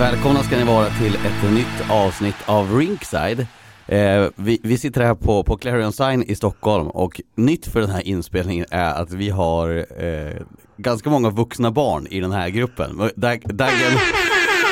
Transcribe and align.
Välkomna 0.00 0.42
ska 0.42 0.56
ni 0.56 0.64
vara 0.64 0.90
till 0.90 1.14
ett 1.14 1.52
nytt 1.52 1.90
avsnitt 1.90 2.36
av 2.46 2.78
Rinkside. 2.78 3.46
Eh, 3.86 4.28
vi, 4.36 4.60
vi, 4.62 4.78
sitter 4.78 5.00
här 5.00 5.14
på, 5.14 5.42
på 5.42 5.56
Clarion 5.56 5.92
Sign 5.92 6.22
i 6.22 6.34
Stockholm 6.34 6.88
och 6.88 7.20
nytt 7.34 7.66
för 7.66 7.80
den 7.80 7.90
här 7.90 8.06
inspelningen 8.06 8.66
är 8.70 8.94
att 8.94 9.12
vi 9.12 9.30
har 9.30 9.86
eh, 10.04 10.42
ganska 10.76 11.10
många 11.10 11.30
vuxna 11.30 11.70
barn 11.70 12.06
i 12.06 12.20
den 12.20 12.32
här 12.32 12.48
gruppen. 12.48 13.10
Dag, 13.16 13.42
Daggen 13.46 13.92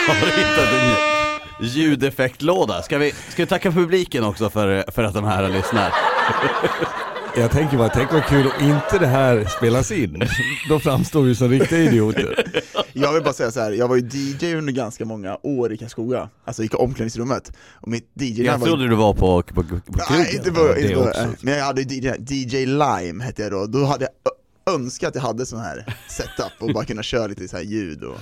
har 0.09 0.15
hittat 0.15 0.73
en 0.73 1.67
ljudeffektlåda. 1.67 2.83
Ska 2.83 2.99
vi, 2.99 3.13
ska 3.29 3.43
vi 3.43 3.47
tacka 3.47 3.73
publiken 3.73 4.25
också 4.25 4.51
för, 4.51 4.91
för 4.91 5.05
att 5.05 5.15
de 5.15 5.25
här 5.25 5.49
lyssnar? 5.49 5.93
Jag 7.37 7.51
tänker 7.51 7.77
bara, 7.77 7.89
tänk 7.89 8.13
vad 8.13 8.25
kul 8.25 8.47
om 8.47 8.65
inte 8.65 8.99
det 8.99 9.07
här 9.07 9.45
spelas 9.45 9.93
in. 9.93 10.23
Då 10.69 10.79
framstår 10.79 11.23
vi 11.23 11.35
som 11.35 11.49
riktiga 11.49 11.79
idioter. 11.79 12.45
Jag 12.93 13.13
vill 13.13 13.23
bara 13.23 13.33
säga 13.33 13.51
så 13.51 13.61
här, 13.61 13.73
jag 13.73 13.89
var 13.89 13.97
ju 13.97 14.09
DJ 14.13 14.55
under 14.55 14.73
ganska 14.73 15.05
många 15.05 15.39
år 15.43 15.73
i 15.73 15.77
Karlskoga, 15.77 16.29
alltså 16.45 16.63
i 16.65 16.69
omklädningsrummet. 16.69 17.53
Och 17.75 17.89
mitt 17.89 18.11
DJ 18.15 18.43
Jag 18.43 18.63
trodde 18.63 18.83
var... 18.83 18.91
du 18.91 18.97
var 18.97 19.15
på, 19.15 19.43
på, 19.43 19.55
på 19.55 19.63
krogen. 19.63 19.83
Nej, 20.11 20.37
inte 20.37 20.53
på, 20.53 20.79
inte 20.79 20.95
på, 20.95 21.01
också. 21.01 21.27
men 21.41 21.55
jag 21.55 21.65
hade 21.65 21.83
ju 21.83 21.97
DJ, 21.97 22.35
DJ 22.35 22.67
Lime 22.67 23.25
hette 23.25 23.43
jag 23.43 23.53
då, 23.53 23.67
då 23.67 23.85
hade 23.85 24.05
jag 24.05 24.75
önskat 24.75 25.09
att 25.09 25.15
jag 25.15 25.23
hade 25.23 25.47
sån 25.47 25.61
här 25.61 25.97
setup 26.09 26.53
och 26.59 26.75
bara 26.75 26.85
kunna 26.85 27.03
köra 27.03 27.27
lite 27.27 27.49
så 27.49 27.57
här 27.57 27.65
ljud 27.65 28.05
och 28.05 28.19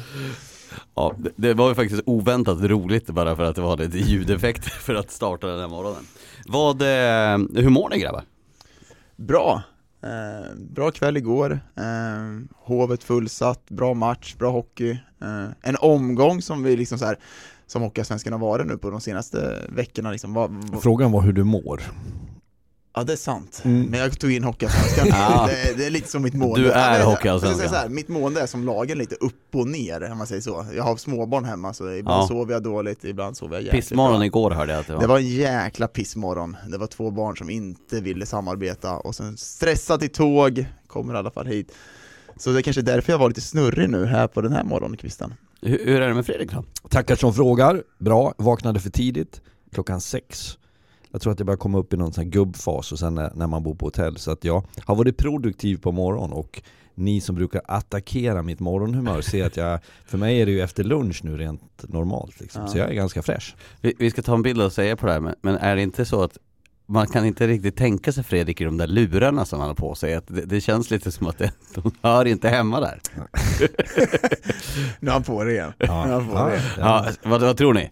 Ja, 0.94 1.14
det, 1.18 1.30
det 1.36 1.54
var 1.54 1.68
ju 1.68 1.74
faktiskt 1.74 2.02
oväntat 2.06 2.60
roligt 2.60 3.06
bara 3.06 3.36
för 3.36 3.42
att 3.42 3.56
det 3.56 3.62
var 3.62 3.76
lite 3.76 3.98
ljudeffekter 3.98 4.70
för 4.70 4.94
att 4.94 5.10
starta 5.10 5.46
den 5.46 5.60
här 5.60 5.68
morgonen. 5.68 6.06
Vad, 6.46 6.82
eh, 6.82 7.62
hur 7.62 7.68
mår 7.68 7.88
ni 7.90 7.98
grabbar? 7.98 8.24
Bra! 9.16 9.62
Eh, 10.02 10.56
bra 10.56 10.90
kväll 10.90 11.16
igår, 11.16 11.60
eh, 11.76 12.56
Hovet 12.56 13.04
fullsatt, 13.04 13.70
bra 13.70 13.94
match, 13.94 14.34
bra 14.34 14.50
hockey. 14.50 14.90
Eh, 15.22 15.48
en 15.62 15.76
omgång 15.80 16.42
som 16.42 16.62
vi 16.62 16.76
liksom 16.76 16.98
så 16.98 17.04
här, 17.04 17.18
som 17.66 17.82
Hockeyallsvenskan 17.82 18.32
har 18.32 18.40
varit 18.40 18.66
nu 18.66 18.78
på 18.78 18.90
de 18.90 19.00
senaste 19.00 19.66
veckorna 19.68 20.10
liksom. 20.10 20.34
Vad, 20.34 20.50
vad, 20.50 20.82
Frågan 20.82 21.12
var 21.12 21.20
hur 21.22 21.32
du 21.32 21.44
mår 21.44 21.82
ja 22.96 23.04
det 23.04 23.12
är 23.12 23.16
sant, 23.16 23.62
Mm. 23.64 23.82
men 23.86 24.00
jag 24.00 24.18
tog 24.18 24.32
in 24.32 24.44
Hockeyallsvenskan, 24.44 25.06
Ja. 25.10 25.48
det, 25.50 25.76
det 25.78 25.86
är 25.86 25.90
lite 25.90 26.08
som 26.10 26.22
mitt 26.22 26.34
mående. 26.34 26.60
Du 26.60 26.70
är 26.72 26.98
Ja, 27.00 27.04
Hockeyallsvenskan. 27.06 27.94
Mitt 27.94 28.08
mående 28.08 28.40
är 28.40 28.46
som 28.46 28.64
lagen 28.64 28.98
lite 28.98 29.14
upp 29.14 29.54
och 29.54 29.68
ner, 29.68 30.10
om 30.12 30.18
man 30.18 30.26
säger 30.26 30.42
så. 30.42 30.66
Jag 30.76 30.82
har 30.84 30.96
småbarn 30.96 31.44
hemma 31.44 31.72
så 31.74 31.90
ibland 31.92 32.22
Ja. 32.22 32.28
sover 32.28 32.52
jag 32.52 32.62
dåligt, 32.62 33.04
ibland 33.04 33.36
sover 33.36 33.54
jag 33.56 33.62
jäkligt 33.64 33.84
Pissmorgon 33.84 34.16
bra. 34.18 34.24
igår 34.26 34.50
hörde 34.50 34.72
jag 34.72 34.80
att 34.80 34.86
det 34.86 34.92
var. 34.94 35.00
Det 35.00 35.06
var 35.06 35.18
en 35.18 35.26
jäkla 35.28 35.88
pissmorgon. 35.88 36.56
Det 36.68 36.78
var 36.78 36.86
två 36.86 37.10
barn 37.10 37.36
som 37.36 37.50
inte 37.50 38.00
ville 38.00 38.26
samarbeta 38.26 38.92
och 38.96 39.14
sen 39.14 39.36
stressat 39.36 40.02
i 40.02 40.08
tåg, 40.08 40.66
kommer 40.86 41.14
i 41.14 41.16
alla 41.16 41.30
fall 41.30 41.46
hit. 41.46 41.72
Så 42.36 42.50
det 42.50 42.60
är 42.60 42.62
kanske 42.62 42.82
därför 42.82 43.12
jag 43.12 43.18
var 43.18 43.28
lite 43.28 43.40
snurrig 43.40 43.90
nu 43.90 44.04
här 44.06 44.26
på 44.28 44.40
den 44.40 44.52
här 44.52 44.64
morgonkvisten. 44.64 45.34
Hur, 45.62 45.84
hur 45.84 46.00
är 46.00 46.08
det 46.08 46.14
med 46.14 46.26
Fredrik 46.26 46.52
då? 46.52 46.64
Tackar 46.90 47.16
som 47.16 47.34
frågar, 47.34 47.82
bra, 47.98 48.34
vaknade 48.38 48.80
för 48.80 48.90
tidigt, 48.90 49.40
klockan 49.72 50.00
sex. 50.00 50.58
Jag 51.10 51.20
tror 51.20 51.32
att 51.32 51.38
jag 51.40 51.46
börjar 51.46 51.58
komma 51.58 51.78
upp 51.78 51.92
i 51.92 51.96
någon 51.96 52.12
sån 52.12 52.24
här 52.24 52.30
gubbfas 52.30 52.92
och 52.92 52.98
sen 52.98 53.14
när, 53.14 53.32
när 53.34 53.46
man 53.46 53.62
bor 53.62 53.74
på 53.74 53.86
hotell. 53.86 54.16
Så 54.16 54.30
att 54.30 54.44
jag 54.44 54.62
har 54.84 54.94
varit 54.94 55.16
produktiv 55.16 55.76
på 55.80 55.92
morgonen 55.92 56.32
och 56.32 56.62
ni 56.94 57.20
som 57.20 57.34
brukar 57.34 57.62
attackera 57.68 58.42
mitt 58.42 58.60
morgonhumör 58.60 59.20
ser 59.20 59.46
att 59.46 59.56
jag, 59.56 59.80
för 60.06 60.18
mig 60.18 60.40
är 60.40 60.46
det 60.46 60.52
ju 60.52 60.60
efter 60.60 60.84
lunch 60.84 61.20
nu 61.24 61.36
rent 61.36 61.88
normalt 61.88 62.40
liksom. 62.40 62.62
Ja. 62.62 62.68
Så 62.68 62.78
jag 62.78 62.90
är 62.90 62.94
ganska 62.94 63.22
fräsch. 63.22 63.54
Vi, 63.80 63.94
vi 63.98 64.10
ska 64.10 64.22
ta 64.22 64.34
en 64.34 64.42
bild 64.42 64.62
och 64.62 64.72
säga 64.72 64.96
på 64.96 65.06
det 65.06 65.12
här, 65.12 65.20
men, 65.20 65.34
men 65.40 65.56
är 65.56 65.76
det 65.76 65.82
inte 65.82 66.04
så 66.04 66.22
att 66.22 66.38
man 66.88 67.06
kan 67.06 67.26
inte 67.26 67.46
riktigt 67.46 67.76
tänka 67.76 68.12
sig 68.12 68.24
Fredrik 68.24 68.60
i 68.60 68.64
de 68.64 68.76
där 68.76 68.86
lurarna 68.86 69.44
som 69.44 69.60
han 69.60 69.68
har 69.68 69.74
på 69.74 69.94
sig, 69.94 70.14
att 70.14 70.24
det, 70.26 70.44
det 70.44 70.60
känns 70.60 70.90
lite 70.90 71.12
som 71.12 71.26
att 71.26 71.38
det, 71.38 71.52
de 71.74 71.90
hör 72.02 72.24
inte 72.24 72.48
hemma 72.48 72.80
där. 72.80 73.00
Nu 75.00 75.08
är 75.08 75.12
han 75.12 75.22
på 75.22 75.44
det 75.44 75.52
igen. 75.52 75.72
Ja. 75.78 76.04
Nu 76.06 76.12
är 76.12 76.14
han 76.20 76.26
på 76.28 76.34
Ja, 76.34 76.46
det. 76.48 76.62
Ja, 76.78 77.06
vad, 77.22 77.40
vad 77.40 77.56
tror 77.56 77.74
ni? 77.74 77.90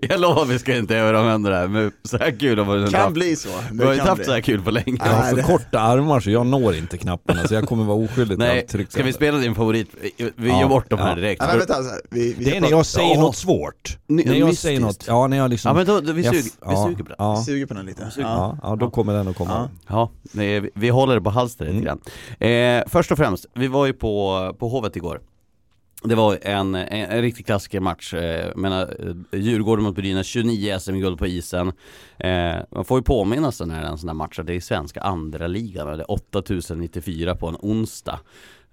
Jag 0.00 0.20
lovar 0.20 0.44
vi 0.44 0.58
ska 0.58 0.76
inte 0.76 0.96
överanvända 0.96 1.50
det 1.50 1.56
här, 1.56 1.68
men 1.68 1.92
så 2.04 2.18
här 2.18 2.30
kul 2.40 2.58
har 2.58 2.74
vi 2.74 2.80
inte 2.80 2.92
Kan 2.92 3.00
haft. 3.00 3.14
bli 3.14 3.36
så. 3.36 3.48
Vi 3.72 3.78
har 3.84 3.90
Det 3.90 3.94
inte 3.96 4.08
haft 4.08 4.16
bli. 4.16 4.24
så 4.24 4.32
här 4.32 4.40
kul 4.40 4.62
på 4.62 4.70
länge. 4.70 4.96
Jag 4.98 5.06
har 5.06 5.20
Nej, 5.20 5.30
för 5.30 5.36
det- 5.36 5.42
korta 5.42 5.80
armar 5.80 6.20
så 6.20 6.30
jag 6.30 6.46
når 6.46 6.74
inte 6.74 6.98
knapparna 6.98 7.48
så 7.48 7.54
jag 7.54 7.68
kommer 7.68 7.84
vara 7.84 7.98
oskyldigt 8.04 8.38
Nej, 8.38 8.66
ska 8.88 9.02
vi 9.02 9.12
spela 9.12 9.38
din 9.38 9.54
favorit? 9.54 9.88
Vi 10.16 10.32
vi 10.36 10.48
Ja, 10.48 10.60
gör 10.60 10.68
bort 10.68 10.90
de 10.90 10.98
här 10.98 11.08
ja. 11.08 11.14
direkt. 11.14 11.40
Nej, 11.40 11.48
men 11.50 11.58
vänta, 11.58 11.74
så 11.74 11.88
här. 11.90 12.00
Vi, 12.10 12.34
vi 12.38 12.44
Det 12.44 12.56
är 12.56 12.60
när 12.60 12.70
jag 12.70 12.86
säger 12.86 13.14
Ja. 13.14 13.20
något 13.20 13.36
svårt. 13.36 13.98
Ni- 14.06 14.24
när 14.24 14.34
jag 14.34 14.40
mystiskt. 14.46 14.62
säger 14.62 14.80
något, 14.80 15.04
ja 15.08 15.26
när 15.26 15.36
jag 15.36 15.50
liksom 15.50 15.68
Ja 15.68 15.74
men 15.74 15.86
då, 15.86 16.00
då 16.00 16.12
vi, 16.12 16.22
jag- 16.22 16.34
suger, 16.34 16.44
vi 16.66 16.72
ja, 16.74 16.84
suger 16.88 17.02
på 17.04 17.08
det. 17.08 17.14
Ja, 17.18 17.42
suger 17.46 17.66
på 17.66 17.74
den 17.74 17.86
lite. 17.86 18.10
ja, 18.18 18.58
ja, 18.62 18.76
då 18.76 18.90
kommer 18.90 19.12
den 19.14 19.28
att 19.28 19.36
komma. 19.36 19.50
Ja. 19.50 19.68
Ja, 19.96 20.10
nej, 20.32 20.60
vi- 20.60 20.70
vi 20.74 20.88
håller 20.88 21.14
det 21.14 21.20
på 21.20 21.30
halster 21.30 21.64
lite 21.64 21.84
grann. 21.84 22.00
Eh, 22.50 22.82
först 22.86 23.12
och 23.12 23.18
främst, 23.18 23.46
vi 23.54 23.68
var 23.68 23.86
ju 23.86 23.92
på, 23.92 24.54
på 24.58 24.68
Hovet 24.68 24.96
igår. 24.96 25.20
Det 26.02 26.14
var 26.14 26.38
en, 26.42 26.74
en, 26.74 27.10
en 27.10 27.22
riktig 27.22 27.46
klassikermatch, 27.46 28.14
eh, 28.14 28.46
jag 28.46 28.56
menar 28.56 28.96
eh, 29.32 29.40
Djurgården 29.40 29.84
mot 29.84 29.94
Brynäs, 29.94 30.26
29 30.26 30.78
SM-guld 30.78 31.18
på 31.18 31.26
isen. 31.26 31.72
Eh, 32.18 32.56
man 32.70 32.84
får 32.84 32.98
ju 32.98 33.02
påminna 33.02 33.52
sig 33.52 33.66
när 33.66 33.80
det 33.80 33.86
är 33.86 33.90
en 33.90 33.98
sån 33.98 34.08
här 34.08 34.14
match 34.14 34.38
att 34.38 34.46
det 34.46 34.54
är 34.54 34.60
svenska 34.60 35.00
andra 35.00 35.46
ligan 35.46 35.86
det 35.86 35.92
är 35.92 36.10
8094 36.10 37.34
på 37.34 37.48
en 37.48 37.56
onsdag 37.60 38.20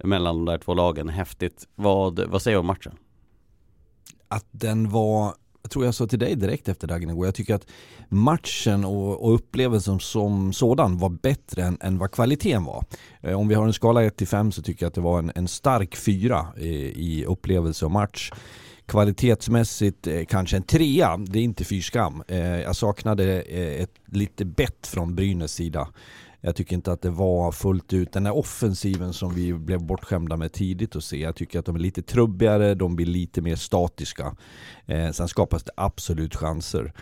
mellan 0.03 0.35
de 0.35 0.45
där 0.45 0.57
två 0.57 0.73
lagen, 0.73 1.09
häftigt. 1.09 1.67
Vad, 1.75 2.19
vad 2.19 2.41
säger 2.41 2.55
du 2.55 2.59
om 2.59 2.65
matchen? 2.65 2.97
att 4.27 4.45
den 4.51 4.89
var, 4.89 5.33
jag 5.65 5.71
tror 5.71 5.85
jag 5.85 5.95
sa 5.95 6.07
till 6.07 6.19
dig 6.19 6.35
direkt 6.35 6.69
efter 6.69 6.87
dagen 6.87 7.09
igår, 7.09 7.25
jag 7.25 7.35
tycker 7.35 7.55
att 7.55 7.67
matchen 8.09 8.85
och, 8.85 9.25
och 9.25 9.35
upplevelsen 9.35 9.99
som 9.99 10.53
sådan 10.53 10.97
var 10.97 11.09
bättre 11.09 11.63
än, 11.63 11.77
än 11.81 11.97
vad 11.97 12.11
kvaliteten 12.11 12.63
var. 12.63 12.85
Eh, 13.21 13.39
om 13.39 13.47
vi 13.47 13.55
har 13.55 13.65
en 13.65 13.73
skala 13.73 14.03
1-5 14.03 14.51
så 14.51 14.61
tycker 14.61 14.85
jag 14.85 14.87
att 14.87 14.93
det 14.93 15.01
var 15.01 15.19
en, 15.19 15.31
en 15.35 15.47
stark 15.47 15.95
4 15.95 16.47
i, 16.57 16.67
eh, 16.67 16.73
i 16.97 17.25
upplevelse 17.25 17.85
och 17.85 17.91
match. 17.91 18.31
Kvalitetsmässigt 18.85 20.07
eh, 20.07 20.25
kanske 20.25 20.57
en 20.57 20.63
trea, 20.63 21.17
det 21.17 21.39
är 21.39 21.43
inte 21.43 21.63
fyrskam. 21.63 22.23
Eh, 22.27 22.61
jag 22.61 22.75
saknade 22.75 23.41
eh, 23.41 23.81
ett 23.81 23.93
lite 24.05 24.45
bett 24.45 24.87
från 24.87 25.15
Brynäs 25.15 25.53
sida. 25.53 25.87
Jag 26.45 26.55
tycker 26.55 26.75
inte 26.75 26.91
att 26.91 27.01
det 27.01 27.09
var 27.09 27.51
fullt 27.51 27.93
ut 27.93 28.11
den 28.13 28.25
här 28.25 28.37
offensiven 28.37 29.13
som 29.13 29.33
vi 29.35 29.53
blev 29.53 29.83
bortskämda 29.83 30.37
med 30.37 30.51
tidigt 30.51 30.95
att 30.95 31.03
se. 31.03 31.17
Jag 31.17 31.35
tycker 31.35 31.59
att 31.59 31.65
de 31.65 31.75
är 31.75 31.79
lite 31.79 32.01
trubbigare, 32.01 32.75
de 32.75 32.95
blir 32.95 33.05
lite 33.05 33.41
mer 33.41 33.55
statiska. 33.55 34.35
Eh, 34.85 35.11
sen 35.11 35.27
skapas 35.27 35.63
det 35.63 35.71
absolut 35.77 36.35
chanser. 36.35 36.93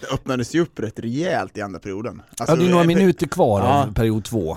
Det 0.00 0.14
öppnades 0.14 0.54
ju 0.54 0.60
upp 0.60 0.78
rätt 0.80 0.98
rejält 0.98 1.58
i 1.58 1.60
andra 1.60 1.78
perioden. 1.78 2.22
Alltså, 2.28 2.56
ja, 2.56 2.60
det 2.60 2.66
är 2.66 2.70
några 2.70 2.82
eh, 2.84 2.88
minuter 2.88 3.26
kvar 3.26 3.60
Ja. 3.60 3.84
av 3.84 3.94
period 3.94 4.24
två. 4.24 4.56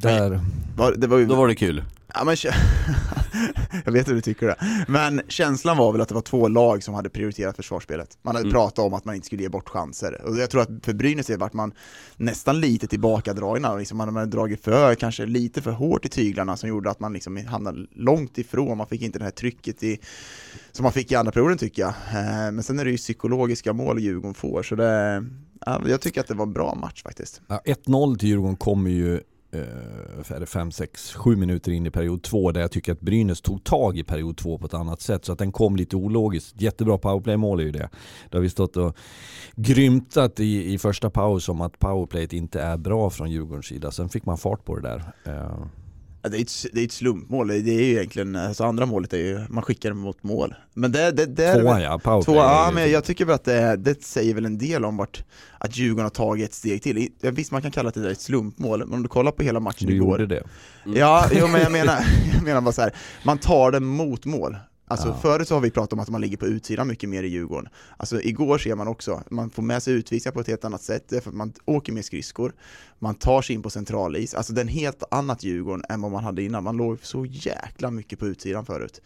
där... 0.00 0.40
Var, 0.76 0.92
det 0.96 1.06
var 1.06 1.18
ju, 1.18 1.26
Då 1.26 1.34
var 1.34 1.48
det 1.48 1.54
kul. 1.54 1.84
Ja, 2.14 2.24
men, 2.24 2.36
jag 3.84 3.92
vet 3.92 4.08
hur 4.08 4.14
du 4.14 4.20
tycker 4.20 4.46
det. 4.46 4.56
Men 4.88 5.20
känslan 5.28 5.76
var 5.76 5.92
väl 5.92 6.00
att 6.00 6.08
det 6.08 6.14
var 6.14 6.22
två 6.22 6.48
lag 6.48 6.82
som 6.82 6.94
hade 6.94 7.08
prioriterat 7.10 7.56
försvarsspelet. 7.56 8.18
Man 8.22 8.34
hade 8.34 8.44
Mm. 8.48 8.52
pratat 8.52 8.78
om 8.78 8.94
att 8.94 9.04
man 9.04 9.14
inte 9.14 9.26
skulle 9.26 9.42
ge 9.42 9.48
bort 9.48 9.68
chanser. 9.68 10.22
Och 10.24 10.36
jag 10.38 10.50
tror 10.50 10.60
att 10.62 10.68
för 10.82 10.92
Brynäs 10.92 11.30
vart 11.30 11.52
man 11.52 11.72
nästan 12.16 12.60
lite 12.60 12.86
tillbakadragna. 12.86 13.74
Liksom 13.76 13.98
man 13.98 14.16
hade 14.16 14.26
dragit 14.30 14.64
för, 14.64 14.94
kanske 14.94 15.26
lite 15.26 15.62
för 15.62 15.70
hårt 15.70 16.04
i 16.04 16.08
tyglarna 16.08 16.56
som 16.56 16.68
gjorde 16.68 16.90
att 16.90 17.00
man 17.00 17.12
liksom 17.12 17.36
hamnade 17.46 17.86
långt 17.90 18.38
ifrån. 18.38 18.78
Man 18.78 18.86
fick 18.86 19.02
inte 19.02 19.18
det 19.18 19.24
här 19.24 19.30
trycket 19.32 19.82
i, 19.82 19.98
som 20.72 20.82
man 20.82 20.92
fick 20.92 21.12
i 21.12 21.14
andra 21.14 21.32
perioden 21.32 21.58
tycker 21.58 21.82
jag. 21.82 21.88
Eh, 21.88 22.52
Men 22.52 22.62
sen 22.62 22.78
är 22.78 22.84
det 22.84 22.90
ju 22.90 22.96
psykologiska 22.96 23.72
mål 23.72 23.98
Djurgården 24.00 24.34
får, 24.34 24.62
så 24.62 24.74
det, 24.74 25.24
ja, 25.66 25.82
jag 25.86 26.00
tycker 26.00 26.20
att 26.20 26.28
det 26.28 26.34
var 26.34 26.46
en 26.46 26.52
bra 26.52 26.74
match 26.74 27.02
faktiskt. 27.02 27.40
Ja, 27.46 27.60
1-0 27.64 28.18
till 28.18 28.28
Djurgården 28.28 28.56
kommer 28.56 28.90
ju 28.90 29.20
eh, 29.50 30.32
är 30.36 30.40
det 30.40 30.46
5, 30.46 30.70
6, 30.70 31.14
7 31.14 31.36
minuter 31.36 31.72
in 31.72 31.86
i 31.86 31.90
period 31.90 32.22
2 32.22 32.52
där 32.52 32.60
jag 32.60 32.70
tycker 32.70 32.92
att 32.92 33.00
Brynäs 33.00 33.40
tog 33.40 33.64
tag 33.64 33.98
i 33.98 34.04
period 34.04 34.36
2 34.36 34.58
på 34.58 34.66
ett 34.66 34.74
annat 34.74 35.00
sätt 35.00 35.24
så 35.24 35.32
att 35.32 35.38
den 35.38 35.52
kom 35.52 35.76
lite 35.76 35.96
ologiskt. 35.96 36.60
Jättebra 36.60 36.98
powerplay-mål 36.98 37.60
är 37.60 37.64
ju 37.64 37.72
det. 37.72 37.88
Då 38.30 38.38
har 38.38 38.42
vi 38.42 38.50
stått 38.50 38.76
och 38.76 38.96
grymtat 39.56 40.40
i, 40.40 40.72
i 40.72 40.78
första 40.78 41.10
paus 41.10 41.48
om 41.48 41.60
att 41.60 41.78
powerplayet 41.78 42.32
inte 42.32 42.60
är 42.60 42.76
bra 42.76 43.10
från 43.10 43.30
Djurgårdens 43.30 43.66
sida. 43.66 43.90
Sen 43.90 44.08
fick 44.08 44.26
man 44.26 44.38
fart 44.38 44.64
på 44.64 44.76
det 44.76 44.82
där. 44.82 45.12
Eh, 45.24 45.66
Ja, 46.22 46.28
det, 46.28 46.38
är 46.38 46.40
ett, 46.40 46.66
det 46.72 46.80
är 46.80 46.84
ett 46.84 46.92
slumpmål, 46.92 47.48
det 47.48 47.54
är 47.54 47.82
ju 47.82 47.90
egentligen, 47.90 48.36
alltså 48.36 48.64
andra 48.64 48.86
målet 48.86 49.12
är 49.12 49.18
ju, 49.18 49.40
man 49.48 49.62
skickar 49.62 49.90
den 49.90 49.98
mot 49.98 50.22
mål. 50.22 50.54
Men 50.74 50.92
det, 50.92 51.12
det, 51.12 51.26
det 51.26 51.44
är 51.44 51.60
Tvåan 51.60 51.82
ja, 51.82 51.98
powerplay. 51.98 52.34
Två, 52.34 52.34
ja, 52.34 52.70
men 52.74 52.90
jag 52.90 53.04
tycker 53.04 53.24
väl 53.24 53.34
att 53.34 53.44
det, 53.44 53.76
det 53.76 54.04
säger 54.04 54.34
väl 54.34 54.46
en 54.46 54.58
del 54.58 54.84
om 54.84 54.96
vart 54.96 55.24
att 55.58 55.76
Djurgården 55.76 56.04
har 56.04 56.10
tagit 56.10 56.48
ett 56.48 56.54
steg 56.54 56.82
till. 56.82 57.08
Visst 57.20 57.52
man 57.52 57.62
kan 57.62 57.70
kalla 57.70 57.90
det 57.90 58.00
där 58.00 58.10
ett 58.10 58.20
slumpmål, 58.20 58.78
men 58.78 58.94
om 58.94 59.02
du 59.02 59.08
kollar 59.08 59.32
på 59.32 59.42
hela 59.42 59.60
matchen 59.60 59.86
Du 59.86 59.94
igår 59.94 60.20
gjorde 60.20 60.34
det. 60.34 60.42
Ja, 60.98 61.24
jo, 61.32 61.46
men 61.46 61.60
jag 61.60 61.72
menar, 61.72 62.04
jag 62.34 62.42
menar 62.42 62.60
bara 62.60 62.72
så 62.72 62.82
här. 62.82 62.92
man 63.24 63.38
tar 63.38 63.72
det 63.72 63.80
mot 63.80 64.24
mål 64.24 64.56
Alltså 64.88 65.08
Ja. 65.08 65.14
förut 65.14 65.48
så 65.48 65.54
har 65.54 65.60
vi 65.60 65.70
pratat 65.70 65.92
om 65.92 66.00
att 66.00 66.08
man 66.08 66.20
ligger 66.20 66.36
på 66.36 66.46
utsidan 66.46 66.88
mycket 66.88 67.08
mer 67.08 67.22
i 67.22 67.28
Djurgården. 67.28 67.68
Alltså 67.96 68.22
igår 68.22 68.58
ser 68.58 68.74
man 68.74 68.88
också, 68.88 69.22
man 69.30 69.50
får 69.50 69.62
med 69.62 69.82
sig 69.82 69.94
utvisningar 69.94 70.34
på 70.34 70.40
ett 70.40 70.46
helt 70.46 70.64
annat 70.64 70.82
sätt 70.82 71.04
därför 71.08 71.30
att 71.30 71.36
man 71.36 71.52
åker 71.64 71.92
med 71.92 72.04
skridskor. 72.04 72.52
Man 72.98 73.14
tar 73.14 73.42
sig 73.42 73.54
in 73.54 73.62
på 73.62 73.70
centralis, 73.70 74.34
alltså 74.34 74.52
det 74.52 74.60
är 74.60 74.62
en 74.62 74.68
helt 74.68 75.02
annat 75.10 75.44
Djurgården 75.44 75.84
än 75.88 76.00
vad 76.00 76.12
man 76.12 76.24
hade 76.24 76.42
innan. 76.42 76.64
Man 76.64 76.76
låg 76.76 76.98
så 77.02 77.26
jäkla 77.26 77.90
mycket 77.90 78.18
på 78.18 78.26
utsidan 78.26 78.66
förut 78.66 79.00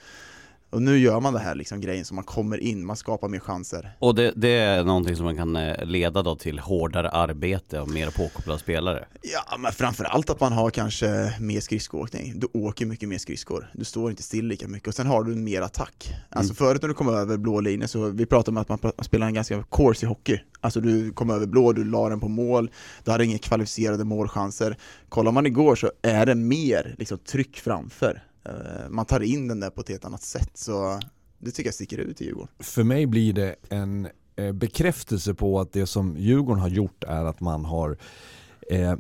Och 0.72 0.82
nu 0.82 0.98
gör 0.98 1.20
man 1.20 1.32
det 1.32 1.38
här 1.38 1.54
liksom 1.54 1.80
grejen 1.80 2.04
så 2.04 2.14
man 2.14 2.24
kommer 2.24 2.58
in, 2.58 2.86
man 2.86 2.96
skapar 2.96 3.28
mer 3.28 3.38
chanser 3.38 3.96
Och 3.98 4.14
det, 4.14 4.32
det 4.36 4.48
är 4.48 4.84
någonting 4.84 5.16
som 5.16 5.24
man 5.24 5.36
kan 5.36 5.56
eh, 5.56 5.84
leda 5.84 6.22
då 6.22 6.36
till 6.36 6.58
hårdare 6.58 7.10
arbete 7.10 7.80
och 7.80 7.88
mer 7.88 8.10
påkopplade 8.10 8.58
spelare. 8.58 9.04
Ja, 9.22 9.56
men 9.58 9.72
framförallt 9.72 10.30
att 10.30 10.40
man 10.40 10.52
har 10.52 10.70
kanske 10.70 11.34
mer 11.40 11.60
skridskoåkning. 11.60 12.40
Du 12.40 12.48
åker 12.52 12.86
mycket 12.86 13.08
mer 13.08 13.18
skridskor. 13.18 13.70
Du 13.74 13.84
står 13.84 14.10
inte 14.10 14.22
still 14.22 14.46
lika 14.46 14.68
mycket 14.68 14.88
och 14.88 14.94
sen 14.94 15.06
har 15.06 15.24
du 15.24 15.34
mer 15.34 15.62
attack. 15.62 16.14
Alltså 16.30 16.54
förut 16.54 16.82
när 16.82 16.88
du 16.88 16.94
kom 16.94 17.08
över 17.08 17.36
blå 17.36 17.60
linjen 17.60 17.88
så 17.88 18.08
vi 18.08 18.26
pratade 18.26 18.50
om 18.50 18.56
att 18.56 18.82
man 18.82 18.92
spelar 19.02 19.26
en 19.26 19.34
ganska 19.34 19.62
course 19.62 20.06
i 20.06 20.08
hockey. 20.08 20.40
Alltså 20.60 20.80
du 20.80 21.12
kom 21.12 21.30
över 21.30 21.46
blå, 21.46 21.72
du 21.72 21.84
la 21.84 22.08
den 22.08 22.20
på 22.20 22.28
mål, 22.28 22.70
du 23.04 23.10
hade 23.10 23.24
inga 23.24 23.38
kvalificerade 23.38 24.04
målchanser. 24.04 24.76
Kollar 25.08 25.32
man 25.32 25.46
igår 25.46 25.76
så 25.76 25.90
är 26.02 26.26
det 26.26 26.34
mer 26.34 26.94
liksom, 26.98 27.18
tryck 27.18 27.56
framför. 27.60 28.22
Eh, 28.44 28.88
man 28.90 29.06
tar 29.06 29.20
in 29.20 29.48
den 29.48 29.60
där 29.60 29.70
på 29.70 29.80
ett 29.80 29.88
helt 29.88 30.04
annat 30.04 30.22
sätt 30.22 30.50
så 30.54 31.00
det 31.38 31.50
tycker 31.50 31.68
jag 31.68 31.74
sticker 31.74 31.98
ut 31.98 32.20
i 32.20 32.24
Djurgården. 32.24 32.48
För 32.58 32.84
mig 32.84 33.06
blir 33.06 33.32
det 33.32 33.56
en 33.68 34.08
eh, 34.36 34.52
bekräftelse 34.52 35.34
på 35.34 35.60
att 35.60 35.72
det 35.72 35.86
som 35.86 36.16
Djurgården 36.16 36.60
har 36.60 36.68
gjort 36.68 37.04
är 37.04 37.24
att 37.24 37.40
man 37.40 37.64
har 37.64 37.96
eh, 38.70 38.94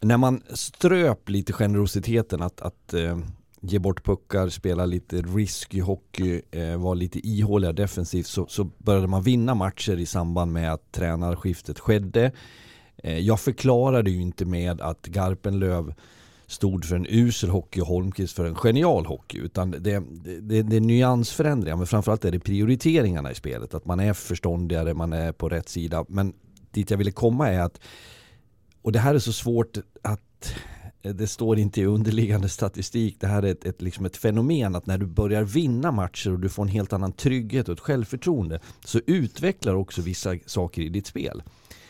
när 0.00 0.16
man 0.16 0.42
ströp 0.50 1.28
lite 1.28 1.52
generositeten 1.52 2.42
att, 2.42 2.60
att 2.60 2.94
eh, 2.94 3.18
ge 3.60 3.78
bort 3.78 4.04
puckar, 4.04 4.48
spela 4.48 4.86
lite 4.86 5.16
risky 5.16 5.80
hockey, 5.80 6.42
eh, 6.50 6.76
vara 6.76 6.94
lite 6.94 7.28
ihåliga 7.28 7.72
defensivt 7.72 8.26
så, 8.26 8.46
så 8.46 8.64
började 8.64 9.06
man 9.06 9.22
vinna 9.22 9.54
matcher 9.54 9.98
i 9.98 10.06
samband 10.06 10.52
med 10.52 10.72
att 10.72 10.92
tränarskiftet 10.92 11.78
skedde. 11.78 12.32
Eh, 12.96 13.18
jag 13.18 13.40
förklarade 13.40 14.10
ju 14.10 14.22
inte 14.22 14.44
med 14.44 14.80
att 14.80 15.06
Garpenlöv 15.06 15.94
stod 16.46 16.84
för 16.84 16.96
en 16.96 17.06
usel 17.08 17.50
hockey 17.50 17.80
och 17.80 17.86
Holmqvist 17.86 18.36
för 18.36 18.44
en 18.44 18.54
genial 18.54 19.06
hockey. 19.06 19.38
Utan 19.38 19.70
det, 19.70 19.80
det, 20.40 20.62
det 20.62 20.76
är 20.76 20.80
nyansförändringar 20.80 21.76
men 21.76 21.86
framförallt 21.86 22.24
är 22.24 22.30
det 22.30 22.40
prioriteringarna 22.40 23.30
i 23.30 23.34
spelet. 23.34 23.74
Att 23.74 23.84
man 23.84 24.00
är 24.00 24.12
förståndigare, 24.12 24.94
man 24.94 25.12
är 25.12 25.32
på 25.32 25.48
rätt 25.48 25.68
sida. 25.68 26.04
Men 26.08 26.32
dit 26.70 26.90
jag 26.90 26.98
ville 26.98 27.10
komma 27.10 27.48
är 27.48 27.60
att, 27.60 27.80
och 28.82 28.92
det 28.92 28.98
här 28.98 29.14
är 29.14 29.18
så 29.18 29.32
svårt 29.32 29.78
att 30.02 30.54
det 31.12 31.26
står 31.26 31.58
inte 31.58 31.80
i 31.80 31.84
underliggande 31.84 32.48
statistik. 32.48 33.16
Det 33.20 33.26
här 33.26 33.42
är 33.42 33.50
ett, 33.52 33.64
ett, 33.64 33.82
liksom 33.82 34.04
ett 34.04 34.16
fenomen 34.16 34.74
att 34.74 34.86
när 34.86 34.98
du 34.98 35.06
börjar 35.06 35.42
vinna 35.42 35.92
matcher 35.92 36.32
och 36.32 36.40
du 36.40 36.48
får 36.48 36.62
en 36.62 36.68
helt 36.68 36.92
annan 36.92 37.12
trygghet 37.12 37.68
och 37.68 37.72
ett 37.72 37.80
självförtroende 37.80 38.60
så 38.84 39.00
utvecklar 39.06 39.74
också 39.74 40.02
vissa 40.02 40.34
saker 40.46 40.82
i 40.82 40.88
ditt 40.88 41.06
spel. 41.06 41.42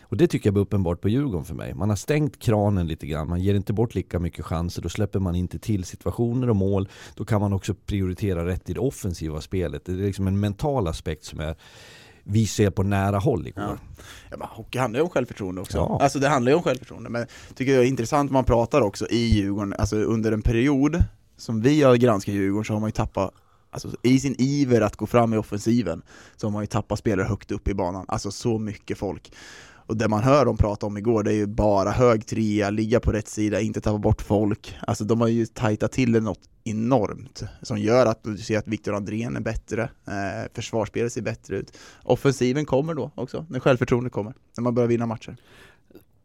Och 0.09 0.17
det 0.17 0.27
tycker 0.27 0.47
jag 0.47 0.55
blir 0.55 0.62
uppenbart 0.62 1.01
på 1.01 1.09
Djurgården 1.09 1.45
för 1.45 1.55
mig. 1.55 1.75
Man 1.75 1.89
har 1.89 1.97
stängt 1.97 2.39
kranen 2.39 2.87
lite 2.87 3.06
grann, 3.06 3.29
man 3.29 3.41
ger 3.41 3.55
inte 3.55 3.73
bort 3.73 3.95
lika 3.95 4.19
mycket 4.19 4.45
chanser, 4.45 4.83
då 4.83 4.89
släpper 4.89 5.19
man 5.19 5.35
inte 5.35 5.59
till 5.59 5.85
situationer 5.85 6.51
och 6.51 6.56
mål. 6.56 6.89
Då 7.15 7.25
kan 7.25 7.41
man 7.41 7.53
också 7.53 7.75
prioritera 7.75 8.47
rätt 8.47 8.71
i 8.71 8.73
det 8.73 8.81
offensiva 8.81 9.41
spelet. 9.41 9.85
Det 9.85 9.93
är 9.93 9.97
liksom 9.97 10.27
en 10.27 10.41
mental 10.41 10.89
aspekt 10.89 11.25
som 11.25 11.41
är, 11.41 11.56
vi 12.23 12.47
ser 12.47 12.71
på 12.71 12.83
nära 12.83 13.19
håll 13.19 13.47
igår. 13.47 13.65
Ja. 13.65 13.79
Ja, 14.31 14.37
men 14.37 14.49
hockey 14.49 14.79
handlar 14.79 15.01
ju 15.01 15.05
om 15.05 15.11
självförtroende 15.11 15.61
också. 15.61 15.79
Ja. 15.79 15.99
Alltså 16.03 16.19
det 16.19 16.29
handlar 16.29 16.53
ju 16.53 16.56
om 16.56 16.62
självförtroende, 16.62 17.11
men 17.11 17.27
tycker 17.55 17.73
jag 17.73 17.83
är 17.83 17.89
intressant 17.89 18.31
man 18.31 18.45
pratar 18.45 18.81
också 18.81 19.06
i 19.11 19.25
Djurgården, 19.25 19.75
alltså 19.79 19.97
under 19.97 20.33
en 20.33 20.43
period 20.43 21.05
som 21.37 21.61
vi 21.61 21.83
har 21.83 21.97
granskat 21.97 22.35
Djurgården 22.35 22.65
så 22.65 22.73
har 22.73 22.81
man 22.81 22.89
ju 22.89 22.93
tappat 22.93 23.35
Alltså 23.75 23.89
i 24.03 24.21
sin 24.21 24.35
iver 24.39 24.81
att 24.81 24.97
gå 24.97 25.06
fram 25.06 25.35
i 25.35 25.37
offensiven 25.37 26.03
så 26.37 26.47
har 26.47 26.53
man 26.53 26.62
ju 26.62 26.67
tappat 26.67 26.99
spelare 26.99 27.27
högt 27.27 27.51
upp 27.51 27.69
i 27.69 27.75
banan, 27.75 28.05
alltså 28.09 28.31
så 28.31 28.59
mycket 28.59 28.99
folk. 28.99 29.33
Och 29.86 29.96
det 29.96 30.08
man 30.08 30.22
hör 30.22 30.44
dem 30.44 30.56
prata 30.56 30.86
om 30.86 30.98
igår 30.98 31.22
det 31.22 31.31
är 31.31 31.36
ju 31.36 31.46
bara 31.46 31.90
hög 31.90 32.26
trea, 32.26 32.70
ligga 32.70 33.00
på 33.00 33.12
rätt 33.12 33.28
sida, 33.28 33.60
inte 33.60 33.81
tappa 33.81 33.98
bort 33.98 34.22
folk. 34.22 34.76
Alltså 34.86 35.04
de 35.04 35.20
har 35.20 35.28
ju 35.28 35.46
tajtat 35.46 35.92
till 35.92 36.12
det 36.12 36.20
något 36.20 36.40
enormt 36.64 37.42
som 37.62 37.78
gör 37.78 38.06
att 38.06 38.25
du 38.25 38.36
ser 38.36 38.58
att 38.58 38.69
Viktor 38.69 38.94
Andrén 38.94 39.36
är 39.36 39.40
bättre, 39.40 39.82
eh, 39.82 40.52
försvarsspelet 40.54 41.12
ser 41.12 41.22
bättre 41.22 41.56
ut. 41.56 41.76
Offensiven 42.02 42.66
kommer 42.66 42.94
då 42.94 43.10
också, 43.14 43.46
när 43.48 43.60
självförtroendet 43.60 44.12
kommer, 44.12 44.34
när 44.56 44.62
man 44.62 44.75
börjar 44.75 44.88
vinna 44.88 45.06
matcher. 45.06 45.36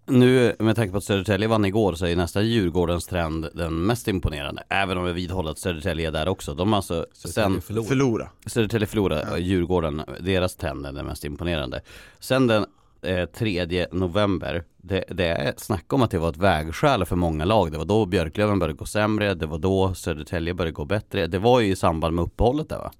Nu 0.05 0.55
med 0.59 0.75
tanke 0.75 0.91
på 0.91 0.97
att 0.97 1.03
Södertälje 1.03 1.47
vann 1.47 1.65
igår 1.65 1.93
så 1.93 2.05
är 2.05 2.15
nästa 2.15 2.41
Djurgårdens 2.41 3.05
trend 3.07 3.47
den 3.53 3.85
mest 3.85 4.07
imponerande. 4.07 4.63
Även 4.69 4.97
om 4.97 5.05
jag 5.05 5.13
vidhåller 5.13 5.51
att 5.51 5.59
Södertälje 5.59 6.07
är 6.07 6.11
där 6.11 6.27
också. 6.27 6.53
De 6.53 6.69
har 6.69 6.75
alltså 6.77 7.05
sen 7.13 7.61
Förlora. 7.61 7.85
Förlora. 7.87 8.29
Södertälje 8.45 8.87
förlorade, 8.87 9.27
Ja. 9.31 9.37
Djurgården, 9.37 10.01
deras 10.19 10.55
trend 10.55 10.85
är 10.85 10.91
den 10.91 11.05
mest 11.05 11.25
imponerande. 11.25 11.81
Sen 12.19 12.47
den 12.47 12.65
eh, 13.01 13.25
3 13.25 13.87
november, 13.91 14.63
det, 14.77 15.03
det 15.09 15.25
är 15.25 15.53
snack 15.57 15.93
om 15.93 16.01
att 16.01 16.11
det 16.11 16.19
var 16.19 16.29
ett 16.29 16.37
vägskäl 16.37 17.05
för 17.05 17.15
många 17.15 17.45
lag. 17.45 17.71
Det 17.71 17.77
var 17.77 17.85
då 17.85 18.05
Björklöven 18.05 18.59
började 18.59 18.77
gå 18.77 18.85
sämre, 18.85 19.33
det 19.33 19.45
var 19.45 19.57
då 19.57 19.93
Södertälje 19.93 20.53
började 20.53 20.71
gå 20.71 20.85
bättre. 20.85 21.27
Det 21.27 21.39
var 21.39 21.59
ju 21.59 21.71
i 21.71 21.75
samband 21.75 22.15
med 22.15 22.23
uppehållet 22.23 22.69
där 22.69 22.77
va? 22.77 22.91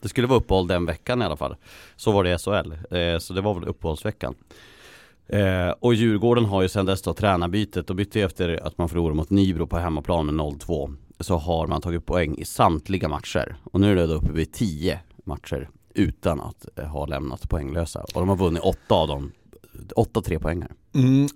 Det 0.00 0.08
skulle 0.08 0.26
vara 0.26 0.38
uppehåll 0.38 0.66
den 0.66 0.86
veckan 0.86 1.22
i 1.22 1.24
alla 1.24 1.36
fall. 1.36 1.56
Så 1.96 2.12
var 2.12 2.24
det 2.24 2.34
i 2.34 2.38
SHL, 2.38 2.72
eh, 2.96 3.18
så 3.18 3.34
det 3.34 3.40
var 3.40 3.54
väl 3.54 3.68
uppehållsveckan. 3.68 4.34
Eh, 5.28 5.70
och 5.80 5.94
Djurgården 5.94 6.44
har 6.44 6.62
ju 6.62 6.68
sedan 6.68 6.86
dess 6.86 7.02
då 7.02 7.14
tränarbytet 7.14 7.90
och 7.90 7.96
bytte 7.96 8.20
efter 8.20 8.66
att 8.66 8.78
man 8.78 8.88
förlorade 8.88 9.16
mot 9.16 9.30
Nybro 9.30 9.66
på 9.66 9.78
hemmaplan 9.78 10.26
med 10.26 10.34
0-2 10.34 10.96
så 11.20 11.36
har 11.36 11.66
man 11.66 11.80
tagit 11.80 12.06
poäng 12.06 12.38
i 12.38 12.44
samtliga 12.44 13.08
matcher. 13.08 13.56
Och 13.64 13.80
nu 13.80 13.92
är 13.92 13.96
det 13.96 14.06
då 14.06 14.14
uppe 14.14 14.32
vid 14.32 14.52
10 14.52 15.00
matcher 15.24 15.68
utan 15.94 16.40
att 16.40 16.78
eh, 16.78 16.84
ha 16.84 17.06
lämnat 17.06 17.48
poänglösa. 17.48 18.00
Och 18.00 18.20
de 18.20 18.28
har 18.28 18.36
vunnit 18.36 18.62
åtta 18.62 18.94
av 18.94 19.08
dem, 19.08 19.32
åtta 19.96 20.22
tre 20.22 20.38
poängar. 20.38 20.72
Mm, 20.94 21.28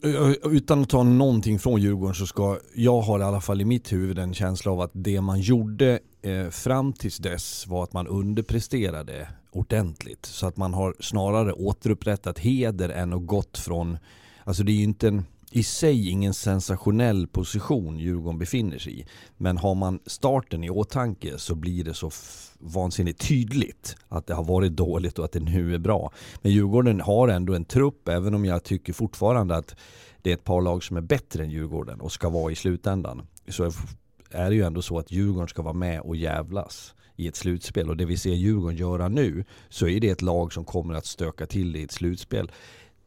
utan 0.44 0.82
att 0.82 0.88
ta 0.88 1.02
någonting 1.02 1.58
från 1.58 1.80
Djurgården 1.80 2.14
så 2.14 2.26
ska, 2.26 2.58
jag 2.75 3.00
har 3.00 3.20
i 3.20 3.23
alla 3.23 3.40
fall 3.40 3.61
i 3.61 3.64
mitt 3.64 3.92
huvud 3.92 4.18
en 4.18 4.34
känsla 4.34 4.73
av 4.73 4.80
att 4.80 4.90
det 4.92 5.20
man 5.20 5.40
gjorde 5.40 5.99
eh, 6.23 6.49
fram 6.49 6.92
tills 6.92 7.16
dess 7.16 7.66
var 7.66 7.82
att 7.82 7.92
man 7.92 8.06
underpresterade 8.06 9.28
ordentligt. 9.50 10.26
Så 10.26 10.46
att 10.46 10.56
man 10.56 10.75
har 10.75 10.94
snarare 11.00 11.52
återupprättat 11.52 12.38
heder 12.38 12.88
än 12.88 13.12
att 13.12 13.26
gått 13.26 13.58
från, 13.58 13.99
alltså 14.44 14.62
det 14.62 14.73
är 14.73 14.76
ju 14.76 14.82
inte 14.82 15.08
en 15.08 15.25
i 15.54 15.62
sig 15.62 16.08
ingen 16.08 16.34
sensationell 16.34 17.26
position 17.26 17.99
Djurgården 17.99 18.38
befinner 18.38 18.78
sig 18.78 19.00
i. 19.00 19.06
Men 19.37 19.56
har 19.56 19.75
man 19.75 20.00
starten 20.06 20.64
i 20.64 20.70
åtanke 20.70 21.38
så 21.38 21.54
blir 21.54 21.84
det 21.84 21.94
så 21.94 22.11
vansinnigt 22.58 23.28
tydligt 23.28 23.96
att 24.08 24.26
det 24.26 24.34
har 24.34 24.44
varit 24.44 24.73
dåligt 24.73 25.18
och 25.18 25.25
att 25.25 25.32
det 25.32 25.40
nu 25.40 25.75
är 25.75 25.78
bra. 25.78 26.12
Men 26.42 26.52
Djurgården 26.52 27.00
har 27.00 27.28
ändå 27.28 27.54
en 27.54 27.64
trupp, 27.64 28.08
även 28.08 28.34
om 28.34 28.44
jag 28.44 28.64
tycker 28.64 28.92
fortfarande 28.92 29.56
att 29.56 29.76
det 30.23 30.30
är 30.30 30.34
ett 30.34 30.44
par 30.44 30.62
lag 30.62 30.84
som 30.84 30.96
är 30.96 31.00
bättre 31.00 31.42
än 31.42 31.50
Djurgården 31.50 32.00
och 32.00 32.12
ska 32.12 32.28
vara 32.28 32.52
i 32.52 32.54
slutändan. 32.54 33.26
Så 33.49 33.70
är 34.30 34.50
det 34.50 34.56
ju 34.56 34.62
ändå 34.62 34.82
så 34.82 34.99
att 34.99 35.12
Djurgården 35.12 35.49
ska 35.49 35.62
vara 35.62 35.75
med 35.75 36.00
och 36.00 36.16
jävlas 36.16 36.94
i 37.16 37.28
ett 37.28 37.37
slutspel. 37.37 37.90
Och 37.90 37.96
det 37.96 38.04
vi 38.04 38.16
ser 38.16 38.34
Djurgården 38.34 38.76
göra 38.76 39.08
nu 39.08 39.44
så 39.68 39.88
är 39.88 40.00
det 40.00 40.08
ett 40.08 40.23
lag 40.23 40.52
som 40.52 40.64
kommer 40.64 40.94
att 40.94 41.06
stöka 41.06 41.46
till 41.46 41.73
det 41.73 41.78
i 41.78 41.82
ett 41.82 41.92
slutspel. 41.92 42.50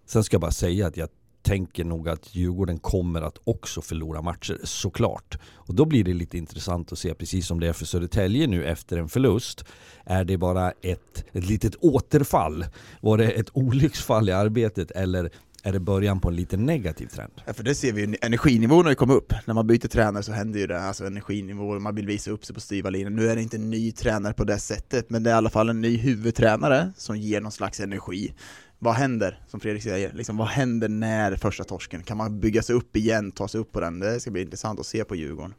Sen 0.05 0.23
ska 0.23 0.35
jag 0.35 0.41
bara 0.41 0.51
säga 0.51 0.87
att 0.87 0.97
jag 0.97 1.09
tänker 1.47 1.83
nog 1.83 2.09
att 2.09 2.35
Djurgården 2.35 2.79
kommer 2.79 3.21
att 3.21 3.37
också 3.43 3.81
förlora 3.81 4.21
matcher, 4.21 4.59
såklart. 4.63 5.39
Och 5.53 5.75
då 5.75 5.85
blir 5.85 6.03
det 6.03 6.13
lite 6.13 6.37
intressant 6.37 6.91
att 6.91 6.99
se, 6.99 7.13
precis 7.13 7.47
som 7.47 7.59
det 7.59 7.67
är 7.67 7.73
för 7.73 7.85
Södertälje 7.85 8.47
nu 8.47 8.65
efter 8.65 8.97
en 8.97 9.09
förlust, 9.09 9.65
är 10.05 10.23
det 10.23 10.37
bara 10.37 10.71
ett, 10.71 11.25
ett 11.31 11.45
litet 11.45 11.75
återfall? 11.75 12.65
Var 13.01 13.17
det 13.17 13.31
ett 13.31 13.49
olycksfall 13.53 14.29
i 14.29 14.31
arbetet 14.31 14.91
eller 14.91 15.29
är 15.63 15.71
det 15.71 15.79
början 15.79 16.19
på 16.19 16.29
en 16.29 16.35
lite 16.35 16.57
negativ 16.57 17.07
trend? 17.07 17.31
Ja, 17.45 17.53
för 17.53 17.63
det 17.63 17.75
ser 17.75 17.93
vi 17.93 18.05
ju, 18.05 18.15
energinivån 18.21 18.85
har 18.85 18.91
ju 18.91 18.95
kommit 18.95 19.17
upp. 19.17 19.33
När 19.45 19.53
man 19.53 19.67
byter 19.67 19.87
tränare 19.87 20.23
så 20.23 20.31
händer 20.31 20.59
ju 20.59 20.67
det, 20.67 20.81
alltså 20.81 21.05
energinivån, 21.05 21.81
man 21.81 21.95
vill 21.95 22.07
visa 22.07 22.31
upp 22.31 22.45
sig 22.45 22.55
på 22.55 22.61
styva 22.61 22.89
linjen. 22.89 23.15
Nu 23.15 23.29
är 23.29 23.35
det 23.35 23.41
inte 23.41 23.57
en 23.57 23.69
ny 23.69 23.91
tränare 23.91 24.33
på 24.33 24.43
det 24.43 24.59
sättet, 24.59 25.09
men 25.09 25.23
det 25.23 25.29
är 25.29 25.33
i 25.33 25.37
alla 25.37 25.49
fall 25.49 25.69
en 25.69 25.81
ny 25.81 25.97
huvudtränare 25.97 26.91
som 26.97 27.17
ger 27.17 27.41
någon 27.41 27.51
slags 27.51 27.79
energi. 27.79 28.33
Vad 28.79 28.93
händer, 28.93 29.39
som 29.47 29.59
Fredrik 29.59 29.83
säger, 29.83 30.13
liksom, 30.13 30.37
vad 30.37 30.47
händer 30.47 30.89
när 30.89 31.35
första 31.35 31.63
torsken? 31.63 32.03
Kan 32.03 32.17
man 32.17 32.39
bygga 32.39 32.61
sig 32.61 32.75
upp 32.75 32.95
igen, 32.95 33.31
ta 33.31 33.47
sig 33.47 33.61
upp 33.61 33.71
på 33.71 33.79
den? 33.79 33.99
Det 33.99 34.19
ska 34.19 34.31
bli 34.31 34.41
intressant 34.41 34.79
att 34.79 34.85
se 34.85 35.03
på 35.03 35.15
Djurgården. 35.15 35.53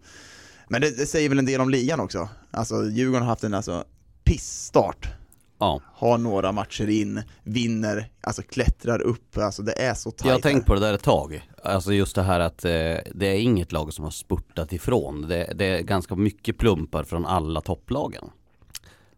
Men 0.68 0.80
det, 0.80 0.90
det 0.90 1.06
säger 1.06 1.28
väl 1.28 1.38
en 1.38 1.46
del 1.46 1.60
om 1.60 1.70
ligan 1.70 2.00
också. 2.00 2.28
Alltså 2.50 2.84
Djurgården 2.84 3.22
har 3.22 3.28
haft 3.28 3.44
en 3.44 3.54
alltså, 3.54 3.84
pissstart 4.24 5.08
Ja. 5.58 5.80
har 5.94 6.18
några 6.18 6.52
matcher 6.52 6.88
in, 6.88 7.22
vinner, 7.42 8.10
alltså 8.20 8.42
klättrar 8.42 9.00
upp, 9.00 9.38
alltså 9.38 9.62
det 9.62 9.82
är 9.82 9.94
så 9.94 10.10
tajt. 10.10 10.26
Jag 10.26 10.32
har 10.32 10.40
tänkt 10.40 10.66
på 10.66 10.74
det 10.74 10.80
där 10.80 10.94
ett 10.94 11.02
tag. 11.02 11.48
Alltså 11.62 11.92
just 11.92 12.14
det 12.14 12.22
här 12.22 12.40
att 12.40 12.64
eh, 12.64 12.70
det 13.14 13.26
är 13.26 13.38
inget 13.38 13.72
lag 13.72 13.92
som 13.92 14.04
har 14.04 14.10
spurtat 14.10 14.72
ifrån. 14.72 15.28
Det, 15.28 15.52
det 15.54 15.64
är 15.64 15.82
ganska 15.82 16.16
mycket 16.16 16.58
plumpar 16.58 17.04
från 17.04 17.26
alla 17.26 17.60
topplagen. 17.60 18.24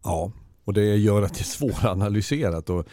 Ja, 0.02 0.33
och 0.64 0.73
det 0.73 0.97
gör 0.97 1.23
att 1.23 1.35
det 1.35 1.40
är 1.40 1.45
svåranalyserat. 1.45 2.71
Och 2.71 2.87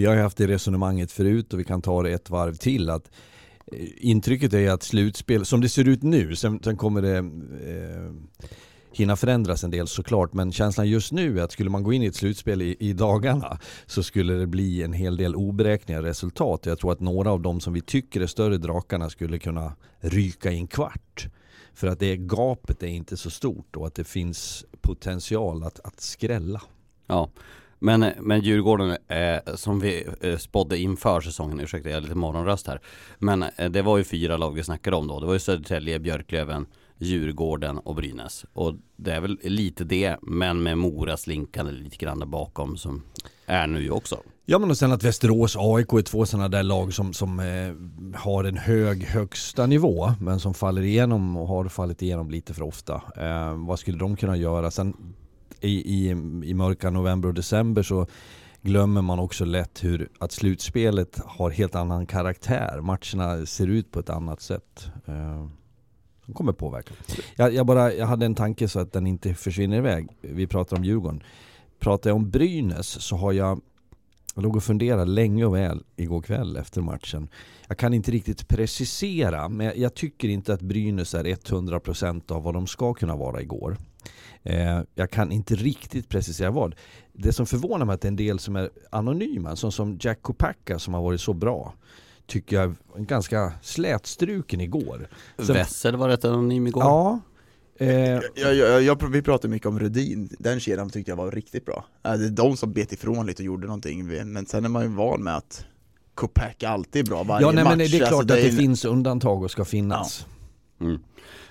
vi 0.00 0.06
har 0.06 0.14
ju 0.14 0.20
haft 0.20 0.36
det 0.36 0.46
resonemanget 0.46 1.12
förut 1.12 1.52
och 1.52 1.60
vi 1.60 1.64
kan 1.64 1.82
ta 1.82 2.02
det 2.02 2.10
ett 2.10 2.30
varv 2.30 2.54
till. 2.54 2.90
att 2.90 3.10
eh, 3.66 3.88
Intrycket 3.96 4.52
är 4.54 4.70
att 4.70 4.82
slutspel, 4.82 5.44
som 5.44 5.60
det 5.60 5.68
ser 5.68 5.88
ut 5.88 6.02
nu, 6.02 6.36
sen, 6.36 6.60
sen 6.62 6.76
kommer 6.76 7.02
det 7.02 7.16
eh, 7.16 8.12
hinna 8.92 9.16
förändras 9.16 9.64
en 9.64 9.70
del 9.70 9.86
såklart, 9.86 10.32
men 10.32 10.52
känslan 10.52 10.88
just 10.88 11.12
nu 11.12 11.38
är 11.38 11.42
att 11.42 11.52
skulle 11.52 11.70
man 11.70 11.82
gå 11.82 11.92
in 11.92 12.02
i 12.02 12.06
ett 12.06 12.14
slutspel 12.14 12.62
i, 12.62 12.76
i 12.80 12.92
dagarna 12.92 13.58
så 13.86 14.02
skulle 14.02 14.34
det 14.34 14.46
bli 14.46 14.82
en 14.82 14.92
hel 14.92 15.16
del 15.16 15.36
oberäkneliga 15.36 16.10
resultat. 16.10 16.66
Jag 16.66 16.78
tror 16.78 16.92
att 16.92 17.00
några 17.00 17.30
av 17.30 17.40
de 17.40 17.60
som 17.60 17.72
vi 17.72 17.80
tycker 17.80 18.20
är 18.20 18.26
större 18.26 18.58
drakarna 18.58 19.10
skulle 19.10 19.38
kunna 19.38 19.76
ryka 19.98 20.50
i 20.50 20.56
en 20.56 20.66
kvart. 20.66 21.28
För 21.74 21.86
att 21.86 21.98
det 21.98 22.16
gapet 22.16 22.82
är 22.82 22.86
inte 22.86 23.16
så 23.16 23.30
stort 23.30 23.76
och 23.76 23.86
att 23.86 23.94
det 23.94 24.04
finns 24.04 24.64
potential 24.80 25.64
att, 25.64 25.80
att 25.80 26.00
skrälla. 26.00 26.62
Ja, 27.06 27.30
men, 27.80 28.12
men 28.20 28.40
Djurgården, 28.40 28.96
eh, 29.08 29.54
som 29.54 29.80
vi 29.80 30.06
eh, 30.20 30.36
spådde 30.36 30.78
inför 30.78 31.20
säsongen, 31.20 31.60
ursäkta 31.60 31.90
jag 31.90 31.96
är 31.96 32.00
lite 32.00 32.14
morgonröst 32.14 32.66
här. 32.66 32.80
Men 33.18 33.42
eh, 33.42 33.70
det 33.70 33.82
var 33.82 33.98
ju 33.98 34.04
fyra 34.04 34.36
lag 34.36 34.54
vi 34.54 34.62
snackade 34.62 34.96
om 34.96 35.06
då. 35.08 35.20
Det 35.20 35.26
var 35.26 35.32
ju 35.32 35.38
Södertälje, 35.38 35.98
Björklöven, 35.98 36.66
Djurgården 36.98 37.78
och 37.78 37.94
Brynäs. 37.94 38.44
Och 38.52 38.74
det 38.96 39.12
är 39.12 39.20
väl 39.20 39.38
lite 39.42 39.84
det, 39.84 40.16
men 40.22 40.62
med 40.62 40.78
Mora 40.78 41.16
slinkande 41.16 41.72
lite 41.72 41.96
grann 41.96 42.18
där 42.18 42.26
bakom 42.26 42.76
som 42.76 43.02
är 43.46 43.66
nu 43.66 43.90
också. 43.90 44.16
Ja 44.44 44.58
men 44.58 44.70
och 44.70 44.78
sen 44.78 44.92
att 44.92 45.02
Västerås, 45.02 45.56
AIK 45.58 45.92
är 45.92 46.02
två 46.02 46.26
sådana 46.26 46.48
där 46.48 46.62
lag 46.62 46.94
som, 46.94 47.12
som 47.12 47.40
eh, 47.40 48.20
har 48.20 48.44
en 48.44 48.56
hög 48.56 49.04
högsta 49.04 49.66
nivå 49.66 50.12
men 50.20 50.40
som 50.40 50.54
faller 50.54 50.82
igenom 50.82 51.36
och 51.36 51.48
har 51.48 51.68
fallit 51.68 52.02
igenom 52.02 52.30
lite 52.30 52.54
för 52.54 52.62
ofta. 52.62 53.02
Eh, 53.16 53.54
vad 53.66 53.78
skulle 53.78 53.98
de 53.98 54.16
kunna 54.16 54.36
göra? 54.36 54.70
Sen 54.70 54.94
i, 55.60 55.68
i, 55.68 56.10
i 56.44 56.54
mörka 56.54 56.90
november 56.90 57.28
och 57.28 57.34
december 57.34 57.82
så 57.82 58.06
glömmer 58.62 59.02
man 59.02 59.18
också 59.18 59.44
lätt 59.44 59.84
hur 59.84 60.08
att 60.18 60.32
slutspelet 60.32 61.20
har 61.24 61.50
helt 61.50 61.74
annan 61.74 62.06
karaktär. 62.06 62.80
Matcherna 62.80 63.46
ser 63.46 63.66
ut 63.66 63.90
på 63.90 64.00
ett 64.00 64.10
annat 64.10 64.40
sätt. 64.40 64.88
Eh, 65.06 65.46
som 66.24 66.34
kommer 66.34 66.52
påverka. 66.52 66.94
Jag, 67.36 67.54
jag, 67.54 67.66
bara, 67.66 67.92
jag 67.92 68.06
hade 68.06 68.26
en 68.26 68.34
tanke 68.34 68.68
så 68.68 68.80
att 68.80 68.92
den 68.92 69.06
inte 69.06 69.34
försvinner 69.34 69.76
iväg. 69.76 70.08
Vi 70.20 70.46
pratar 70.46 70.76
om 70.76 70.84
Djurgården. 70.84 71.22
Pratar 71.78 72.10
jag 72.10 72.16
om 72.16 72.30
Brynäs 72.30 73.02
så 73.02 73.16
har 73.16 73.32
jag 73.32 73.60
jag 74.34 74.42
låg 74.42 74.56
och 74.56 74.62
funderade 74.62 75.04
länge 75.10 75.44
och 75.44 75.54
väl 75.54 75.82
igår 75.96 76.22
kväll 76.22 76.56
efter 76.56 76.80
matchen. 76.80 77.28
Jag 77.68 77.78
kan 77.78 77.94
inte 77.94 78.10
riktigt 78.10 78.48
precisera, 78.48 79.48
men 79.48 79.72
jag 79.76 79.94
tycker 79.94 80.28
inte 80.28 80.54
att 80.54 80.60
Brynäs 80.60 81.14
är 81.14 81.24
100% 81.24 82.32
av 82.32 82.42
vad 82.42 82.54
de 82.54 82.66
ska 82.66 82.94
kunna 82.94 83.16
vara 83.16 83.40
igår. 83.40 83.76
Eh, 84.42 84.80
jag 84.94 85.10
kan 85.10 85.32
inte 85.32 85.54
riktigt 85.54 86.08
precisera 86.08 86.50
vad. 86.50 86.74
Det 87.12 87.32
som 87.32 87.46
förvånar 87.46 87.86
mig 87.86 87.92
är 87.92 87.94
att 87.94 88.00
det 88.00 88.06
är 88.06 88.10
en 88.10 88.16
del 88.16 88.38
som 88.38 88.56
är 88.56 88.70
anonyma, 88.90 89.56
som, 89.56 89.72
som 89.72 89.98
Jack 90.00 90.22
Kopacka 90.22 90.78
som 90.78 90.94
har 90.94 91.02
varit 91.02 91.20
så 91.20 91.32
bra. 91.32 91.74
Tycker 92.26 92.56
jag 92.56 92.74
är 92.96 93.00
ganska 93.04 93.52
slätstruken 93.62 94.60
igår. 94.60 95.08
Sen, 95.38 95.54
Wessel 95.54 95.96
var 95.96 96.08
rätt 96.08 96.24
anonym 96.24 96.66
igår. 96.66 96.82
Ja. 96.82 97.20
Eh, 97.78 97.88
Jag, 98.34 98.54
jag, 98.54 98.82
jag, 98.82 99.08
vi 99.10 99.22
pratade 99.22 99.48
mycket 99.48 99.68
om 99.68 99.78
Rudin, 99.80 100.28
den 100.38 100.60
kedjan 100.60 100.90
tyckte 100.90 101.10
jag 101.10 101.16
var 101.16 101.30
riktigt 101.30 101.64
bra. 101.66 101.84
Äh, 102.04 102.12
Det 102.12 102.26
är 102.26 102.30
de 102.30 102.56
som 102.56 102.72
bet 102.72 102.92
ifrån 102.92 103.26
lite 103.26 103.42
och 103.42 103.46
gjorde 103.46 103.66
någonting, 103.66 104.06
men 104.32 104.46
sen 104.46 104.64
är 104.64 104.68
man 104.68 104.82
ju 104.82 104.88
van 104.88 105.22
med 105.22 105.36
att 105.36 105.64
Kopek 106.14 106.62
alltid 106.62 107.06
är 107.06 107.10
bra 107.10 107.22
varje 107.22 107.46
ja 107.46 107.52
nej, 107.52 107.64
match. 107.64 107.70
men 107.70 107.78
det 107.78 107.84
är 107.84 107.88
klart 107.98 108.02
Alltså, 108.02 108.20
att 108.20 108.28
det 108.28 108.40
är- 108.48 108.52
finns 108.52 108.84
undantag 108.84 109.42
och 109.42 109.50
ska 109.50 109.64
finnas. 109.64 110.26
Mm. 110.80 110.98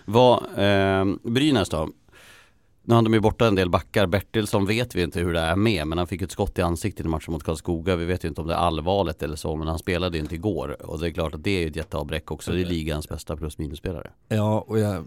Vad, 0.05 0.43
eh, 0.57 1.05
Brynäs 1.23 1.69
då? 1.69 1.89
Nu 2.89 2.95
har 2.95 3.01
de 3.01 3.13
ju 3.13 3.19
borta 3.19 3.47
en 3.47 3.55
del 3.55 3.69
backar. 3.69 4.07
Bertilsson 4.07 4.65
vet 4.65 4.95
vi 4.95 5.03
inte 5.03 5.19
hur 5.19 5.33
det 5.33 5.39
är 5.39 5.55
med, 5.55 5.87
men 5.87 5.97
han 5.97 6.07
fick 6.07 6.21
ett 6.21 6.31
skott 6.31 6.59
i 6.59 6.61
ansiktet 6.61 7.05
i 7.05 7.09
matchen 7.09 7.31
mot 7.33 7.43
Karlskoga. 7.43 7.95
Vi 7.95 8.05
vet 8.05 8.23
ju 8.23 8.27
inte 8.27 8.41
om 8.41 8.47
det 8.47 8.53
är 8.53 8.57
allvarligt 8.57 9.23
eller 9.23 9.35
så, 9.35 9.55
men 9.55 9.67
han 9.67 9.79
spelade 9.79 10.17
ju 10.17 10.23
inte 10.23 10.35
igår. 10.35 10.77
Och 10.85 10.99
det 10.99 11.07
är 11.07 11.11
klart 11.11 11.35
att 11.35 11.43
det 11.43 11.63
är 11.63 11.67
ett 11.67 11.75
jätteavbräck 11.75 12.31
också. 12.31 12.51
Det 12.51 12.61
är 12.61 12.65
ligans 12.65 13.09
bästa 13.09 13.35
plus 13.37 13.57
minusspelare. 13.57 14.09
Ja, 14.29 14.65
och 14.67 14.79
jag, 14.79 15.03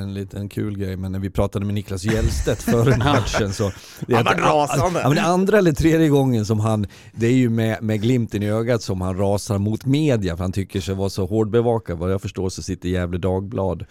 en 0.00 0.14
liten 0.14 0.48
kul 0.48 0.78
grej, 0.78 0.96
men 0.96 1.12
när 1.12 1.18
vi 1.18 1.30
pratade 1.30 1.64
med 1.64 1.74
Niklas 1.74 2.04
Hjellstedt 2.04 2.62
före 2.62 2.96
matchen 2.98 3.52
så... 3.52 3.72
Det 4.06 4.14
Han 4.14 4.24
var 4.24 4.32
att- 4.32 4.40
rasande. 4.40 5.00
Ja, 5.00 5.08
men 5.08 5.18
andra 5.18 5.58
eller 5.58 5.72
tredje 5.72 6.08
gången 6.08 6.46
som 6.46 6.60
han, 6.60 6.86
det 7.12 7.26
är 7.26 7.32
ju 7.32 7.50
med, 7.50 7.82
med 7.82 8.02
glimten 8.02 8.42
i 8.42 8.50
ögat 8.50 8.82
som 8.82 9.00
han 9.00 9.16
rasar 9.18 9.58
mot 9.58 9.84
media 9.84 10.36
för 10.36 10.44
han 10.44 10.52
tycker 10.52 10.80
sig 10.80 10.94
vara 10.94 11.08
så 11.10 11.26
hårdbevakad. 11.26 11.98
Vad 11.98 12.12
jag 12.12 12.22
förstår 12.22 12.48
så 12.48 12.62
sitter 12.62 12.88
Gävle 12.88 13.18
Dagblad, 13.18 13.84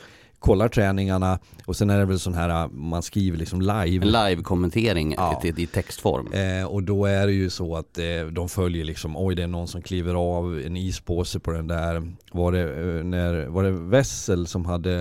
kollar 0.43 0.67
träningarna 0.69 1.39
och 1.65 1.75
sen 1.75 1.89
är 1.89 1.99
det 1.99 2.05
väl 2.05 2.19
sån 2.19 2.33
här, 2.33 2.67
man 2.67 3.03
skriver 3.03 3.37
liksom 3.37 3.61
live. 3.61 4.05
En 4.05 4.11
live-kommentering 4.11 5.13
Ja. 5.17 5.41
i, 5.43 5.53
i 5.63 5.67
textform. 5.67 6.27
Eh, 6.33 6.65
och 6.67 6.83
då 6.83 7.05
är 7.05 7.27
det 7.27 7.33
ju 7.33 7.49
så 7.49 7.75
att 7.75 7.97
eh, 7.97 8.05
de 8.31 8.49
följer 8.49 8.85
liksom, 8.85 9.17
oj 9.17 9.35
det 9.35 9.43
är 9.43 9.47
någon 9.47 9.67
som 9.67 9.81
kliver 9.81 10.15
av 10.15 10.61
en 10.65 10.77
ispåse 10.77 11.39
på 11.39 11.51
den 11.51 11.67
där. 11.67 12.13
Var 12.31 12.51
det, 12.51 12.59
eh, 12.61 13.03
när, 13.03 13.45
var 13.45 13.63
det 13.63 13.71
Wessel 13.71 14.47
som 14.47 14.65
hade, 14.65 14.99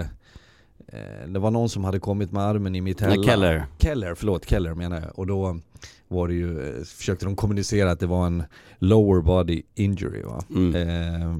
eh, 0.88 1.28
det 1.28 1.38
var 1.38 1.50
någon 1.50 1.68
som 1.68 1.84
hade 1.84 1.98
kommit 2.00 2.32
med 2.32 2.42
armen 2.42 2.74
i 2.74 2.80
mitella. 2.80 3.14
Nej, 3.14 3.24
Keller. 3.24 3.66
Keller, 3.78 4.14
förlåt, 4.14 4.48
Keller 4.48 4.74
menar 4.74 5.00
jag. 5.00 5.18
Och 5.18 5.26
då 5.26 5.58
var 6.12 6.28
det 6.28 6.34
ju, 6.34 6.78
eh, 6.78 6.84
försökte 6.84 7.24
de 7.24 7.36
kommunicera 7.36 7.90
att 7.90 8.00
det 8.00 8.06
var 8.06 8.26
en 8.26 8.44
lower 8.78 9.22
body 9.22 9.62
injury 9.74 10.22
va. 10.22 10.44
Mm. 10.50 10.74
Eh, 10.74 11.36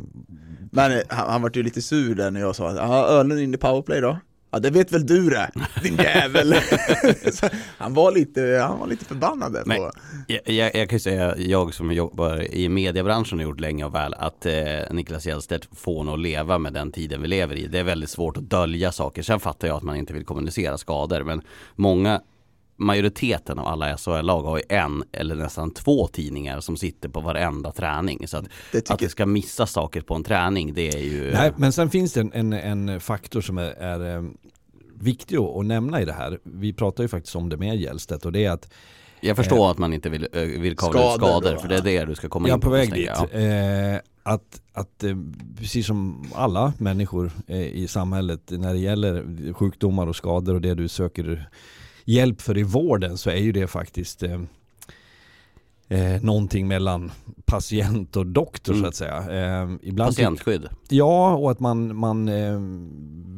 Men 0.71 1.03
han, 1.09 1.31
han 1.31 1.43
vart 1.43 1.57
ju 1.57 1.63
lite 1.63 1.83
sur 1.83 2.15
där 2.15 2.31
när 2.31 2.41
jag 2.41 2.57
sa 2.57 2.69
att 2.69 2.77
ja, 2.77 3.07
ölen 3.07 3.39
in 3.39 3.55
i 3.55 3.57
powerplay 3.57 4.01
då? 4.01 4.19
Ja 4.55 4.59
det 4.59 4.71
vet 4.71 4.93
väl 4.93 5.07
du 5.07 5.31
det, 5.31 5.51
din 5.83 5.97
jävel! 5.97 6.55
Han, 7.79 7.95
var 7.95 8.13
lite, 8.13 8.65
han 8.69 8.79
var 8.79 8.87
lite 8.87 9.05
förbannad 9.05 9.53
där 9.53 9.63
på 9.63 9.91
Jag, 10.27 10.41
jag, 10.45 10.77
jag 10.77 10.89
kan 10.89 10.97
ju 10.97 11.01
säga, 11.01 11.37
jag 11.37 11.75
som 11.75 11.93
jobbar 11.93 12.55
i 12.55 12.69
mediebranschen 12.69 13.39
har 13.39 13.45
gjort 13.45 13.61
länge 13.61 13.85
och 13.85 13.95
väl, 13.95 14.15
att 14.15 14.47
eh, 14.47 14.55
Niklas 14.91 15.27
Hjellstedt 15.27 15.69
får 15.73 16.05
nog 16.05 16.19
leva 16.19 16.59
med 16.59 16.73
den 16.73 16.93
tiden 16.93 17.23
vi 17.23 17.29
lever 17.29 17.57
i. 17.57 17.67
Det 17.67 17.79
är 17.79 17.85
väldigt 17.85 18.11
svårt 18.11 18.37
att 18.37 18.51
dölja 18.51 18.93
saker. 18.93 19.23
Sen 19.23 19.41
fattar 19.41 19.69
jag 19.69 19.77
att 19.77 19.83
man 19.83 19.97
inte 19.97 20.13
vill 20.13 20.25
kommunicera 20.25 20.79
skador, 20.79 21.23
men 21.25 21.43
många 21.77 22.21
Majoriteten 22.83 23.59
av 23.59 23.67
alla 23.67 23.97
SHL-lag 23.97 24.43
har 24.43 24.57
ju 24.57 24.63
en 24.69 25.05
eller 25.13 25.35
nästan 25.35 25.71
två 25.71 26.07
tidningar 26.07 26.61
som 26.61 26.77
sitter 26.77 27.09
på 27.09 27.21
varenda 27.21 27.73
träning. 27.73 28.29
Så 28.29 28.37
att, 28.37 28.45
Det 28.73 28.91
att 28.91 28.99
det 28.99 29.09
ska 29.09 29.27
missa 29.27 29.67
saker 29.67 30.01
på 30.01 30.15
en 30.15 30.25
träning, 30.25 30.75
det 30.75 30.89
är 30.89 30.99
ju... 30.99 31.33
Nej, 31.33 31.53
men 31.57 31.73
sen 31.73 31.91
finns 31.91 32.13
det 32.13 32.21
en, 32.21 32.33
en, 32.33 32.53
en 32.53 33.01
faktor 33.01 33.41
som 33.41 33.59
är, 33.59 33.71
är 33.71 34.17
eh, 34.17 34.23
viktig 34.95 35.37
att 35.37 35.57
att 35.57 35.67
nämna 35.67 36.03
i 36.03 36.05
det 36.05 36.13
här. 36.13 36.39
Vi 36.43 36.73
pratar 36.73 37.05
ju 37.05 37.09
faktiskt 37.09 37.37
om 37.37 37.49
det 37.49 37.57
med 37.57 37.77
Hjellstedt 37.77 38.27
och 38.27 38.33
det 38.33 38.45
är 38.45 38.51
att 38.51 38.73
Jag 39.21 39.37
förstår 39.37 39.71
att 39.71 39.79
man 39.79 39.93
inte 39.93 40.09
vill, 40.09 40.29
eh, 40.33 40.43
vill 40.43 40.77
kavla 40.77 41.01
ut 41.01 41.07
Skador 41.07 41.29
skador, 41.29 41.53
då, 41.55 41.61
för 41.61 41.69
det 41.69 41.77
är 41.77 41.83
det 41.83 42.05
du 42.05 42.15
ska 42.15 42.29
komma 42.29 42.49
Jag 42.49 42.57
in 42.57 42.61
är 42.61 42.63
på 42.63 42.71
väg 42.71 42.93
dit. 42.93 43.11
jag. 43.33 43.93
Eh, 43.93 44.01
att, 44.23 44.63
att 44.73 45.05
eh, 45.05 45.17
precis 45.59 45.87
som 45.87 46.25
alla 46.35 46.73
människor 46.79 47.31
eh, 47.47 47.67
i 47.67 47.89
samhället 47.89 48.41
när 48.51 48.73
det 48.73 48.79
gäller 48.79 49.53
sjukdomar 49.53 50.07
och 50.07 50.17
skador 50.17 50.55
och 50.55 50.61
det 50.61 50.75
du 50.75 50.89
söker 50.89 51.49
hjälp 52.05 52.41
för 52.41 52.59
i 52.59 52.63
vården 52.63 53.19
så 53.19 53.31
är 53.31 53.37
ju 53.37 53.53
det 53.53 53.67
faktiskt 53.67 54.23
eh, 54.23 54.41
eh, 55.89 56.23
någonting 56.23 56.69
mellan 56.69 57.13
patient 57.45 58.17
och 58.17 58.27
doktor 58.27 58.73
Mm. 58.73 58.83
så 58.83 58.89
att 58.89 58.95
säga. 58.95 59.17
Eh, 59.63 59.71
ibland 59.83 60.11
Patientskydd. 60.11 60.69
Ja, 60.89 61.35
och 61.35 61.51
att 61.51 61.61
man, 61.61 61.97
man 61.97 62.29
eh, 62.29 62.61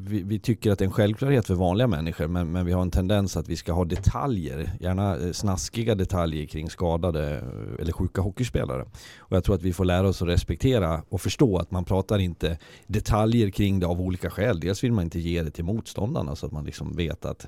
vi, 0.06 0.23
vi, 0.23 0.38
tycker 0.38 0.73
att 0.73 0.78
det 0.78 0.83
är 0.83 0.87
en 0.87 0.92
självklarhet 0.92 1.47
för 1.47 1.54
vanliga 1.54 1.87
människor 1.87 2.28
men, 2.28 2.52
men 2.52 2.66
vi 2.66 2.73
har 2.73 2.83
en 2.83 2.90
tendens 2.90 3.37
att 3.37 3.49
vi 3.49 3.56
ska 3.56 3.73
ha 3.73 3.85
detaljer, 3.85 4.71
gärna 4.80 5.16
eh, 5.16 5.33
snaskiga 5.33 5.94
detaljer 5.94 6.47
kring 6.47 6.71
skadade 6.71 7.37
eh, 7.37 7.80
eller 7.80 7.92
sjuka 7.92 8.21
hockeyspelare. 8.21 8.83
Och 9.18 9.37
jag 9.37 9.44
tror 9.44 9.54
att 9.54 9.62
vi 9.62 9.73
får 9.73 9.85
lära 9.85 10.09
oss 10.09 10.23
att 10.23 10.28
respektera 10.28 11.02
och 11.09 11.21
förstå 11.21 11.59
att 11.59 11.71
man 11.71 11.85
pratar 11.85 12.18
inte 12.18 12.59
detaljer 12.87 13.50
kring 13.50 13.80
det 13.80 13.87
av 13.87 14.00
olika 14.00 14.30
skäl. 14.30 14.61
Dels 14.61 14.85
vill 14.85 14.92
man 14.92 15.04
inte 15.04 15.21
ge 15.21 15.42
det 15.42 15.50
till 15.50 15.64
motståndarna 15.64 16.37
så 16.37 16.47
att 16.47 16.52
man 16.52 16.64
liksom 16.64 16.97
vet 16.97 17.25
att 17.25 17.47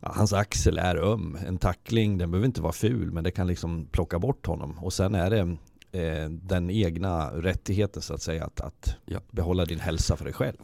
ja, 0.00 0.12
hans 0.14 0.32
axel 0.32 0.78
är 0.78 0.96
öm. 0.96 1.38
En 1.46 1.58
tackling, 1.58 2.18
den 2.18 2.30
behöver 2.30 2.46
inte 2.46 2.62
vara 2.62 2.72
ful 2.72 3.12
men 3.12 3.24
det 3.24 3.30
kan 3.30 3.46
liksom 3.46 3.86
plocka 3.92 4.18
bort 4.18 4.46
honom. 4.46 4.78
Och 4.78 4.92
sen 4.92 5.14
är 5.14 5.30
det 5.30 5.56
eh, 5.92 6.30
den 6.30 6.70
egna 6.70 7.30
rättigheten 7.30 8.02
så 8.02 8.14
att 8.14 8.22
säga 8.22 8.44
att, 8.44 8.60
att 8.60 8.96
ja. 9.04 9.20
behålla 9.30 9.64
din 9.64 9.80
hälsa 9.80 10.16
för 10.16 10.24
dig 10.24 10.34
själv. 10.34 10.56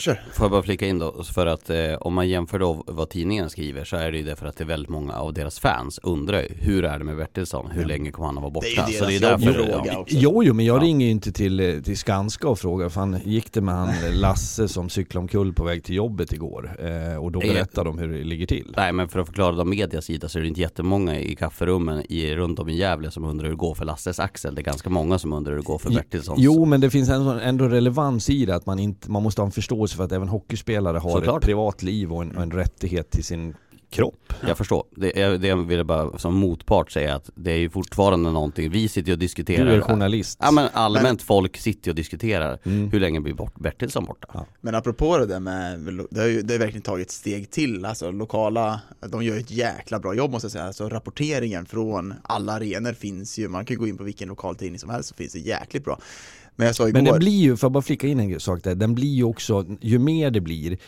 Kör. 0.00 0.22
Får 0.32 0.44
jag 0.44 0.50
bara 0.50 0.62
flika 0.62 0.86
in 0.86 0.98
då, 0.98 1.24
för 1.24 1.46
att 1.46 1.70
eh, 1.70 1.94
om 2.00 2.14
man 2.14 2.28
jämför 2.28 2.58
då 2.58 2.84
vad 2.86 3.10
tidningen 3.10 3.50
skriver 3.50 3.84
så 3.84 3.96
är 3.96 4.12
det 4.12 4.18
ju 4.18 4.24
det 4.24 4.36
för 4.36 4.46
att 4.46 4.56
det 4.56 4.64
är 4.64 4.66
väldigt 4.66 4.88
många 4.88 5.14
av 5.14 5.34
deras 5.34 5.58
fans 5.58 6.00
undrar 6.02 6.46
hur 6.50 6.84
är 6.84 6.98
det 6.98 7.04
med 7.04 7.16
Bertilsson, 7.16 7.70
hur 7.70 7.82
ja. 7.82 7.88
länge 7.88 8.10
kommer 8.10 8.26
han 8.26 8.36
att 8.36 8.42
vara 8.42 8.52
borta? 8.52 8.66
Det 8.76 8.82
är 8.82 8.88
ju 8.88 8.98
så 8.98 9.04
det 9.04 9.16
är 9.16 9.20
därför 9.20 9.52
fråga 9.52 9.82
ja. 9.92 9.98
också. 9.98 10.16
Jo, 10.18 10.44
jo, 10.44 10.54
men 10.54 10.66
jag 10.66 10.76
ja. 10.76 10.82
ringer 10.82 11.06
ju 11.06 11.12
inte 11.12 11.32
till, 11.32 11.60
eh, 11.60 11.80
till 11.82 11.98
Skanska 11.98 12.48
och 12.48 12.58
frågar, 12.58 12.88
fan 12.88 13.20
gick 13.24 13.52
det 13.52 13.60
med 13.60 13.74
han 13.74 13.94
Lasse 14.12 14.68
som 14.68 14.88
cyklade 14.88 15.22
omkull 15.22 15.52
på 15.52 15.64
väg 15.64 15.84
till 15.84 15.94
jobbet 15.94 16.32
igår? 16.32 16.76
Eh, 16.78 17.16
och 17.16 17.32
då 17.32 17.40
berättade 17.40 17.88
de 17.88 17.98
hur 17.98 18.08
det 18.08 18.24
ligger 18.24 18.46
till. 18.46 18.74
Nej, 18.76 18.92
men 18.92 19.08
för 19.08 19.20
att 19.20 19.26
förklara 19.26 19.56
då 19.56 19.64
medias 19.64 20.04
sida 20.04 20.28
så 20.28 20.38
är 20.38 20.42
det 20.42 20.48
inte 20.48 20.60
jättemånga 20.60 21.18
i 21.18 21.36
kafferummen 21.36 22.12
i, 22.12 22.34
runt 22.34 22.58
om 22.58 22.68
i 22.68 22.76
Gävle 22.76 23.10
som 23.10 23.24
undrar 23.24 23.44
hur 23.44 23.52
det 23.52 23.58
går 23.58 23.74
för 23.74 23.84
Lasses 23.84 24.20
axel. 24.20 24.54
Det 24.54 24.60
är 24.60 24.64
ganska 24.64 24.90
många 24.90 25.18
som 25.18 25.32
undrar 25.32 25.52
hur 25.52 25.58
det 25.58 25.66
går 25.66 25.78
för 25.78 25.90
Bertilssons. 25.90 26.40
Jo, 26.40 26.64
men 26.64 26.80
det 26.80 26.90
finns 26.90 27.08
ändå, 27.08 27.30
ändå 27.30 27.68
relevans 27.68 28.30
i 28.30 28.46
det, 28.46 28.54
att 28.54 28.66
man, 28.66 28.78
inte, 28.78 29.10
man 29.10 29.22
måste 29.22 29.40
ha 29.40 29.46
en 29.46 29.52
förståelse 29.52 29.89
för 29.96 30.04
att 30.04 30.12
även 30.12 30.28
hockeyspelare 30.28 30.98
har 30.98 31.10
Såklart. 31.10 31.42
ett 31.42 31.46
privatliv 31.46 32.12
och 32.12 32.22
en, 32.22 32.36
och 32.36 32.42
en 32.42 32.50
rättighet 32.50 33.10
till 33.10 33.24
sin 33.24 33.54
kropp. 33.90 34.32
Jag 34.48 34.58
förstår. 34.58 34.84
Det, 34.96 35.36
det 35.36 35.54
vill 35.54 35.76
jag 35.76 35.86
bara 35.86 36.18
som 36.18 36.34
motpart 36.34 36.90
säga 36.90 37.14
att 37.14 37.30
det 37.34 37.52
är 37.52 37.56
ju 37.56 37.70
fortfarande 37.70 38.30
någonting, 38.30 38.70
vi 38.70 38.88
sitter 38.88 39.12
och 39.12 39.18
diskuterar. 39.18 39.64
Du 39.64 39.72
är 39.72 39.80
journalist. 39.80 40.38
Ja 40.42 40.50
men 40.50 40.68
allmänt 40.72 41.04
men, 41.04 41.18
folk 41.18 41.56
sitter 41.56 41.90
och 41.90 41.94
diskuterar 41.94 42.58
mm. 42.62 42.90
hur 42.90 43.00
länge 43.00 43.20
blir 43.20 43.34
bort 43.34 43.54
Bertilsson 43.54 44.04
borta. 44.04 44.28
Ja. 44.34 44.46
Men 44.60 44.74
apropå 44.74 45.18
det 45.18 45.26
där 45.26 45.40
med, 45.40 45.80
det 46.10 46.20
har 46.20 46.28
ju 46.28 46.42
det 46.42 46.54
har 46.54 46.58
verkligen 46.58 46.82
tagit 46.82 47.06
ett 47.06 47.12
steg 47.12 47.50
till, 47.50 47.84
alltså 47.84 48.10
lokala, 48.10 48.80
de 49.08 49.22
gör 49.22 49.38
ett 49.38 49.50
jäkla 49.50 49.98
bra 49.98 50.14
jobb 50.14 50.30
måste 50.30 50.44
jag 50.44 50.52
säga, 50.52 50.64
alltså 50.64 50.88
rapporteringen 50.88 51.66
från 51.66 52.14
alla 52.22 52.52
arenor 52.52 52.92
finns 52.92 53.38
ju, 53.38 53.48
man 53.48 53.64
kan 53.64 53.76
gå 53.76 53.88
in 53.88 53.96
på 53.96 54.04
vilken 54.04 54.28
lokaltidning 54.28 54.78
som 54.78 54.90
helst 54.90 55.08
så 55.08 55.14
finns 55.14 55.32
det 55.32 55.38
jäkligt 55.38 55.84
bra. 55.84 55.98
Men 56.60 56.66
jag 56.66 56.76
sa 56.76 56.88
igår... 56.88 56.92
Men 56.92 57.04
den 57.04 57.18
blir 57.18 57.40
ju, 57.40 57.56
för 57.56 57.66
att 57.66 57.72
bara 57.72 57.82
flika 57.82 58.06
in 58.06 58.20
en 58.20 58.40
sak 58.40 58.64
där, 58.64 58.74
den 58.74 58.94
blir 58.94 59.14
ju 59.14 59.24
också, 59.24 59.66
ju 59.80 59.98
mer 59.98 60.30
det 60.30 60.40
blir 60.40 60.78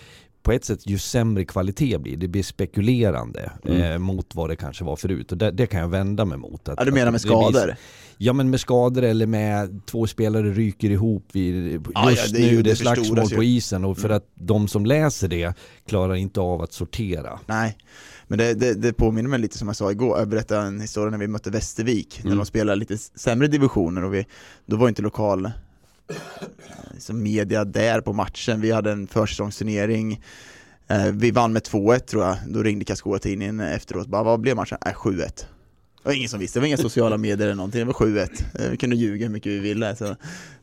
på 0.43 0.53
ett 0.53 0.65
sätt 0.65 0.87
ju 0.87 0.99
sämre 0.99 1.45
kvalitet 1.45 1.99
blir 1.99 2.17
det. 2.17 2.29
blir 2.29 2.43
spekulerande 2.43 3.53
mm. 3.65 3.83
eh, 3.83 3.99
mot 3.99 4.35
vad 4.35 4.51
det 4.51 4.57
kanske 4.57 4.85
var 4.85 4.97
förut. 4.97 5.33
Och 5.33 5.39
det, 5.39 5.51
det 5.51 5.67
kan 5.67 5.81
jag 5.81 5.89
vända 5.89 6.25
mig 6.25 6.39
mot. 6.39 6.69
Att, 6.69 6.75
ja, 6.79 6.85
du 6.85 6.93
menar 6.93 7.11
med 7.11 7.21
skador? 7.21 7.65
Blir, 7.65 7.77
ja 8.19 8.33
men 8.33 8.51
med 8.51 8.61
skador 8.61 9.03
eller 9.03 9.27
med 9.27 9.81
två 9.87 10.07
spelare 10.07 10.51
ryker 10.51 10.91
ihop 10.91 11.25
vid, 11.33 11.73
just 11.73 11.87
ja, 11.95 12.11
det 12.33 12.39
nu, 12.39 12.57
det, 12.57 12.63
det 12.63 12.71
är 12.71 12.75
slagsmål 12.75 13.31
på 13.31 13.43
isen 13.43 13.85
och 13.85 13.99
för 13.99 14.09
mm. 14.09 14.17
att 14.17 14.27
de 14.35 14.69
som 14.69 14.87
läser 14.87 15.29
det 15.29 15.55
klarar 15.87 16.15
inte 16.15 16.41
av 16.41 16.63
att 16.63 16.73
sortera. 16.73 17.41
Nej. 17.47 17.77
Men 18.33 18.39
det, 18.39 18.55
det, 18.55 18.75
det, 18.75 18.93
påminner 18.93 19.31
mig 19.31 19.39
lite 19.39 19.59
som 19.59 19.69
jag 19.69 19.77
sa 19.77 19.91
igår, 19.91 20.19
jag 20.19 20.29
berättade 20.29 20.67
en 20.67 20.81
historia 20.81 21.11
när 21.11 21.19
vi 21.19 21.29
mötte 21.29 21.51
Västervik, 21.51 22.21
mm. 22.21 22.31
när 22.31 22.37
de 22.37 22.47
spelade 22.47 22.77
lite 22.77 22.99
sämre 22.99 23.49
divisioner 23.49 24.05
och 24.05 24.15
vi, 24.15 24.27
då 24.67 24.77
var 24.77 24.89
inte 24.89 25.03
lokal 25.03 25.51
liksom 26.93 27.23
media 27.23 27.65
där 27.65 28.01
på 28.01 28.13
matchen, 28.13 28.61
vi 28.61 28.71
hade 28.71 28.93
en 28.93 29.07
försäsongsturnering 29.07 30.21
eh, 30.89 31.07
vi 31.13 31.31
vann 31.31 31.53
med 31.53 31.63
2-1 31.63 31.99
tror 31.99 32.25
jag, 32.25 32.37
då 32.49 32.63
ringde 32.63 32.85
Karlskoga-tidningen 32.85 33.61
efteråt, 33.61 34.07
bara 34.07 34.23
vad 34.23 34.41
blev 34.41 34.57
matchen? 34.57 34.79
Äh, 34.87 34.93
7-1 34.93 35.17
Det 35.17 35.45
var 36.03 36.13
ingen 36.13 36.29
som 36.29 36.41
visste, 36.41 36.59
det 36.59 36.61
var 36.61 36.69
inga 36.69 36.77
sociala 36.77 37.17
medier 37.17 37.47
eller 37.47 37.57
någonting, 37.57 37.79
det 37.79 37.85
var 37.87 37.93
7-1 37.93 38.29
eh, 38.59 38.71
Vi 38.71 38.77
kunde 38.77 38.97
ljuga 38.97 39.27
hur 39.27 39.33
mycket 39.33 39.53
vi 39.53 39.59
ville 39.59 39.97
så 39.97 40.17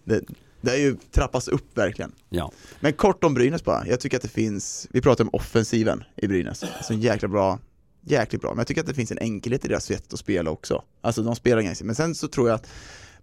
det, 0.04 0.22
det 0.62 0.70
har 0.70 0.78
ju 0.78 0.96
trappats 1.12 1.48
upp 1.48 1.78
verkligen. 1.78 2.12
Ja. 2.30 2.52
Men 2.80 2.94
kort 2.94 3.24
om 3.24 3.34
Brynäs 3.34 3.64
bara, 3.64 3.88
jag 3.88 4.00
tycker 4.00 4.18
att 4.18 4.24
det 4.24 4.30
finns, 4.30 4.88
vi 4.92 5.02
pratar 5.02 5.24
om 5.24 5.30
offensiven 5.34 6.04
i 6.16 6.28
Brynäs, 6.28 6.64
alltså 6.64 6.94
en 6.94 7.02
jäkla 7.02 7.28
bra 7.28 7.60
jäkligt 8.02 8.42
bra, 8.42 8.50
men 8.50 8.58
jag 8.58 8.68
tycker 8.68 8.82
att 8.82 8.88
det 8.88 8.94
finns 8.94 9.12
en 9.12 9.20
enkelhet 9.20 9.66
i 9.66 9.68
deras 9.68 9.86
sätt 9.86 10.14
att 10.14 10.20
spela 10.20 10.52
också. 10.52 10.84
Alltså 11.02 11.24
de 11.24 11.36
spelar 11.36 11.62
ganska, 11.62 11.86
men 11.86 11.96
sen 11.96 12.16
så 12.16 12.28
tror 12.28 12.50
jag 12.50 12.56
att 12.56 12.68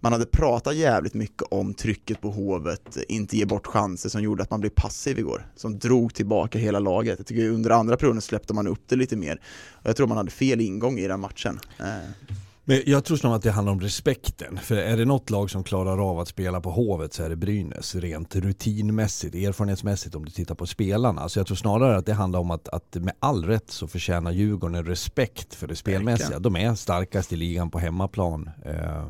man 0.00 0.12
hade 0.12 0.26
pratat 0.26 0.76
jävligt 0.76 1.14
mycket 1.14 1.42
om 1.42 1.74
trycket 1.74 2.20
på 2.20 2.30
Hovet, 2.30 2.96
inte 3.08 3.36
ge 3.36 3.44
bort 3.44 3.66
chanser 3.66 4.08
som 4.08 4.22
gjorde 4.22 4.42
att 4.42 4.50
man 4.50 4.60
blev 4.60 4.70
passiv 4.70 5.18
igår, 5.18 5.46
som 5.56 5.78
drog 5.78 6.14
tillbaka 6.14 6.58
hela 6.58 6.78
laget. 6.78 7.18
Jag 7.18 7.26
tycker 7.26 7.48
under 7.48 7.70
andra 7.70 7.96
perioden 7.96 8.22
släppte 8.22 8.54
man 8.54 8.66
upp 8.66 8.82
det 8.88 8.96
lite 8.96 9.16
mer. 9.16 9.40
Och 9.72 9.88
jag 9.88 9.96
tror 9.96 10.06
man 10.06 10.16
hade 10.16 10.30
fel 10.30 10.60
ingång 10.60 10.98
i 10.98 11.08
den 11.08 11.20
matchen. 11.20 11.60
Eh. 11.78 12.34
Men 12.68 12.82
jag 12.86 13.04
tror 13.04 13.16
snarare 13.16 13.36
att 13.36 13.42
det 13.42 13.50
handlar 13.50 13.72
om 13.72 13.80
respekten. 13.80 14.58
För 14.58 14.76
är 14.76 14.96
det 14.96 15.04
något 15.04 15.30
lag 15.30 15.50
som 15.50 15.64
klarar 15.64 16.10
av 16.10 16.18
att 16.18 16.28
spela 16.28 16.60
på 16.60 16.70
Hovet 16.70 17.12
så 17.12 17.22
är 17.22 17.28
det 17.28 17.36
Brynäs. 17.36 17.94
Rent 17.94 18.36
rutinmässigt, 18.36 19.34
erfarenhetsmässigt 19.34 20.14
om 20.14 20.24
du 20.24 20.30
tittar 20.30 20.54
på 20.54 20.66
spelarna. 20.66 21.28
Så 21.28 21.38
jag 21.38 21.46
tror 21.46 21.56
snarare 21.56 21.96
att 21.96 22.06
det 22.06 22.12
handlar 22.12 22.40
om 22.40 22.50
att, 22.50 22.68
att 22.68 22.94
med 22.94 23.14
all 23.18 23.44
rätt 23.44 23.70
så 23.70 23.86
förtjänar 23.86 24.32
Djurgården 24.32 24.74
en 24.74 24.84
respekt 24.84 25.54
för 25.54 25.66
det 25.66 25.76
spelmässiga. 25.76 26.38
De 26.38 26.56
är 26.56 26.74
starkast 26.74 27.32
i 27.32 27.36
ligan 27.36 27.70
på 27.70 27.78
hemmaplan. 27.78 28.50
Eh, 28.64 29.06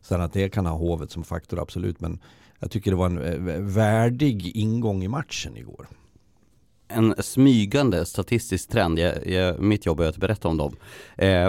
sen 0.00 0.20
att 0.20 0.32
det 0.32 0.48
kan 0.48 0.66
ha 0.66 0.76
Hovet 0.76 1.10
som 1.10 1.24
faktor, 1.24 1.60
absolut. 1.60 2.00
Men 2.00 2.18
jag 2.58 2.70
tycker 2.70 2.90
det 2.90 2.96
var 2.96 3.06
en 3.06 3.48
eh, 3.48 3.60
värdig 3.60 4.56
ingång 4.56 5.04
i 5.04 5.08
matchen 5.08 5.56
igår 5.56 5.86
en 6.92 7.14
smygande 7.18 8.06
statistisk 8.06 8.68
trend, 8.68 8.98
jag, 8.98 9.26
jag, 9.26 9.60
mitt 9.60 9.86
jobb 9.86 10.00
är 10.00 10.08
att 10.08 10.16
berätta 10.16 10.48
om 10.48 10.56
dem. 10.56 10.76
Eh, 11.16 11.48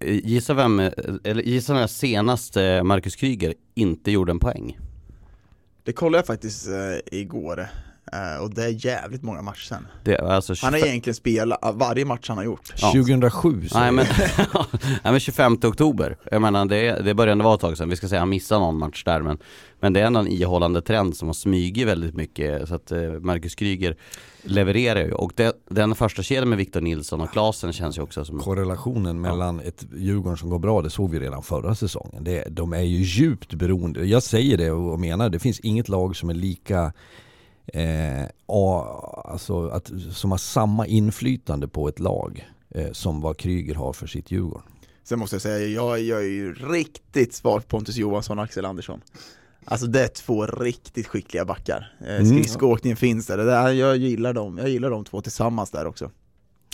Gissa 0.00 0.54
vem, 0.54 0.80
eller 1.24 1.42
gissa 1.42 1.74
när 1.74 1.86
senast 1.86 2.56
Marcus 2.82 3.16
Kryger 3.16 3.54
inte 3.74 4.10
gjorde 4.10 4.32
en 4.32 4.38
poäng? 4.38 4.78
Det 5.84 5.92
kollade 5.92 6.18
jag 6.18 6.26
faktiskt 6.26 6.68
eh, 6.68 7.18
igår 7.18 7.68
och 8.42 8.54
det 8.54 8.64
är 8.64 8.86
jävligt 8.86 9.22
många 9.22 9.42
matcher 9.42 9.64
sen. 9.64 9.86
Det, 10.04 10.18
alltså 10.18 10.54
25... 10.54 10.72
Han 10.72 10.80
har 10.80 10.88
egentligen 10.88 11.14
spelat 11.14 11.58
varje 11.74 12.04
match 12.04 12.28
han 12.28 12.36
har 12.36 12.44
gjort. 12.44 12.72
Ja. 12.76 12.92
2007 12.92 13.68
så 13.68 13.78
Nej 13.78 13.92
men, 13.92 14.06
nej, 14.82 14.98
men 15.02 15.20
25 15.20 15.52
oktober, 15.52 16.16
jag 16.30 16.42
menar 16.42 16.64
det, 16.64 17.02
det 17.04 17.14
började 17.14 17.44
vara 17.44 17.54
ett 17.54 17.60
tag 17.60 17.78
sedan, 17.78 17.88
vi 17.88 17.96
ska 17.96 18.08
säga 18.08 18.20
han 18.20 18.28
missade 18.28 18.60
någon 18.60 18.78
match 18.78 19.04
där 19.04 19.22
men 19.22 19.38
Men 19.80 19.92
det 19.92 20.00
är 20.00 20.04
ändå 20.04 20.20
en 20.20 20.28
ihållande 20.28 20.82
trend 20.82 21.16
som 21.16 21.28
har 21.28 21.34
smugit 21.34 21.86
väldigt 21.86 22.14
mycket 22.14 22.68
så 22.68 22.74
att 22.74 22.92
eh, 22.92 22.98
Marcus 23.00 23.54
Kryger 23.54 23.96
levererar 24.42 25.00
ju 25.00 25.12
och 25.12 25.32
det, 25.36 25.52
den 25.70 25.94
första 25.94 26.22
kedjan 26.22 26.48
med 26.48 26.58
Victor 26.58 26.80
Nilsson 26.80 27.20
och 27.20 27.32
Klasen 27.32 27.72
känns 27.72 27.98
ju 27.98 28.02
också 28.02 28.24
som 28.24 28.38
Korrelationen 28.38 29.20
mellan 29.20 29.60
ett 29.60 29.86
Djurgården 29.96 30.36
som 30.36 30.50
går 30.50 30.58
bra, 30.58 30.82
det 30.82 30.90
såg 30.90 31.10
vi 31.10 31.20
redan 31.20 31.42
förra 31.42 31.74
säsongen. 31.74 32.24
Det, 32.24 32.44
de 32.50 32.72
är 32.72 32.80
ju 32.82 33.02
djupt 33.02 33.54
beroende, 33.54 34.04
jag 34.04 34.22
säger 34.22 34.58
det 34.58 34.70
och 34.70 35.00
menar 35.00 35.28
det 35.28 35.38
finns 35.38 35.60
inget 35.60 35.88
lag 35.88 36.16
som 36.16 36.30
är 36.30 36.34
lika 36.34 36.92
eh, 37.66 38.28
alltså 39.24 39.68
att, 39.68 39.92
som 40.12 40.30
har 40.30 40.38
samma 40.38 40.86
inflytande 40.86 41.68
på 41.68 41.88
ett 41.88 41.98
lag 41.98 42.48
eh, 42.70 42.92
som 42.92 43.20
vad 43.20 43.36
Kryger 43.36 43.74
har 43.74 43.92
för 43.92 44.06
sitt 44.06 44.30
Djurgården. 44.30 44.62
Sen 45.04 45.18
måste 45.18 45.34
jag 45.36 45.42
säga, 45.42 45.66
jag, 45.66 46.00
jag 46.00 46.20
är 46.20 46.28
ju 46.28 46.54
riktigt 46.54 47.34
svag 47.34 47.68
Pontus 47.68 47.96
Johansson 47.96 48.38
och 48.38 48.44
Axel 48.44 48.64
Andersson. 48.64 49.00
Alltså 49.64 49.86
det 49.86 50.04
är 50.04 50.08
två 50.08 50.46
riktigt 50.46 51.06
skickliga 51.06 51.44
backar. 51.44 51.94
Eh, 52.00 52.14
mm. 52.14 52.26
Skridskoåkningen 52.26 52.96
finns 52.96 53.26
där. 53.26 53.36
Det 53.36 53.44
där, 53.44 53.72
jag, 53.72 53.96
gillar 53.96 54.32
dem. 54.32 54.58
jag 54.58 54.68
gillar 54.68 54.90
de 54.90 55.04
två 55.04 55.20
tillsammans 55.20 55.70
där 55.70 55.86
också. 55.86 56.10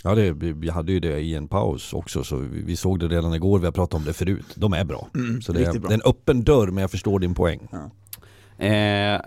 Ja, 0.04 0.14
det, 0.14 0.32
vi 0.32 0.70
hade 0.70 0.92
ju 0.92 1.00
det 1.00 1.20
i 1.20 1.34
en 1.34 1.48
paus 1.48 1.92
också, 1.92 2.24
så 2.24 2.36
vi, 2.36 2.62
vi 2.62 2.76
såg 2.76 3.00
det 3.00 3.08
redan 3.08 3.34
igår, 3.34 3.58
vi 3.58 3.64
har 3.64 3.72
pratat 3.72 3.94
om 3.94 4.04
det 4.04 4.12
förut. 4.12 4.46
De 4.54 4.72
är 4.72 4.84
bra. 4.84 5.08
Mm, 5.14 5.42
så 5.42 5.52
det 5.52 5.64
är, 5.64 5.72
bra. 5.72 5.88
det 5.88 5.94
är 5.94 5.98
en 5.98 6.10
öppen 6.10 6.44
dörr, 6.44 6.66
men 6.66 6.82
jag 6.82 6.90
förstår 6.90 7.18
din 7.18 7.34
poäng. 7.34 7.68
Ja. 7.70 7.90
Eh, 8.66 9.20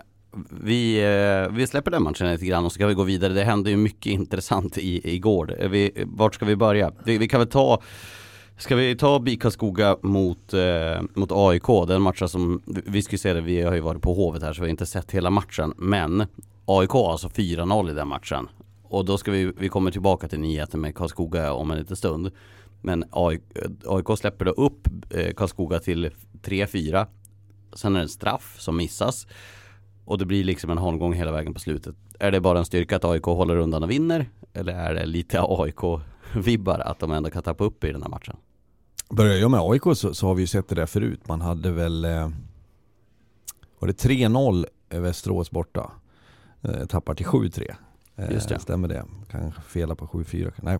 vi, 0.50 0.96
eh, 0.98 1.56
vi 1.56 1.66
släpper 1.66 1.90
den 1.90 2.02
matchen 2.02 2.30
lite 2.30 2.46
grann 2.46 2.64
och 2.64 2.72
så 2.72 2.78
kan 2.78 2.88
vi 2.88 2.94
gå 2.94 3.02
vidare. 3.02 3.32
Det 3.32 3.44
hände 3.44 3.70
ju 3.70 3.76
mycket 3.76 4.12
intressant 4.12 4.78
i, 4.78 5.14
igår. 5.14 5.56
Eh, 5.58 5.68
vi, 5.68 5.92
eh, 5.94 6.06
vart 6.06 6.34
ska 6.34 6.44
vi 6.44 6.56
börja? 6.56 6.92
Vi, 7.04 7.18
vi 7.18 7.28
kan 7.28 7.40
väl 7.40 7.48
ta 7.48 7.82
Ska 8.56 8.76
vi 8.76 8.96
ta 8.96 9.18
BIK 9.18 9.42
Karlskoga 9.42 9.96
mot, 10.02 10.54
eh, 10.54 11.02
mot 11.14 11.32
AIK, 11.32 11.86
den 11.88 12.02
matchen 12.02 12.28
som, 12.28 12.62
vi 12.66 13.02
ska 13.02 13.12
ju 13.12 13.18
se 13.18 13.32
det, 13.32 13.40
vi 13.40 13.62
har 13.62 13.74
ju 13.74 13.80
varit 13.80 14.02
på 14.02 14.14
Hovet 14.14 14.42
här 14.42 14.52
så 14.52 14.62
vi 14.62 14.66
har 14.66 14.70
inte 14.70 14.86
sett 14.86 15.10
hela 15.10 15.30
matchen, 15.30 15.74
men 15.76 16.26
AIK 16.64 16.90
har 16.90 17.12
alltså 17.12 17.28
4-0 17.28 17.90
i 17.90 17.94
den 17.94 18.08
matchen. 18.08 18.48
Och 18.82 19.04
då 19.04 19.18
ska 19.18 19.30
vi, 19.30 19.52
vi 19.58 19.68
kommer 19.68 19.90
tillbaka 19.90 20.28
till 20.28 20.40
nyheten 20.40 20.80
med 20.80 20.94
Karlskoga 20.94 21.52
om 21.52 21.70
en 21.70 21.78
liten 21.78 21.96
stund. 21.96 22.30
Men 22.82 23.04
AIK, 23.10 23.42
AIK 23.86 24.18
släpper 24.18 24.44
då 24.44 24.50
upp 24.50 24.88
eh, 25.10 25.34
Karlskoga 25.34 25.78
till 25.78 26.10
3-4. 26.42 27.06
Sen 27.74 27.94
är 27.94 27.98
det 27.98 28.04
en 28.04 28.08
straff 28.08 28.56
som 28.58 28.76
missas. 28.76 29.26
Och 30.04 30.18
det 30.18 30.26
blir 30.26 30.44
liksom 30.44 30.70
en 30.70 30.78
holmgång 30.78 31.12
hela 31.12 31.32
vägen 31.32 31.54
på 31.54 31.60
slutet. 31.60 31.94
Är 32.18 32.32
det 32.32 32.40
bara 32.40 32.58
en 32.58 32.64
styrka 32.64 32.96
att 32.96 33.04
AIK 33.04 33.24
håller 33.24 33.56
undan 33.56 33.82
och 33.82 33.90
vinner? 33.90 34.28
Eller 34.52 34.72
är 34.72 34.94
det 34.94 35.06
lite 35.06 35.40
AIK 35.42 36.00
vibbar 36.34 36.78
att 36.78 36.98
de 36.98 37.12
ändå 37.12 37.30
kan 37.30 37.42
tappa 37.42 37.64
upp 37.64 37.84
i 37.84 37.92
den 37.92 38.02
här 38.02 38.08
matchen. 38.08 38.36
Börjar 39.10 39.34
jag 39.34 39.50
med 39.50 39.60
AIK 39.60 39.82
så, 39.82 40.14
så 40.14 40.26
har 40.26 40.34
vi 40.34 40.42
ju 40.42 40.46
sett 40.46 40.68
det 40.68 40.74
där 40.74 40.86
förut. 40.86 41.28
Man 41.28 41.40
hade 41.40 41.70
väl, 41.70 42.04
eh, 42.04 42.30
var 43.78 43.88
det 43.88 43.92
3-0 43.92 44.66
Västerås 44.88 45.50
borta? 45.50 45.92
Eh, 46.62 46.86
tappar 46.86 47.14
till 47.14 47.26
7-3. 47.26 47.74
Eh, 48.16 48.32
Just 48.32 48.48
det. 48.48 48.58
Stämmer 48.58 48.88
det? 48.88 49.04
Kanske 49.30 49.60
fela 49.60 49.94
på 49.94 50.06
7-4. 50.06 50.52
Nej. 50.62 50.78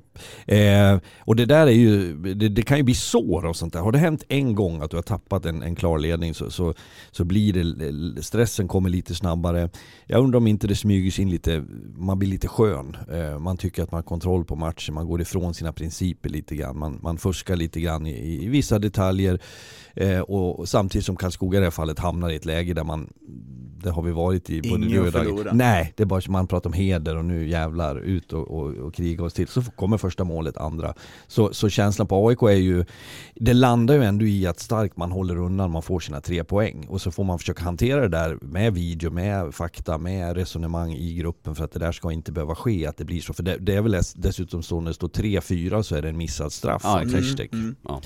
Eh, 0.59 0.99
och 1.18 1.37
det 1.37 1.47
där 1.47 1.66
är 1.66 1.70
ju, 1.70 2.16
det, 2.35 2.49
det 2.49 2.62
kan 2.62 2.77
ju 2.77 2.83
bli 2.83 2.94
sår 2.94 3.44
och 3.44 3.57
sånt 3.57 3.73
där. 3.73 3.81
Har 3.81 3.92
det 3.92 3.99
hänt 3.99 4.25
en 4.29 4.55
gång 4.55 4.83
att 4.83 4.90
du 4.90 4.97
har 4.97 5.03
tappat 5.03 5.47
en, 5.47 5.62
en 5.62 5.75
klar 5.75 5.99
ledning 5.99 6.35
så, 6.35 6.51
så, 6.51 6.75
så 7.11 7.25
blir 7.25 7.53
det, 7.53 8.23
stressen 8.23 8.68
kommer 8.68 8.90
lite 8.90 9.14
snabbare. 9.14 9.70
Jag 10.07 10.25
undrar 10.25 10.37
om 10.37 10.47
inte 10.47 10.66
det 10.66 10.77
smyger 10.77 11.11
sig 11.11 11.23
in 11.23 11.31
lite, 11.31 11.64
man 11.97 12.18
blir 12.18 12.29
lite 12.29 12.49
skön. 12.49 12.97
Eh, 13.12 13.38
man 13.38 13.57
tycker 13.57 13.83
att 13.83 13.90
man 13.90 13.99
har 13.99 14.03
kontroll 14.03 14.44
på 14.44 14.57
matchen, 14.57 14.94
man 14.94 15.07
går 15.07 15.20
ifrån 15.20 15.55
sina 15.55 15.73
principer 15.73 16.29
lite 16.29 16.57
grann. 16.57 16.79
Man, 16.79 16.99
man 17.03 17.18
fuskar 17.18 17.57
lite 17.57 17.81
grann 17.81 18.07
i, 18.07 18.44
i 18.44 18.49
vissa 18.49 18.79
detaljer. 18.79 19.40
Eh, 19.94 20.20
och 20.20 20.68
samtidigt 20.68 21.07
som 21.07 21.16
Karlskoga 21.16 21.59
i 21.59 21.61
det 21.61 21.66
här 21.66 21.70
fallet 21.70 21.99
hamnar 21.99 22.31
i 22.31 22.37
ett 22.37 22.44
läge 22.44 22.75
där 22.75 22.85
man 22.85 23.09
det 23.85 23.90
har 23.90 24.03
vi 24.03 24.12
varit 24.12 24.51
i 24.51 24.62
både 24.62 24.75
Ingen 24.75 24.90
du 24.90 25.07
och 25.07 25.12
förlora. 25.12 25.53
Nej, 25.53 25.92
det 25.97 26.03
är 26.03 26.07
bara 26.07 26.20
man 26.29 26.47
pratar 26.47 26.70
om 26.70 26.75
heder 26.75 27.16
och 27.24 27.28
nu 27.37 27.48
jävlar 27.48 27.96
ut 28.00 28.32
och, 28.32 28.50
och, 28.50 28.70
och 28.74 28.94
kriga 28.94 29.24
oss 29.24 29.34
till. 29.34 29.48
Så 29.48 29.62
kommer 29.62 29.98
första 29.98 30.24
målet, 30.24 30.56
andra. 30.56 30.94
Så, 31.26 31.52
så 31.54 31.68
känslan 31.68 32.06
på 32.06 32.28
AIK 32.28 32.42
är 32.42 32.48
ju, 32.50 32.84
det 33.34 33.52
landar 33.54 33.94
ju 33.94 34.04
ändå 34.04 34.24
i 34.26 34.46
att 34.46 34.60
starkt 34.60 34.96
man 34.96 35.12
håller 35.12 35.37
undan, 35.37 35.70
man 35.70 35.82
får 35.82 36.00
sina 36.00 36.20
tre 36.20 36.44
poäng. 36.44 36.87
Och 36.88 37.00
så 37.00 37.10
får 37.10 37.24
man 37.24 37.38
försöka 37.38 37.62
hantera 37.64 38.00
det 38.00 38.08
där 38.08 38.38
med 38.40 38.74
video, 38.74 39.10
med 39.10 39.54
fakta, 39.54 39.98
med 39.98 40.37
resonemang 40.37 40.92
i 40.92 41.14
gruppen 41.14 41.54
för 41.54 41.64
att 41.64 41.72
det 41.72 41.78
där 41.78 41.92
ska 41.92 42.12
inte 42.12 42.32
behöva 42.32 42.54
ske, 42.54 42.87
att 42.87 42.96
det 42.96 43.04
blir 43.04 43.20
så. 43.20 43.32
För 43.32 43.42
det, 43.42 43.56
det 43.58 43.74
är 43.74 43.80
väl 43.82 43.92
dess- 43.94 44.14
dessutom 44.16 44.62
så 44.62 44.80
när 44.80 44.90
det 44.90 44.94
står 44.94 45.08
3-4 45.08 45.82
så 45.82 45.96
är 45.96 46.02
det 46.02 46.08
en 46.08 46.16
missad 46.16 46.52
straff. 46.52 46.80
Ja, 46.84 47.02
exakt. 47.02 47.24
Ziyech. 47.24 47.50
Ja. 47.82 48.00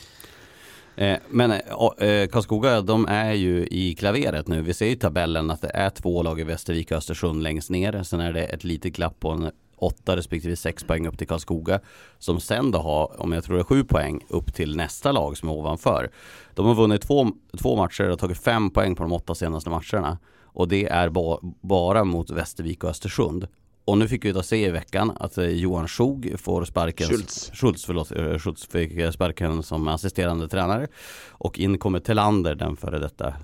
Eh, 0.98 1.18
men 1.28 1.50
eh, 1.50 2.28
Karlskoga, 2.28 2.80
de 2.80 3.06
är 3.08 3.32
ju 3.32 3.66
i 3.70 3.94
klaveret 3.94 4.48
nu. 4.48 4.62
Vi 4.62 4.74
ser 4.74 4.86
i 4.86 4.96
tabellen 4.96 5.50
att 5.50 5.60
det 5.60 5.70
är 5.74 5.90
två 5.90 6.22
lag 6.22 6.40
i 6.40 6.44
Västervik 6.44 6.90
och 6.90 6.96
Östersund 6.96 7.42
längst 7.42 7.70
ner. 7.70 8.02
Sen 8.02 8.20
är 8.20 8.32
det 8.32 8.44
ett 8.44 8.64
litet 8.64 8.92
glapp 8.92 9.20
på 9.20 9.30
en 9.30 9.50
åtta 9.76 10.16
respektive 10.16 10.56
sex 10.56 10.84
poäng 10.84 11.06
upp 11.06 11.18
till 11.18 11.26
Karlskoga. 11.26 11.80
Som 12.18 12.40
sen 12.40 12.70
då 12.70 12.78
har, 12.78 13.20
om 13.20 13.32
jag 13.32 13.44
tror 13.44 13.56
det 13.56 13.62
är 13.62 13.64
sju 13.64 13.84
poäng, 13.84 14.24
upp 14.28 14.54
till 14.54 14.76
nästa 14.76 15.12
lag 15.12 15.36
som 15.36 15.48
är 15.48 15.52
ovanför. 15.52 16.10
De 16.54 16.66
har 16.66 16.74
vunnit 16.74 17.02
två, 17.02 17.26
två 17.58 17.76
matcher 17.76 18.10
och 18.10 18.18
tagit 18.18 18.38
fem 18.38 18.70
poäng 18.70 18.94
på 18.94 19.02
de 19.02 19.12
åtta 19.12 19.34
senaste 19.34 19.70
matcherna. 19.70 20.18
Och 20.42 20.68
det 20.68 20.88
är 20.88 21.08
ba, 21.08 21.38
bara 21.60 22.04
mot 22.04 22.30
Västervik 22.30 22.84
och 22.84 22.90
Östersund. 22.90 23.48
Och 23.88 23.98
nu 23.98 24.08
fick 24.08 24.24
vi 24.24 24.32
då 24.32 24.42
se 24.42 24.66
i 24.66 24.70
veckan 24.70 25.12
att 25.20 25.38
eh, 25.38 25.46
Johan 25.46 25.88
Schog 25.88 26.34
får 26.38 26.64
sparken. 26.64 27.08
Schultz. 27.08 27.50
Schultz, 27.54 27.84
förlåt, 27.84 28.12
eh, 28.12 28.38
Schultz 28.38 28.66
fick 28.66 28.92
eh, 28.92 29.10
sparken 29.10 29.62
som 29.62 29.88
assisterande 29.88 30.48
tränare. 30.48 30.86
Och 31.28 31.58
in 31.58 31.78
kommer 31.78 32.00
Telander, 32.00 32.54
den 32.54 32.76
före 32.76 32.98
detta 32.98 33.34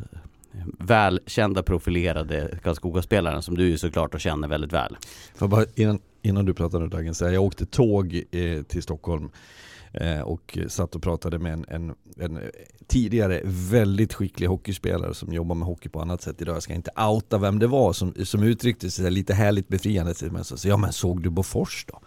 välkända 0.78 1.62
profilerade 1.62 2.58
Karlskoga-spelaren 2.62 3.42
som 3.42 3.56
du 3.56 3.68
ju 3.68 3.78
såklart 3.78 4.14
och 4.14 4.20
känner 4.20 4.48
väldigt 4.48 4.72
väl. 4.72 4.96
Får 5.34 5.46
jag 5.46 5.50
bara, 5.50 5.64
innan, 5.74 6.00
innan 6.22 6.44
du 6.44 6.54
pratar 6.54 6.80
nu 6.80 6.86
Dagen, 6.86 7.14
jag 7.20 7.42
åkte 7.42 7.66
tåg 7.66 8.24
eh, 8.30 8.62
till 8.62 8.82
Stockholm 8.82 9.30
eh, 9.94 10.20
och 10.20 10.58
satt 10.68 10.94
och 10.94 11.02
pratade 11.02 11.38
med 11.38 11.52
en, 11.52 11.64
en, 11.68 11.94
en 12.16 12.40
tidigare 12.86 13.40
väldigt 13.44 14.14
skicklig 14.14 14.46
hockeyspelare 14.46 15.14
som 15.14 15.32
jobbar 15.32 15.54
med 15.54 15.66
hockey 15.66 15.88
på 15.88 16.00
annat 16.00 16.22
sätt 16.22 16.40
idag. 16.42 16.54
Jag 16.56 16.62
ska 16.62 16.74
inte 16.74 16.90
outa 16.96 17.38
vem 17.38 17.58
det 17.58 17.66
var 17.66 17.92
som, 17.92 18.14
som 18.24 18.42
uttryckte 18.42 18.90
sig 18.90 19.10
lite 19.10 19.34
härligt 19.34 19.68
befriande. 19.68 20.14
Men 20.30 20.44
så, 20.44 20.56
så, 20.56 20.68
ja 20.68 20.76
men 20.76 20.92
såg 20.92 21.22
du 21.22 21.30
Bofors 21.30 21.84
då? 21.88 22.00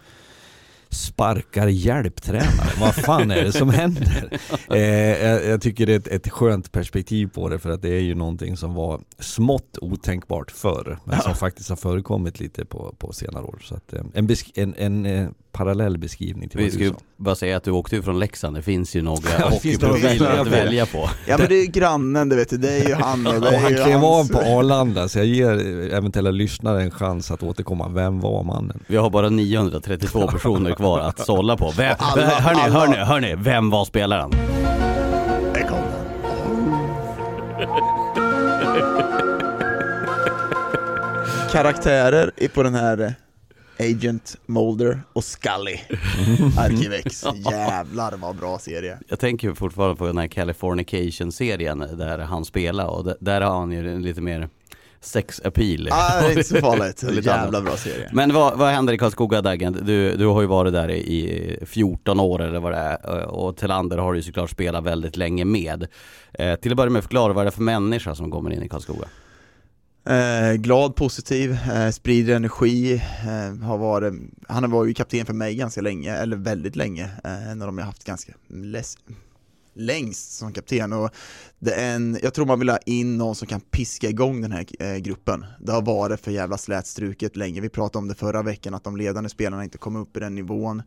Sparkar 0.90 1.66
hjälptränare, 1.66 2.80
vad 2.80 2.94
fan 2.94 3.30
är 3.30 3.44
det 3.44 3.52
som 3.52 3.70
händer? 3.70 4.38
Eh, 4.70 5.24
jag, 5.26 5.44
jag 5.44 5.62
tycker 5.62 5.86
det 5.86 5.92
är 5.92 5.98
ett, 5.98 6.06
ett 6.06 6.28
skönt 6.28 6.72
perspektiv 6.72 7.26
på 7.26 7.48
det 7.48 7.58
för 7.58 7.70
att 7.70 7.82
det 7.82 7.88
är 7.88 8.00
ju 8.00 8.14
någonting 8.14 8.56
som 8.56 8.74
var 8.74 9.00
smått 9.18 9.78
otänkbart 9.80 10.50
förr 10.50 10.98
men 11.04 11.20
som 11.20 11.34
faktiskt 11.34 11.68
har 11.68 11.76
förekommit 11.76 12.40
lite 12.40 12.64
på, 12.64 12.94
på 12.98 13.12
senare 13.12 13.44
år. 13.44 13.58
Så 13.64 13.74
att, 13.74 13.92
eh, 13.92 14.00
en, 14.14 14.28
en, 14.54 14.74
en 15.06 15.34
parallell 15.58 15.98
beskrivning 15.98 16.48
till 16.48 16.58
Vi 16.58 16.64
vad 16.64 16.72
ska 16.72 16.78
du 16.78 16.84
ju 16.84 16.90
sa. 16.90 16.96
bara 17.16 17.34
säga 17.34 17.56
att 17.56 17.64
du 17.64 17.70
åkte 17.70 17.96
ju 17.96 18.02
från 18.02 18.18
Leksand, 18.18 18.56
det 18.56 18.62
finns 18.62 18.96
ju 18.96 19.02
några 19.02 19.20
Ja, 19.40 19.48
det 19.50 19.60
finns 19.60 19.80
några 19.82 19.94
att 19.94 20.00
hockeyprofiler 20.02 20.26
välja 20.28 20.42
att 20.42 20.48
på. 20.48 20.54
välja 20.54 20.86
på. 20.86 21.10
Ja 21.26 21.38
men 21.38 21.48
det 21.48 21.54
är 21.54 21.60
ju 21.60 21.66
grannen, 21.66 22.28
det 22.28 22.36
vet 22.36 22.50
du, 22.50 22.56
det 22.56 22.72
är 22.72 22.88
ju 22.88 22.94
han 22.94 23.26
och 23.26 23.32
det 23.32 23.38
Och 23.48 23.52
är 23.54 23.58
han 23.58 23.70
ju 23.70 23.76
klev 23.84 24.04
av 24.04 24.14
hans- 24.16 24.30
på 24.32 24.38
Arlanda 24.38 25.08
så 25.08 25.18
jag 25.18 25.26
ger 25.26 25.50
eventuella 25.94 26.30
lyssnare 26.30 26.82
en 26.82 26.90
chans 26.90 27.30
att 27.30 27.42
återkomma. 27.42 27.88
Vem 27.88 28.20
var 28.20 28.42
mannen? 28.42 28.82
Vi 28.86 28.96
har 28.96 29.10
bara 29.10 29.28
932 29.28 30.26
personer 30.32 30.72
kvar 30.74 31.00
att 31.00 31.18
sålla 31.26 31.56
på. 31.56 31.72
Vem, 31.76 31.94
Alla- 31.98 32.22
hörni, 32.26 32.60
alla- 32.60 32.80
hörni, 32.80 32.96
hörni, 32.96 33.34
vem 33.38 33.70
var 33.70 33.84
spelaren? 33.84 34.30
Där 35.54 35.68
kom 35.68 35.78
den. 35.78 35.98
Karaktärer 41.52 42.30
i- 42.36 42.48
på 42.48 42.62
den 42.62 42.74
här 42.74 43.00
eh, 43.00 43.10
Agent 43.78 44.36
Mulder 44.46 45.02
och 45.12 45.24
Scully 45.24 45.78
Arkivex, 46.58 47.24
jävlar 47.50 48.16
vad 48.16 48.36
bra 48.36 48.58
serie 48.58 48.98
Jag 49.08 49.18
tänker 49.18 49.54
fortfarande 49.54 49.96
på 49.96 50.06
den 50.06 50.18
här 50.18 50.28
Californication-serien 50.28 51.78
där 51.78 52.18
han 52.18 52.44
spelar 52.44 52.86
och 52.86 53.14
där 53.20 53.40
har 53.40 53.58
han 53.58 53.72
ju 53.72 53.98
lite 53.98 54.20
mer 54.20 54.48
sex 55.00 55.40
appeal. 55.44 55.88
ah, 55.90 56.20
det 56.20 56.26
är 56.26 56.30
inte 56.30 56.44
så 56.44 56.56
farligt, 56.56 57.02
Lite 57.10 57.28
jävla 57.28 57.60
bra 57.60 57.76
serie 57.76 58.10
Men 58.12 58.34
vad, 58.34 58.58
vad 58.58 58.68
händer 58.68 58.92
i 58.92 58.98
Karlskoga 58.98 59.42
Daggen? 59.42 59.78
Du, 59.82 60.16
du 60.16 60.26
har 60.26 60.40
ju 60.40 60.46
varit 60.46 60.72
där 60.72 60.90
i, 60.90 60.94
i 60.98 61.58
14 61.66 62.20
år 62.20 62.42
eller 62.42 62.60
vad 62.60 62.72
det 62.72 62.78
är 62.78 63.26
och 63.26 63.56
Tillander 63.56 63.98
har 63.98 64.14
ju 64.14 64.22
såklart 64.22 64.50
spelat 64.50 64.84
väldigt 64.84 65.16
länge 65.16 65.44
med. 65.44 65.86
Eh, 66.32 66.54
till 66.54 66.72
att 66.72 66.76
börja 66.76 66.90
med 66.90 67.02
förklara 67.02 67.32
vad 67.32 67.44
det 67.44 67.48
är 67.48 67.50
för 67.50 67.62
människa 67.62 68.14
som 68.14 68.30
kommer 68.30 68.50
in 68.50 68.62
i 68.62 68.68
Karlskoga? 68.68 69.08
Eh, 70.04 70.54
glad, 70.54 70.96
positiv, 70.96 71.52
eh, 71.52 71.90
sprider 71.90 72.36
energi, 72.36 72.94
eh, 72.94 73.56
har 73.62 73.78
varit, 73.78 74.14
han 74.48 74.62
har 74.62 74.70
varit 74.70 74.96
kapten 74.96 75.26
för 75.26 75.34
mig 75.34 75.54
ganska 75.54 75.80
länge, 75.80 76.16
eller 76.16 76.36
väldigt 76.36 76.76
länge, 76.76 77.04
eh, 77.24 77.50
en 77.50 77.62
av 77.62 77.68
dem 77.68 77.78
jag 77.78 77.84
haft 77.84 78.04
ganska 78.04 78.32
less, 78.48 78.98
längst 79.74 80.32
som 80.32 80.52
kapten 80.52 80.92
och 80.92 81.10
det 81.58 81.72
är 81.72 81.94
en, 81.94 82.18
jag 82.22 82.34
tror 82.34 82.46
man 82.46 82.58
vill 82.58 82.68
ha 82.68 82.78
in 82.78 83.18
någon 83.18 83.34
som 83.34 83.48
kan 83.48 83.60
piska 83.60 84.08
igång 84.08 84.40
den 84.40 84.52
här 84.52 84.66
eh, 84.78 84.96
gruppen. 84.96 85.46
Det 85.60 85.72
har 85.72 85.82
varit 85.82 86.20
för 86.20 86.30
jävla 86.30 86.58
slätstruket 86.58 87.36
länge, 87.36 87.60
vi 87.60 87.68
pratade 87.68 87.98
om 87.98 88.08
det 88.08 88.14
förra 88.14 88.42
veckan 88.42 88.74
att 88.74 88.84
de 88.84 88.96
ledande 88.96 89.30
spelarna 89.30 89.64
inte 89.64 89.78
kom 89.78 89.96
upp 89.96 90.16
i 90.16 90.20
den 90.20 90.34
nivån. 90.34 90.82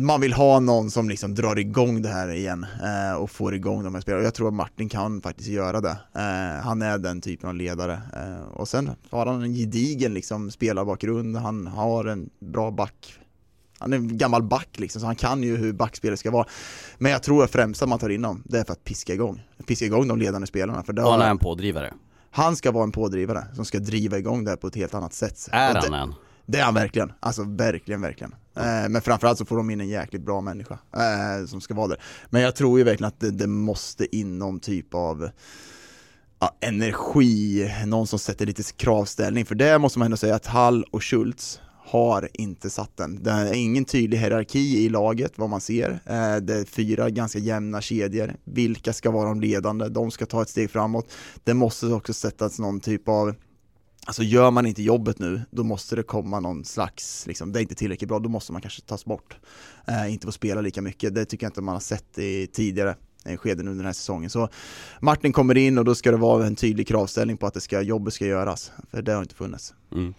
Man 0.00 0.20
vill 0.20 0.32
ha 0.32 0.60
någon 0.60 0.90
som 0.90 1.08
liksom 1.08 1.34
drar 1.34 1.58
igång 1.58 2.02
det 2.02 2.08
här 2.08 2.28
igen 2.28 2.66
eh, 2.82 3.16
och 3.16 3.30
får 3.30 3.54
igång 3.54 3.84
de 3.84 3.94
här 3.94 4.00
spelarna. 4.00 4.24
Jag 4.24 4.34
tror 4.34 4.48
att 4.48 4.54
Martin 4.54 4.88
kan 4.88 5.20
faktiskt 5.20 5.48
göra 5.48 5.80
det. 5.80 5.96
Eh, 6.14 6.64
han 6.64 6.82
är 6.82 6.98
den 6.98 7.20
typen 7.20 7.48
av 7.48 7.54
ledare. 7.54 7.92
Eh, 7.92 8.48
och 8.52 8.68
sen 8.68 8.90
har 9.10 9.26
han 9.26 9.42
en 9.42 9.54
gedigen 9.54 10.14
liksom, 10.14 10.50
spelarbakgrund, 10.50 11.36
han 11.36 11.66
har 11.66 12.04
en 12.04 12.30
bra 12.40 12.70
back. 12.70 13.18
Han 13.78 13.92
är 13.92 13.96
en 13.96 14.18
gammal 14.18 14.42
back 14.42 14.68
liksom, 14.78 15.00
så 15.00 15.06
han 15.06 15.16
kan 15.16 15.42
ju 15.42 15.56
hur 15.56 15.72
backspelet 15.72 16.18
ska 16.18 16.30
vara. 16.30 16.46
Men 16.98 17.12
jag 17.12 17.22
tror 17.22 17.44
att 17.44 17.50
främst 17.50 17.82
att 17.82 17.88
man 17.88 17.98
tar 17.98 18.08
in 18.08 18.24
honom, 18.24 18.42
det 18.46 18.58
är 18.58 18.64
för 18.64 18.72
att 18.72 18.84
piska 18.84 19.14
igång. 19.14 19.46
Piska 19.66 19.84
igång 19.84 20.08
de 20.08 20.18
ledande 20.18 20.46
spelarna. 20.46 20.82
För 20.82 20.92
det 20.92 21.02
han 21.02 21.20
är 21.20 21.30
en 21.30 21.38
pådrivare. 21.38 21.94
han 22.30 22.56
ska 22.56 22.70
vara 22.70 22.84
en 22.84 22.92
pådrivare 22.92 23.44
som 23.54 23.64
ska 23.64 23.78
driva 23.78 24.18
igång 24.18 24.44
det 24.44 24.50
här 24.50 24.56
på 24.56 24.66
ett 24.66 24.76
helt 24.76 24.94
annat 24.94 25.12
sätt. 25.14 25.48
Är 25.52 25.68
Och 25.68 25.74
det, 25.74 25.96
han 25.96 26.08
en? 26.08 26.14
Det 26.48 26.58
är 26.58 26.64
han 26.64 26.74
verkligen, 26.74 27.12
alltså 27.20 27.42
verkligen, 27.44 28.00
verkligen. 28.00 28.34
Eh, 28.56 28.88
men 28.88 29.02
framförallt 29.02 29.38
så 29.38 29.44
får 29.44 29.56
de 29.56 29.70
in 29.70 29.80
en 29.80 29.88
jäkligt 29.88 30.22
bra 30.22 30.40
människa 30.40 30.78
eh, 30.96 31.46
som 31.46 31.60
ska 31.60 31.74
vara 31.74 31.88
där. 31.88 32.00
Men 32.30 32.42
jag 32.42 32.56
tror 32.56 32.78
ju 32.78 32.84
verkligen 32.84 33.08
att 33.08 33.20
det, 33.20 33.30
det 33.30 33.46
måste 33.46 34.16
in 34.16 34.38
någon 34.38 34.60
typ 34.60 34.94
av 34.94 35.30
ja, 36.40 36.56
energi, 36.60 37.70
någon 37.86 38.06
som 38.06 38.18
sätter 38.18 38.46
lite 38.46 38.62
kravställning. 38.62 39.46
För 39.46 39.54
det 39.54 39.78
måste 39.78 39.98
man 39.98 40.06
ändå 40.06 40.16
säga 40.16 40.34
att 40.34 40.46
Hall 40.46 40.84
och 40.90 41.04
Schultz 41.04 41.60
har 41.84 42.28
inte 42.34 42.70
satt 42.70 42.96
den. 42.96 43.22
Det 43.22 43.30
är 43.30 43.52
ingen 43.52 43.84
tydlig 43.84 44.18
hierarki 44.18 44.84
i 44.84 44.88
laget, 44.88 45.32
vad 45.36 45.50
man 45.50 45.60
ser. 45.60 45.90
Eh, 45.90 46.36
det 46.36 46.54
är 46.54 46.64
fyra 46.64 47.10
ganska 47.10 47.38
jämna 47.38 47.80
kedjor. 47.80 48.34
Vilka 48.44 48.92
ska 48.92 49.10
vara 49.10 49.28
de 49.28 49.40
ledande? 49.40 49.88
De 49.88 50.10
ska 50.10 50.26
ta 50.26 50.42
ett 50.42 50.48
steg 50.48 50.70
framåt. 50.70 51.12
Det 51.44 51.54
måste 51.54 51.86
också 51.86 52.12
sättas 52.12 52.58
någon 52.58 52.80
typ 52.80 53.08
av 53.08 53.34
Alltså 54.08 54.22
gör 54.22 54.50
man 54.50 54.66
inte 54.66 54.82
jobbet 54.82 55.18
nu, 55.18 55.40
då 55.50 55.64
måste 55.64 55.96
det 55.96 56.02
komma 56.02 56.40
någon 56.40 56.64
slags, 56.64 57.26
liksom, 57.26 57.52
det 57.52 57.58
är 57.58 57.60
inte 57.60 57.74
tillräckligt 57.74 58.08
bra, 58.08 58.18
då 58.18 58.28
måste 58.28 58.52
man 58.52 58.62
kanske 58.62 58.82
tas 58.82 59.04
bort. 59.04 59.36
Eh, 59.88 60.12
inte 60.12 60.26
få 60.26 60.32
spela 60.32 60.60
lika 60.60 60.82
mycket, 60.82 61.14
det 61.14 61.24
tycker 61.24 61.44
jag 61.44 61.50
inte 61.50 61.60
man 61.60 61.74
har 61.74 61.80
sett 61.80 62.18
i 62.18 62.46
tidigare 62.46 62.96
eh, 63.24 63.36
skeden 63.36 63.68
under 63.68 63.76
den 63.76 63.86
här 63.86 63.92
säsongen. 63.92 64.30
Så 64.30 64.48
Martin 65.00 65.32
kommer 65.32 65.56
in 65.56 65.78
och 65.78 65.84
då 65.84 65.94
ska 65.94 66.10
det 66.10 66.16
vara 66.16 66.46
en 66.46 66.56
tydlig 66.56 66.88
kravställning 66.88 67.36
på 67.36 67.46
att 67.46 67.54
det 67.54 67.60
ska, 67.60 67.82
jobbet 67.82 68.14
ska 68.14 68.26
göras, 68.26 68.72
för 68.90 69.02
det 69.02 69.12
har 69.12 69.22
inte 69.22 69.34
funnits. 69.34 69.74
Mm. 69.92 70.14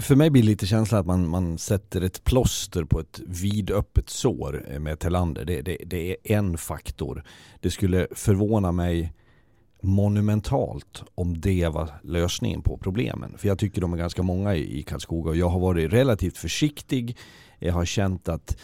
För 0.00 0.16
mig 0.16 0.30
blir 0.30 0.42
det 0.42 0.48
lite 0.48 0.66
känslan 0.66 1.00
att 1.00 1.06
man, 1.06 1.28
man 1.28 1.58
sätter 1.58 2.00
ett 2.00 2.24
plåster 2.24 2.84
på 2.84 3.00
ett 3.00 3.20
vidöppet 3.26 4.10
sår 4.10 4.64
eh, 4.68 4.78
med 4.78 4.98
Telander. 4.98 5.44
Det, 5.44 5.62
det, 5.62 5.78
det 5.86 6.10
är 6.10 6.16
en 6.22 6.58
faktor. 6.58 7.24
Det 7.60 7.70
skulle 7.70 8.06
förvåna 8.10 8.72
mig 8.72 9.12
monumentalt 9.82 11.02
om 11.14 11.40
det 11.40 11.68
var 11.68 11.90
lösningen 12.02 12.62
på 12.62 12.78
problemen. 12.78 13.38
För 13.38 13.48
jag 13.48 13.58
tycker 13.58 13.80
de 13.80 13.92
är 13.92 13.96
ganska 13.96 14.22
många 14.22 14.54
i, 14.54 14.82
Karlskoga 14.82 15.30
och 15.30 15.36
jag 15.36 15.48
har 15.48 15.60
varit 15.60 15.92
relativt 15.92 16.38
försiktig. 16.38 17.16
Jag 17.58 17.74
har 17.74 17.84
känt 17.84 18.28
att 18.28 18.56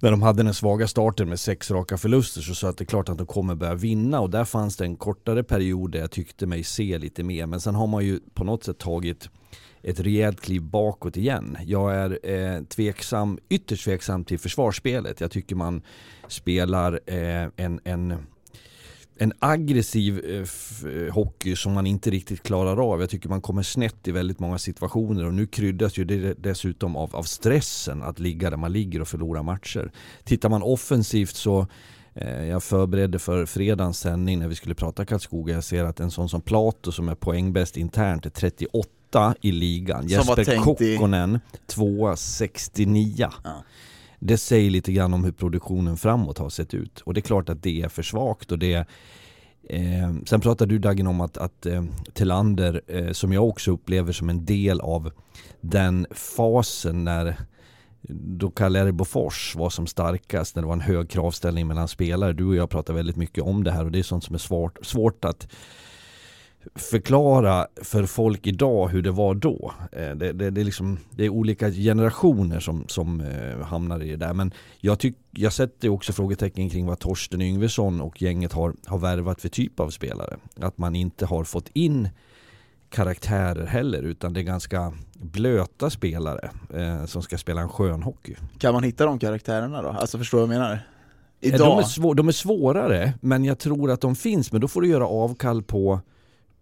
när 0.00 0.10
de 0.10 0.22
hade 0.22 0.42
den 0.42 0.54
svaga 0.54 0.88
starten 0.88 1.28
med 1.28 1.40
sex 1.40 1.70
raka 1.70 1.98
förluster 1.98 2.40
så 2.40 2.54
sa 2.54 2.66
jag 2.66 2.72
att 2.72 2.78
det 2.78 2.84
är 2.84 2.86
klart 2.86 3.08
att 3.08 3.18
de 3.18 3.26
kommer 3.26 3.54
börja 3.54 3.74
vinna 3.74 4.20
och 4.20 4.30
där 4.30 4.44
fanns 4.44 4.76
det 4.76 4.84
en 4.84 4.96
kortare 4.96 5.42
period 5.42 5.92
där 5.92 5.98
jag 5.98 6.10
tyckte 6.10 6.46
mig 6.46 6.64
se 6.64 6.98
lite 6.98 7.22
mer. 7.22 7.46
Men 7.46 7.60
sen 7.60 7.74
har 7.74 7.86
man 7.86 8.04
ju 8.04 8.20
på 8.34 8.44
något 8.44 8.64
sätt 8.64 8.78
tagit 8.78 9.28
ett 9.82 10.00
rejält 10.00 10.40
kliv 10.40 10.62
bakåt 10.62 11.16
igen. 11.16 11.56
Jag 11.66 11.94
är 11.94 12.18
eh, 12.22 12.62
tveksam, 12.62 13.38
ytterst 13.48 13.84
tveksam 13.84 14.24
till 14.24 14.38
försvarsspelet. 14.38 15.20
Jag 15.20 15.30
tycker 15.30 15.56
man 15.56 15.82
spelar 16.28 17.00
eh, 17.06 17.48
en, 17.56 17.80
en 17.84 18.14
en 19.16 19.32
aggressiv 19.38 20.24
eh, 20.24 21.14
hockey 21.14 21.56
som 21.56 21.72
man 21.72 21.86
inte 21.86 22.10
riktigt 22.10 22.42
klarar 22.42 22.92
av. 22.92 23.00
Jag 23.00 23.10
tycker 23.10 23.28
man 23.28 23.40
kommer 23.40 23.62
snett 23.62 24.08
i 24.08 24.12
väldigt 24.12 24.40
många 24.40 24.58
situationer 24.58 25.26
och 25.26 25.34
nu 25.34 25.46
kryddas 25.46 25.98
ju 25.98 26.04
det 26.04 26.34
dessutom 26.34 26.96
av, 26.96 27.16
av 27.16 27.22
stressen 27.22 28.02
att 28.02 28.18
ligga 28.18 28.50
där 28.50 28.56
man 28.56 28.72
ligger 28.72 29.00
och 29.00 29.08
förlora 29.08 29.42
matcher. 29.42 29.92
Tittar 30.24 30.48
man 30.48 30.62
offensivt 30.62 31.36
så 31.36 31.66
eh, 32.14 32.44
jag 32.44 32.62
förberedde 32.62 33.18
för 33.18 33.46
fredagens 33.46 33.98
sändning 33.98 34.38
när 34.38 34.48
vi 34.48 34.54
skulle 34.54 34.74
prata 34.74 35.04
Karlskoga. 35.04 35.54
Jag 35.54 35.64
ser 35.64 35.84
att 35.84 36.00
en 36.00 36.10
sån 36.10 36.28
som 36.28 36.40
Plato 36.40 36.92
som 36.92 37.08
är 37.08 37.14
poängbäst 37.14 37.76
internt 37.76 38.26
är 38.26 38.30
38 38.30 39.34
i 39.40 39.52
ligan. 39.52 40.08
Jesper 40.08 40.64
Kokkonen, 40.64 41.36
i... 41.36 41.56
tvåa 41.66 42.16
69. 42.16 43.28
Ja 43.44 43.64
det 44.26 44.38
säger 44.38 44.70
lite 44.70 44.92
grann 44.92 45.14
om 45.14 45.24
hur 45.24 45.32
produktionen 45.32 45.96
framåt 45.96 46.38
har 46.38 46.48
sett 46.48 46.74
ut. 46.74 47.00
Och 47.00 47.14
det 47.14 47.20
är 47.20 47.22
klart 47.22 47.48
att 47.48 47.62
det 47.62 47.82
är 47.82 47.88
för 47.88 48.02
svagt 48.02 48.52
och 48.52 48.58
det 48.58 48.74
eh, 49.68 50.12
Sen 50.26 50.40
pratar 50.40 50.66
du 50.66 50.78
Dagen 50.78 51.06
om 51.06 51.20
att, 51.20 51.36
att 51.36 51.66
eh, 51.66 51.84
Tillander, 52.12 52.80
eh, 52.86 53.12
som 53.12 53.32
jag 53.32 53.48
också 53.48 53.70
upplever 53.70 54.12
som 54.12 54.30
en 54.30 54.44
del 54.44 54.80
av 54.80 55.10
den 55.60 56.06
fasen 56.10 57.04
när 57.04 57.36
då 58.08 58.50
Kalle 58.50 58.92
Bofors 58.92 59.56
var 59.56 59.70
som 59.70 59.86
starkast, 59.86 60.56
när 60.56 60.62
det 60.62 60.66
var 60.66 60.74
en 60.74 60.80
hög 60.80 61.10
kravställning 61.10 61.66
mellan 61.66 61.88
spelare. 61.88 62.32
Du 62.32 62.44
och 62.44 62.56
jag 62.56 62.70
pratar 62.70 62.94
väldigt 62.94 63.16
mycket 63.16 63.44
om 63.44 63.64
det 63.64 63.72
här 63.72 63.84
och 63.84 63.92
det 63.92 63.98
är 63.98 64.02
sånt 64.02 64.24
som 64.24 64.34
är 64.34 64.38
svårt, 64.38 64.86
svårt 64.86 65.24
att 65.24 65.48
förklara 66.74 67.66
för 67.82 68.06
folk 68.06 68.46
idag 68.46 68.88
hur 68.88 69.02
det 69.02 69.10
var 69.10 69.34
då. 69.34 69.72
Eh, 69.92 70.10
det, 70.10 70.32
det, 70.32 70.50
det, 70.50 70.60
är, 70.60 70.64
liksom, 70.64 70.98
det 71.10 71.24
är 71.24 71.28
olika 71.28 71.70
generationer 71.70 72.60
som, 72.60 72.84
som 72.88 73.20
eh, 73.20 73.66
hamnar 73.66 74.02
i 74.02 74.10
det 74.10 74.16
där. 74.16 74.34
Men 74.34 74.52
jag, 74.80 74.98
tyck, 74.98 75.16
jag 75.30 75.52
sätter 75.52 75.88
också 75.88 76.12
frågetecken 76.12 76.70
kring 76.70 76.86
vad 76.86 76.98
Torsten 76.98 77.40
Yngvesson 77.40 78.00
och 78.00 78.22
gänget 78.22 78.52
har, 78.52 78.74
har 78.86 78.98
värvat 78.98 79.40
för 79.40 79.48
typ 79.48 79.80
av 79.80 79.90
spelare. 79.90 80.36
Att 80.60 80.78
man 80.78 80.96
inte 80.96 81.26
har 81.26 81.44
fått 81.44 81.68
in 81.72 82.08
karaktärer 82.88 83.66
heller 83.66 84.02
utan 84.02 84.32
det 84.32 84.40
är 84.40 84.44
ganska 84.44 84.92
blöta 85.12 85.90
spelare 85.90 86.50
eh, 86.74 87.04
som 87.04 87.22
ska 87.22 87.38
spela 87.38 87.60
en 87.60 87.68
skön 87.68 88.02
hockey. 88.02 88.36
Kan 88.58 88.74
man 88.74 88.82
hitta 88.82 89.06
de 89.06 89.18
karaktärerna 89.18 89.82
då? 89.82 89.88
Alltså 89.88 90.18
förstår 90.18 90.38
du 90.38 90.46
vad 90.46 90.54
jag 90.54 90.60
menar? 90.60 90.78
Idag? 91.40 91.60
De 91.60 91.78
är, 91.78 91.82
svår, 91.82 92.14
de 92.14 92.28
är 92.28 92.32
svårare 92.32 93.12
men 93.20 93.44
jag 93.44 93.58
tror 93.58 93.90
att 93.90 94.00
de 94.00 94.16
finns 94.16 94.52
men 94.52 94.60
då 94.60 94.68
får 94.68 94.80
du 94.80 94.88
göra 94.88 95.06
avkall 95.06 95.62
på 95.62 96.00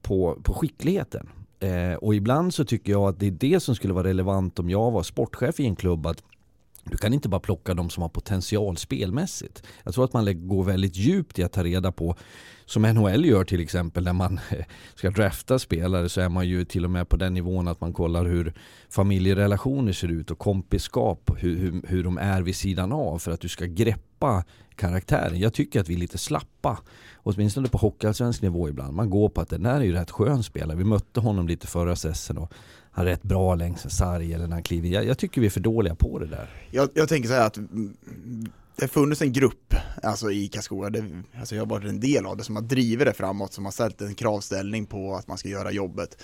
på, 0.03 0.39
på 0.43 0.55
skickligheten. 0.55 1.29
Eh, 1.61 1.95
och 1.95 2.15
ibland 2.15 2.55
så 2.55 2.65
tycker 2.65 2.93
jag 2.93 3.09
att 3.09 3.21
det 3.21 3.27
är 3.27 3.31
det 3.31 3.61
som 3.61 3.75
skulle 3.75 3.95
vara 3.95 4.09
relevant 4.09 4.59
om 4.59 4.71
jag 4.71 4.91
var 4.91 5.03
sportchef 5.03 5.61
i 5.61 5.67
en 5.67 5.77
klubb. 5.77 6.07
Att 6.07 6.23
du 6.85 6.97
kan 6.97 7.15
inte 7.15 7.29
bara 7.29 7.41
plocka 7.41 7.75
de 7.75 7.91
som 7.91 8.03
har 8.03 8.09
potential 8.09 8.77
spelmässigt. 8.77 9.63
Jag 9.85 9.95
tror 9.95 10.05
att 10.05 10.13
man 10.13 10.49
går 10.49 10.65
väldigt 10.65 10.97
djupt 10.97 11.39
i 11.39 11.43
att 11.43 11.53
ta 11.53 11.65
reda 11.65 11.93
på, 11.93 12.17
som 12.73 12.83
NHL 12.83 13.25
gör 13.25 13.45
till 13.45 13.61
exempel, 13.61 14.05
när 14.05 14.13
man 14.13 14.41
eh, 14.51 14.65
ska 14.95 15.11
drafta 15.11 15.59
spelare 15.59 16.09
så 16.09 16.21
är 16.21 16.29
man 16.29 16.49
ju 16.49 16.65
till 16.65 16.85
och 16.85 16.91
med 16.91 17.09
på 17.09 17.17
den 17.17 17.35
nivån 17.35 17.69
att 17.69 17.81
man 17.81 17.93
kollar 17.93 18.25
hur 18.25 18.55
familjerelationer 18.89 19.93
ser 19.93 20.09
ut 20.09 20.31
och 20.31 20.39
kompiskap, 20.39 21.31
hur, 21.39 21.59
hur, 21.59 21.83
hur 21.87 22.05
de 22.05 22.19
är 22.19 22.43
vid 22.43 22.57
sidan 22.57 22.93
av 22.93 23.19
för 23.19 23.33
att 23.33 23.41
du 23.41 23.49
ska 23.49 23.65
greppa 23.67 24.45
karaktären. 24.77 25.41
Jag 25.41 25.55
tycker 25.55 25.81
att 25.81 25.89
vi 25.89 25.95
är 25.95 25.99
lite 25.99 26.19
slappa 26.19 26.79
åtminstone 27.17 27.69
på 27.69 27.79
hockeyallsvensk 27.79 28.43
nivå 28.43 28.69
ibland. 28.69 28.97
Man 28.97 29.11
går 29.11 29.29
på 29.29 29.41
att 29.41 29.49
den 29.49 29.63
där 29.63 29.75
är 29.75 29.85
ju 29.85 29.93
rätt 29.93 30.11
skön 30.11 30.43
spelare. 30.43 30.77
Vi 30.77 30.85
mötte 30.85 31.21
honom 31.21 31.49
lite 31.49 31.67
förra 31.67 31.97
säsongen 31.97 32.43
och 32.43 32.53
han 32.91 33.07
är 33.07 33.11
rätt 33.11 33.23
bra 33.23 33.55
längs 33.55 33.85
en 33.85 33.91
sarg 33.91 34.35
eller 34.35 34.47
när 34.47 34.55
han 34.55 34.63
kliver 34.63 34.89
jag, 34.89 35.07
jag 35.07 35.19
tycker 35.19 35.41
vi 35.41 35.47
är 35.47 35.51
för 35.51 35.61
dåliga 35.61 35.95
på 35.95 36.19
det 36.19 36.27
där. 36.27 36.51
Jag, 36.71 36.89
jag 36.95 37.09
tänker 37.09 37.29
så 37.29 37.35
här 37.35 37.47
att 37.47 37.59
det 38.77 38.83
har 38.83 38.89
funnits 38.89 39.23
en 39.23 39.33
grupp 39.33 39.75
alltså 40.03 40.31
i 40.31 40.49
Karlskoga, 40.49 40.91
det, 40.91 41.05
alltså 41.39 41.55
jag 41.55 41.63
har 41.63 41.67
varit 41.67 41.89
en 41.89 42.01
del 42.01 42.27
av 42.27 42.37
det, 42.37 42.45
som 42.45 42.57
har 42.57 42.63
drivit 42.63 43.07
det 43.07 43.13
framåt, 43.15 43.53
som 43.53 43.65
har 43.65 43.73
ställt 43.73 44.01
en 44.01 44.15
kravställning 44.15 44.87
på 44.87 45.15
att 45.15 45.29
man 45.29 45.39
ska 45.39 45.49
göra 45.49 45.71
jobbet. 45.71 46.23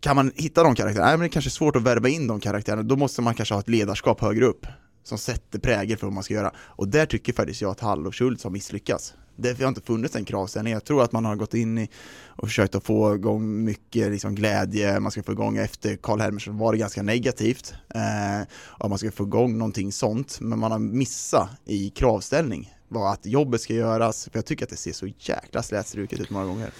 Kan 0.00 0.16
man 0.16 0.32
hitta 0.34 0.62
de 0.62 0.74
karaktärerna? 0.74 1.06
Nej 1.06 1.16
men 1.16 1.20
det 1.20 1.26
är 1.26 1.32
kanske 1.32 1.48
är 1.48 1.50
svårt 1.50 1.76
att 1.76 1.82
värva 1.82 2.08
in 2.08 2.26
de 2.26 2.40
karaktärerna, 2.40 2.82
då 2.82 2.96
måste 2.96 3.22
man 3.22 3.34
kanske 3.34 3.54
ha 3.54 3.60
ett 3.60 3.68
ledarskap 3.68 4.20
högre 4.20 4.44
upp 4.44 4.66
som 5.04 5.18
sätter 5.18 5.58
prägel 5.58 5.98
för 5.98 6.06
vad 6.06 6.14
man 6.14 6.22
ska 6.22 6.34
göra. 6.34 6.52
Och 6.56 6.88
där 6.88 7.06
tycker 7.06 7.32
faktiskt 7.32 7.60
jag 7.60 7.70
att 7.70 7.80
Hall 7.80 8.06
och 8.06 8.14
Schultz 8.14 8.44
har 8.44 8.50
misslyckats 8.50 9.14
det 9.36 9.60
har 9.60 9.68
inte 9.68 9.80
funnits 9.80 10.16
en 10.16 10.24
kravställning. 10.24 10.72
Jag 10.72 10.84
tror 10.84 11.02
att 11.02 11.12
man 11.12 11.24
har 11.24 11.36
gått 11.36 11.54
in 11.54 11.78
i 11.78 11.88
och 12.26 12.48
försökt 12.48 12.74
att 12.74 12.84
få 12.84 13.14
igång 13.14 13.64
mycket 13.64 14.10
liksom 14.10 14.34
glädje, 14.34 15.00
man 15.00 15.10
ska 15.10 15.22
få 15.22 15.32
igång 15.32 15.56
efter 15.56 15.96
Karl 15.96 16.20
Helmersson 16.20 16.58
var 16.58 16.72
det 16.72 16.78
ganska 16.78 17.02
negativt, 17.02 17.74
eh, 17.94 18.40
att 18.78 18.88
man 18.88 18.98
ska 18.98 19.10
få 19.10 19.24
igång 19.24 19.58
någonting 19.58 19.92
sånt, 19.92 20.38
men 20.40 20.58
man 20.58 20.72
har 20.72 20.78
missat 20.78 21.48
i 21.64 21.90
kravställning 21.90 22.74
vad 22.88 23.12
att 23.12 23.26
jobbet 23.26 23.60
ska 23.60 23.74
göras, 23.74 24.28
för 24.32 24.38
jag 24.38 24.46
tycker 24.46 24.64
att 24.64 24.70
det 24.70 24.76
ser 24.76 24.92
så 24.92 25.06
jäkla 25.06 25.62
slätstruket 25.62 26.20
ut 26.20 26.30
många 26.30 26.46
gånger. 26.46 26.70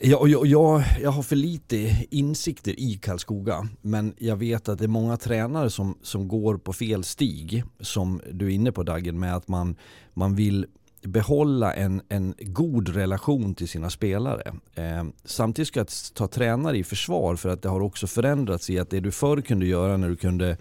Ja, 0.00 0.26
jag, 0.26 0.46
jag, 0.46 0.82
jag 1.02 1.10
har 1.10 1.22
för 1.22 1.36
lite 1.36 2.06
insikter 2.10 2.80
i 2.80 2.98
Karlskoga 3.02 3.68
men 3.80 4.14
jag 4.18 4.36
vet 4.36 4.68
att 4.68 4.78
det 4.78 4.84
är 4.84 4.88
många 4.88 5.16
tränare 5.16 5.70
som, 5.70 5.98
som 6.02 6.28
går 6.28 6.56
på 6.56 6.72
fel 6.72 7.04
stig 7.04 7.64
som 7.80 8.20
du 8.32 8.46
är 8.46 8.50
inne 8.50 8.72
på 8.72 8.82
Dagen 8.82 9.20
med 9.20 9.36
att 9.36 9.48
man, 9.48 9.76
man 10.14 10.34
vill 10.34 10.66
behålla 11.02 11.74
en, 11.74 12.02
en 12.08 12.34
god 12.38 12.88
relation 12.88 13.54
till 13.54 13.68
sina 13.68 13.90
spelare. 13.90 14.52
Eh, 14.74 15.04
samtidigt 15.24 15.68
ska 15.68 15.80
jag 15.80 15.88
ta 16.14 16.26
tränare 16.26 16.78
i 16.78 16.84
försvar 16.84 17.36
för 17.36 17.48
att 17.48 17.62
det 17.62 17.68
har 17.68 17.80
också 17.80 18.06
förändrats 18.06 18.70
i 18.70 18.78
att 18.78 18.90
det 18.90 19.00
du 19.00 19.12
förr 19.12 19.40
kunde 19.40 19.66
göra 19.66 19.96
när 19.96 20.08
du 20.08 20.16
kunde, 20.16 20.56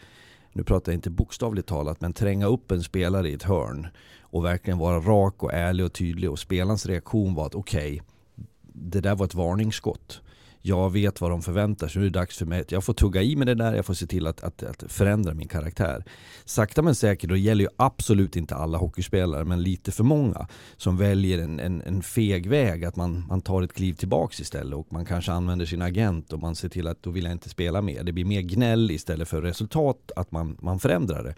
nu 0.53 0.63
pratar 0.63 0.91
jag 0.91 0.97
inte 0.97 1.09
bokstavligt 1.09 1.67
talat, 1.67 2.01
men 2.01 2.13
tränga 2.13 2.45
upp 2.45 2.71
en 2.71 2.83
spelare 2.83 3.29
i 3.29 3.33
ett 3.33 3.43
hörn 3.43 3.87
och 4.21 4.45
verkligen 4.45 4.77
vara 4.77 4.99
rak 4.99 5.43
och 5.43 5.53
ärlig 5.53 5.85
och 5.85 5.93
tydlig 5.93 6.31
och 6.31 6.39
spelarens 6.39 6.85
reaktion 6.85 7.33
var 7.33 7.45
att 7.45 7.55
okej, 7.55 7.91
okay, 7.91 8.01
det 8.73 9.01
där 9.01 9.15
var 9.15 9.25
ett 9.25 9.35
varningsskott 9.35 10.21
jag 10.61 10.89
vet 10.89 11.21
vad 11.21 11.31
de 11.31 11.41
förväntar 11.41 11.87
sig, 11.87 11.99
nu 11.99 12.05
är 12.07 12.09
det 12.09 12.19
dags 12.19 12.37
för 12.37 12.45
mig 12.45 12.63
jag 12.67 12.83
får 12.83 12.93
tugga 12.93 13.21
i 13.21 13.35
med 13.35 13.47
det 13.47 13.55
där, 13.55 13.75
jag 13.75 13.85
får 13.85 13.93
se 13.93 14.07
till 14.07 14.27
att, 14.27 14.43
att, 14.43 14.63
att 14.63 14.83
förändra 14.87 15.33
min 15.33 15.47
karaktär. 15.47 16.03
Sakta 16.45 16.81
men 16.81 16.95
säkert, 16.95 17.29
och 17.29 17.35
det 17.35 17.41
gäller 17.41 17.63
ju 17.63 17.69
absolut 17.75 18.35
inte 18.35 18.55
alla 18.55 18.77
hockeyspelare, 18.77 19.45
men 19.45 19.63
lite 19.63 19.91
för 19.91 20.03
många 20.03 20.47
som 20.77 20.97
väljer 20.97 21.39
en, 21.39 21.59
en, 21.59 21.81
en 21.81 22.01
feg 22.03 22.49
väg, 22.49 22.85
att 22.85 22.95
man, 22.95 23.25
man 23.27 23.41
tar 23.41 23.61
ett 23.61 23.73
kliv 23.73 23.93
tillbaks 23.93 24.39
istället 24.39 24.73
och 24.73 24.93
man 24.93 25.05
kanske 25.05 25.31
använder 25.31 25.65
sin 25.65 25.81
agent 25.81 26.33
och 26.33 26.39
man 26.39 26.55
ser 26.55 26.69
till 26.69 26.87
att 26.87 27.03
då 27.03 27.11
vill 27.11 27.23
jag 27.23 27.31
inte 27.31 27.49
spela 27.49 27.81
mer. 27.81 28.03
Det 28.03 28.11
blir 28.11 28.25
mer 28.25 28.41
gnäll 28.41 28.91
istället 28.91 29.27
för 29.27 29.41
resultat, 29.41 30.11
att 30.15 30.31
man, 30.31 30.57
man 30.61 30.79
förändrar 30.79 31.23
det. 31.23 31.35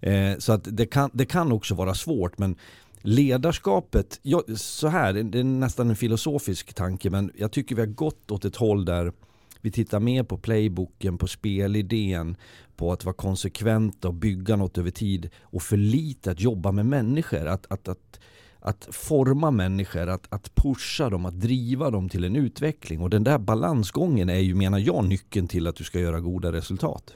Eh, 0.00 0.38
så 0.38 0.52
att 0.52 0.68
det 0.70 0.86
kan, 0.86 1.10
det 1.12 1.26
kan 1.26 1.52
också 1.52 1.74
vara 1.74 1.94
svårt, 1.94 2.38
men 2.38 2.56
Ledarskapet, 3.08 4.20
ja, 4.22 4.42
så 4.56 4.88
här, 4.88 5.12
det 5.12 5.38
är 5.38 5.44
nästan 5.44 5.90
en 5.90 5.96
filosofisk 5.96 6.74
tanke 6.74 7.10
men 7.10 7.32
jag 7.36 7.52
tycker 7.52 7.74
vi 7.74 7.80
har 7.80 7.86
gått 7.86 8.30
åt 8.30 8.44
ett 8.44 8.56
håll 8.56 8.84
där 8.84 9.12
vi 9.60 9.70
tittar 9.70 10.00
mer 10.00 10.22
på 10.22 10.38
playbooken, 10.38 11.18
på 11.18 11.26
spelidén, 11.26 12.36
på 12.76 12.92
att 12.92 13.04
vara 13.04 13.14
konsekventa 13.14 14.08
och 14.08 14.14
bygga 14.14 14.56
något 14.56 14.78
över 14.78 14.90
tid 14.90 15.30
och 15.42 15.62
för 15.62 15.76
lite 15.76 16.30
att 16.30 16.40
jobba 16.40 16.72
med 16.72 16.86
människor. 16.86 17.46
Att, 17.46 17.66
att, 17.72 17.88
att, 17.88 18.20
att 18.60 18.88
forma 18.90 19.50
människor, 19.50 20.08
att, 20.08 20.26
att 20.28 20.54
pusha 20.54 21.10
dem, 21.10 21.26
att 21.26 21.40
driva 21.40 21.90
dem 21.90 22.08
till 22.08 22.24
en 22.24 22.36
utveckling. 22.36 23.00
Och 23.00 23.10
den 23.10 23.24
där 23.24 23.38
balansgången 23.38 24.28
är 24.28 24.40
ju, 24.40 24.54
menar 24.54 24.78
jag, 24.78 25.04
nyckeln 25.04 25.48
till 25.48 25.66
att 25.66 25.76
du 25.76 25.84
ska 25.84 26.00
göra 26.00 26.20
goda 26.20 26.52
resultat. 26.52 27.14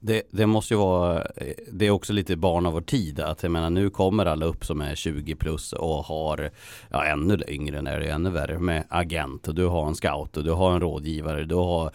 Det, 0.00 0.22
det, 0.30 0.46
måste 0.46 0.74
ju 0.74 0.78
vara, 0.78 1.22
eh, 1.22 1.54
det 1.72 1.86
är 1.86 1.90
också 1.90 2.12
lite 2.12 2.36
barn 2.36 2.66
av 2.66 2.72
vår 2.72 2.80
tid. 2.80 3.20
Att 3.20 3.42
jag 3.42 3.52
menar 3.52 3.70
nu 3.70 3.90
kommer 3.90 4.26
alla 4.26 4.46
upp 4.46 4.64
som 4.64 4.80
är 4.80 4.94
20 4.94 5.34
plus 5.34 5.72
och 5.72 6.04
har, 6.04 6.50
ja 6.90 7.04
ännu 7.04 7.42
yngre 7.48 7.82
när 7.82 8.00
det 8.00 8.06
är 8.06 8.14
ännu 8.14 8.30
värre 8.30 8.58
med 8.58 8.84
agent 8.88 9.48
och 9.48 9.54
du 9.54 9.66
har 9.66 9.86
en 9.86 9.94
scout 9.94 10.36
och 10.36 10.44
du 10.44 10.52
har 10.52 10.72
en 10.72 10.80
rådgivare. 10.80 11.44
Du 11.44 11.54
har, 11.54 11.90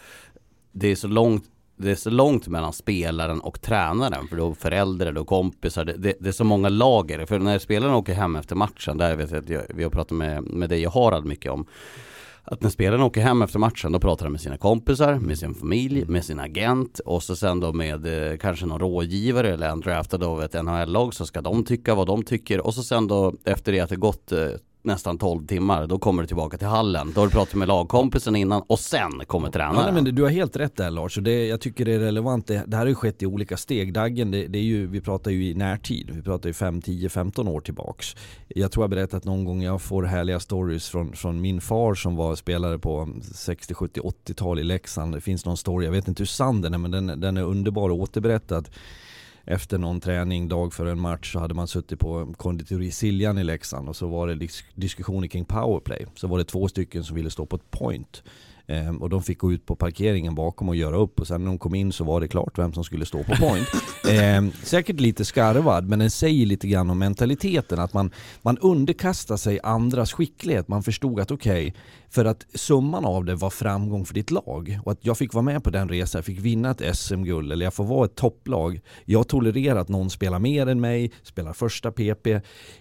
det 0.71 0.87
är 0.87 0.95
så 0.95 1.07
långt 1.07 1.43
det 1.75 1.91
är 1.91 1.95
så 1.95 2.09
långt 2.09 2.47
mellan 2.47 2.73
spelaren 2.73 3.41
och 3.41 3.61
tränaren 3.61 4.27
för 4.27 4.35
du 4.35 4.41
har 4.41 4.53
föräldrar, 4.53 5.17
och 5.17 5.27
kompisar, 5.27 5.85
det, 5.85 5.93
det, 5.97 6.13
det, 6.19 6.27
är 6.27 6.31
så 6.31 6.43
många 6.43 6.69
lager. 6.69 7.25
För 7.25 7.39
när 7.39 7.59
spelaren 7.59 7.93
åker 7.93 8.13
hem 8.13 8.35
efter 8.35 8.55
matchen, 8.55 8.97
där 8.97 9.15
vet 9.15 9.31
jag 9.31 9.39
att 9.39 9.69
vi 9.69 9.83
har 9.83 9.89
pratat 9.89 10.17
med, 10.17 10.43
med 10.43 10.69
dig 10.69 10.87
och 10.87 10.93
Harald 10.93 11.25
mycket 11.25 11.51
om 11.51 11.65
att 12.43 12.62
när 12.62 12.69
spelarna 12.69 13.06
åker 13.06 13.21
hem 13.21 13.41
efter 13.41 13.60
matchen 13.60 13.91
då 13.91 13.99
pratar 13.99 14.25
de 14.25 14.32
med 14.32 14.41
sina 14.41 14.58
kompisar, 14.58 15.15
med 15.15 15.38
sin 15.38 15.53
familj, 15.53 16.01
mm. 16.01 16.13
med 16.13 16.25
sin 16.25 16.39
agent 16.39 16.99
och 16.99 17.23
så 17.23 17.36
sen 17.36 17.60
då 17.60 17.73
med 17.73 18.32
eh, 18.32 18.38
kanske 18.38 18.65
någon 18.65 18.79
rådgivare 18.79 19.53
eller 19.53 19.69
en 19.69 19.79
draftad 19.79 20.23
av 20.25 20.43
ett 20.43 20.63
NHL-lag 20.63 21.13
så 21.13 21.25
ska 21.25 21.41
de 21.41 21.63
tycka 21.65 21.95
vad 21.95 22.08
de 22.08 22.23
tycker 22.23 22.65
och 22.65 22.73
så 22.73 22.84
sen 22.84 23.08
då 23.08 23.34
efter 23.43 23.71
det 23.71 23.79
att 23.79 23.89
det 23.89 23.95
gått 23.95 24.32
eh, 24.32 24.47
nästan 24.84 25.17
12 25.17 25.48
timmar, 25.48 25.88
då 25.88 26.00
kommer 26.00 26.22
du 26.22 26.28
tillbaka 26.28 26.58
till 26.58 26.67
hallen. 26.67 27.12
Då 27.15 27.22
har 27.22 27.28
du 27.28 27.32
pratat 27.32 27.56
med 27.56 27.67
lagkompisen 27.67 28.36
innan 28.36 28.63
och 28.67 28.80
sen 28.80 29.12
kommer 29.28 29.50
tränaren. 29.50 29.76
Ja, 29.76 29.91
nej, 29.91 30.04
men 30.04 30.15
du 30.15 30.24
har 30.24 30.30
helt 30.30 30.56
rätt 30.56 30.76
där 30.76 30.91
Lars, 30.91 31.17
och 31.17 31.24
det, 31.24 31.48
jag 31.48 31.62
tycker 31.62 31.86
det 31.86 31.93
är 31.93 32.00
relevant. 32.00 32.48
Det, 32.48 32.63
det 32.67 32.76
här 32.76 32.84
har 32.84 32.89
ju 32.89 32.96
skett 32.96 33.24
i 33.24 33.26
olika 33.26 33.58
steg. 33.58 33.93
Daggen, 33.93 34.32
det, 34.32 34.48
det, 34.48 34.58
är 34.58 34.63
ju, 34.63 34.88
vi 34.88 35.02
pratar 35.02 35.32
ju 35.32 35.50
i 35.50 35.54
närtid. 35.54 36.10
Vi 36.10 36.22
pratar 36.22 36.50
ju 36.50 36.54
5, 36.54 36.82
10, 36.82 37.10
15 37.10 37.48
år 37.48 37.60
tillbaks. 37.60 38.15
Jag 38.48 38.72
tror 38.72 38.84
jag 38.84 38.89
berättat 38.89 39.26
någon 39.26 39.46
gång, 39.46 39.63
jag 39.63 39.82
får 39.82 40.04
härliga 40.04 40.39
stories 40.39 40.89
från, 40.89 41.13
från 41.13 41.41
min 41.41 41.62
far 41.62 41.93
som 41.93 42.15
var 42.15 42.36
spelare 42.36 42.80
på 42.80 43.10
60, 43.22 43.74
70, 43.74 44.02
80-tal 44.02 44.60
i 44.60 44.63
Leksand. 44.63 45.13
Det 45.13 45.22
finns 45.22 45.46
någon 45.46 45.58
story, 45.58 45.86
jag 45.86 45.91
vet 45.91 46.08
inte 46.08 46.22
hur 46.22 46.28
sann 46.28 46.62
den 46.62 46.74
är, 46.74 46.78
men 46.78 46.91
den, 46.91 47.08
den 47.19 47.38
är 47.38 47.43
underbar 47.43 47.89
och 47.89 47.98
återberättad 48.00 48.69
efter 49.45 49.77
någon 49.77 49.99
träning, 49.99 50.47
dag 50.47 50.73
före 50.73 50.91
en 50.91 50.99
match, 50.99 51.34
så 51.34 51.39
hade 51.39 51.53
man 51.53 51.67
suttit 51.67 51.99
på 51.99 52.34
konditori 52.38 52.91
Siljan 52.91 53.38
i 53.38 53.43
Leksand 53.43 53.89
och 53.89 53.95
så 53.95 54.08
var 54.08 54.27
det 54.27 54.49
diskussioner 54.75 55.27
kring 55.27 55.45
powerplay. 55.45 56.06
Så 56.15 56.27
var 56.27 56.38
det 56.38 56.43
två 56.43 56.67
stycken 56.67 57.03
som 57.03 57.15
ville 57.15 57.29
stå 57.29 57.45
på 57.45 57.56
ett 57.56 57.71
point. 57.71 58.23
Ehm, 58.67 59.02
och 59.02 59.10
de 59.10 59.23
fick 59.23 59.39
gå 59.39 59.54
ut 59.54 59.65
på 59.65 59.76
parkeringen 59.76 60.36
bakom 60.36 60.69
och 60.69 60.76
göra 60.76 60.97
upp 60.97 61.19
och 61.19 61.28
sen 61.28 61.43
när 61.43 61.47
de 61.47 61.58
kom 61.58 61.76
in 61.76 61.91
så 61.91 62.04
var 62.04 62.21
det 62.21 62.28
klart 62.28 62.58
vem 62.58 62.73
som 62.73 62.84
skulle 62.84 63.06
stå 63.06 63.23
på 63.23 63.36
point. 63.36 63.67
Ehm, 64.10 64.52
säkert 64.63 64.99
lite 64.99 65.26
skarvad 65.26 65.89
men 65.89 65.99
den 65.99 66.12
säger 66.12 66.45
lite 66.45 66.67
grann 66.67 66.89
om 66.89 66.99
mentaliteten 66.99 67.80
att 67.80 67.93
man, 67.93 68.12
man 68.41 68.58
underkastar 68.58 69.38
sig 69.38 69.60
andras 69.63 70.13
skicklighet. 70.13 70.67
Man 70.67 70.84
förstod 70.84 71.19
att 71.19 71.32
okej, 71.32 71.67
okay, 71.67 71.82
för 72.10 72.26
att 72.26 72.45
summan 72.54 73.06
av 73.06 73.26
det 73.26 73.36
var 73.36 73.49
framgång 73.49 74.06
för 74.06 74.13
ditt 74.13 74.32
lag 74.32 74.80
och 74.84 74.91
att 74.91 75.06
jag 75.06 75.17
fick 75.17 75.34
vara 75.34 75.43
med 75.43 75.63
på 75.63 75.69
den 75.69 75.89
resan, 75.89 76.19
jag 76.19 76.26
fick 76.26 76.39
vinna 76.39 76.71
ett 76.71 76.97
SM-guld 76.97 77.52
eller 77.52 77.65
jag 77.65 77.73
får 77.73 77.84
vara 77.84 78.06
ett 78.06 78.15
topplag. 78.15 78.80
Jag 79.06 79.28
tolererar 79.28 79.80
att 79.80 79.89
någon 79.89 80.10
spelar 80.10 80.39
mer 80.39 80.67
än 80.67 80.82
mig, 80.82 81.12
spelar 81.23 81.54
första 81.54 81.91
PP. 81.91 82.28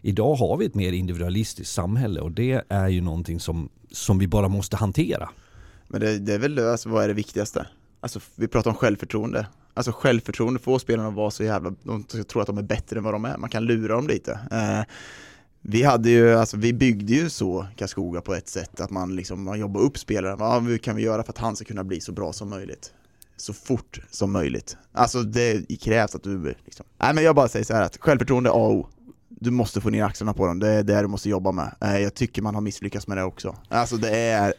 Idag 0.00 0.34
har 0.34 0.56
vi 0.56 0.66
ett 0.66 0.74
mer 0.74 0.92
individualistiskt 0.92 1.74
samhälle 1.74 2.20
och 2.20 2.32
det 2.32 2.64
är 2.68 2.88
ju 2.88 3.00
någonting 3.00 3.40
som, 3.40 3.68
som 3.90 4.18
vi 4.18 4.26
bara 4.26 4.48
måste 4.48 4.76
hantera. 4.76 5.28
Men 5.92 6.00
det, 6.00 6.18
det 6.18 6.34
är 6.34 6.38
väl 6.38 6.54
det, 6.54 6.70
alltså, 6.70 6.88
vad 6.88 7.04
är 7.04 7.08
det 7.08 7.14
viktigaste? 7.14 7.66
Alltså 8.00 8.20
vi 8.34 8.48
pratar 8.48 8.70
om 8.70 8.76
självförtroende. 8.76 9.46
Alltså 9.74 9.92
självförtroende 9.92 10.60
får 10.60 10.78
spelarna 10.78 11.08
att 11.08 11.14
vara 11.14 11.30
så 11.30 11.44
jävla, 11.44 11.74
de 11.82 12.04
tror 12.04 12.40
att 12.40 12.46
de 12.46 12.58
är 12.58 12.62
bättre 12.62 12.98
än 12.98 13.04
vad 13.04 13.14
de 13.14 13.24
är. 13.24 13.36
Man 13.36 13.50
kan 13.50 13.64
lura 13.64 13.94
dem 13.94 14.06
lite. 14.06 14.32
Eh, 14.50 14.94
vi 15.60 15.82
hade 15.82 16.10
ju, 16.10 16.34
alltså 16.34 16.56
vi 16.56 16.72
byggde 16.72 17.12
ju 17.12 17.30
så 17.30 17.66
Karlskoga 17.76 18.20
på 18.20 18.34
ett 18.34 18.48
sätt 18.48 18.80
att 18.80 18.90
man 18.90 19.16
liksom, 19.16 19.44
man 19.44 19.60
jobbar 19.60 19.80
upp 19.80 19.98
spelaren. 19.98 20.38
Vad 20.38 20.82
kan 20.82 20.96
vi 20.96 21.02
göra 21.02 21.22
för 21.22 21.32
att 21.32 21.38
han 21.38 21.56
ska 21.56 21.64
kunna 21.64 21.84
bli 21.84 22.00
så 22.00 22.12
bra 22.12 22.32
som 22.32 22.50
möjligt? 22.50 22.92
Så 23.36 23.52
fort 23.52 24.00
som 24.10 24.32
möjligt. 24.32 24.76
Alltså 24.92 25.22
det 25.22 25.80
krävs 25.80 26.14
att 26.14 26.22
du 26.22 26.54
liksom, 26.64 26.86
nej 26.98 27.14
men 27.14 27.24
jag 27.24 27.34
bara 27.34 27.48
säger 27.48 27.64
så 27.64 27.74
här 27.74 27.82
att 27.82 27.96
självförtroende 27.96 28.50
är 28.50 28.54
A 28.54 28.66
och 28.66 28.72
O 28.72 28.88
du 29.28 29.50
måste 29.50 29.80
få 29.80 29.90
ner 29.90 30.04
axlarna 30.04 30.34
på 30.34 30.46
dem, 30.46 30.58
det 30.58 30.68
är 30.68 30.82
det 30.82 31.00
du 31.00 31.08
måste 31.08 31.28
jobba 31.28 31.52
med. 31.52 31.74
Eh, 31.80 31.98
jag 31.98 32.14
tycker 32.14 32.42
man 32.42 32.54
har 32.54 32.62
misslyckats 32.62 33.06
med 33.06 33.16
det 33.16 33.24
också. 33.24 33.56
Alltså 33.68 33.96
det 33.96 34.16
är 34.16 34.54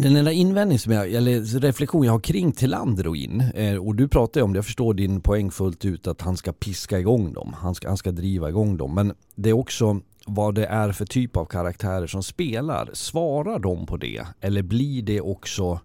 den 0.00 0.16
enda 0.16 0.32
invändning 0.32 0.78
som 0.78 0.92
jag, 0.92 1.12
eller 1.12 1.60
reflektion 1.60 2.04
jag 2.04 2.12
har 2.12 2.20
kring 2.20 2.52
Tillander 2.52 3.06
och 3.06 3.16
in, 3.16 3.40
eh, 3.54 3.76
och 3.76 3.94
du 3.94 4.08
pratar 4.08 4.40
ju 4.40 4.44
om 4.44 4.52
det, 4.52 4.56
jag 4.56 4.64
förstår 4.64 4.94
din 4.94 5.20
poäng 5.20 5.50
fullt 5.50 5.84
ut 5.84 6.06
att 6.06 6.20
han 6.20 6.36
ska 6.36 6.52
piska 6.52 6.98
igång 6.98 7.32
dem, 7.32 7.54
han 7.58 7.74
ska, 7.74 7.88
han 7.88 7.96
ska 7.96 8.10
driva 8.10 8.48
igång 8.48 8.76
dem, 8.76 8.94
men 8.94 9.12
det 9.34 9.50
är 9.50 9.54
också 9.54 10.00
vad 10.26 10.54
det 10.54 10.66
är 10.66 10.92
för 10.92 11.06
typ 11.06 11.36
av 11.36 11.44
karaktärer 11.44 12.06
som 12.06 12.22
spelar. 12.22 12.90
Svarar 12.92 13.58
de 13.58 13.86
på 13.86 13.96
det? 13.96 14.26
Eller 14.40 14.62
blir 14.62 15.02
det 15.02 15.20
också 15.20 15.80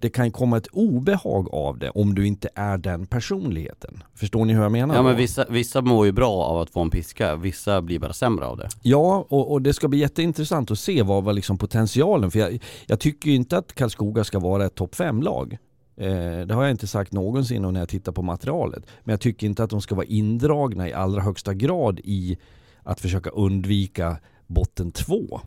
det 0.00 0.10
kan 0.10 0.30
komma 0.30 0.56
ett 0.56 0.66
obehag 0.72 1.48
av 1.52 1.78
det 1.78 1.90
om 1.90 2.14
du 2.14 2.26
inte 2.26 2.48
är 2.54 2.78
den 2.78 3.06
personligheten. 3.06 4.02
Förstår 4.14 4.44
ni 4.44 4.52
hur 4.52 4.62
jag 4.62 4.72
menar? 4.72 4.94
Ja 4.94 5.02
men 5.02 5.16
vissa, 5.16 5.44
vissa 5.48 5.80
mår 5.80 6.06
ju 6.06 6.12
bra 6.12 6.32
av 6.32 6.60
att 6.60 6.70
få 6.70 6.80
en 6.80 6.90
piska, 6.90 7.36
vissa 7.36 7.82
blir 7.82 7.98
bara 7.98 8.12
sämre 8.12 8.46
av 8.46 8.56
det. 8.56 8.68
Ja, 8.82 9.26
och, 9.28 9.52
och 9.52 9.62
det 9.62 9.72
ska 9.72 9.88
bli 9.88 9.98
jätteintressant 9.98 10.70
att 10.70 10.78
se 10.78 11.02
vad 11.02 11.24
var 11.24 11.32
liksom 11.32 11.58
potentialen. 11.58 12.30
För 12.30 12.38
jag, 12.38 12.62
jag 12.86 13.00
tycker 13.00 13.30
ju 13.30 13.36
inte 13.36 13.58
att 13.58 13.74
Karlskoga 13.74 14.24
ska 14.24 14.38
vara 14.38 14.66
ett 14.66 14.74
topp 14.74 14.94
5-lag. 14.94 15.58
Eh, 15.96 16.46
det 16.46 16.54
har 16.54 16.62
jag 16.62 16.70
inte 16.70 16.86
sagt 16.86 17.12
någonsin 17.12 17.62
när 17.62 17.80
jag 17.80 17.88
tittar 17.88 18.12
på 18.12 18.22
materialet. 18.22 18.86
Men 19.04 19.12
jag 19.12 19.20
tycker 19.20 19.46
inte 19.46 19.64
att 19.64 19.70
de 19.70 19.80
ska 19.80 19.94
vara 19.94 20.06
indragna 20.06 20.88
i 20.88 20.92
allra 20.92 21.22
högsta 21.22 21.54
grad 21.54 22.00
i 22.04 22.38
att 22.82 23.00
försöka 23.00 23.30
undvika 23.30 24.16
botten 24.46 24.92
2. 24.92 25.40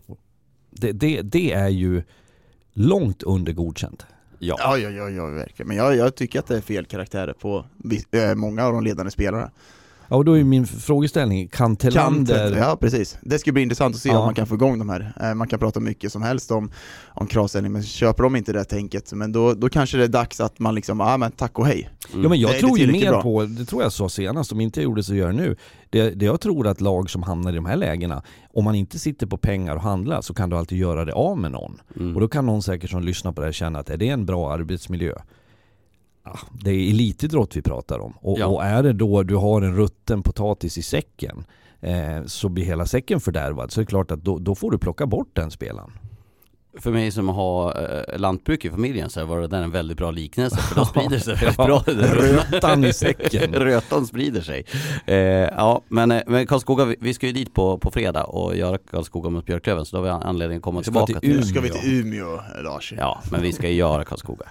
Det, 0.70 0.92
det, 0.92 1.22
det 1.22 1.52
är 1.52 1.68
ju 1.68 2.02
långt 2.72 3.22
under 3.22 3.52
godkänt. 3.52 4.06
Ja, 4.38 4.56
ja, 4.60 4.78
ja, 4.78 4.90
ja, 4.90 5.10
ja 5.10 5.26
verkligen. 5.26 5.68
Men 5.68 5.76
jag, 5.76 5.96
jag 5.96 6.14
tycker 6.14 6.38
att 6.38 6.46
det 6.46 6.56
är 6.56 6.60
fel 6.60 6.86
karaktärer 6.86 7.32
på 7.32 7.64
äh, 8.10 8.34
många 8.34 8.66
av 8.66 8.72
de 8.72 8.84
ledande 8.84 9.10
spelarna. 9.10 9.50
Ja 10.08 10.16
och 10.16 10.24
då 10.24 10.38
är 10.38 10.44
min 10.44 10.66
frågeställning, 10.66 11.48
kan 11.48 11.76
Telander... 11.76 12.56
Ja 12.56 12.76
precis, 12.80 13.18
det 13.22 13.38
ska 13.38 13.52
bli 13.52 13.62
intressant 13.62 13.94
att 13.94 14.00
se 14.00 14.08
ja. 14.08 14.18
om 14.18 14.24
man 14.24 14.34
kan 14.34 14.46
få 14.46 14.54
igång 14.54 14.78
de 14.78 14.88
här. 14.88 15.12
Eh, 15.20 15.34
man 15.34 15.48
kan 15.48 15.58
prata 15.58 15.80
mycket 15.80 16.12
som 16.12 16.22
helst 16.22 16.50
om, 16.50 16.70
om 17.06 17.26
kravställning, 17.26 17.72
men 17.72 17.82
köper 17.82 18.22
de 18.22 18.36
inte 18.36 18.52
det 18.52 18.64
tänket, 18.64 19.12
men 19.12 19.32
då, 19.32 19.54
då 19.54 19.68
kanske 19.68 19.96
det 19.96 20.04
är 20.04 20.08
dags 20.08 20.40
att 20.40 20.58
man 20.58 20.74
liksom, 20.74 21.00
ja 21.00 21.16
men 21.16 21.32
tack 21.32 21.58
och 21.58 21.66
hej. 21.66 21.90
Mm. 22.12 22.22
Ja 22.22 22.28
men 22.28 22.40
jag 22.40 22.50
det 22.50 22.58
tror 22.58 22.78
ju 22.78 22.92
mer 22.92 23.10
bra. 23.10 23.22
på, 23.22 23.44
det 23.44 23.64
tror 23.64 23.82
jag 23.82 23.92
sa 23.92 24.08
senast, 24.08 24.52
om 24.52 24.60
inte 24.60 24.80
jag 24.80 24.84
gjorde 24.84 25.02
så 25.02 25.14
gör 25.14 25.26
jag 25.26 25.34
nu. 25.34 25.56
Det, 25.90 26.10
det 26.10 26.24
jag 26.24 26.40
tror 26.40 26.66
att 26.66 26.80
lag 26.80 27.10
som 27.10 27.22
hamnar 27.22 27.52
i 27.52 27.56
de 27.56 27.66
här 27.66 27.76
lägena, 27.76 28.22
om 28.52 28.64
man 28.64 28.74
inte 28.74 28.98
sitter 28.98 29.26
på 29.26 29.36
pengar 29.36 29.76
och 29.76 29.82
handlar 29.82 30.20
så 30.20 30.34
kan 30.34 30.50
du 30.50 30.56
alltid 30.56 30.78
göra 30.78 31.04
det 31.04 31.12
av 31.12 31.38
med 31.38 31.52
någon. 31.52 31.80
Mm. 31.96 32.14
Och 32.14 32.20
då 32.20 32.28
kan 32.28 32.46
någon 32.46 32.62
säkert 32.62 32.90
som 32.90 33.02
lyssnar 33.02 33.32
på 33.32 33.40
det 33.40 33.46
här 33.46 33.52
känna 33.52 33.78
att 33.78 33.90
är 33.90 33.96
det 33.96 34.08
en 34.08 34.26
bra 34.26 34.52
arbetsmiljö? 34.52 35.14
Det 36.52 36.70
är 36.70 36.90
elitidrott 36.90 37.56
vi 37.56 37.62
pratar 37.62 37.98
om. 37.98 38.12
Och, 38.20 38.38
ja. 38.38 38.46
och, 38.46 38.64
är 38.64 38.82
det 38.82 38.92
då 38.92 39.22
du 39.22 39.36
har 39.36 39.62
en 39.62 39.76
rutten 39.76 40.22
potatis 40.22 40.78
i 40.78 40.82
säcken 40.82 41.44
eh, 41.80 42.24
så 42.26 42.48
blir 42.48 42.64
hela 42.64 42.86
säcken 42.86 43.20
fördärvad 43.20 43.72
så 43.72 43.80
är 43.80 43.82
det 43.82 43.88
klart 43.88 44.10
att 44.10 44.24
då, 44.24 44.38
då 44.38 44.54
får 44.54 44.70
du 44.70 44.78
plocka 44.78 45.06
bort 45.06 45.30
den 45.32 45.50
spelaren. 45.50 45.90
För 46.78 46.90
mig 46.90 47.10
som 47.10 47.28
har 47.28 47.90
eh, 48.12 48.18
lantbruk 48.18 48.64
i 48.64 48.70
familjen 48.70 49.10
så 49.10 49.24
var 49.24 49.40
det 49.40 49.46
där 49.46 49.62
en 49.62 49.70
väldigt 49.70 49.98
bra 49.98 50.10
liknelse 50.10 50.56
för 50.56 50.76
då 50.76 50.84
sprider 50.84 51.18
sig 51.18 51.34
väldigt 51.34 51.56
bra 51.56 51.84
Rötan 51.86 52.84
i 52.84 52.92
säcken 52.92 53.54
Rötan 53.54 54.06
sprider 54.06 54.40
sig 54.40 54.64
eh, 55.06 55.16
Ja 55.16 55.82
men, 55.88 56.10
eh, 56.10 56.22
men 56.26 56.46
Karlskoga, 56.46 56.84
vi, 56.84 56.96
vi 57.00 57.14
ska 57.14 57.26
ju 57.26 57.32
dit 57.32 57.54
på, 57.54 57.78
på 57.78 57.90
fredag 57.90 58.24
och 58.24 58.56
göra 58.56 58.78
Karlskoga 58.78 59.30
mot 59.30 59.46
Björklöven 59.46 59.84
så 59.84 59.96
då 59.96 60.02
har 60.02 60.18
vi 60.18 60.24
anledning 60.24 60.56
att 60.56 60.62
komma 60.62 60.82
tillbaka 60.82 61.20
till 61.20 61.30
Umeå. 61.30 61.42
Ska 61.42 61.60
vi 61.60 61.70
till 61.70 62.00
Umeå 62.00 62.40
Lars 62.64 62.94
Ja 62.96 63.22
men 63.30 63.42
vi 63.42 63.52
ska 63.52 63.68
ju 63.68 63.74
göra 63.74 64.04
Karlskoga 64.04 64.46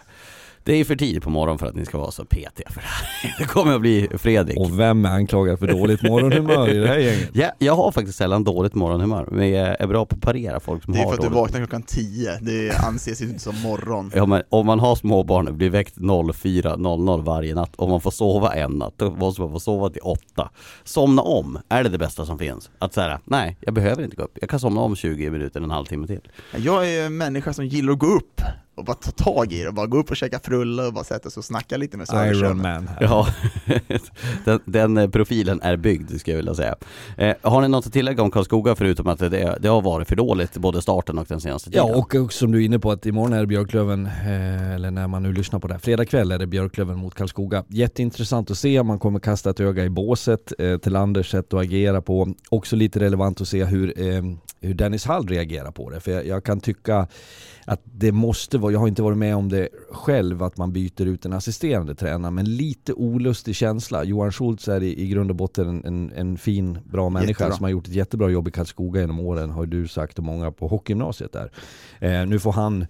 det 0.63 0.73
är 0.73 0.86
för 0.86 0.95
tidigt 0.95 1.23
på 1.23 1.30
morgonen 1.30 1.58
för 1.58 1.67
att 1.67 1.76
ni 1.76 1.86
ska 1.86 1.97
vara 1.97 2.12
så 2.12 2.26
petiga 2.26 2.69
för 2.69 2.82
det 2.82 2.88
här. 2.88 3.36
Det 3.39 3.45
kommer 3.45 3.76
att 3.76 3.82
bli 3.82 4.10
Fredrik. 4.17 4.58
Och 4.58 4.80
vem 4.80 5.06
är 5.06 5.10
anklagad 5.10 5.60
för 5.60 5.67
dåligt 5.67 6.04
morgonhumör 6.04 6.69
i 6.69 6.78
det 6.78 6.88
här 6.88 6.97
gänget? 6.97 7.30
Ja, 7.34 7.52
jag 7.60 7.76
har 7.76 7.91
faktiskt 7.91 8.17
sällan 8.17 8.43
dåligt 8.43 8.76
morgonhumör, 8.76 9.28
men 9.32 9.49
jag 9.49 9.82
är 9.82 9.88
bra 9.88 10.06
på 10.06 10.15
att 10.15 10.21
parera 10.21 10.60
folk 10.60 10.84
som 10.84 10.93
har. 10.93 10.99
Det 10.99 11.08
är 11.08 11.15
för 11.15 11.23
att 11.23 11.30
du 11.30 11.36
vaknar 11.36 11.60
klockan 11.60 11.84
10, 11.84 12.39
det 12.41 12.71
anses 12.88 13.21
ju 13.21 13.26
inte 13.26 13.39
som 13.39 13.62
morgon. 13.62 14.12
Ja 14.15 14.26
men 14.26 14.43
om 14.49 14.65
man 14.65 14.80
har 14.80 14.95
småbarn 14.95 15.47
och 15.47 15.54
blir 15.54 15.69
väckt 15.69 15.97
04.00 15.97 17.23
varje 17.23 17.56
natt 17.56 17.76
och 17.76 17.89
man 17.89 18.02
får 18.02 18.12
sova 18.12 18.54
en 18.54 18.71
natt, 18.71 18.93
då 18.97 19.12
måste 19.12 19.41
man 19.41 19.52
få 19.52 19.60
sova 19.60 19.89
till 19.89 20.02
8. 20.02 20.49
Somna 20.84 21.21
om, 21.21 21.60
är 21.69 21.84
det 21.84 21.89
det 21.89 21.97
bästa 21.97 22.26
som 22.26 22.39
finns? 22.39 22.69
Att 22.80 22.93
säga, 22.93 23.19
nej, 23.26 23.58
jag 23.62 23.73
behöver 23.73 24.04
inte 24.04 24.15
gå 24.15 24.23
upp. 24.23 24.38
Jag 24.41 24.49
kan 24.49 24.60
somna 24.60 24.82
om 24.82 24.95
20 24.95 25.30
minuter, 25.30 25.62
en 25.62 25.71
halvtimme 25.71 26.08
till. 26.08 26.21
Jag 26.58 26.89
är 26.89 27.06
en 27.06 27.17
människa 27.17 27.54
som 27.54 27.65
gillar 27.65 27.93
att 27.93 27.99
gå 27.99 28.08
upp 28.08 28.41
och 28.76 28.86
bara 28.86 28.94
ta 28.94 29.12
tag 29.12 29.54
i 29.54 29.62
det 29.62 29.68
och 29.68 29.74
bara 29.74 29.88
gå 29.88 29.98
upp 29.98 30.12
och 30.12 30.18
käka 30.18 30.40
frulle 30.40 30.84
och 30.84 30.94
bara 30.94 31.04
sätta 31.04 31.30
sig 31.30 31.42
och 31.42 31.46
snacka 31.46 31.78
lite 31.78 31.98
med 31.98 32.08
Söderström. 32.08 32.46
Iron 32.46 32.62
Man 32.62 32.88
här. 32.88 32.98
Ja, 33.02 33.28
den, 34.46 34.60
den, 34.66 34.98
eh, 34.98 35.10
profilen 35.10 35.62
är 35.62 35.78
byggd 35.78 36.20
skulle 36.20 36.34
jag 36.34 36.38
vilja 36.38 36.56
säga. 36.56 36.76
Eh, 37.18 37.36
har 37.42 37.62
ni 37.62 37.68
något 37.68 37.88
att 37.88 37.94
tillägga 37.94 38.24
om 38.24 38.32
Karlskoga 38.32 38.76
förutom 38.76 39.08
att 39.08 39.20
det, 39.20 39.58
det 39.60 39.68
har 39.68 39.82
varit 39.82 40.08
för 40.08 40.16
dåligt 40.16 40.58
både 40.58 40.82
starten 40.82 41.18
och 41.18 41.26
den 41.30 41.42
senaste 41.42 41.70
tiden? 41.70 41.88
Ja 41.88 41.96
och, 41.96 42.16
och 42.16 42.34
som 42.34 42.52
du 42.52 42.62
är 42.62 42.66
inne 42.66 42.80
på 42.80 42.92
att 42.92 43.06
imorgon 43.06 43.34
är 43.34 43.40
det 43.40 43.48
Björklöven, 43.48 44.06
eh, 44.06 44.74
eller 44.74 44.92
när 44.92 45.08
man 45.08 45.24
nu 45.24 45.34
lyssnar 45.34 45.60
på 45.60 45.68
det 45.68 45.74
här, 45.74 45.80
fredag 45.80 46.06
kväll 46.06 46.32
är 46.32 46.40
det 46.40 46.48
Björklöven 46.48 46.98
mot 46.98 47.16
Karlskoga. 47.16 47.64
Jätteintressant 47.68 48.52
att 48.52 48.58
se, 48.58 48.84
man 48.84 49.00
kommer 49.00 49.20
kasta 49.20 49.50
ett 49.50 49.60
öga 49.60 49.86
i 49.86 49.90
båset 49.90 50.54
eh, 50.60 50.78
till 50.78 50.96
Anders 50.96 51.32
sätt 51.32 51.54
att 51.54 51.60
agera 51.60 52.02
på. 52.02 52.34
Också 52.50 52.76
lite 52.76 53.00
relevant 53.00 53.42
att 53.42 53.48
se 53.48 53.64
hur, 53.64 54.02
eh, 54.02 54.24
hur 54.62 54.74
Dennis 54.74 55.06
Hall 55.06 55.28
reagerar 55.28 55.72
på 55.72 55.90
det, 55.90 56.00
för 56.00 56.12
jag, 56.12 56.28
jag 56.28 56.44
kan 56.44 56.60
tycka 56.60 57.08
att 57.65 57.82
det 57.84 58.12
måste 58.12 58.58
vara, 58.58 58.71
jag 58.71 58.80
har 58.80 58.88
inte 58.88 59.02
varit 59.02 59.17
med 59.17 59.36
om 59.36 59.49
det 59.49 59.69
själv, 59.91 60.43
att 60.43 60.58
man 60.58 60.73
byter 60.73 61.06
ut 61.06 61.26
en 61.26 61.34
assisterande 61.34 61.95
tränare, 61.95 62.32
men 62.32 62.56
lite 62.56 62.93
olustig 62.93 63.56
känsla. 63.56 64.04
Johan 64.04 64.32
Schultz 64.32 64.67
är 64.67 64.84
i, 64.84 65.02
i 65.02 65.08
grund 65.08 65.30
och 65.30 65.36
botten 65.36 65.69
en, 65.69 65.86
en, 65.86 66.12
en 66.15 66.38
fin, 66.38 66.80
bra 66.86 67.10
människa 67.10 67.30
jättebra. 67.30 67.56
som 67.56 67.63
har 67.63 67.71
gjort 67.71 67.88
ett 67.88 67.93
jättebra 67.93 68.30
jobb 68.30 68.47
i 68.47 68.52
Karlskoga 68.52 69.02
genom 69.02 69.19
åren, 69.19 69.49
har 69.49 69.65
du 69.65 69.88
sagt 69.88 70.17
och 70.17 70.23
många 70.23 70.52
på 70.52 70.67
hockeygymnasiet 70.67 71.32
där. 71.32 71.52
Eh, 71.99 72.26
nu 72.26 72.39
får 72.39 72.52
han 72.52 72.86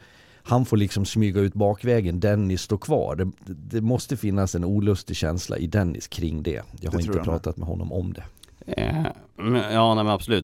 han 0.45 0.65
får 0.65 0.77
liksom 0.77 1.05
smyga 1.05 1.41
ut 1.41 1.53
bakvägen, 1.53 2.19
Dennis 2.19 2.61
står 2.61 2.77
kvar. 2.77 3.15
Det, 3.15 3.31
det 3.45 3.81
måste 3.81 4.17
finnas 4.17 4.55
en 4.55 4.63
olustig 4.63 5.15
känsla 5.15 5.57
i 5.57 5.67
Dennis 5.67 6.07
kring 6.07 6.43
det. 6.43 6.61
Jag 6.81 6.91
har 6.91 6.97
det 6.97 7.03
inte 7.03 7.19
pratat 7.19 7.57
med 7.57 7.67
honom 7.67 7.91
om 7.91 8.13
det. 8.13 8.23
Ja, 8.65 9.13
ja 9.71 9.95
nej, 9.95 10.03
men 10.03 10.13
absolut. 10.13 10.43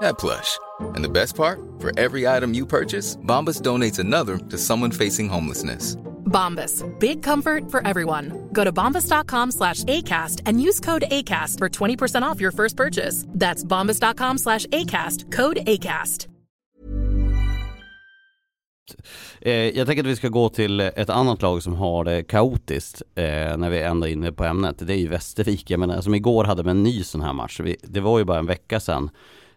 that 0.00 0.18
plush. 0.18 0.58
And 0.94 1.04
the 1.04 1.08
best 1.08 1.36
part? 1.36 1.60
For 1.78 1.98
every 1.98 2.26
item 2.26 2.54
you 2.54 2.66
purchase, 2.66 3.16
Bombas 3.16 3.62
donates 3.62 3.98
another 3.98 4.38
to 4.50 4.58
someone 4.58 4.90
facing 4.90 5.28
homelessness. 5.28 5.96
Bombas. 6.28 6.84
Big 6.98 7.22
comfort 7.22 7.70
for 7.70 7.86
everyone. 7.86 8.48
Go 8.52 8.64
to 8.64 8.72
bombas.com 8.72 9.52
slash 9.52 9.84
ACAST 9.84 10.42
and 10.46 10.60
use 10.60 10.80
code 10.80 11.04
ACAST 11.10 11.58
for 11.58 11.68
20% 11.68 12.22
off 12.22 12.40
your 12.40 12.52
first 12.52 12.76
purchase. 12.76 13.24
That's 13.28 13.64
bombas.com 13.64 14.38
slash 14.38 14.66
ACAST. 14.66 15.32
Code 15.32 15.56
ACAST. 15.66 16.28
Eh, 19.40 19.52
jag 19.52 19.86
tänker 19.86 20.02
att 20.02 20.10
vi 20.10 20.16
ska 20.16 20.28
gå 20.28 20.48
till 20.48 20.80
ett 20.80 21.10
annat 21.10 21.42
lag 21.42 21.62
som 21.62 21.74
har 21.74 22.04
det 22.04 22.22
kaotiskt 22.22 23.02
eh, 23.14 23.56
när 23.56 23.70
vi 23.70 23.82
ändå 23.82 24.06
är 24.06 24.12
inne 24.12 24.32
på 24.32 24.44
ämnet. 24.44 24.74
Det 24.78 24.92
är 24.92 24.98
ju 24.98 25.08
Västervik. 25.08 25.70
Jag 25.70 25.80
menar, 25.80 26.00
som 26.00 26.14
igår 26.14 26.44
hade 26.44 26.62
vi 26.62 26.70
en 26.70 26.82
ny 26.82 27.02
sån 27.04 27.20
här 27.20 27.32
match. 27.32 27.60
Vi, 27.60 27.76
det 27.82 28.00
var 28.00 28.18
ju 28.18 28.24
bara 28.24 28.38
en 28.38 28.46
vecka 28.46 28.80
sedan 28.80 29.10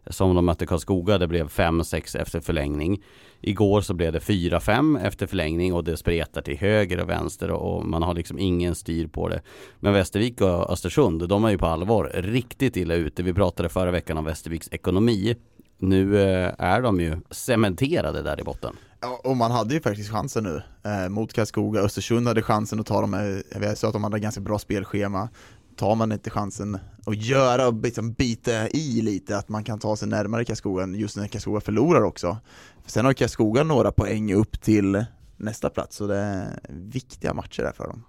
som 0.08 0.36
de 0.36 0.45
mötte 0.45 0.66
Karlskoga. 0.66 1.18
Det 1.18 1.28
blev 1.28 1.47
5-6 1.47 2.18
efter 2.18 2.39
förlängning. 2.39 3.04
Igår 3.41 3.82
så 3.82 3.93
blev 3.93 4.14
det 4.14 4.20
4-5 4.20 5.06
efter 5.06 5.28
förlängning 5.28 5.74
och 5.74 5.84
det 5.84 5.97
spretar 5.97 6.41
till 6.41 6.58
höger 6.58 6.99
och 6.99 7.10
vänster 7.10 7.52
och 7.52 7.86
man 7.86 8.04
har 8.04 8.14
liksom 8.14 8.39
ingen 8.39 8.76
styr 8.76 9.08
på 9.08 9.30
det. 9.30 9.41
Men 9.80 9.93
Västervik 9.93 10.41
och 10.41 10.70
Östersund, 10.72 11.30
de 11.30 11.45
är 11.45 11.49
ju 11.49 11.58
på 11.58 11.66
allvar 11.66 12.12
riktigt 12.14 12.78
illa 12.78 12.93
ute. 12.93 13.24
Vi 13.24 13.34
pratade 13.34 13.70
förra 13.70 13.91
veckan 13.91 14.18
om 14.18 14.26
Västerviks 14.26 14.70
ekonomi. 14.72 15.36
Nu 15.78 16.22
eh, 16.22 16.54
är 16.58 16.82
de 16.82 16.99
ju 16.99 17.18
cementerade 17.32 18.22
där 18.22 18.39
i 18.39 18.43
botten. 18.43 18.76
Ja, 18.99 19.22
och 19.24 19.38
man 19.38 19.52
hade 19.52 19.74
ju 19.74 19.82
faktiskt 19.82 20.12
chansen 20.12 20.43
nu 20.43 20.62
eh, 20.84 21.10
mot 21.10 21.34
Karlskoga. 21.34 21.82
Östersund 21.82 22.28
hade 22.28 22.41
chansen 22.41 22.80
att 22.80 22.86
ta 22.86 23.02
dem, 23.02 23.14
eh, 23.14 23.62
jag 23.62 23.78
sa 23.78 23.88
att 23.88 23.93
de 23.93 24.04
hade 24.04 24.20
ganska 24.20 24.41
bra 24.41 24.60
spelschema. 24.60 25.30
Tar 25.76 25.95
man 25.95 26.11
inte 26.11 26.30
chansen 26.30 26.78
att 27.05 27.15
göra 27.26 27.67
och 27.67 27.74
liksom 27.84 28.13
bita 28.13 28.69
i 28.69 29.01
lite, 29.01 29.38
att 29.38 29.49
man 29.49 29.63
kan 29.63 29.80
ta 29.80 29.95
sig 29.95 30.07
närmare 30.07 30.45
Karlskoga 30.45 30.88
just 30.88 31.17
när 31.17 31.28
Karlskoga 31.28 31.61
förlorar 31.61 32.01
också. 32.03 32.38
Sen 32.86 33.05
har 33.05 33.13
Karlskoga 33.13 33.63
några 33.63 33.91
poäng 33.91 34.34
upp 34.34 34.61
till 34.61 35.05
nästa 35.38 35.69
plats, 35.69 35.95
så 35.95 36.07
det 36.07 36.17
är 36.17 36.59
viktiga 36.69 37.34
matcher 37.34 37.63
där 37.63 37.72
för 37.72 37.88
dem. 37.88 38.03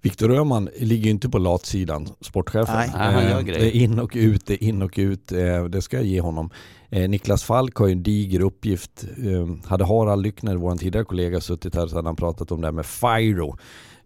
Viktor 0.00 0.30
Öhman 0.32 0.68
ligger 0.78 1.04
ju 1.04 1.10
inte 1.10 1.28
på 1.28 1.38
latsidan, 1.38 2.08
sportchefen. 2.20 2.74
Nej. 2.76 2.88
Han 2.94 3.24
gör 3.24 3.38
Eh, 3.38 3.40
grejer. 3.40 3.60
Det 3.60 3.76
är 3.76 3.80
in 3.80 3.98
och 3.98 4.12
ut, 4.14 4.46
det 4.46 4.64
är 4.64 4.68
in 4.68 4.82
och 4.82 4.94
ut. 4.96 5.32
eh, 5.32 5.64
Det 5.64 5.82
ska 5.82 5.96
jag 5.96 6.06
ge 6.06 6.20
honom. 6.20 6.50
Eh, 6.90 7.08
Niklas 7.10 7.44
Falk 7.44 7.76
har 7.76 7.86
ju 7.86 7.92
en 7.92 8.02
diger 8.02 8.40
uppgift. 8.40 9.04
Eh, 9.04 9.68
Hade 9.68 9.84
Harald 9.84 10.22
Lyckner, 10.22 10.56
vår 10.56 10.76
tidigare 10.76 11.04
kollega, 11.04 11.40
suttit 11.40 11.74
här 11.74 11.86
så 11.86 11.96
hade 11.96 12.08
han 12.08 12.16
pratat 12.16 12.52
om 12.52 12.60
det 12.60 12.66
här 12.66 12.72
med 12.72 12.86
FIRO. 12.86 13.56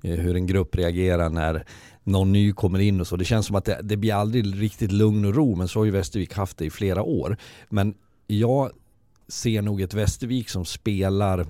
Eh, 0.06 0.18
hur 0.18 0.36
en 0.36 0.46
grupp 0.46 0.76
reagerar 0.76 1.30
när 1.30 1.64
någon 2.04 2.32
ny 2.32 2.52
kommer 2.52 2.78
in 2.78 3.00
och 3.00 3.06
så. 3.06 3.16
Det 3.16 3.24
känns 3.24 3.46
som 3.46 3.56
att 3.56 3.64
det, 3.64 3.80
det 3.82 3.96
blir 3.96 4.14
aldrig 4.14 4.62
riktigt 4.62 4.92
lugn 4.92 5.24
och 5.24 5.34
ro, 5.34 5.54
men 5.54 5.68
så 5.68 5.78
har 5.78 5.84
ju 5.84 5.90
Västervik 5.90 6.34
haft 6.34 6.58
det 6.58 6.64
i 6.64 6.70
flera 6.70 7.02
år. 7.02 7.36
Men 7.68 7.94
jag 8.26 8.70
ser 9.28 9.62
nog 9.62 9.80
ett 9.80 9.94
Västervik 9.94 10.48
som 10.48 10.64
spelar 10.64 11.46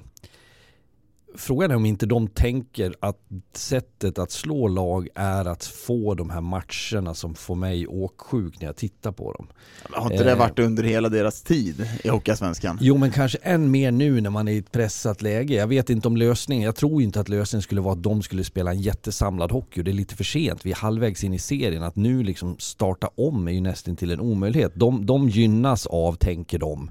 Frågan 1.39 1.71
är 1.71 1.75
om 1.77 1.87
inte 1.87 2.07
de 2.07 2.29
tänker 2.29 2.95
att 3.01 3.19
sättet 3.53 4.19
att 4.19 4.31
slå 4.31 4.69
lag 4.69 5.09
är 5.15 5.45
att 5.45 5.65
få 5.65 6.15
de 6.15 6.31
här 6.31 6.41
matcherna 6.41 7.15
som 7.15 7.35
får 7.35 7.55
mig 7.55 7.87
åksjuk 7.87 8.61
när 8.61 8.67
jag 8.67 8.77
tittar 8.77 9.13
på 9.13 9.33
dem. 9.33 9.47
Har 9.91 10.13
inte 10.13 10.25
det 10.25 10.33
Eh. 10.33 10.39
varit 10.39 10.59
under 10.59 10.83
hela 10.83 11.09
deras 11.09 11.43
tid 11.43 11.89
i 12.05 12.09
Hockeyallsvenskan? 12.09 12.79
Jo 12.81 12.97
men 12.97 13.11
kanske 13.11 13.39
än 13.43 13.71
mer 13.71 13.91
nu 13.91 14.21
när 14.21 14.31
man 14.31 14.49
är 14.49 14.53
i 14.53 14.59
ett 14.59 14.73
pressat 14.73 15.23
läge. 15.23 15.55
Jag 15.55 15.67
vet 15.67 15.91
inte 15.91 16.09
om 16.09 16.17
lösningen, 16.17 16.65
jag 16.65 16.77
tror 16.77 17.03
inte 17.03 17.21
att 17.21 17.29
lösningen 17.29 17.63
skulle 17.63 17.81
vara 17.81 17.93
att 17.93 18.03
de 18.03 18.23
skulle 18.23 18.45
spela 18.45 18.71
en 18.71 18.81
jättesamlad 18.81 19.53
hockey. 19.53 19.83
Det 19.83 19.91
är 19.91 19.93
lite 19.93 20.17
för 20.17 20.25
sent, 20.25 20.67
vi 20.67 20.71
är 20.71 20.77
halvvägs 20.77 21.25
in 21.25 21.35
i 21.35 21.39
serien. 21.39 21.83
Att 21.83 21.97
nu 21.97 22.23
liksom 22.23 22.57
starta 22.59 23.11
om 23.15 23.49
är 23.49 23.53
ju 23.53 23.61
nästan 23.61 23.97
till 23.97 24.11
en 24.11 24.21
omöjlighet. 24.21 24.73
De, 24.75 25.07
de 25.07 25.29
gynnas 25.29 25.87
av, 25.87 26.13
tänker 26.15 26.59
de, 26.59 26.91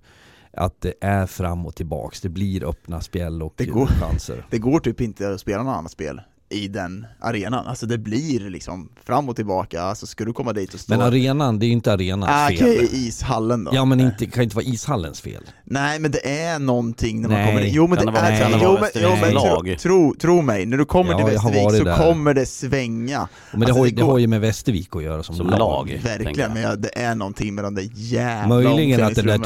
att 0.58 0.82
det 0.82 0.94
är 1.02 1.26
fram 1.26 1.66
och 1.66 1.76
tillbaks. 1.76 2.22
Det 2.22 2.30
blir 2.30 2.70
öppna 2.70 3.02
spjäll 3.02 3.42
och 3.44 3.54
Det 3.58 3.66
går. 3.66 3.88
chanser. 3.88 4.46
Det 4.52 4.58
går 4.60 4.80
typ 4.80 5.02
inte 5.02 5.30
att 5.34 5.40
spela 5.40 5.64
något 5.64 5.78
annat 5.78 5.92
spel 5.92 6.22
i 6.50 6.68
den 6.68 7.06
arenan, 7.20 7.68
alltså 7.68 7.86
det 7.86 7.98
blir 7.98 8.50
liksom 8.50 8.90
fram 9.04 9.30
och 9.30 9.36
tillbaka, 9.36 9.82
alltså 9.82 10.06
ska 10.08 10.26
du 10.26 10.34
komma 10.34 10.54
dit 10.54 10.74
och 10.74 10.80
stå... 10.80 10.94
Men 10.98 11.02
arenan, 11.08 11.60
det 11.60 11.66
är 11.66 11.68
ju 11.68 11.74
inte 11.74 11.94
arenans 11.94 12.32
Ah, 12.34 12.48
fel. 12.48 12.58
okej, 12.62 12.90
ishallen 13.08 13.64
då? 13.64 13.72
Ja 13.74 13.86
men 13.86 14.00
inte, 14.00 14.26
kan 14.26 14.44
inte 14.44 14.56
vara 14.56 14.66
ishallens 14.66 15.22
fel. 15.22 15.44
Nej 15.68 16.00
men 16.00 16.12
det 16.12 16.40
är 16.42 16.60
någonting 16.60 17.22
när 17.22 17.30
man 17.30 17.38
Nej. 17.38 17.48
kommer 17.48 17.66
in. 17.66 17.74
Jo 17.74 17.88
men 17.88 17.98
det, 18.06 18.12
det 18.12 18.18
är, 18.20 18.50
det 18.50 18.60
jo, 18.64 18.78
men, 18.82 18.90
jo, 18.96 19.10
men 19.22 19.32
tro, 19.32 19.34
lag? 19.34 19.76
tro, 19.80 20.16
tro 20.20 20.42
mig, 20.42 20.66
när 20.66 20.78
du 20.78 20.86
kommer 20.86 21.12
Ja, 21.12 21.18
till 21.18 21.26
Västervik 21.26 21.72
så 21.78 21.84
där. 21.84 21.98
kommer 21.98 22.34
det 22.34 22.46
svänga. 22.46 23.28
Men 23.52 23.60
det, 23.60 23.66
Alltså, 23.66 23.80
har, 23.80 23.86
ju, 23.86 23.92
det 23.92 24.02
går- 24.02 24.12
har 24.12 24.18
ju 24.18 24.28
med 24.28 24.42
Västervik 24.42 24.96
att 24.96 25.04
göra 25.04 25.24
som, 25.24 25.36
Som 25.36 25.48
lag. 25.48 25.60
lag. 25.60 26.00
Verkligen, 26.04 26.54
men 26.54 26.62
ja, 26.62 26.76
det 26.76 26.98
är 27.00 27.16
någonting 27.16 27.56
med 27.56 27.64
de 27.64 27.76
där 27.76 27.90
jävla 27.94 28.48
Möjligen 28.56 29.04
att 29.04 29.16
den 29.16 29.26
där, 29.26 29.38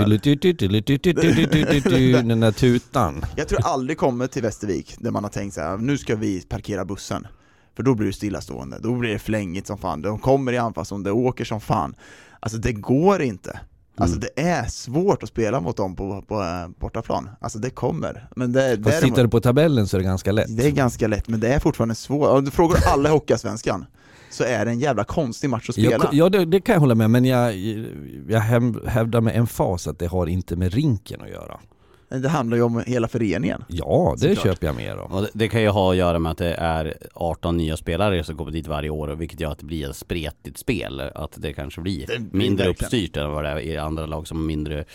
den 2.23 2.39
där 2.39 2.51
tutan. 2.51 3.25
Jag 3.35 3.47
tror 3.47 3.59
aldrig 3.65 3.97
kommer 3.97 4.27
till 4.27 4.41
Västervik 4.41 4.95
där 4.99 5.11
man 5.11 5.23
har 5.23 5.31
tänkt 5.31 5.53
så 5.53 5.61
här, 5.61 5.77
nu 5.77 5.97
ska 5.97 6.15
vi 6.15 6.41
parkera 6.41 6.85
bussen. 6.85 7.27
För 7.75 7.83
då 7.83 7.95
blir 7.95 8.07
det 8.07 8.13
stillastående, 8.13 8.77
då 8.79 8.95
blir 8.95 9.13
det 9.13 9.19
flängigt 9.19 9.67
som 9.67 9.77
fan, 9.77 10.01
de 10.01 10.19
kommer 10.19 10.53
i 10.53 10.57
anfallszon, 10.57 11.03
det 11.03 11.11
åker 11.11 11.45
som 11.45 11.61
fan. 11.61 11.95
Alltså 12.39 12.57
det 12.57 12.71
går 12.71 13.21
inte. 13.21 13.59
Alltså 13.99 14.17
Mm. 14.17 14.29
det 14.35 14.41
är 14.41 14.65
svårt 14.65 15.23
att 15.23 15.29
spela 15.29 15.59
mot 15.61 15.77
dem 15.77 15.95
på, 15.95 16.21
på 16.27 16.41
eh, 16.41 16.67
bortaplan. 16.79 17.29
Alltså 17.41 17.59
det 17.59 17.69
kommer. 17.69 18.27
Men 18.35 18.51
det, 18.51 18.69
Fast 18.69 18.83
däremot- 18.83 19.01
tittar 19.01 19.23
du 19.23 19.29
på 19.29 19.39
tabellen 19.41 19.87
så 19.87 19.97
är 19.97 19.99
det 20.01 20.05
ganska 20.05 20.31
lätt. 20.31 20.57
det 20.57 20.65
är 20.67 20.71
ganska 20.71 21.07
lätt, 21.07 21.27
men 21.27 21.39
det 21.39 21.53
är 21.53 21.59
fortfarande 21.59 21.95
svårt. 21.95 22.29
Om 22.29 22.45
du 22.45 22.51
frågar 22.51 22.79
alla 22.93 23.09
Hockeyallsvenskan 23.09 23.85
så 24.31 24.43
är 24.43 24.65
det 24.65 24.71
en 24.71 24.79
jävla 24.79 25.03
konstig 25.03 25.49
match 25.49 25.69
att 25.69 25.75
spela. 25.75 26.09
Ja 26.11 26.29
det, 26.29 26.45
det 26.45 26.61
kan 26.61 26.73
jag 26.73 26.79
hålla 26.79 26.95
med 26.95 27.09
men 27.09 27.25
jag, 27.25 27.55
jag 28.27 28.39
häv- 28.39 28.87
hävdar 28.87 29.21
med 29.21 29.35
emfas 29.37 29.87
att 29.87 29.99
det 29.99 30.07
har 30.07 30.27
inte 30.27 30.55
med 30.55 30.73
rinken 30.73 31.21
att 31.21 31.29
göra. 31.29 31.59
Det 32.09 32.29
handlar 32.29 32.57
ju 32.57 32.63
om 32.63 32.83
hela 32.87 33.07
föreningen. 33.07 33.63
Ja, 33.67 34.15
det 34.17 34.35
Såklart. 34.35 34.43
köper 34.43 34.67
jag 34.67 34.75
mer 34.75 34.97
om. 34.97 35.11
Och 35.11 35.21
det, 35.21 35.29
det 35.33 35.47
kan 35.47 35.61
ju 35.61 35.67
ha 35.69 35.91
att 35.91 35.97
göra 35.97 36.19
med 36.19 36.31
att 36.31 36.37
det 36.37 36.53
är 36.53 36.97
18 37.13 37.57
nya 37.57 37.77
spelare 37.77 38.23
som 38.23 38.37
kommer 38.37 38.51
dit 38.51 38.67
varje 38.67 38.89
år 38.89 39.07
och 39.07 39.21
vilket 39.21 39.39
gör 39.39 39.51
att 39.51 39.59
det 39.59 39.65
blir 39.65 39.89
ett 39.89 39.95
spretigt 39.95 40.57
spel. 40.57 40.99
Att 41.15 41.33
det 41.35 41.53
kanske 41.53 41.81
blir 41.81 42.07
Det 42.07 42.19
blir 42.19 42.39
mindre 42.39 42.65
verkligen. 42.67 42.85
uppstyrt 42.87 43.17
än 43.17 43.31
vad 43.31 43.43
det 43.43 43.49
är 43.49 43.59
i 43.59 43.77
andra 43.77 44.05
lag 44.05 44.27
som 44.27 44.37
har 44.37 44.45
mindre 44.45 44.85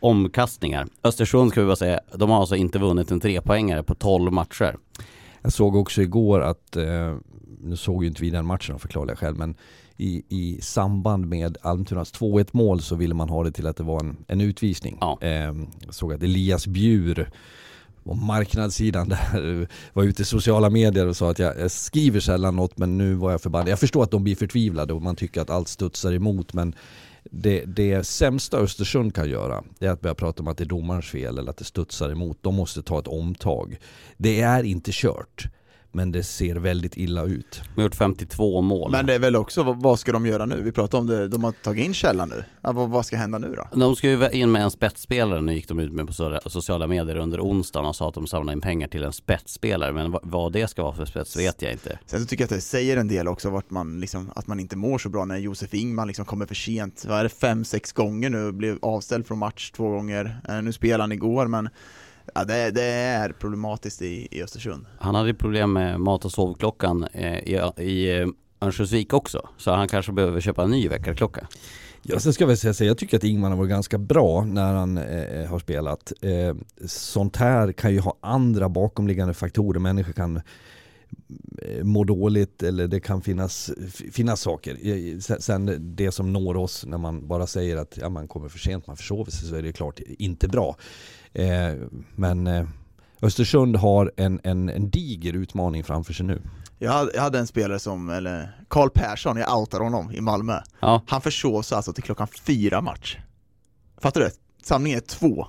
omkastningar. 0.00 0.86
Östersund 1.04 1.50
ska 1.50 1.60
vi 1.60 1.66
bara 1.66 1.76
säga, 1.76 2.00
de 2.14 2.30
har 2.30 2.40
alltså 2.40 2.56
inte 2.56 2.78
vunnit 2.78 3.10
en 3.10 3.20
trepoängare 3.20 3.82
på 3.82 3.94
12 3.94 4.32
matcher. 4.32 4.76
Jag 5.42 5.52
såg 5.52 5.76
också 5.76 6.02
igår 6.02 6.40
att, 6.40 6.76
eh, 6.76 7.16
nu 7.60 7.76
såg 7.76 8.02
ju 8.04 8.08
inte 8.08 8.22
vi 8.22 8.30
den 8.30 8.46
matchen 8.46 8.74
av 8.74 8.78
förklarliga 8.78 9.16
skäl, 9.16 9.34
men 9.34 9.54
i, 10.00 10.22
i 10.28 10.60
samband 10.60 11.26
med 11.26 11.58
Almtunas 11.62 12.12
2-1 12.14 12.48
mål 12.52 12.80
så 12.80 12.94
ville 12.96 13.14
man 13.14 13.28
ha 13.28 13.44
det 13.44 13.52
till 13.52 13.66
att 13.66 13.76
det 13.76 13.82
var 13.82 14.00
en, 14.00 14.16
en 14.26 14.40
utvisning. 14.40 14.98
Ja. 15.00 15.18
Eh, 15.20 15.54
jag 15.84 15.94
såg 15.94 16.12
att 16.12 16.22
Elias 16.22 16.66
Bjur 16.66 17.30
och 18.02 18.18
marknadssidan 18.18 19.08
där 19.08 19.68
var 19.92 20.02
ute 20.04 20.22
i 20.22 20.24
sociala 20.24 20.70
medier 20.70 21.06
och 21.06 21.16
sa 21.16 21.30
att 21.30 21.38
jag, 21.38 21.60
jag 21.60 21.70
skriver 21.70 22.20
sällan 22.20 22.56
något 22.56 22.78
men 22.78 22.98
nu 22.98 23.14
var 23.14 23.30
jag 23.30 23.42
förbannad. 23.42 23.68
Jag 23.68 23.78
förstår 23.78 24.02
att 24.02 24.10
de 24.10 24.24
blir 24.24 24.36
förtvivlade 24.36 24.92
och 24.92 25.02
man 25.02 25.16
tycker 25.16 25.40
att 25.40 25.50
allt 25.50 25.68
studsar 25.68 26.12
emot 26.12 26.52
men 26.52 26.74
det, 27.24 27.64
det 27.64 28.06
sämsta 28.06 28.56
Östersund 28.56 29.14
kan 29.14 29.30
göra 29.30 29.64
är 29.80 29.88
att 29.88 30.00
börja 30.00 30.14
prata 30.14 30.42
om 30.42 30.48
att 30.48 30.56
det 30.56 30.64
är 30.64 30.68
domarens 30.68 31.06
fel 31.06 31.38
eller 31.38 31.50
att 31.50 31.56
det 31.56 31.64
studsar 31.64 32.10
emot. 32.10 32.38
De 32.40 32.54
måste 32.54 32.82
ta 32.82 32.98
ett 32.98 33.08
omtag. 33.08 33.78
Det 34.16 34.40
är 34.40 34.62
inte 34.62 34.90
kört 34.94 35.48
men 35.92 36.12
det 36.12 36.22
ser 36.22 36.56
väldigt 36.56 36.96
illa 36.96 37.24
ut. 37.24 37.62
De 37.74 37.80
har 37.80 37.82
gjort 37.82 37.94
52 37.94 38.60
mål. 38.60 38.90
Men 38.90 39.06
det 39.06 39.14
är 39.14 39.18
väl 39.18 39.36
också, 39.36 39.62
vad- 39.62 39.98
ska 39.98 40.12
de 40.12 40.26
göra 40.26 40.46
nu? 40.46 40.62
Vi 40.62 40.72
pratade 40.72 41.00
om 41.00 41.06
det, 41.06 41.28
de 41.28 41.44
har 41.44 41.52
tagit 41.52 41.84
in 41.86 41.94
källan 41.94 42.28
nu. 42.28 42.44
Ja, 42.62 42.72
vad, 42.72 43.06
ska 43.06 43.16
hända 43.16 43.38
nu 43.38 43.54
då? 43.56 43.68
De 43.80 43.96
ska 43.96 44.08
ju 44.10 44.30
in 44.30 44.52
med 44.52 44.62
en 44.62 44.70
spetsspelare 44.70 45.40
nu 45.40 45.54
gick 45.54 45.68
de 45.68 45.78
ut 45.78 45.92
med 45.92 46.06
på 46.06 46.12
so- 46.12 46.48
sociala 46.48 46.86
medier 46.86 47.16
under 47.16 47.40
onsdagen 47.40 47.86
och 47.88 47.96
sa 47.96 48.08
att 48.08 48.14
de 48.14 48.26
samlar 48.26 48.52
in 48.52 48.60
pengar 48.60 48.88
till 48.88 49.04
en 49.04 49.12
spetsspelare 49.12 49.92
men 49.92 50.16
vad- 50.22 50.52
det 50.52 50.68
ska 50.70 50.82
vara 50.82 50.94
för 50.94 51.04
spets 51.04 51.36
vet 51.36 51.62
jag 51.62 51.72
inte. 51.72 51.98
Sen 52.06 52.20
så 52.20 52.26
tycker 52.26 52.42
jag 52.42 52.46
att 52.46 52.50
det 52.56 52.60
säger 52.60 52.96
en 52.96 53.08
del 53.08 53.28
också 53.28 53.50
vart 53.50 53.70
man 53.70 54.00
liksom, 54.00 54.30
att 54.34 54.46
man 54.46 54.60
inte 54.60 54.76
mår 54.76 54.98
så 54.98 55.08
bra 55.08 55.24
när 55.24 55.36
Josef 55.38 55.74
Ingman 55.74 56.06
liksom 56.06 56.24
kommer 56.24 56.46
för 56.46 56.54
sent. 56.54 57.04
Vad 57.08 57.18
är 57.18 57.22
det, 57.22 57.28
fem, 57.28 57.64
sex 57.64 57.92
gånger 57.92 58.30
nu, 58.30 58.52
blev 58.52 58.78
avställd 58.82 59.26
från 59.26 59.38
match 59.38 59.70
två 59.70 59.88
gånger. 59.90 60.40
Eh, 60.48 60.62
nu 60.62 60.72
spelade 60.72 61.02
han 61.02 61.12
igår 61.12 61.46
men 61.46 61.68
ja, 62.34 62.44
det, 62.44 62.70
det 62.70 62.82
är 62.82 63.32
problematiskt 63.32 64.02
i, 64.02 64.28
i 64.30 64.42
Östersund. 64.42 64.86
Han 64.98 65.14
hade 65.14 65.34
problem 65.34 65.72
med 65.72 66.00
mat 66.00 66.24
och 66.24 66.32
sovklockan 66.32 67.06
eh, 67.12 67.38
i, 67.38 67.60
i 67.76 68.20
eh, 68.20 68.28
Örnsköldsvik 68.60 69.12
också 69.12 69.48
så 69.56 69.70
han 69.70 69.88
kanske 69.88 70.12
behöver 70.12 70.40
köpa 70.40 70.62
en 70.62 70.70
ny 70.70 70.88
väckarklocka. 70.88 71.46
Ja, 72.02 72.20
sen 72.20 72.32
ska 72.32 72.42
jag 72.42 72.48
väl 72.48 72.56
säga 72.56 72.74
så 72.74 72.84
jag 72.84 72.98
tycker 72.98 73.16
att 73.16 73.24
Ingman 73.24 73.50
har 73.50 73.58
varit 73.58 73.70
ganska 73.70 73.98
bra 73.98 74.44
när 74.44 74.74
han 74.74 74.98
eh, 74.98 75.46
har 75.46 75.58
spelat. 75.58 76.12
Eh, 76.20 76.54
sånt 76.86 77.36
här 77.36 77.72
kan 77.72 77.92
ju 77.92 78.00
ha 78.00 78.16
andra 78.20 78.68
bakomliggande 78.68 79.34
faktorer. 79.34 79.80
Människor 79.80 80.12
kan 80.12 80.36
eh, 80.36 81.84
må 81.84 82.04
dåligt 82.04 82.62
eller 82.62 82.86
det 82.86 83.00
kan 83.00 83.22
finnas, 83.22 83.70
finnas 84.12 84.40
saker. 84.40 84.76
Sen, 85.20 85.40
sen 85.40 85.96
det 85.96 86.12
som 86.12 86.32
når 86.32 86.56
oss 86.56 86.86
när 86.86 86.98
man 86.98 87.28
bara 87.28 87.46
säger 87.46 87.76
att 87.76 87.98
ja, 88.00 88.08
man 88.08 88.28
kommer 88.28 88.48
för 88.48 88.58
sent, 88.58 88.86
man 88.86 88.96
försover 88.96 89.30
sig 89.30 89.48
så 89.48 89.54
är 89.54 89.62
det 89.62 89.72
klart 89.72 90.00
inte 90.18 90.48
bra. 90.48 90.76
Eh, 91.34 91.74
men 92.16 92.46
eh, 92.46 92.64
Östersund 93.22 93.76
har 93.76 94.12
en, 94.16 94.40
en, 94.44 94.68
en 94.68 94.90
diger 94.90 95.32
utmaning 95.32 95.84
framför 95.84 96.12
sig 96.12 96.26
nu. 96.26 96.42
Jag 96.78 96.92
hade, 96.92 97.10
jag 97.14 97.22
hade 97.22 97.38
en 97.38 97.46
spelare 97.46 97.78
som, 97.78 98.10
eller 98.10 98.56
Karl 98.68 98.88
Persson, 98.94 99.36
jag 99.36 99.58
outar 99.58 99.80
honom 99.80 100.12
i 100.12 100.20
Malmö. 100.20 100.60
Ja, 100.80 101.02
Han 101.06 101.20
försov 101.20 101.62
sig 101.62 101.76
alltså 101.76 101.92
till 101.92 102.02
klockan 102.02 102.26
fyra 102.46 102.80
match. 102.80 103.16
Fattar 104.00 104.20
du? 104.20 104.30
Samlingen 104.62 104.96
är 104.98 105.02
två. 105.02 105.46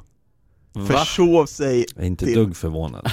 Försov 0.87 1.45
sig 1.45 1.85
Jag 1.95 2.03
är 2.03 2.07
inte 2.07 2.25
till... 2.25 2.35
dugg 2.35 2.55
förvånad. 2.55 3.05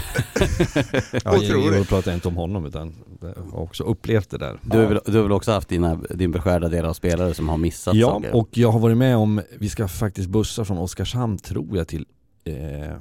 ja, 1.25 1.37
Otroligt. 1.37 1.77
jag 1.77 1.89
pratar 1.89 2.14
inte 2.14 2.29
om 2.29 2.37
honom 2.37 2.66
utan 2.66 2.95
jag 3.21 3.35
har 3.53 3.61
också 3.61 3.85
upplevt 3.85 4.31
det 4.31 4.39
där. 4.39 4.61
du, 4.62 4.79
har 4.79 4.87
väl, 4.87 5.01
du 5.07 5.16
har 5.16 5.23
väl 5.23 5.33
också 5.33 5.53
haft 5.53 5.69
dina, 5.69 5.95
din 5.95 6.31
beskärda 6.33 6.69
del 6.69 6.85
av 6.85 6.93
spelare 6.93 7.35
som 7.35 7.49
har 7.49 7.57
missat 7.57 7.95
Ja, 7.95 8.09
saker? 8.09 8.37
och 8.37 8.49
jag 8.53 8.71
har 8.73 8.79
varit 8.79 8.97
med 8.97 9.16
om, 9.16 9.41
vi 9.59 9.69
ska 9.69 9.89
faktiskt 9.89 10.29
bussa 10.29 10.64
från 10.64 10.79
Oskarshamn 10.79 11.39
tror 11.39 11.77
jag 11.77 11.89
till, 11.89 12.07
eh, 12.49 12.96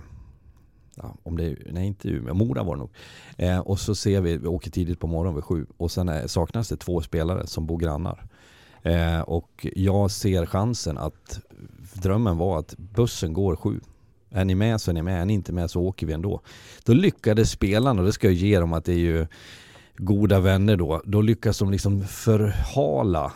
ja, 0.95 1.15
om 1.23 1.37
det 1.37 1.43
är, 1.43 1.57
nej 1.71 1.87
inte 1.87 2.09
Umeå, 2.09 2.33
Mora 2.33 2.63
var 2.63 2.75
det 2.75 2.79
nog. 2.79 2.89
Eh, 3.37 3.59
och 3.59 3.79
så 3.79 3.95
ser 3.95 4.21
vi, 4.21 4.37
vi 4.37 4.47
åker 4.47 4.71
tidigt 4.71 4.99
på 4.99 5.07
morgonen 5.07 5.35
vid 5.35 5.43
sju 5.43 5.65
och 5.77 5.91
sen 5.91 6.09
är, 6.09 6.27
saknas 6.27 6.69
det 6.69 6.77
två 6.77 7.01
spelare 7.01 7.47
som 7.47 7.65
bor 7.65 7.77
grannar. 7.77 8.25
Eh, 8.81 9.19
och 9.19 9.67
jag 9.75 10.11
ser 10.11 10.45
chansen 10.45 10.97
att, 10.97 11.39
drömmen 11.93 12.37
var 12.37 12.59
att 12.59 12.77
bussen 12.77 13.33
går 13.33 13.55
sju. 13.55 13.79
Är 14.29 14.45
ni 14.45 14.55
med 14.55 14.81
så 14.81 14.91
är 14.91 14.93
ni 14.93 15.01
med, 15.01 15.21
är 15.21 15.25
ni 15.25 15.33
inte 15.33 15.53
med 15.53 15.71
så 15.71 15.81
åker 15.81 16.07
vi 16.07 16.13
ändå. 16.13 16.41
Då 16.83 16.93
lyckades 16.93 17.51
spelarna, 17.51 18.01
och 18.01 18.05
det 18.05 18.13
ska 18.13 18.27
jag 18.27 18.33
ge 18.33 18.59
dem 18.59 18.73
att 18.73 18.85
det 18.85 18.93
är 18.93 18.97
ju 18.97 19.27
goda 19.97 20.39
vänner 20.39 20.77
då, 20.77 21.01
då 21.05 21.21
lyckas 21.21 21.59
de 21.59 21.71
liksom 21.71 22.03
förhala 22.03 23.33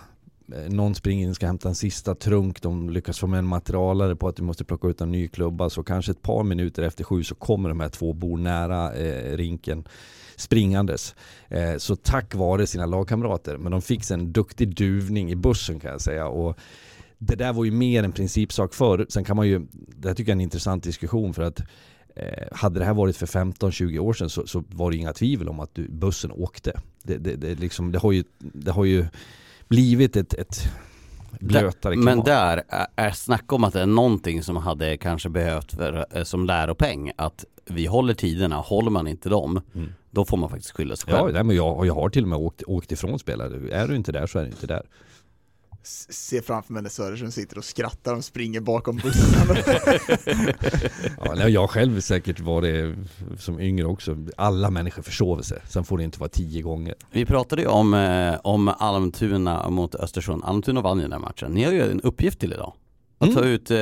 Eh, 0.54 0.70
någon 0.70 0.96
springer 0.96 1.24
in 1.24 1.30
och 1.30 1.36
ska 1.36 1.46
hämta 1.46 1.70
en 1.70 1.76
sista 1.76 2.16
trunk, 2.16 2.62
de 2.62 2.90
lyckas 2.90 3.20
få 3.20 3.28
med 3.28 3.38
en 3.38 3.48
materialare 3.48 4.16
på 4.16 4.28
att 4.28 4.36
du 4.36 4.44
måste 4.44 4.64
plocka 4.64 4.88
ut 4.88 5.02
en 5.02 5.12
ny 5.12 5.28
klubba, 5.28 5.70
så 5.70 5.84
kanske 5.84 6.12
ett 6.12 6.22
par 6.22 6.44
minuter 6.44 6.84
efter 6.84 7.04
sju 7.04 7.24
så 7.24 7.36
kommer 7.36 7.70
de 7.70 7.80
här 7.80 7.90
två 7.90 8.14
bor 8.14 8.38
nära 8.38 8.94
eh, 8.94 9.38
rinken 9.38 9.84
springandes. 10.36 11.16
Eh, 11.50 11.78
så 11.78 11.96
tack 11.96 12.36
vare 12.36 12.68
sina 12.68 12.86
lagkamrater, 12.86 13.58
men 13.58 13.72
de 13.72 13.82
fick 13.82 14.12
en 14.12 14.32
duktig 14.32 14.76
duvning 14.76 15.32
i 15.32 15.36
bussen 15.36 15.80
kan 15.80 15.92
jag 15.92 16.02
säga. 16.02 16.28
Och 16.28 16.58
det 17.18 17.36
där 17.36 17.54
var 17.54 17.66
ju 17.66 17.72
mer 17.72 18.04
en 18.04 18.12
principsak 18.12 18.74
förr. 18.74 19.06
Sen 19.10 19.24
kan 19.24 19.36
man 19.36 19.48
ju, 19.48 19.68
det 19.72 20.08
här 20.08 20.16
tycker 20.16 20.32
jag 20.32 20.36
är 20.36 20.38
en 20.38 20.42
intressant 20.42 20.84
diskussion 20.84 21.34
för 21.34 21.44
att 21.44 21.60
eh, 22.16 22.48
hade 22.52 22.80
det 22.80 22.86
här 22.86 22.94
varit 22.94 23.18
för 23.18 23.26
15-20 23.26 24.00
år 24.00 24.14
sedan 24.14 24.30
så, 24.30 24.48
så 24.48 24.64
var 24.68 24.92
det 24.92 24.98
inga 24.98 25.14
tvivel 25.14 25.50
om 25.50 25.60
att 25.60 25.76
du, 25.76 25.88
bussen 25.88 26.32
åkte. 26.32 26.82
Det, 27.04 27.18
det, 27.18 27.36
det, 27.36 27.60
liksom, 27.60 27.92
det, 27.92 28.00
har 28.00 28.12
ju, 28.12 28.24
det 28.40 28.72
har 28.72 28.86
ju 28.86 29.06
blivit 29.72 30.16
ett, 30.16 30.34
ett 30.34 30.72
blötare 31.40 31.94
klimat. 31.94 32.16
Men 32.16 32.24
där 32.26 32.64
är, 32.96 33.12
snack 33.12 33.54
om 33.54 33.64
att 33.64 33.74
det 33.74 33.82
är 33.82 33.86
någonting 33.86 34.44
som 34.44 34.58
hade 34.58 34.98
kanske 34.98 35.30
behövt 35.30 35.72
för, 35.72 36.06
eh, 36.12 36.24
som 36.24 36.46
läropeng 36.46 37.12
att 37.16 37.46
vi 37.66 37.86
håller 37.86 38.14
tiderna, 38.14 38.56
håller 38.56 38.92
man 38.92 39.08
inte 39.08 39.30
dem, 39.30 39.62
då 40.12 40.26
får 40.26 40.38
man 40.38 40.50
faktiskt 40.50 40.72
skylla 40.72 40.96
sig 40.96 41.14
Ja, 41.14 41.18
själv. 41.24 41.34
nej, 41.34 41.44
men 41.44 41.56
jag, 41.56 41.86
jag 41.86 41.94
har 41.96 42.10
till 42.10 42.24
och 42.24 42.30
med 42.30 42.38
åkt, 42.40 42.64
åkt 42.68 42.92
ifrån 42.92 43.20
spelare. 43.20 43.72
Är 43.72 43.88
du 43.88 43.96
inte 43.96 44.12
där 44.12 44.28
så 44.28 44.40
är 44.40 44.44
du 44.44 44.50
inte 44.50 44.68
där. 44.68 44.84
S- 45.84 46.08
Se 46.10 46.42
framför 46.42 46.74
mig 46.74 46.84
när 46.84 46.90
Söderström 46.90 47.32
sitter 47.32 47.58
och 47.58 47.64
skrattar 47.66 48.16
och 48.16 48.26
springer 48.26 48.60
bakom 48.62 48.96
bussen. 48.98 49.56
Ja, 51.26 51.34
nej, 51.36 51.52
jag 51.54 51.70
själv 51.70 52.00
säkert 52.02 52.40
varit 52.40 52.96
som 53.40 53.60
yngre 53.60 53.86
också. 53.86 54.18
Alla 54.38 54.70
människor 54.70 55.04
försover 55.04 55.44
sig. 55.44 55.60
Sen 55.70 55.84
får 55.84 55.98
det 55.98 56.04
inte 56.04 56.20
vara 56.20 56.30
tio 56.30 56.62
gånger. 56.62 56.96
Vi 57.12 57.26
pratade 57.26 57.62
ju 57.62 57.68
om, 57.68 57.94
eh, 57.94 58.36
om 58.44 58.68
Almtuna 58.68 59.70
mot 59.70 59.96
Östersund. 59.96 60.44
Almtuna 60.46 60.82
vann 60.82 60.98
ju 60.98 61.04
den 61.04 61.12
här 61.12 61.20
matchen. 61.20 61.52
Ni 61.52 61.64
har 61.64 61.72
ju 61.72 61.92
en 61.92 62.02
uppgift 62.02 62.40
till 62.40 62.54
idag. 62.54 62.74
Att 63.22 63.28
Mm. 63.30 63.36
ta 63.36 63.50
ut, 63.50 63.72
eh, 63.72 63.78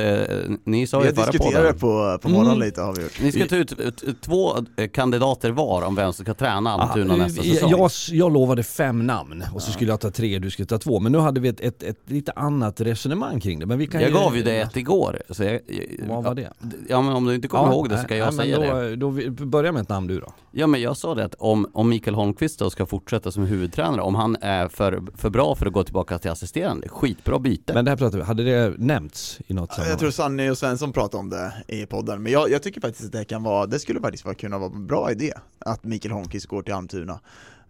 ni 0.64 0.86
sa 0.86 1.00
ju 1.00 1.06
har 1.06 1.12
förra 1.14 1.32
podden. 1.38 1.78
på, 1.78 2.18
på 2.22 2.28
morgonen 2.28 2.52
Mm. 2.54 2.66
lite 2.66 2.80
har 2.80 2.94
vi 2.94 3.02
gjort. 3.02 3.20
Ni 3.22 3.32
ska 3.32 3.46
ta 3.46 3.56
ut 3.56 3.74
två 4.20 4.56
eh, 4.76 4.88
kandidater 4.88 5.50
var 5.50 5.82
om 5.82 5.94
vem 5.94 6.12
som 6.12 6.24
ska 6.24 6.34
träna 6.34 6.70
Almtuna 6.72 7.14
Ah, 7.14 7.16
nästa 7.16 7.44
jag, 7.44 7.54
säsong. 7.54 7.70
jag, 7.70 7.90
jag 8.10 8.32
lovade 8.32 8.62
fem 8.62 9.06
namn 9.06 9.44
och 9.54 9.62
så 9.62 9.72
skulle 9.72 9.90
jag 9.90 10.00
ta 10.00 10.10
tre, 10.10 10.38
du 10.38 10.50
skulle 10.50 10.66
ta 10.66 10.78
två. 10.78 11.00
Men 11.00 11.12
nu 11.12 11.18
hade 11.18 11.40
vi 11.40 11.48
ett, 11.48 11.60
ett, 11.60 11.82
ett 11.82 11.98
lite 12.10 12.32
annat 12.36 12.80
resonemang 12.80 13.40
kring 13.40 13.58
det. 13.58 13.66
Men 13.66 13.78
vi 13.78 13.86
kan 13.86 14.00
Jag 14.00 14.12
gav 14.12 14.36
ju 14.36 14.42
dig 14.42 14.60
ett 14.60 14.76
igår. 14.76 15.22
Så 15.30 15.44
jag, 15.44 15.52
jag, 15.52 15.60
Vad 16.08 16.24
var 16.24 16.34
det? 16.34 16.50
Ja 16.88 17.02
men 17.02 17.12
om 17.12 17.24
du 17.26 17.34
inte 17.34 17.48
kommer 17.48 17.72
ihåg 17.72 17.88
det 17.88 17.96
så 17.96 18.02
ska 18.02 18.16
jag 18.16 18.34
nej, 18.34 18.46
säga 18.46 18.60
men 18.60 18.76
det. 18.76 18.96
då, 18.96 19.10
Då, 19.10 19.46
börja 19.46 19.72
med 19.72 19.82
ett 19.82 19.88
namn 19.88 20.06
du 20.06 20.20
då. 20.20 20.32
Ja 20.52 20.66
men 20.66 20.80
jag 20.82 20.96
sa 20.96 21.14
det 21.14 21.24
att 21.24 21.34
om, 21.38 21.66
om 21.72 21.88
Mikael 21.88 22.14
Holmqvist 22.14 22.58
då 22.58 22.70
ska 22.70 22.86
fortsätta 22.86 23.30
som 23.32 23.42
huvudtränare, 23.42 24.00
om 24.02 24.14
han 24.14 24.36
är 24.40 24.68
för, 24.68 25.02
för 25.16 25.30
bra 25.30 25.54
för 25.54 25.66
att 25.66 25.72
gå 25.72 25.84
tillbaka 25.84 26.18
till 26.18 26.30
assisterande, 26.30 26.88
skitbra 26.88 27.38
byte. 27.38 27.74
Men 27.74 27.84
det 27.84 27.90
här 27.90 27.96
pratar 27.98 28.18
vi, 28.18 28.24
hade 28.24 28.44
det 28.44 28.74
nämnts 28.78 29.29
i 29.46 29.54
något 29.54 29.72
sammanhang? 29.72 29.90
Jag 29.90 29.98
tror 29.98 30.10
Sanny 30.10 30.50
och 30.50 30.58
Svensson 30.58 30.92
pratade 30.92 31.20
om 31.20 31.30
det 31.30 31.52
i 31.68 31.86
podden, 31.86 32.22
men 32.22 32.32
jag, 32.32 32.50
jag 32.50 32.62
tycker 32.62 32.80
faktiskt 32.80 33.04
att 33.06 33.12
det 33.12 33.24
kan 33.24 33.42
vara, 33.42 33.66
det 33.66 33.78
skulle 33.78 34.00
faktiskt 34.00 34.36
kunna 34.38 34.58
vara 34.58 34.72
en 34.74 34.86
bra 34.86 35.10
idé 35.10 35.32
att 35.58 35.84
Mikael 35.84 36.12
Holmqvist 36.12 36.46
går 36.46 36.62
till 36.62 36.74
Almtuna 36.74 37.20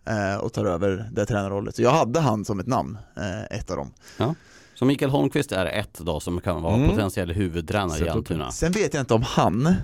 eh, 0.09 0.37
och 0.41 0.53
tar 0.53 0.65
över 0.65 1.11
det 1.13 1.27
tränarrollet. 1.27 1.77
Så 1.77 1.83
jag 1.83 1.91
hade 1.91 2.21
han 2.21 2.45
som 2.45 2.61
ett 2.61 2.67
namn, 2.67 2.99
eh, 3.17 3.59
ett 3.59 3.71
av 3.71 3.77
dem. 3.77 3.93
Så 4.75 4.85
Mikael 4.85 5.11
Holmqvist 5.11 5.53
är 5.53 5.67
ett 5.67 5.99
då 5.99 6.21
som 6.21 6.41
kan 6.41 6.63
vara 6.63 6.75
Mm. 6.75 6.89
potentiell 6.91 7.33
huvudtränare 7.33 8.07
i 8.07 8.09
Almtuna. 8.09 8.51
Sen 8.51 8.73
vet 8.73 8.95
jag 8.95 9.01
inte 9.03 9.15
om 9.15 9.23
han 9.23 9.75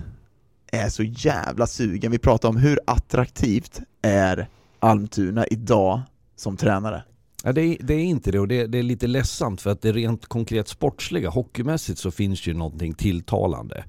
är 0.71 0.89
så 0.89 1.03
jävla 1.03 1.67
sugen. 1.67 2.11
Vi 2.11 2.17
pratar 2.19 2.49
om 2.49 2.57
hur 2.57 2.79
attraktivt 2.87 3.79
är 4.01 4.47
Almtuna 4.79 5.47
idag 5.47 6.01
som 6.35 6.57
tränare. 6.57 7.03
Ja, 7.47 7.53
det, 7.53 7.61
är, 7.61 7.77
det 7.79 7.93
är 7.93 8.03
inte 8.03 8.31
det 8.31 8.39
och 8.39 8.47
det, 8.47 8.67
det 8.67 8.77
är 8.77 8.83
lite 8.83 9.07
ledsamt 9.07 9.61
för 9.61 9.69
att 9.69 9.81
det 9.81 9.91
rent 9.91 10.25
konkret 10.25 10.67
sportsliga, 10.67 11.29
hockeymässigt 11.29 11.99
så 11.99 12.11
finns 12.11 12.47
ju 12.47 12.53
någonting 12.53 12.93
tilltalande. 12.93 13.83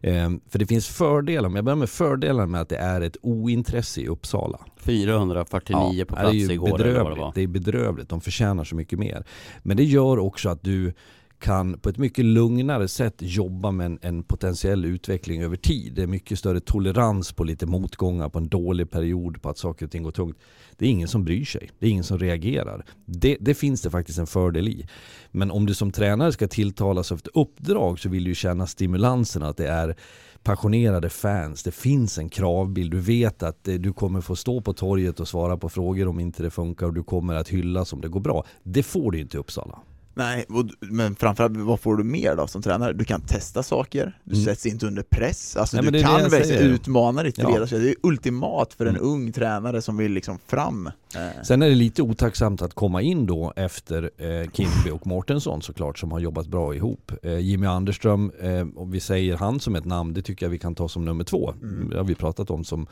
Ehm, 0.00 0.40
för 0.48 0.58
det 0.58 0.66
finns 0.66 0.88
fördelar, 0.88 1.48
om 1.48 1.56
jag 1.56 1.64
börjar 1.64 1.76
med 1.76 1.90
fördelar 1.90 2.46
med 2.46 2.60
att 2.60 2.68
det 2.68 2.76
är 2.76 3.00
ett 3.00 3.16
ointresse 3.22 4.00
i 4.00 4.08
Uppsala. 4.08 4.58
449 4.76 6.04
på 6.04 6.14
det 6.14 6.20
är 6.20 6.24
plats 6.24 6.34
ju 6.34 6.52
igår 6.52 6.78
det. 6.78 7.32
Det 7.34 7.42
är 7.42 7.46
bedrövligt, 7.46 8.08
de 8.08 8.20
förtjänar 8.20 8.64
så 8.64 8.74
mycket 8.74 8.98
mer. 8.98 9.24
Men 9.62 9.76
det 9.76 9.84
gör 9.84 10.18
också 10.18 10.48
att 10.48 10.62
du 10.62 10.92
kan 11.40 11.78
på 11.78 11.88
ett 11.88 11.98
mycket 11.98 12.24
lugnare 12.24 12.88
sätt 12.88 13.14
jobba 13.18 13.70
med 13.70 13.86
en, 13.86 13.98
en 14.02 14.22
potentiell 14.22 14.84
utveckling 14.84 15.42
över 15.42 15.56
tid. 15.56 15.92
Det 15.94 16.02
är 16.02 16.06
mycket 16.06 16.38
större 16.38 16.60
tolerans 16.60 17.32
på 17.32 17.44
lite 17.44 17.66
motgångar, 17.66 18.28
på 18.28 18.38
en 18.38 18.48
dålig 18.48 18.90
period, 18.90 19.42
på 19.42 19.48
att 19.48 19.58
saker 19.58 19.86
och 19.86 19.92
ting 19.92 20.02
går 20.02 20.10
tungt. 20.10 20.38
Det 20.76 20.86
är 20.86 20.90
ingen 20.90 21.08
som 21.08 21.24
bryr 21.24 21.44
sig. 21.44 21.70
Det 21.78 21.86
är 21.86 21.90
ingen 21.90 22.04
som 22.04 22.18
reagerar. 22.18 22.84
Det, 23.04 23.36
det 23.40 23.54
finns 23.54 23.82
det 23.82 23.90
faktiskt 23.90 24.18
en 24.18 24.26
fördel 24.26 24.68
i. 24.68 24.86
Men 25.30 25.50
om 25.50 25.66
du 25.66 25.74
som 25.74 25.92
tränare 25.92 26.32
ska 26.32 26.48
tilltalas 26.48 27.12
av 27.12 27.18
ett 27.18 27.28
uppdrag 27.34 27.98
så 27.98 28.08
vill 28.08 28.24
du 28.24 28.30
ju 28.30 28.34
känna 28.34 28.66
stimulansen 28.66 29.42
att 29.42 29.56
det 29.56 29.68
är 29.68 29.96
passionerade 30.42 31.08
fans, 31.10 31.62
det 31.62 31.72
finns 31.72 32.18
en 32.18 32.28
kravbild, 32.28 32.90
du 32.90 33.00
vet 33.00 33.42
att 33.42 33.68
eh, 33.68 33.74
du 33.74 33.92
kommer 33.92 34.20
få 34.20 34.36
stå 34.36 34.60
på 34.60 34.72
torget 34.72 35.20
och 35.20 35.28
svara 35.28 35.56
på 35.56 35.68
frågor 35.68 36.08
om 36.08 36.20
inte 36.20 36.42
det 36.42 36.50
funkar 36.50 36.86
och 36.86 36.94
du 36.94 37.02
kommer 37.02 37.34
att 37.34 37.48
hyllas 37.48 37.92
om 37.92 38.00
det 38.00 38.08
går 38.08 38.20
bra. 38.20 38.44
Det 38.62 38.82
får 38.82 39.12
du 39.12 39.20
inte 39.20 39.36
i 39.36 39.40
Uppsala. 39.40 39.78
Nej, 40.14 40.44
men 40.80 41.14
framförallt 41.16 41.56
vad 41.56 41.80
får 41.80 41.96
du 41.96 42.04
mer 42.04 42.36
då 42.36 42.46
som 42.46 42.62
tränare? 42.62 42.92
Du 42.92 43.04
kan 43.04 43.20
testa 43.20 43.62
saker, 43.62 44.18
du 44.24 44.32
Mm. 44.34 44.44
sätts 44.44 44.66
inte 44.66 44.86
under 44.86 45.02
press, 45.02 45.56
alltså 45.56 45.82
Nej, 45.82 45.92
du 45.92 46.02
kan 46.02 46.30
säger. 46.30 46.62
utmana 46.62 47.22
ditt 47.22 47.38
Ja. 47.38 47.48
ledarskap. 47.50 47.80
Det 47.80 47.88
är 47.90 47.94
ultimat 48.02 48.74
för 48.74 48.86
en 48.86 48.96
Mm. 48.96 49.08
ung 49.08 49.32
tränare 49.32 49.82
som 49.82 49.96
vill 49.96 50.12
liksom 50.12 50.38
fram. 50.46 50.86
Eh, 50.86 51.42
Sen 51.44 51.62
är 51.62 51.68
det 51.68 51.74
lite 51.74 52.02
otacksamt 52.02 52.62
att 52.62 52.74
komma 52.74 53.02
in 53.02 53.26
då 53.26 53.52
efter 53.56 54.10
eh, 54.16 54.50
Kimby 54.52 54.90
och 54.92 55.06
Mårtensson 55.06 55.62
såklart 55.62 55.98
som 55.98 56.12
har 56.12 56.18
jobbat 56.20 56.46
bra 56.46 56.74
ihop. 56.74 57.12
Eh, 57.22 57.38
Jimmy 57.38 57.66
Anderström, 57.66 58.32
eh, 58.40 58.66
om 58.76 58.90
vi 58.90 59.00
säger 59.00 59.36
han 59.36 59.60
som 59.60 59.74
ett 59.76 59.84
namn, 59.84 60.14
det 60.14 60.22
tycker 60.22 60.46
jag 60.46 60.50
vi 60.50 60.58
kan 60.58 60.74
ta 60.74 60.88
som 60.88 61.04
nummer 61.04 61.24
två. 61.24 61.54
Mm. 61.62 61.90
Det 61.90 61.96
har 61.96 62.04
vi 62.04 62.14
pratat 62.14 62.50
om 62.50 62.64
som 62.64 62.86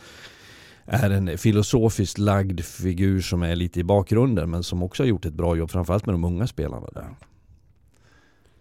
är 0.89 1.11
en 1.11 1.39
filosofiskt 1.39 2.19
lagd 2.19 2.61
figur 2.61 3.21
som 3.21 3.43
är 3.43 3.57
lite 3.57 3.81
i 3.81 3.85
bakgrunden 3.85 4.51
men 4.51 4.63
som 4.63 4.83
också 4.83 5.03
har 5.03 5.09
gjort 5.09 5.25
ett 5.25 5.35
bra 5.35 5.57
jobb 5.57 5.71
framförallt 5.71 6.07
med 6.07 6.15
de 6.15 6.25
unga 6.25 6.47
spelarna 6.47 6.87
där. 6.95 7.07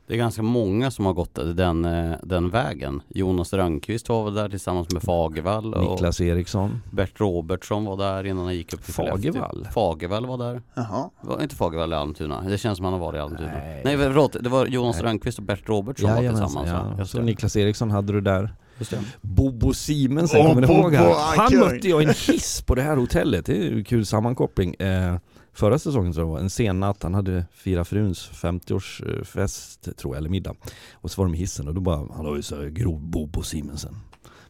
Det 0.08 0.14
är 0.14 0.18
ganska 0.18 0.42
många 0.42 0.92
som 0.92 1.06
har 1.06 1.14
gått 1.14 1.36
den, 1.56 1.86
eh, 1.86 2.16
den 2.24 2.50
vägen. 2.50 3.02
Jonas 3.08 3.54
Rönnqvist 3.54 4.10
var 4.10 4.26
väl 4.26 4.34
där 4.34 4.50
tillsammans 4.50 4.92
med 4.94 5.02
Fagervall 5.04 5.74
och 5.74 5.92
Niklas 5.92 6.22
Eriksson. 6.22 6.82
Bert 6.92 7.20
Robertsson 7.20 7.86
var 7.86 7.98
där 7.98 8.24
innan 8.24 8.44
han 8.46 8.56
gick 8.56 8.74
upp 8.74 8.84
till. 8.84 8.94
Fagervall? 8.94 9.68
Fagervall 9.74 10.26
var 10.26 10.38
där. 10.38 10.62
Jaha. 10.74 11.10
Var 11.22 11.42
inte 11.44 11.56
Fagervall 11.56 11.92
i 11.94 11.96
Almtuna? 11.96 12.42
Det 12.42 12.58
känns 12.58 12.78
som 12.78 12.84
han 12.86 12.94
har 12.94 13.00
varit 13.00 13.16
i 13.18 13.20
Almtuna. 13.20 13.52
Nej. 13.54 13.82
Nej, 13.86 13.98
förlåt. 13.98 14.36
Det 14.44 14.50
var 14.50 14.66
Jonas 14.66 14.96
Nej. 14.96 15.06
Rönnqvist 15.06 15.38
och 15.40 15.44
Bert 15.46 15.70
Robertsson 15.70 16.10
var 16.10 16.18
Jajamensan, 16.18 16.48
tillsammans. 16.64 16.92
ja. 16.96 17.00
Just 17.00 17.12
Så 17.12 17.18
det. 17.18 17.24
Niklas 17.24 17.56
Eriksson 17.56 17.92
hade 17.92 18.14
du 18.14 18.22
där. 18.22 18.54
Just 18.80 18.92
det. 18.92 19.00
Bobo 19.22 19.74
Simensen, 19.74 20.42
Åh, 20.42 20.48
kommer 20.48 20.68
ni 20.68 20.74
ihåg 20.74 20.94
han? 20.94 21.38
han 21.38 21.60
mötte 21.60 21.90
jag 21.90 22.02
i 22.02 22.06
en 22.06 22.14
hiss 22.28 22.62
på 22.62 22.76
det 22.76 22.82
här 22.82 22.98
hotellet, 22.98 23.46
det 23.46 23.58
är 23.68 23.72
en 23.72 23.84
kul 23.84 24.06
sammankoppling. 24.06 24.74
Eh, 24.74 25.18
förra 25.54 25.80
säsongen 25.80 26.14
tror 26.14 26.24
jag 26.26 26.30
det 26.30 26.34
var, 26.34 26.40
en 26.40 26.50
sen 26.50 26.80
natt, 26.80 27.04
han 27.04 27.14
hade 27.14 27.46
firat 27.54 27.88
fruns 27.88 28.30
50-årsfest 28.34 29.94
tror 29.94 30.16
jag, 30.16 30.20
eller 30.20 30.30
middag. 30.30 30.54
Och 30.94 31.12
så 31.12 31.22
var 31.22 31.26
de 31.26 31.36
i 31.36 31.38
hissen 31.38 31.68
och 31.68 31.74
då 31.74 31.82
bara, 31.82 31.98
han 31.98 32.26
har 32.26 32.36
ju 32.36 32.42
så 32.42 32.56
grov 32.70 33.02
Bobo 33.02 33.44
Simensen. 33.44 33.96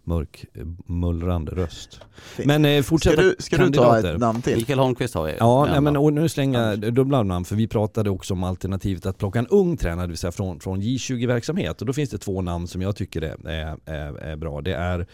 Mörk, 0.08 0.46
mullrande 0.86 1.52
röst. 1.52 2.02
Men 2.46 2.66
eh, 2.66 2.82
Ska 2.82 2.90
fortsätta 2.90 3.22
du, 3.22 3.36
ska 3.40 3.58
du 3.58 3.70
ta 3.70 4.00
ett 4.00 4.20
namn 4.20 4.42
till? 4.42 4.58
Mikael 4.58 4.80
Holmqvist 4.80 5.14
har 5.14 5.26
vi. 5.26 5.34
Ja, 5.40 5.68
nej, 5.72 5.82
men 5.82 5.98
och 5.98 6.14
nu 6.14 6.30
slänger 6.30 6.60
jag 6.60 6.94
dubbla 6.94 7.24
namn 7.24 7.46
för 7.46 7.56
vi 7.56 7.68
pratade 7.68 8.10
också 8.10 8.34
om 8.34 8.44
alternativet 8.44 9.06
att 9.06 9.18
plocka 9.18 9.40
en 9.40 9.48
ung 9.48 9.78
tränare, 9.78 10.06
det 10.06 10.10
vill 10.10 10.18
säga 10.18 10.32
från, 10.32 10.60
från 10.60 10.82
J20-verksamhet. 10.82 11.82
Och 11.82 11.88
då 11.88 11.94
finns 11.94 12.10
det 12.10 12.18
två 12.18 12.42
namn 12.42 12.68
som 12.68 12.82
jag 12.82 12.96
tycker 12.96 13.22
är, 13.22 13.48
är, 13.48 13.78
är, 13.86 14.14
är 14.14 14.36
bra. 14.36 14.62
Det 14.62 14.74
är 14.74 15.08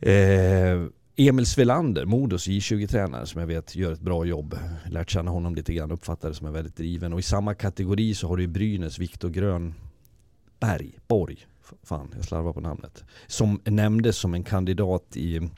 eh, 0.00 0.86
Emil 1.16 1.46
Svelander, 1.46 2.04
Modos 2.04 2.48
J20-tränare 2.48 3.26
som 3.26 3.40
jag 3.40 3.48
vet 3.48 3.76
gör 3.76 3.92
ett 3.92 4.00
bra 4.00 4.24
jobb. 4.24 4.58
Lärt 4.90 5.10
känna 5.10 5.30
honom 5.30 5.54
lite 5.54 5.74
grann, 5.74 5.90
uppfattade 5.90 6.34
som 6.34 6.46
är 6.46 6.50
väldigt 6.50 6.76
driven. 6.76 7.12
Och 7.12 7.18
i 7.18 7.22
samma 7.22 7.54
kategori 7.54 8.14
så 8.14 8.28
har 8.28 8.36
du 8.36 8.46
Brynäs 8.46 8.98
Viktor 8.98 9.28
Grönberg, 9.28 10.98
Borg. 11.08 11.46
Fan, 11.82 12.08
jag 12.16 12.24
slarvar 12.24 12.52
på 12.52 12.60
namnet. 12.60 13.04
Som 13.26 13.60
nämndes 13.64 14.16
som 14.16 14.34
en 14.34 14.44
kandidat 14.44 15.16
i, 15.16 15.50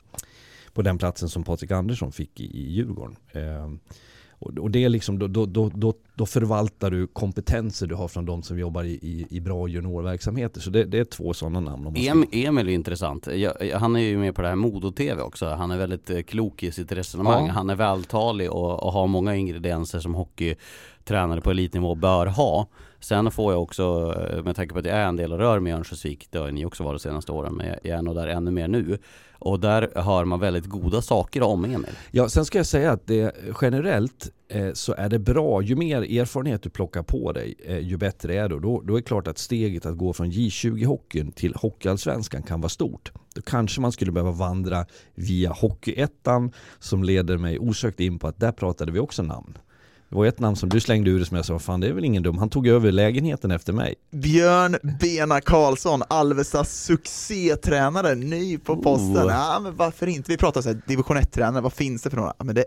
på 0.73 0.81
den 0.81 0.97
platsen 0.97 1.29
som 1.29 1.43
Patrik 1.43 1.71
Andersson 1.71 2.11
fick 2.11 2.39
i, 2.39 2.43
i 2.45 2.71
Djurgården. 2.71 3.15
Eh, 3.31 3.71
och, 4.39 4.57
och 4.59 4.71
det 4.71 4.83
är 4.83 4.89
liksom, 4.89 5.19
då, 5.19 5.27
då, 5.27 5.45
då, 5.45 5.93
då, 6.15 6.25
förvaltar 6.25 6.91
du 6.91 7.07
kompetenser 7.07 7.87
du 7.87 7.95
har 7.95 8.07
från 8.07 8.25
de 8.25 8.43
som 8.43 8.59
jobbar 8.59 8.83
i, 8.83 8.91
i, 8.93 9.27
i 9.29 9.39
bra 9.41 9.67
juniorverksamheter. 9.67 10.61
Så 10.61 10.69
det, 10.69 10.83
det 10.83 10.99
är 10.99 11.05
två 11.05 11.33
sådana 11.33 11.59
namn. 11.59 11.87
Om 11.87 11.95
Em, 11.97 12.25
Emil 12.31 12.67
är 12.69 12.73
intressant. 12.73 13.27
Jag, 13.27 13.53
jag- 13.61 13.79
han 13.79 13.95
är 13.95 13.99
ju 13.99 14.17
med 14.17 14.35
på 14.35 14.41
det 14.41 14.47
här 14.47 14.55
Modo-TV 14.55 15.21
också. 15.21 15.45
Han 15.49 15.71
är 15.71 15.77
väldigt 15.77 16.09
eh, 16.09 16.21
klok 16.21 16.63
i 16.63 16.71
sitt 16.71 16.91
resonemang. 16.91 17.47
Ja. 17.47 17.53
Han 17.53 17.69
är 17.69 17.75
vältalig 17.75 18.51
och, 18.51 18.83
och 18.83 18.91
har 18.93 19.07
många 19.07 19.35
ingredienser 19.35 19.99
som 19.99 20.13
hockeytränare 20.15 21.41
på 21.41 21.51
elitnivå 21.51 21.95
bör 21.95 22.25
ha. 22.25 22.67
Sen 23.03 23.31
får 23.31 23.53
jag 23.53 23.61
också, 23.61 24.15
eh, 24.29 24.43
med 24.43 24.55
tanke 24.55 24.73
på 24.73 24.79
att 24.79 24.85
jag 24.85 24.97
är 24.97 25.05
en 25.07 25.15
del 25.15 25.31
och 25.33 25.39
rör 25.39 25.59
mig 25.59 25.71
i 25.71 25.75
Örnsköldsvik, 25.75 26.27
det 26.31 26.37
har 26.37 26.51
ni 26.51 26.65
också 26.65 26.83
varit 26.83 27.01
de 27.01 27.09
senaste 27.09 27.31
åren, 27.31 27.53
men 27.55 27.67
jag- 27.67 27.85
är 27.97 28.01
nog 28.01 28.15
där 28.15 28.27
ännu 28.27 28.51
mer 28.51 28.67
nu. 28.67 28.97
Och 29.39 29.59
där 29.59 29.91
hör 29.95 30.25
man 30.25 30.39
väldigt 30.39 30.65
goda 30.65 31.01
saker 31.01 31.43
om 31.43 31.65
Emil. 31.65 31.87
Ja, 32.11 32.29
sen 32.29 32.45
ska 32.45 32.57
jag 32.59 32.65
säga 32.65 32.91
att 32.91 33.07
det, 33.07 33.35
generellt 33.61 34.29
eh, 34.49 34.73
så 34.73 34.93
är 34.93 35.09
det 35.09 35.19
bra, 35.19 35.61
ju 35.61 35.75
mer 35.75 36.01
erfarenhet 36.21 36.63
du 36.63 36.69
plockar 36.69 37.03
på 37.03 37.31
dig, 37.31 37.55
eh, 37.65 37.79
ju 37.79 37.97
bättre 37.97 38.35
är 38.35 38.49
det. 38.49 38.59
Då, 38.59 38.81
då 38.81 38.93
är 38.93 38.97
det 38.97 39.03
klart 39.07 39.27
att 39.27 39.37
steget 39.37 39.85
att 39.85 39.97
gå 39.97 40.13
från 40.13 40.31
J20-hockeyn 40.31 41.31
till 41.31 41.55
Hockeyallsvenskan 41.55 42.43
kan 42.43 42.61
vara 42.61 42.69
stort. 42.69 43.11
Då 43.35 43.41
kanske 43.41 43.81
man 43.81 43.91
skulle 43.91 44.11
behöva 44.11 44.31
vandra 44.31 44.85
via 45.15 45.51
Hockeyettan 45.51 46.51
som 46.79 47.03
leder 47.03 47.37
mig 47.37 47.59
osökt 47.59 47.99
in 47.99 48.19
på 48.19 48.27
att 48.27 48.39
där 48.39 48.51
pratade 48.51 48.91
vi 48.91 48.99
också 48.99 49.23
namn. 49.23 49.57
Det 50.13 50.17
var 50.17 50.25
ett 50.25 50.39
namn 50.39 50.55
som 50.55 50.69
du 50.69 50.79
slängde 50.79 51.09
ur 51.09 51.23
som 51.23 51.37
jag 51.37 51.45
sa, 51.45 51.59
fan 51.59 51.79
det 51.79 51.87
är 51.87 51.93
väl 51.93 52.05
ingen 52.05 52.23
dum, 52.23 52.37
han 52.37 52.49
tog 52.49 52.67
över 52.67 52.91
lägenheten 52.91 53.51
efter 53.51 53.73
mig. 53.73 53.95
Björn 54.11 54.77
Bena 54.99 55.41
Karlsson, 55.41 56.03
Alvestas 56.07 56.83
succétränare, 56.83 58.15
ny 58.15 58.57
på 58.57 58.77
posten. 58.77 59.27
Oh. 59.27 59.31
Ja, 59.31 59.59
men 59.63 59.75
varför 59.75 60.07
inte? 60.07 60.31
Vi 60.31 60.37
pratar 60.37 60.61
så 60.61 60.69
här, 60.69 60.81
division 60.87 61.17
1-tränare, 61.17 61.61
vad 61.61 61.73
finns 61.73 62.01
det 62.01 62.09
för 62.09 62.17
några? 62.17 62.33
Ja, 62.37 62.43
Men 62.43 62.55
det 62.55 62.65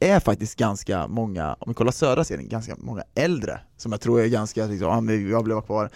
är 0.00 0.20
faktiskt 0.20 0.58
ganska 0.58 1.08
många, 1.08 1.56
om 1.60 1.68
vi 1.68 1.74
kollar 1.74 1.92
södra 1.92 2.24
serien, 2.24 2.48
ganska 2.48 2.76
många 2.78 3.02
äldre 3.14 3.60
som 3.76 3.92
jag 3.92 4.00
tror 4.00 4.20
är 4.20 4.26
ganska, 4.26 4.66
liksom, 4.66 5.08
ja, 5.08 5.14
jag 5.14 5.44
blev 5.44 5.60
kvar. 5.60 5.90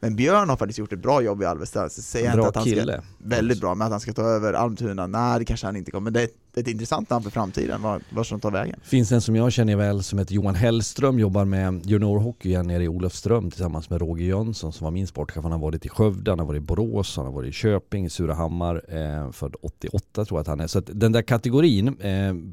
Men 0.00 0.16
Björn 0.16 0.48
har 0.48 0.56
faktiskt 0.56 0.78
gjort 0.78 0.92
ett 0.92 1.02
bra 1.02 1.22
jobb 1.22 1.42
i 1.42 1.44
Alvesta, 1.44 1.88
så 1.88 2.02
säger 2.02 2.26
jag 2.26 2.34
inte 2.34 2.48
att 2.48 2.56
han 2.56 2.64
kille. 2.64 2.92
ska, 2.92 3.02
väldigt 3.18 3.60
bra, 3.60 3.74
men 3.74 3.86
att 3.86 3.90
han 3.90 4.00
ska 4.00 4.12
ta 4.12 4.22
över 4.22 4.52
Almtuna, 4.52 5.06
nej 5.06 5.38
det 5.38 5.44
kanske 5.44 5.66
han 5.66 5.76
inte 5.76 5.90
kommer, 5.90 6.10
men 6.10 6.12
det 6.12 6.28
ett 6.56 6.68
intressant 6.68 7.10
namn 7.10 7.22
för 7.22 7.30
framtiden, 7.30 7.82
var, 7.82 8.00
var 8.10 8.24
som 8.24 8.40
tar 8.40 8.50
vägen. 8.50 8.80
finns 8.82 9.12
en 9.12 9.20
som 9.20 9.36
jag 9.36 9.52
känner 9.52 9.76
väl 9.76 10.02
som 10.02 10.18
heter 10.18 10.34
Johan 10.34 10.54
Hellström, 10.54 11.18
jobbar 11.18 11.44
med 11.44 11.86
juniorhockey 11.86 12.48
igen 12.48 12.66
nere 12.66 12.84
i 12.84 12.88
Olofström 12.88 13.50
tillsammans 13.50 13.90
med 13.90 14.00
Roger 14.00 14.24
Jönsson 14.26 14.72
som 14.72 14.84
var 14.84 14.90
min 14.90 15.06
sportchef. 15.06 15.42
Han 15.42 15.52
har 15.52 15.58
varit 15.58 15.86
i 15.86 15.88
Skövde, 15.88 16.30
han 16.30 16.38
har 16.38 16.46
varit 16.46 16.62
i 16.62 16.64
Borås, 16.64 17.16
han 17.16 17.24
har 17.26 17.32
varit 17.32 17.48
i 17.48 17.52
Köping, 17.52 18.04
i 18.06 18.10
Surahammar, 18.10 18.82
eh, 18.88 19.32
född 19.32 19.54
88 19.62 20.24
tror 20.24 20.38
jag 20.38 20.40
att 20.40 20.46
han 20.46 20.60
är. 20.60 20.66
Så 20.66 20.78
att 20.78 20.90
den 20.92 21.12
där 21.12 21.22
kategorin, 21.22 21.88
eh, 21.88 21.94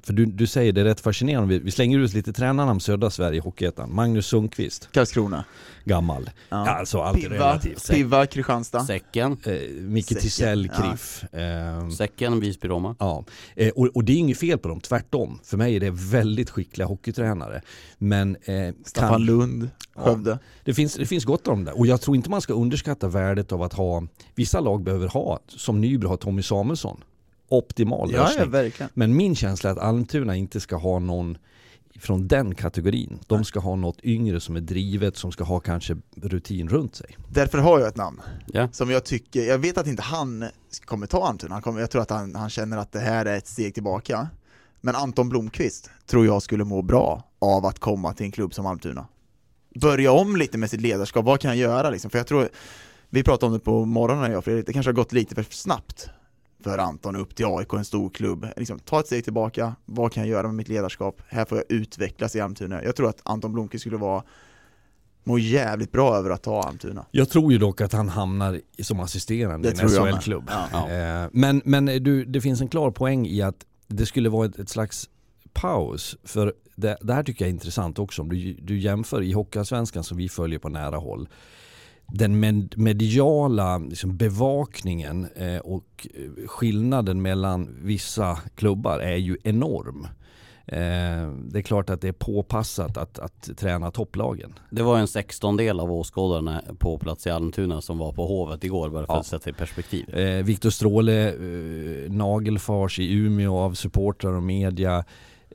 för 0.04 0.14
du, 0.14 0.26
du 0.26 0.48
säger 0.48 0.72
det 0.74 0.82
är 0.82 0.86
rätt 0.86 1.00
fascinerande, 1.00 1.48
vi, 1.54 1.60
vi 1.60 1.72
slänger 1.72 2.00
ut 2.00 2.14
lite 2.14 2.34
tränarnamn 2.34 2.80
södra 2.80 3.10
Sverige 3.10 3.38
i 3.38 3.42
Hockeyettan. 3.42 3.96
Magnus 3.96 4.28
Sundqvist, 4.28 4.90
Karlskrona. 4.92 5.44
gammal. 5.86 6.30
Ja. 6.50 6.70
Alltså 6.70 7.00
allt 7.02 7.18
Piva, 7.18 7.36
relativt. 7.36 7.90
Piva, 7.92 8.26
Kristianstad. 8.26 8.86
Säcken, 8.86 9.38
Eh, 9.46 9.54
Micke 9.82 10.06
Säcken, 10.08 10.22
Tisell, 10.22 10.70
ja. 10.78 10.82
Kriff. 10.92 11.24
Eh, 11.34 11.90
Säcken, 11.90 12.40
Visby-Roma. 12.40 12.96
Ja, 13.00 13.24
eh, 13.56 13.72
och, 13.88 13.96
och 13.96 14.04
det 14.04 14.14
är 14.14 14.18
inget 14.18 14.38
fel 14.38 14.58
på 14.58 14.68
dem, 14.68 14.80
tvärtom. 14.82 15.40
För 15.44 15.58
mig 15.58 15.76
är 15.76 15.80
det 15.80 15.90
väldigt 15.92 16.50
skickliga 16.50 16.88
hockeytränare. 16.88 17.62
Men 17.98 18.36
eh, 18.46 18.74
Staffan 18.86 19.10
kan- 19.12 19.26
Lund, 19.26 19.70
Skövde. 19.96 20.40
det, 20.64 20.74
finns, 20.74 20.96
det 20.96 21.06
finns 21.06 21.26
gott 21.26 21.48
om 21.48 21.66
det. 21.66 21.72
Och 21.72 21.88
jag 21.88 22.02
tror 22.02 22.16
inte 22.16 22.30
man 22.30 22.42
ska 22.42 22.54
underskatta 22.54 23.08
värdet 23.08 23.52
av 23.52 23.62
att 23.64 23.74
ha, 23.74 24.04
vissa 24.36 24.60
lag 24.60 24.84
behöver 24.84 25.08
ha, 25.08 25.40
som 25.48 25.82
Nybro 25.82 26.08
har 26.10 26.18
Tommy 26.18 26.42
Samuelsson. 26.44 27.04
Optimal 27.50 28.10
Ja, 28.14 28.24
lösning. 28.24 28.40
ja, 28.44 28.50
verkligen. 28.50 28.90
Men 28.94 29.16
min 29.16 29.36
känsla 29.36 29.70
är 29.70 29.74
att 29.74 29.80
Almtuna 29.80 30.36
inte 30.36 30.60
ska 30.60 30.76
ha 30.76 31.00
någon 31.00 31.38
från 32.00 32.28
den 32.28 32.56
kategorin. 32.56 33.20
De 33.28 33.44
ska 33.46 33.60
ha 33.60 33.76
något 33.76 34.00
yngre 34.04 34.40
som 34.40 34.56
är 34.56 34.62
drivet, 34.62 35.18
som 35.18 35.32
ska 35.32 35.44
ha 35.44 35.60
kanske 35.60 35.98
rutin 36.16 36.70
runt 36.70 36.96
sig. 36.96 37.18
Därför 37.30 37.58
har 37.58 37.80
jag 37.80 37.88
ett 37.88 37.96
namn 37.98 38.22
Ja. 38.48 38.68
som 38.72 38.90
jag 38.92 39.04
tycker, 39.06 39.44
jag 39.44 39.58
vet 39.58 39.78
att 39.78 39.88
inte 39.88 40.02
han 40.02 40.46
kommer 40.86 41.08
ta 41.08 41.28
Almtuna, 41.28 41.56
han 41.56 41.62
kommer, 41.62 41.80
jag 41.80 41.92
tror 41.92 42.02
att 42.02 42.10
han, 42.10 42.36
han 42.36 42.50
känner 42.50 42.78
att 42.78 42.92
det 42.92 43.00
här 43.00 43.26
är 43.26 43.38
ett 43.38 43.48
steg 43.48 43.74
tillbaka. 43.74 44.28
Men 44.82 44.96
Anton 44.96 45.30
Blomqvist 45.30 45.90
tror 46.06 46.26
jag 46.26 46.42
skulle 46.42 46.64
må 46.64 46.82
bra 46.82 47.24
av 47.40 47.66
att 47.66 47.80
komma 47.80 48.14
till 48.14 48.26
en 48.26 48.32
klubb 48.32 48.54
som 48.54 48.66
Almtuna. 48.66 49.08
Börja 49.82 50.12
om 50.12 50.36
lite 50.36 50.58
med 50.58 50.70
sitt 50.70 50.82
ledarskap, 50.82 51.26
vad 51.26 51.40
kan 51.40 51.50
jag 51.50 51.58
göra 51.58 51.90
liksom? 51.90 52.12
För 52.12 52.18
jag 52.20 52.28
tror, 52.28 52.50
vi 53.10 53.24
pratade 53.24 53.46
om 53.48 53.54
det 53.54 53.60
på 53.60 53.86
morgonen 53.86 54.32
jag 54.32 54.38
och 54.38 54.44
Fredrik, 54.46 54.66
det 54.66 54.74
kanske 54.74 54.90
har 54.90 54.94
gått 54.94 55.12
lite 55.14 55.36
för 55.36 55.44
snabbt 55.54 56.10
för 56.64 56.78
Anton 56.78 57.16
upp 57.16 57.36
till 57.36 57.46
AIK, 57.46 57.74
en 57.74 57.86
stor 57.86 58.10
klubb. 58.10 58.48
Liksom, 58.58 58.80
ta 58.80 59.00
ett 59.00 59.06
steg 59.06 59.24
tillbaka, 59.24 59.76
vad 59.86 60.12
kan 60.12 60.24
jag 60.24 60.30
göra 60.30 60.48
med 60.48 60.56
mitt 60.56 60.68
ledarskap? 60.68 61.22
Här 61.28 61.46
får 61.46 61.58
jag 61.58 61.66
utvecklas 61.70 62.36
i 62.36 62.40
Almtuna. 62.40 62.84
Jag 62.84 62.96
tror 62.96 63.10
att 63.10 63.22
Anton 63.24 63.54
Blomqvist 63.54 63.82
skulle 63.82 63.98
vara 63.98 64.24
må 65.24 65.40
jävligt 65.40 65.92
bra 65.92 66.16
över 66.16 66.30
att 66.30 66.44
ta 66.44 66.64
Almtuna. 66.64 67.06
Jag 67.12 67.30
tror 67.30 67.52
ju 67.52 67.58
dock 67.58 67.82
att 67.82 67.94
han 67.94 68.10
hamnar 68.10 68.62
som 68.82 69.00
assisterande 69.00 69.72
Det 69.72 69.78
i 69.78 69.84
en. 69.84 69.90
SHL-klubb. 69.90 70.52
Ja. 70.72 70.90
Eh, 70.90 71.30
Men, 71.32 71.62
men 71.66 71.86
du, 71.86 72.26
det 72.26 72.42
finns 72.42 72.62
en 72.62 72.68
klar 72.68 72.92
poäng 72.92 73.28
i 73.28 73.42
att 73.42 73.66
det 73.88 74.06
skulle 74.06 74.30
vara 74.30 74.46
ett, 74.46 74.60
ett 74.60 74.70
slags 74.70 75.10
paus. 75.54 76.18
För 76.24 76.54
det, 76.76 76.98
det 77.02 77.14
här 77.14 77.24
tycker 77.24 77.46
jag 77.46 77.50
är 77.50 77.54
intressant 77.54 78.00
också. 78.00 78.22
Om 78.22 78.30
du, 78.30 78.54
du 78.54 78.80
jämför 78.80 79.22
i 79.22 79.32
Hockeyallsvenskan 79.32 80.04
som 80.04 80.18
vi 80.18 80.30
följer 80.30 80.60
på 80.60 80.70
nära 80.70 80.98
håll. 80.98 81.30
Den 82.12 82.40
med, 82.40 82.74
mediala 82.78 83.78
liksom 83.78 84.18
bevakningen 84.18 85.28
eh, 85.36 85.58
och 85.58 86.08
eh, 86.14 86.48
skillnaden 86.48 87.22
mellan 87.22 87.76
vissa 87.82 88.38
klubbar 88.56 89.00
är 89.00 89.16
ju 89.16 89.38
enorm. 89.44 90.08
Eh, 90.70 91.32
det 91.52 91.60
är 91.60 91.62
klart 91.62 91.90
att 91.90 92.02
det 92.02 92.08
är 92.08 92.12
påpassat 92.12 92.98
att, 92.98 93.20
att 93.20 93.50
träna 93.58 93.92
topplagen. 93.92 94.54
Det 94.70 94.84
var 94.84 94.98
en 94.98 95.08
sextondel 95.08 95.80
av 95.80 95.92
åskådarna 95.92 96.62
på 96.80 96.98
plats 96.98 97.28
i 97.28 97.30
Almtuna 97.30 97.82
som 97.82 97.98
var 97.98 98.12
på 98.12 98.28
Hovet 98.28 98.64
igår 98.64 98.90
bara 98.90 99.06
för 99.06 99.14
Ja. 99.14 99.20
att 99.20 99.26
sätta 99.26 99.50
i 99.50 99.54
perspektiv. 99.54 100.16
Eh, 100.16 100.44
Viktor 100.44 100.70
Stråle 100.70 101.30
eh, 101.30 102.12
nagelfars 102.12 103.00
i 103.00 103.14
Umeå 103.14 103.58
av 103.58 103.74
supportrar 103.74 104.34
och 104.34 104.44
media. 104.44 105.04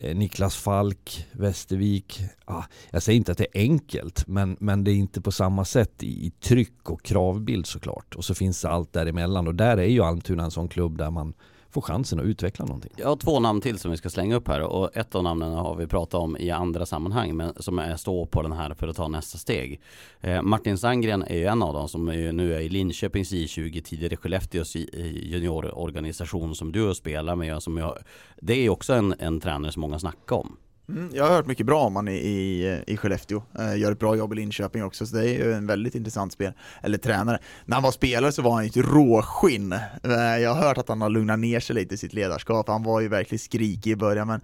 Eh, 0.03 0.17
Niklas 0.17 0.57
Falk, 0.57 1.27
Västervik. 1.33 2.21
Ah, 2.45 2.63
jag 2.91 3.03
säger 3.03 3.17
inte 3.17 3.33
att 3.33 3.39
det 3.39 3.47
är 3.53 3.61
enkelt, 3.61 4.27
men, 4.27 4.57
men 4.61 4.85
det 4.85 4.91
är 4.91 4.95
inte 4.95 5.21
på 5.21 5.33
samma 5.33 5.65
sätt 5.65 6.03
i, 6.03 6.27
i 6.27 6.31
tryck 6.31 6.91
och 6.91 7.03
kravbild 7.03 7.67
såklart. 7.67 8.15
Och 8.15 8.25
så 8.25 8.35
finns 8.35 8.63
det 8.63 8.69
allt 8.69 8.93
däremellan 8.93 9.49
och 9.49 9.55
där 9.55 9.77
är 9.77 9.87
ju 9.87 10.03
Almtuna 10.03 10.45
en 10.45 10.51
sån 10.51 10.69
klubb 10.69 10.99
där 10.99 11.11
man 11.11 11.35
få 11.73 11.83
chansen 11.83 12.21
att 12.21 12.25
utveckla 12.25 12.65
någonting. 12.65 12.93
Jag 12.97 13.09
har 13.09 13.17
två 13.17 13.41
namn 13.41 13.61
till 13.61 13.79
som 13.79 13.91
vi 13.91 13.97
ska 13.97 14.11
slänga 14.11 14.37
upp 14.37 14.49
här 14.49 14.61
och 14.61 14.97
ett 14.97 15.15
av 15.15 15.23
namnen 15.23 15.53
har 15.53 15.77
vi 15.77 15.87
pratat 15.87 16.15
om 16.15 16.37
i 16.37 16.51
andra 16.51 16.87
sammanhang 16.87 17.37
men 17.37 17.55
som 17.57 17.79
är 17.79 17.97
stå 17.97 18.27
på 18.27 18.43
den 18.43 18.53
här 18.53 18.75
för 18.75 18.89
att 18.89 18.97
ta 18.97 19.09
nästa 19.09 19.39
steg. 19.39 19.81
Eh, 20.21 20.43
Martin 20.43 20.79
Sandgren 20.79 21.23
är 21.23 21.37
ju 21.37 21.47
en 21.47 21.63
av 21.63 21.75
dem 21.75 21.89
som 21.89 22.09
är, 22.09 22.33
nu 22.33 22.55
är 22.55 22.61
i 22.61 22.69
Linköpings 22.69 23.33
J20, 23.33 23.83
tidigare 23.83 24.17
Skellefteås 24.17 24.77
eh, 24.77 24.83
juniororganisation 25.07 26.55
som 26.55 26.73
du 26.73 26.95
spelar 26.95 27.37
med. 27.37 27.63
Som 27.63 27.77
jag, 27.77 27.99
det 28.41 28.55
är 28.55 28.69
också 28.69 28.95
en, 28.95 29.15
en 29.19 29.41
tränare 29.41 29.73
som 29.73 29.81
många 29.81 29.99
snackar 29.99 30.37
om. 30.37 30.57
Mm, 30.89 31.11
jag 31.15 31.25
har 31.25 31.31
hört 31.31 31.47
mycket 31.47 31.67
bra 31.67 31.81
om 31.85 31.97
han 31.97 32.09
i, 32.09 32.13
i, 32.13 32.83
i 32.87 32.97
Skellefteå, 32.97 33.43
eh, 33.59 33.77
gör 33.77 33.93
ett 33.93 33.99
bra 33.99 34.17
jobb 34.17 34.33
i 34.33 34.37
Linköping 34.37 34.85
också, 34.85 35.07
så 35.07 35.17
det 35.17 35.31
är 35.31 35.45
ju 35.45 35.53
en 35.53 35.67
väldigt 35.67 35.95
intressant 35.95 36.33
spel, 36.33 36.53
eller 36.83 36.99
tränare. 36.99 37.39
När 37.65 37.77
han 37.77 37.83
var 37.83 37.91
spelare 37.91 38.33
så 38.33 38.43
var 38.43 38.53
han 38.53 38.65
ju 38.65 38.69
ett 38.69 38.87
råskinn. 38.87 39.73
Eh, 39.73 40.39
jag 40.39 40.55
har 40.55 40.63
hört 40.63 40.79
att 40.79 40.89
han 40.89 41.01
har 41.01 41.11
lugnat 41.11 41.39
ner 41.39 41.61
sig 41.61 41.75
lite 41.75 41.95
i 41.95 41.99
sitt 41.99 42.13
ledarskap, 42.13 42.69
han 42.69 42.83
var 42.83 43.01
ju 43.01 43.09
verkligen 43.09 43.39
skrikig 43.39 43.91
i 43.91 43.97
början, 43.97 44.27
men 44.27 44.41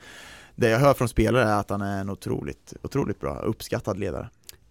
det 0.57 0.68
jag 0.68 0.78
hör 0.78 0.95
från 0.95 1.09
spelare 1.09 1.45
är 1.45 1.61
att 1.61 1.70
han 1.70 1.80
är 1.80 2.01
en 2.01 2.11
otroligt, 2.11 2.74
otroligt 2.82 3.20
bra, 3.20 3.39
uppskattad 3.39 3.99
ledare. 3.99 4.28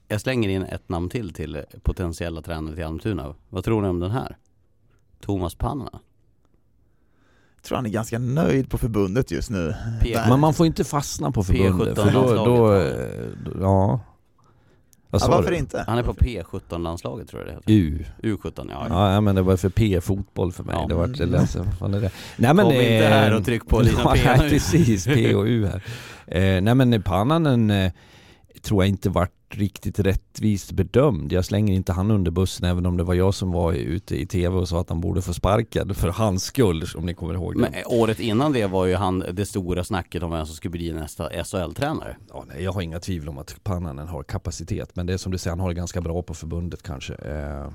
Jag 0.08 0.22
slänger 0.22 0.50
in 0.50 0.64
ett 0.64 0.90
namn 0.90 1.10
till 1.10 1.34
till 1.34 1.64
potentiella 1.84 2.42
tränare 2.42 2.76
till 2.76 2.86
Almtuna. 2.86 3.36
Vad 3.50 3.64
tror 3.64 3.82
ni 3.82 3.88
om 3.88 4.00
den 4.00 4.12
här? 4.12 4.38
Thomas 5.22 5.56
Panna? 5.56 6.00
Tror 7.68 7.76
han 7.76 7.86
är 7.86 7.90
ganska 7.90 8.20
nöjd 8.20 8.70
på 8.70 8.78
förbundet 8.78 9.32
just 9.32 9.50
nu. 9.50 9.76
Men 10.30 10.40
man 10.40 10.54
får 10.54 10.66
inte 10.66 10.84
fastna 10.84 11.32
på 11.32 11.44
förbundet, 11.44 11.98
för 11.98 12.12
då, 12.12 12.34
då, 12.34 12.46
då 12.46 13.62
ja. 13.62 14.00
Ja, 15.12 15.28
varför 15.28 15.52
inte? 15.52 15.84
Han 15.88 15.98
är 15.98 16.04
på 16.04 16.14
P17-landslaget 16.14 17.28
tror 17.28 17.42
jag 17.42 17.50
det 17.50 17.54
heter. 17.54 17.72
U. 17.72 18.06
U17, 18.24 18.72
ja. 18.72 19.14
Ja, 19.14 19.22
men 19.22 19.36
det 19.36 19.42
var 19.42 19.58
för 19.58 19.70
P-fotboll 19.70 20.52
för 20.52 20.64
mig. 20.64 20.76
Ja. 20.80 20.86
Det 20.88 20.94
var 20.96 21.08
det 21.08 21.24
är 21.24 22.02
det? 22.02 22.12
Nej 22.38 22.54
men... 22.54 22.66
Kom 22.66 22.74
eh, 22.74 22.94
inte 22.94 23.08
här 23.08 23.36
och 23.36 23.46
tryck 23.46 23.68
på 23.68 23.82
dina 23.82 24.04
P. 24.14 24.20
Nej, 24.38 24.50
precis. 24.50 25.06
P 25.06 25.36
och 25.36 25.46
U 25.46 25.66
här. 25.66 25.84
Eh, 26.28 26.62
nej 26.62 26.76
men 26.76 27.02
Pannanen 27.02 27.72
eh, 27.72 27.92
tror 28.62 28.84
jag 28.84 28.90
inte 28.90 29.10
vart 29.10 29.47
riktigt 29.50 30.00
rättvist 30.00 30.72
bedömd. 30.72 31.32
Jag 31.32 31.46
slänger 31.46 31.74
inte 31.74 31.94
han 31.94 32.12
under 32.12 32.32
bussen 32.32 32.70
även 32.70 32.86
om 32.86 32.98
det 32.98 33.04
var 33.04 33.14
jag 33.14 33.34
som 33.34 33.52
var 33.52 33.74
ute 33.74 34.22
i 34.22 34.26
tv 34.26 34.56
och 34.56 34.70
sa 34.70 34.82
att 34.82 34.90
han 34.90 35.02
borde 35.02 35.22
få 35.22 35.34
sparkad 35.34 35.98
för 35.98 36.08
hans 36.08 36.44
skull 36.44 36.86
om 36.96 37.06
ni 37.06 37.14
kommer 37.14 37.34
ihåg 37.34 37.54
det. 37.54 37.60
Men 37.60 37.74
året 37.86 38.20
innan 38.20 38.54
det 38.54 38.66
var 38.66 38.86
ju 38.86 38.96
han 38.96 39.24
det 39.34 39.46
stora 39.46 39.84
snacket 39.84 40.24
om 40.24 40.32
vem 40.32 40.46
som 40.46 40.56
skulle 40.56 40.72
bli 40.72 40.94
nästa 40.94 41.44
SHL-tränare. 41.44 42.16
Ja, 42.30 42.46
nej, 42.48 42.64
jag 42.64 42.72
har 42.72 42.82
inga 42.82 43.00
tvivel 43.00 43.30
om 43.30 43.38
att 43.38 43.64
Pannanen 43.64 44.08
har 44.08 44.24
kapacitet 44.24 44.96
men 44.96 45.06
det 45.06 45.14
är 45.14 45.18
som 45.18 45.32
du 45.32 45.38
säger, 45.38 45.52
han 45.52 45.60
har 45.60 45.70
det 45.70 45.76
ganska 45.76 46.02
bra 46.02 46.22
på 46.22 46.34
förbundet 46.34 46.84
kanske. 46.84 47.14
Eh, 47.14 47.72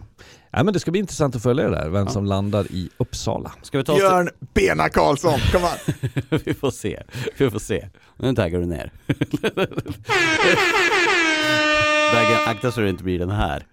nej, 0.53 0.65
men 0.65 0.73
det 0.73 0.81
ska 0.81 0.91
bli 0.91 1.01
intressant 1.01 1.37
att 1.37 1.43
följa 1.43 1.69
det 1.69 1.77
där, 1.77 1.89
vem 1.89 2.07
ja. 2.07 2.13
som 2.13 2.25
landar 2.25 2.67
i 2.71 2.91
Uppsala. 2.97 3.53
Ska 3.63 3.79
vi 3.79 3.85
ta 3.85 3.95
Björn 3.95 4.29
Bena 4.55 4.89
Karlsson, 4.89 5.39
kom 5.53 5.65
on! 5.65 6.41
vi 6.45 6.55
får 6.55 6.71
se, 6.71 7.03
vi 7.39 7.51
får 7.51 7.59
se. 7.59 7.89
Nu 8.17 8.35
taggar 8.35 8.61
du 8.61 8.67
ner. 8.67 8.93
Vägen, 12.13 12.39
akta 12.47 12.73
så 12.73 12.81
det 12.81 12.89
inte 12.89 13.05
blir 13.05 13.19
den 13.19 13.31
här. 13.31 13.67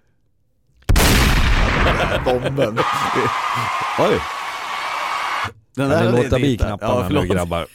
Bomben. 2.24 2.78
Oj. 3.98 4.20
Den 5.76 5.88
där 5.88 6.12
låta 6.12 6.36
bli 6.36 6.56
knapparna 6.58 7.08
ja, 7.14 7.22
nu 7.22 7.28
grabbar. 7.28 7.66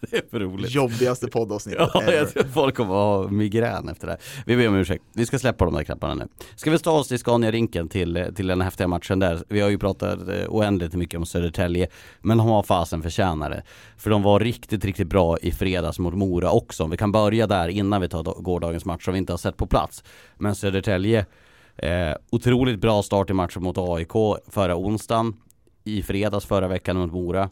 Det 0.10 0.16
är 0.16 0.22
för 0.30 0.40
roligt. 0.40 0.74
Jobbigaste 0.74 1.28
poddavsnittet 1.28 1.90
Ja, 1.94 2.12
jag 2.12 2.32
tror 2.32 2.44
folk 2.44 2.76
kommer 2.76 2.94
ha 2.94 3.28
migrän 3.28 3.88
efter 3.88 4.06
det. 4.06 4.16
Vi 4.46 4.56
ber 4.56 4.68
om 4.68 4.74
ursäkt. 4.74 5.04
Vi 5.12 5.26
ska 5.26 5.38
släppa 5.38 5.64
de 5.64 5.74
där 5.74 5.84
knapparna 5.84 6.14
nu. 6.14 6.28
Ska 6.56 6.70
vi 6.70 6.78
ta 6.78 6.90
oss 6.90 7.08
till 7.08 7.18
Scania-rinken 7.18 7.88
till, 7.88 8.32
till 8.36 8.46
den 8.46 8.60
häftiga 8.60 8.88
matchen 8.88 9.18
där. 9.18 9.44
Vi 9.48 9.60
har 9.60 9.68
ju 9.68 9.78
pratat 9.78 10.28
eh, 10.28 10.34
oändligt 10.48 10.94
mycket 10.94 11.18
om 11.18 11.26
Södertälje, 11.26 11.88
men 12.20 12.38
de 12.38 12.46
har 12.46 12.62
fasen 12.62 13.02
förtjänar 13.02 13.50
det. 13.50 13.62
För 13.96 14.10
de 14.10 14.22
var 14.22 14.40
riktigt, 14.40 14.84
riktigt 14.84 15.08
bra 15.08 15.38
i 15.38 15.52
fredags 15.52 15.98
mot 15.98 16.14
Mora 16.14 16.50
också. 16.50 16.86
Vi 16.86 16.96
kan 16.96 17.12
börja 17.12 17.46
där 17.46 17.68
innan 17.68 18.00
vi 18.00 18.08
tar 18.08 18.42
gårdagens 18.42 18.84
match 18.84 19.04
som 19.04 19.12
vi 19.12 19.18
inte 19.18 19.32
har 19.32 19.38
sett 19.38 19.56
på 19.56 19.66
plats. 19.66 20.04
Men 20.38 20.54
Södertälje, 20.54 21.26
eh, 21.76 22.12
otroligt 22.30 22.80
bra 22.80 23.02
start 23.02 23.30
i 23.30 23.32
matchen 23.32 23.62
mot 23.62 23.78
AIK 23.78 24.12
förra 24.48 24.76
onsdagen. 24.76 25.36
I 25.84 26.02
fredags 26.02 26.46
förra 26.46 26.68
veckan 26.68 26.96
mot 26.96 27.12
Mora 27.12 27.50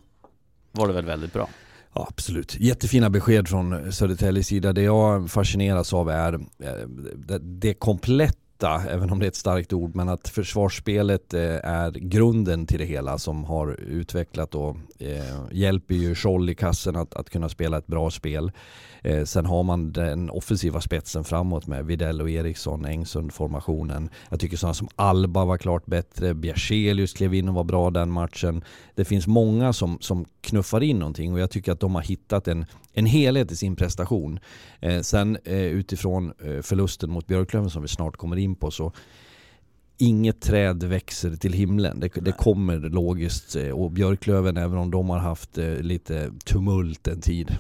var 0.73 0.87
det 0.87 0.93
väl 0.93 1.05
väldigt 1.05 1.33
bra. 1.33 1.49
Ja, 1.95 2.07
absolut. 2.09 2.57
Jättefina 2.61 3.11
besked 3.11 3.49
från 3.49 3.93
Södertäljes 3.93 4.47
sida. 4.47 4.73
Det 4.73 4.83
jag 4.83 5.31
fascineras 5.31 5.93
av 5.93 6.11
är 6.11 6.35
eh, 6.35 7.39
det 7.41 7.75
kompletta, 7.75 8.39
även 8.63 9.11
om 9.11 9.19
det 9.19 9.27
är 9.27 9.29
ett 9.29 9.37
starkt 9.37 9.73
ord, 9.73 9.95
men 9.95 10.09
att 10.09 10.29
försvarsspelet 10.29 11.35
eh, 11.35 11.41
är 11.63 11.91
grunden 11.91 12.67
till 12.67 12.79
det 12.79 12.85
hela 12.85 13.19
som 13.19 13.45
har 13.45 13.81
utvecklat 13.81 14.55
och 14.55 14.77
eh, 14.99 15.43
hjälper 15.53 15.95
ju 15.95 16.15
Scholl 16.15 16.51
i 16.51 16.55
kassen 16.55 16.97
att, 16.97 17.15
att 17.15 17.31
kunna 17.31 17.49
spela 17.49 17.79
ett 17.79 17.87
bra 17.87 18.11
spel. 18.11 18.53
Eh, 19.03 19.25
sen 19.25 19.47
har 19.47 19.63
man 19.63 19.93
den 19.93 20.31
offensiva 20.31 20.81
spetsen 20.81 21.25
framåt 21.25 21.67
med 21.67 21.87
Videll 21.87 22.21
och 22.21 22.31
Eriksson, 22.31 22.87
Engsund-formationen. 22.87 24.09
Jag 24.31 24.41
tycker 24.41 24.57
sådana 24.57 24.75
som 24.75 24.89
Alba 24.97 25.45
var 25.45 25.59
klart 25.59 25.87
bättre, 25.87 26.35
Bjerselius 26.35 27.13
klev 27.13 27.35
in 27.35 27.49
och 27.49 27.55
var 27.55 27.65
bra 27.65 27.91
den 27.91 28.11
matchen. 28.11 28.65
Det 28.95 29.05
finns 29.05 29.27
många 29.27 29.73
som, 29.73 29.99
som 30.01 30.25
knuffar 30.41 30.83
in 30.83 30.99
någonting 30.99 31.33
och 31.33 31.41
jag 31.41 31.51
tycker 31.51 31.73
att 31.73 31.81
de 31.81 31.95
har 31.95 32.03
hittat 32.03 32.49
en, 32.49 32.67
en 32.95 33.07
helhet 33.07 33.53
i 33.53 33.57
sin 33.57 33.77
prestation. 33.77 34.39
Eh, 34.81 35.01
sen 35.01 35.39
eh, 35.45 35.57
utifrån 35.57 36.33
eh, 36.45 36.63
förlusten 36.63 37.11
mot 37.11 37.27
Björklöven 37.27 37.71
som 37.71 37.83
vi 37.83 37.89
snart 37.89 38.17
kommer 38.17 38.37
in 38.37 38.55
på 38.55 38.71
så 38.71 38.93
inget 39.99 40.41
träd 40.41 40.83
växer 40.83 41.37
till 41.37 41.53
himlen. 41.53 42.01
Det, 42.01 42.09
det, 42.15 42.33
kommer 42.33 42.79
logiskt. 42.79 43.57
Eh, 43.57 43.71
och 43.71 43.91
Björklöven, 43.91 44.57
även 44.57 44.79
om 44.79 44.91
de 44.91 45.11
har 45.11 45.19
haft 45.19 45.59
eh, 45.59 45.75
lite 45.75 46.33
tumult 46.45 47.09
en 47.09 47.21
tid, 47.21 47.51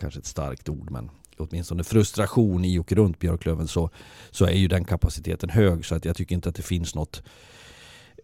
kanske 0.00 0.20
ett 0.20 0.26
starkt 0.26 0.68
ord 0.68 0.90
men 0.90 1.10
åtminstone 1.36 1.84
frustration 1.84 2.64
i 2.64 2.78
och 2.78 2.92
runt 2.92 3.18
Björklöven 3.18 3.68
så, 3.68 3.90
så 4.30 4.44
är 4.44 4.52
ju 4.52 4.68
den 4.68 4.84
kapaciteten 4.84 5.50
hög 5.50 5.84
så 5.84 5.94
att 5.94 6.04
jag 6.04 6.16
tycker 6.16 6.34
inte 6.34 6.48
att 6.48 6.54
det 6.54 6.62
finns 6.62 6.94
något 6.94 7.22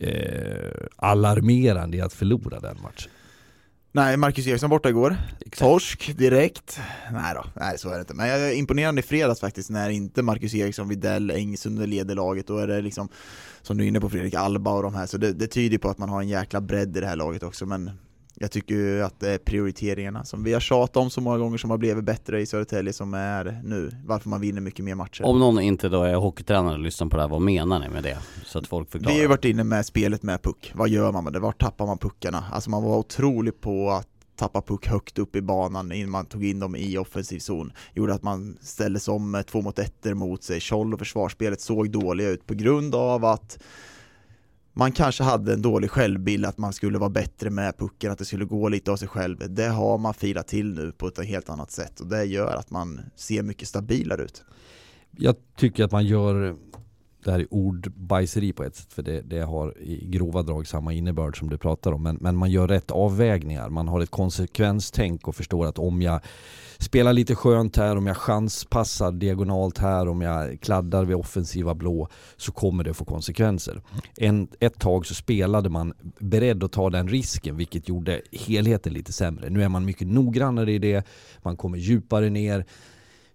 eh, 0.01 0.71
alarmerande 0.97 1.97
i 1.97 2.01
att 2.01 2.13
förlora 2.13 2.61
den 2.61 2.77
matchen. 2.83 3.11
Nej, 3.97 4.17
Marcus 4.17 4.47
Eriksson 4.47 4.71
borta 4.71 4.89
igår. 4.89 5.17
Exakt. 5.41 5.59
Torsk 5.59 6.19
direkt. 6.19 6.81
Nej 7.13 7.35
då, 7.35 7.45
nej 7.55 7.79
så 7.79 7.89
är 7.89 7.95
det 7.95 8.01
inte. 8.01 8.15
Men 8.15 8.29
jag 8.29 8.41
är 8.41 8.53
imponerande 8.53 8.99
i 8.99 9.03
fredags 9.03 9.41
faktiskt 9.41 9.71
när 9.71 9.91
inte 9.91 10.23
Marcus 10.23 10.55
Eriksson, 10.55 10.89
Videll, 10.89 11.31
Engsund 11.31 11.89
leder 11.89 12.15
laget. 12.15 12.47
Då 12.47 12.59
är 12.59 12.67
det 12.67 12.81
liksom, 12.81 13.09
som 13.63 13.77
du 13.77 13.85
är 13.85 13.89
inne 13.89 14.01
på 14.01 14.11
Fredrik, 14.11 14.35
Alba 14.35 14.73
och 14.73 14.83
de 14.83 14.95
här. 14.95 15.07
Så 15.07 15.19
det, 15.19 15.33
det 15.33 15.47
tyder 15.47 15.79
på 15.79 15.89
att 15.89 15.99
man 15.99 16.09
har 16.09 16.21
en 16.21 16.29
jäkla 16.29 16.61
bredd 16.61 16.97
i 16.97 17.01
det 17.01 17.07
här 17.07 17.17
laget 17.17 17.43
också. 17.43 17.67
Men 17.67 17.91
jag 18.35 18.51
tycker 18.51 18.75
ju 18.75 19.03
att 19.03 19.21
det 19.21 19.31
är 19.31 19.39
prioriteringarna 19.39 20.25
som 20.25 20.45
vi 20.45 20.53
har 20.53 20.61
tjatat 20.61 20.97
om 20.97 21.11
så 21.11 21.21
många 21.21 21.39
gånger 21.39 21.59
som 21.59 21.71
har 21.71 21.79
blivit 21.79 22.05
bättre 22.05 22.41
i 22.41 22.47
Södertälje 22.47 22.93
som 22.93 23.15
är 23.15 23.61
nu, 23.65 23.91
varför 24.07 24.29
man 24.29 24.41
vinner 24.41 24.61
mycket 24.61 24.85
mer 24.85 24.95
matcher. 24.95 25.25
Om 25.25 25.39
någon 25.39 25.61
inte 25.61 25.89
då 25.89 26.03
är 26.03 26.15
hockeytränare 26.15 26.75
och 26.75 26.81
lyssnar 26.81 27.09
på 27.09 27.17
det 27.17 27.23
här, 27.23 27.29
vad 27.29 27.41
menar 27.41 27.79
ni 27.79 27.89
med 27.89 28.03
det? 28.03 28.19
Så 28.45 28.59
att 28.59 28.67
folk 28.67 28.91
förklarar. 28.91 29.13
Vi 29.13 29.19
har 29.19 29.23
ju 29.23 29.29
varit 29.29 29.45
inne 29.45 29.65
med 29.65 29.87
spelet 29.87 30.23
med 30.23 30.43
puck, 30.43 30.73
vad 30.75 30.89
gör 30.89 31.13
man 31.13 31.25
med 31.25 31.33
det? 31.33 31.41
Vart 31.41 31.61
tappar 31.61 31.87
man 31.87 31.99
puckarna? 31.99 32.45
Alltså 32.53 32.71
man 32.71 32.83
var 32.83 32.97
otrolig 32.97 33.61
på 33.61 33.91
att 33.91 34.09
tappa 34.37 34.63
puck 34.63 34.87
högt 34.87 35.19
upp 35.19 35.37
i 35.37 35.43
banan 35.43 35.93
innan 35.93 36.11
man 36.11 36.27
tog 36.27 36.45
in 36.45 36.59
dem 36.59 36.77
i 36.77 36.99
offensiv 36.99 37.39
zon. 37.39 37.73
Gjorde 37.95 38.15
att 38.15 38.23
man 38.23 38.59
ställde 38.61 39.01
sig 39.01 39.15
om 39.15 39.43
två 39.47 39.63
mot 39.63 39.79
ettor 39.79 40.15
mot 40.15 40.43
sig. 40.43 40.61
Scholl 40.61 40.93
och 40.93 40.99
försvarsspelet 40.99 41.61
såg 41.61 41.91
dåliga 41.91 42.29
ut 42.29 42.47
på 42.47 42.55
grund 42.55 42.95
av 42.95 43.25
att 43.25 43.59
man 44.75 44.93
kanske 44.93 45.23
hade 45.23 45.53
en 45.53 45.63
dålig 45.63 45.91
självbild 45.91 46.47
att 46.47 46.59
man 46.59 46.73
skulle 46.73 46.99
vara 46.99 47.11
bättre 47.11 47.51
med 47.51 47.79
pucken, 47.79 48.13
att 48.13 48.19
det 48.19 48.25
skulle 48.25 48.45
gå 48.45 48.69
lite 48.69 48.93
av 48.93 48.97
sig 48.97 49.09
själv. 49.09 49.55
Det 49.55 49.69
har 49.69 49.99
man 49.99 50.15
filat 50.15 50.49
till 50.49 50.75
nu 50.75 50.93
på 50.93 51.07
ett 51.07 51.27
helt 51.27 51.49
annat 51.49 51.71
sätt 51.71 52.01
och 52.01 52.07
det 52.07 52.25
gör 52.25 52.57
att 52.57 52.71
man 52.71 53.01
ser 53.17 53.43
mycket 53.43 53.69
stabilare 53.69 54.23
ut. 54.23 54.45
Jag 55.11 55.37
tycker 55.57 55.85
att 55.85 55.93
man 55.93 56.07
gör 56.07 56.57
det 57.25 57.31
här 57.31 57.41
är 57.41 57.55
ordbajseri 57.55 58.53
på 58.53 58.65
ett 58.65 58.77
sätt 58.77 58.93
för 58.93 59.03
det, 59.03 59.21
det, 59.21 59.41
har 59.41 59.79
i 59.79 60.07
grova 60.07 60.43
drag 60.43 60.67
samma 60.67 60.93
innebörd 60.93 61.39
som 61.39 61.51
du 61.51 61.59
pratar 61.59 61.93
om. 61.93 62.03
Men, 62.03 62.19
men 62.21 62.37
man 62.37 62.51
gör 62.51 62.69
rätt 62.69 62.91
avvägningar. 62.91 63.69
Man 63.69 63.89
har 63.89 64.01
ett 64.01 64.11
konsekvenstänk 64.11 65.29
och 65.29 65.37
förstår 65.37 65.67
att 65.67 65.79
om 65.79 66.03
jag 66.03 66.21
spelar 66.79 67.13
lite 67.13 67.35
skönt 67.35 67.77
här, 67.77 67.97
om 67.97 68.07
jag 68.07 68.17
chanspassar 68.17 69.13
diagonalt 69.13 69.79
här, 69.79 70.09
om 70.09 70.21
jag 70.21 70.61
kladdar 70.61 71.05
vid 71.05 71.17
offensiva 71.17 71.75
blå 71.75 72.09
så 72.37 72.53
kommer 72.53 72.85
det 72.85 72.95
få 72.95 73.05
konsekvenser. 73.05 73.83
En, 74.17 74.49
ett 74.61 74.79
tag 74.79 75.07
så 75.07 75.15
spelade 75.15 75.69
man 75.69 75.93
beredd 76.19 76.65
att 76.65 76.73
ta 76.73 76.91
den 76.91 77.09
risken 77.09 77.57
vilket 77.57 77.89
gjorde 77.89 78.21
helheten 78.33 78.93
lite 78.93 79.13
sämre. 79.13 79.51
Nu 79.51 79.63
är 79.63 79.69
man 79.69 79.85
mycket 79.85 80.09
noggrannare 80.09 80.73
i 80.73 80.79
det, 80.79 81.07
man 81.43 81.57
kommer 81.57 81.79
djupare 81.79 82.31
ner 82.31 82.65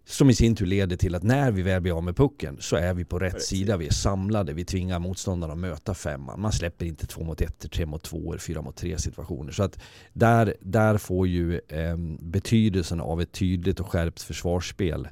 som 0.10 0.30
i 0.30 0.34
sin 0.34 0.56
tur 0.56 0.66
leder 0.66 0.96
till 0.98 1.16
att 1.16 1.24
när 1.24 1.52
vi 1.52 1.62
väl 1.62 1.82
blir 1.82 1.98
av 1.98 2.04
med 2.04 2.16
pucken 2.16 2.58
så 2.60 2.76
är 2.76 2.94
vi 2.94 3.06
på 3.06 3.20
rätt, 3.20 3.34
rätt 3.34 3.42
sida. 3.42 3.78
Vi 3.78 3.88
är 3.88 3.92
samlade, 3.92 4.54
vi 4.54 4.66
tvingar 4.66 5.00
motståndarna 5.00 5.54
att 5.54 5.60
möta 5.60 5.94
femman. 5.94 6.42
Man 6.42 6.52
släpper 6.52 6.86
inte 6.86 7.08
två 7.08 7.24
mot 7.24 7.42
ett, 7.42 7.72
tre 7.72 7.86
mot 7.86 8.04
två, 8.04 8.36
fyra 8.40 8.62
mot 8.62 8.76
tre 8.76 8.98
situationer. 8.98 9.52
Så 9.52 9.64
att 9.64 9.80
där, 10.14 10.56
där 10.62 10.98
får 10.98 11.28
ju 11.28 11.60
eh, 11.68 11.98
betydelsen 12.20 13.02
av 13.02 13.22
ett 13.22 13.32
tydligt 13.32 13.80
och 13.80 13.92
skärpt 13.92 14.22
försvarsspel 14.22 15.08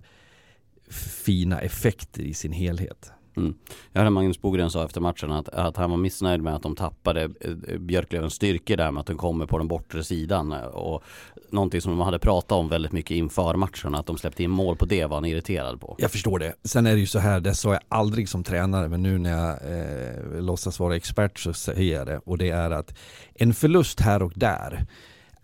fina 1.25 1.61
effekter 1.61 2.21
i 2.21 2.33
sin 2.33 2.51
helhet. 2.51 3.11
Mm. 3.37 3.53
Jag 3.91 4.01
hörde 4.01 4.09
Magnus 4.09 4.41
Bogren 4.41 4.69
sa 4.69 4.85
efter 4.85 5.01
matchen 5.01 5.31
att, 5.31 5.49
att 5.49 5.77
han 5.77 5.89
var 5.89 5.97
missnöjd 5.97 6.41
med 6.41 6.55
att 6.55 6.63
de 6.63 6.75
tappade 6.75 7.21
eh, 7.23 7.51
eh, 7.67 7.77
Björklövens 7.79 8.33
styrkor 8.33 8.75
där 8.75 8.91
med 8.91 9.01
att 9.01 9.07
de 9.07 9.17
kommer 9.17 9.45
på 9.45 9.57
den 9.57 9.67
bortre 9.67 10.03
sidan 10.03 10.51
och 10.53 11.03
någonting 11.49 11.81
som 11.81 11.91
de 11.91 12.01
hade 12.01 12.19
pratat 12.19 12.51
om 12.51 12.69
väldigt 12.69 12.91
mycket 12.91 13.11
inför 13.11 13.55
matchen 13.55 13.95
att 13.95 14.05
de 14.05 14.17
släppte 14.17 14.43
in 14.43 14.51
mål 14.51 14.75
på 14.75 14.85
det 14.85 15.05
var 15.05 15.17
han 15.17 15.25
irriterad 15.25 15.81
på. 15.81 15.95
Jag 15.97 16.11
förstår 16.11 16.39
det. 16.39 16.53
Sen 16.63 16.87
är 16.87 16.93
det 16.93 16.99
ju 16.99 17.07
så 17.07 17.19
här, 17.19 17.39
det 17.39 17.55
sa 17.55 17.73
jag 17.73 17.81
aldrig 17.89 18.29
som 18.29 18.43
tränare 18.43 18.87
men 18.87 19.03
nu 19.03 19.17
när 19.17 19.29
jag 19.29 19.49
eh, 19.51 20.41
låtsas 20.41 20.79
vara 20.79 20.95
expert 20.95 21.39
så 21.39 21.53
säger 21.53 21.97
jag 21.97 22.07
det 22.07 22.21
och 22.25 22.37
det 22.37 22.49
är 22.49 22.71
att 22.71 22.97
en 23.33 23.53
förlust 23.53 23.99
här 23.99 24.23
och 24.23 24.33
där 24.35 24.85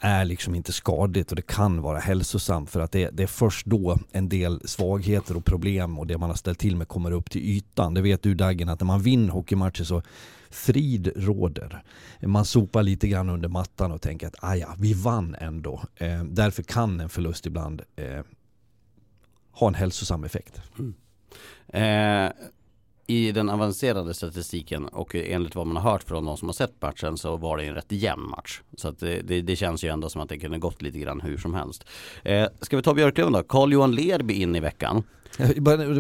är 0.06 0.26
liksom 0.26 0.56
inte 0.56 0.74
skadligt 0.74 1.30
och 1.30 1.36
det 1.36 1.42
kan 1.48 1.82
vara 1.82 2.00
hälsosamt 2.00 2.70
för 2.70 2.80
att 2.80 2.92
det, 2.92 3.10
det, 3.10 3.24
är 3.24 3.28
först 3.28 3.66
då 3.66 4.00
en 4.12 4.30
del 4.30 4.62
svagheter 4.68 5.38
och 5.38 5.46
problem 5.46 6.00
och 6.00 6.08
det 6.08 6.18
man 6.18 6.30
har 6.30 6.38
ställt 6.38 6.60
till 6.60 6.76
med 6.76 6.88
kommer 6.88 7.12
upp 7.12 7.30
till 7.30 7.42
ytan. 7.42 7.94
Det 7.94 8.02
vet 8.02 8.24
du 8.24 8.36
Dagen 8.36 8.70
att 8.70 8.80
när 8.80 8.86
man 8.86 9.02
vinner 9.02 9.30
hockeymatcher 9.30 9.84
så 9.84 10.02
frid 10.50 11.12
råder. 11.16 11.84
Man 12.22 12.46
sopar 12.46 12.84
lite 12.84 13.08
grann 13.08 13.30
under 13.30 13.50
mattan 13.50 13.92
och 13.92 14.02
tänker 14.02 14.28
att 14.28 14.44
aja, 14.44 14.76
vi 14.80 14.94
vann 14.94 15.36
ändå. 15.40 15.82
Eh, 15.96 16.24
därför 16.24 16.64
kan 16.64 17.00
en 17.00 17.10
förlust 17.10 17.46
ibland 17.46 17.82
eh, 17.96 18.22
ha 19.52 19.68
en 19.68 19.76
hälsosam 19.76 20.24
effekt. 20.24 20.62
Mm. 20.80 20.94
Eh, 21.68 22.32
i 23.08 23.32
den 23.32 23.50
avancerade 23.50 24.14
statistiken 24.14 24.86
och 24.86 25.16
enligt 25.16 25.56
vad 25.56 25.68
man 25.68 25.76
har 25.78 25.92
hört 25.92 26.04
från 26.04 26.26
de 26.26 26.38
som 26.38 26.48
har 26.48 26.54
sett 26.54 26.82
matchen 26.82 27.18
så 27.18 27.38
var 27.38 27.58
det 27.58 27.64
en 27.64 27.74
rätt 27.74 27.92
jämn 27.92 28.30
match. 28.30 28.62
Så 28.78 28.88
att 28.88 29.00
det, 29.00 29.22
det, 29.22 29.42
det 29.42 29.56
känns 29.56 29.84
ju 29.84 29.90
ändå 29.90 30.10
som 30.10 30.22
att 30.22 30.30
det 30.30 30.38
kunde 30.38 30.58
gått 30.58 30.82
lite 30.82 31.00
grann 31.00 31.22
hur 31.22 31.38
som 31.38 31.54
helst. 31.54 31.86
Eh, 32.24 32.48
ska 32.62 32.78
vi 32.78 32.84
ta 32.84 32.94
Björklöven 32.94 33.34
då? 33.34 33.44
Carl-Johan 33.44 33.96
Lerby 33.96 34.34
in 34.34 34.56
i 34.56 34.60
veckan. 34.60 35.04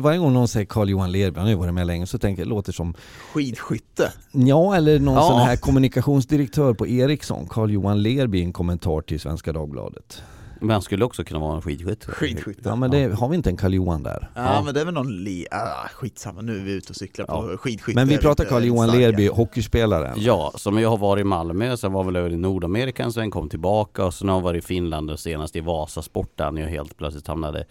Varje 0.01 0.19
gång 0.19 0.33
någon 0.33 0.47
säger 0.47 0.65
Carl-Johan 0.65 1.11
Lerby, 1.11 1.37
han 1.37 1.45
har 1.45 1.51
ju 1.51 1.57
varit 1.57 1.73
med 1.73 1.87
länge, 1.87 2.07
så 2.07 2.17
tänker 2.17 2.41
jag, 2.41 2.49
låter 2.49 2.71
som 2.71 2.93
Skidskytte? 3.33 4.11
Ja, 4.31 4.75
eller 4.75 4.99
någon 4.99 5.15
ja. 5.15 5.27
sån 5.27 5.39
här 5.39 5.55
kommunikationsdirektör 5.55 6.73
på 6.73 6.87
Ericsson, 6.87 7.47
Carl-Johan 7.49 8.01
Lerby 8.01 8.39
i 8.39 8.43
en 8.43 8.53
kommentar 8.53 9.01
till 9.01 9.19
Svenska 9.19 9.53
Dagbladet. 9.53 10.23
Men 10.63 10.69
han 10.69 10.81
skulle 10.81 11.05
också 11.05 11.23
kunna 11.23 11.39
vara 11.39 11.55
en 11.55 11.61
skidskytt. 11.61 12.05
Skidskytte. 12.05 12.61
Ja 12.69 12.75
men 12.75 12.91
det, 12.91 13.13
har 13.13 13.29
vi 13.29 13.35
inte 13.35 13.49
en 13.49 13.57
Karl-Johan 13.57 14.03
där? 14.03 14.29
Ja, 14.35 14.53
ja, 14.53 14.61
men 14.61 14.73
det 14.73 14.81
är 14.81 14.85
väl 14.85 14.93
någon, 14.93 15.23
li 15.23 15.47
ah, 15.51 15.87
skitsamma 15.87 16.41
nu 16.41 16.59
är 16.59 16.63
vi 16.63 16.71
ute 16.71 16.89
och 16.89 16.95
cyklar 16.95 17.25
på 17.25 17.51
ja. 17.51 17.57
skidskytte 17.57 17.99
Men 17.99 18.07
vi 18.07 18.17
pratar 18.17 18.45
Carl-Johan 18.45 18.91
Lerby, 18.91 19.27
hockeyspelaren. 19.27 20.13
Ja, 20.17 20.53
som 20.55 20.77
jag 20.77 20.89
har 20.89 20.97
varit 20.97 21.21
i 21.21 21.23
Malmö, 21.23 21.77
sen 21.77 21.93
var 21.93 22.03
väl 22.03 22.15
över 22.15 22.29
i 22.29 22.37
Nordamerika, 22.37 23.11
sen 23.11 23.31
kom 23.31 23.49
tillbaka 23.49 24.05
och 24.05 24.13
sen 24.13 24.27
har 24.27 24.35
han 24.35 24.43
varit 24.43 24.63
i 24.63 24.67
Finland 24.67 25.11
och 25.11 25.19
senast 25.19 25.55
i 25.55 25.59
Vasasport 25.59 26.37
där 26.37 26.51
ju 26.51 26.65
helt 26.65 26.97
plötsligt 26.97 27.27
hamnade 27.27 27.65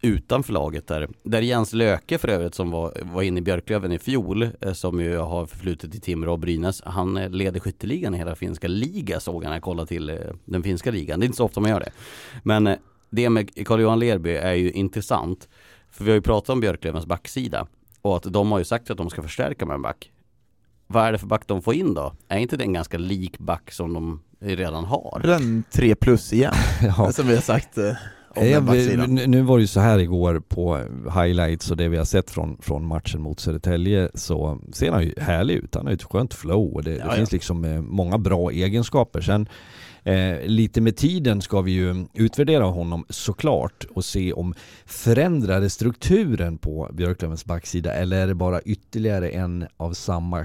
utanför 0.00 0.52
laget 0.52 0.86
där. 0.86 1.08
Där 1.22 1.42
Jens 1.42 1.72
Löke 1.72 2.18
för 2.18 2.28
övrigt 2.28 2.54
som 2.54 2.70
var, 2.70 2.92
var 3.02 3.22
inne 3.22 3.38
i 3.38 3.42
Björklöven 3.42 3.92
i 3.92 3.98
fjol 3.98 4.48
eh, 4.60 4.72
som 4.72 5.00
ju 5.00 5.16
har 5.16 5.46
förflutit 5.46 5.94
i 5.94 6.00
Timrå 6.00 6.32
och 6.32 6.38
Brynäs. 6.38 6.82
Han 6.84 7.16
eh, 7.16 7.30
leder 7.30 7.60
skytteligan 7.60 8.14
i 8.14 8.18
hela 8.18 8.34
finska 8.34 8.68
liga 8.68 9.20
såg 9.20 9.42
han 9.42 9.50
när 9.50 9.56
jag 9.56 9.62
kollade 9.62 9.88
till 9.88 10.10
eh, 10.10 10.16
den 10.44 10.62
finska 10.62 10.90
ligan. 10.90 11.20
Det 11.20 11.24
är 11.24 11.26
inte 11.26 11.36
så 11.36 11.44
ofta 11.44 11.60
man 11.60 11.70
gör 11.70 11.80
det. 11.80 11.90
Men 12.42 12.76
det 13.10 13.30
med 13.30 13.66
Carl-Johan 13.66 13.98
Lerby 13.98 14.30
är 14.30 14.54
ju 14.54 14.70
intressant. 14.72 15.48
För 15.90 16.04
vi 16.04 16.10
har 16.10 16.16
ju 16.16 16.22
pratat 16.22 16.50
om 16.50 16.60
Björklövens 16.60 17.06
backsida 17.06 17.66
och 18.02 18.16
att 18.16 18.32
de 18.32 18.52
har 18.52 18.58
ju 18.58 18.64
sagt 18.64 18.90
att 18.90 18.96
de 18.96 19.10
ska 19.10 19.22
förstärka 19.22 19.66
med 19.66 19.74
en 19.74 19.82
back. 19.82 20.10
Vad 20.86 21.04
är 21.04 21.12
det 21.12 21.18
för 21.18 21.26
back 21.26 21.42
de 21.46 21.62
får 21.62 21.74
in 21.74 21.94
då? 21.94 22.12
Är 22.28 22.38
inte 22.38 22.56
det 22.56 22.64
en 22.64 22.72
ganska 22.72 22.98
lik 22.98 23.38
back 23.38 23.70
som 23.70 23.94
de 23.94 24.20
redan 24.40 24.84
har? 24.84 25.20
Den 25.22 25.64
3 25.70 25.94
plus 25.94 26.32
igen, 26.32 26.54
ja. 26.82 27.12
som 27.12 27.26
vi 27.26 27.34
har 27.34 27.42
sagt 27.42 27.78
Ja, 28.36 28.60
nu 29.06 29.42
var 29.42 29.56
det 29.56 29.60
ju 29.60 29.66
så 29.66 29.80
här 29.80 29.98
igår 29.98 30.42
på 30.48 30.80
highlights 31.22 31.70
och 31.70 31.76
det 31.76 31.88
vi 31.88 31.96
har 31.96 32.04
sett 32.04 32.30
från, 32.30 32.58
från 32.60 32.86
matchen 32.86 33.22
mot 33.22 33.40
Södertälje 33.40 34.10
så 34.14 34.60
ser 34.72 34.90
han 34.92 35.02
ju 35.02 35.14
härlig 35.16 35.54
ut. 35.54 35.74
Han 35.74 35.84
har 35.84 35.90
ju 35.90 35.94
ett 35.94 36.02
skönt 36.02 36.34
flow 36.34 36.74
och 36.74 36.84
det, 36.84 36.90
ja, 36.90 36.96
det 36.96 37.10
ja. 37.10 37.16
finns 37.16 37.32
liksom 37.32 37.64
eh, 37.64 37.80
många 37.80 38.18
bra 38.18 38.50
egenskaper. 38.50 39.20
Sen 39.20 39.48
eh, 40.04 40.46
lite 40.46 40.80
med 40.80 40.96
tiden 40.96 41.42
ska 41.42 41.60
vi 41.60 41.72
ju 41.72 42.06
utvärdera 42.14 42.64
honom 42.64 43.04
såklart 43.08 43.84
och 43.90 44.04
se 44.04 44.32
om 44.32 44.54
förändrade 44.84 45.70
strukturen 45.70 46.58
på 46.58 46.90
Björklövens 46.92 47.44
backsida 47.44 47.94
eller 47.94 48.22
är 48.22 48.26
det 48.26 48.34
bara 48.34 48.60
ytterligare 48.60 49.28
en 49.28 49.66
av 49.76 49.92
samma 49.92 50.44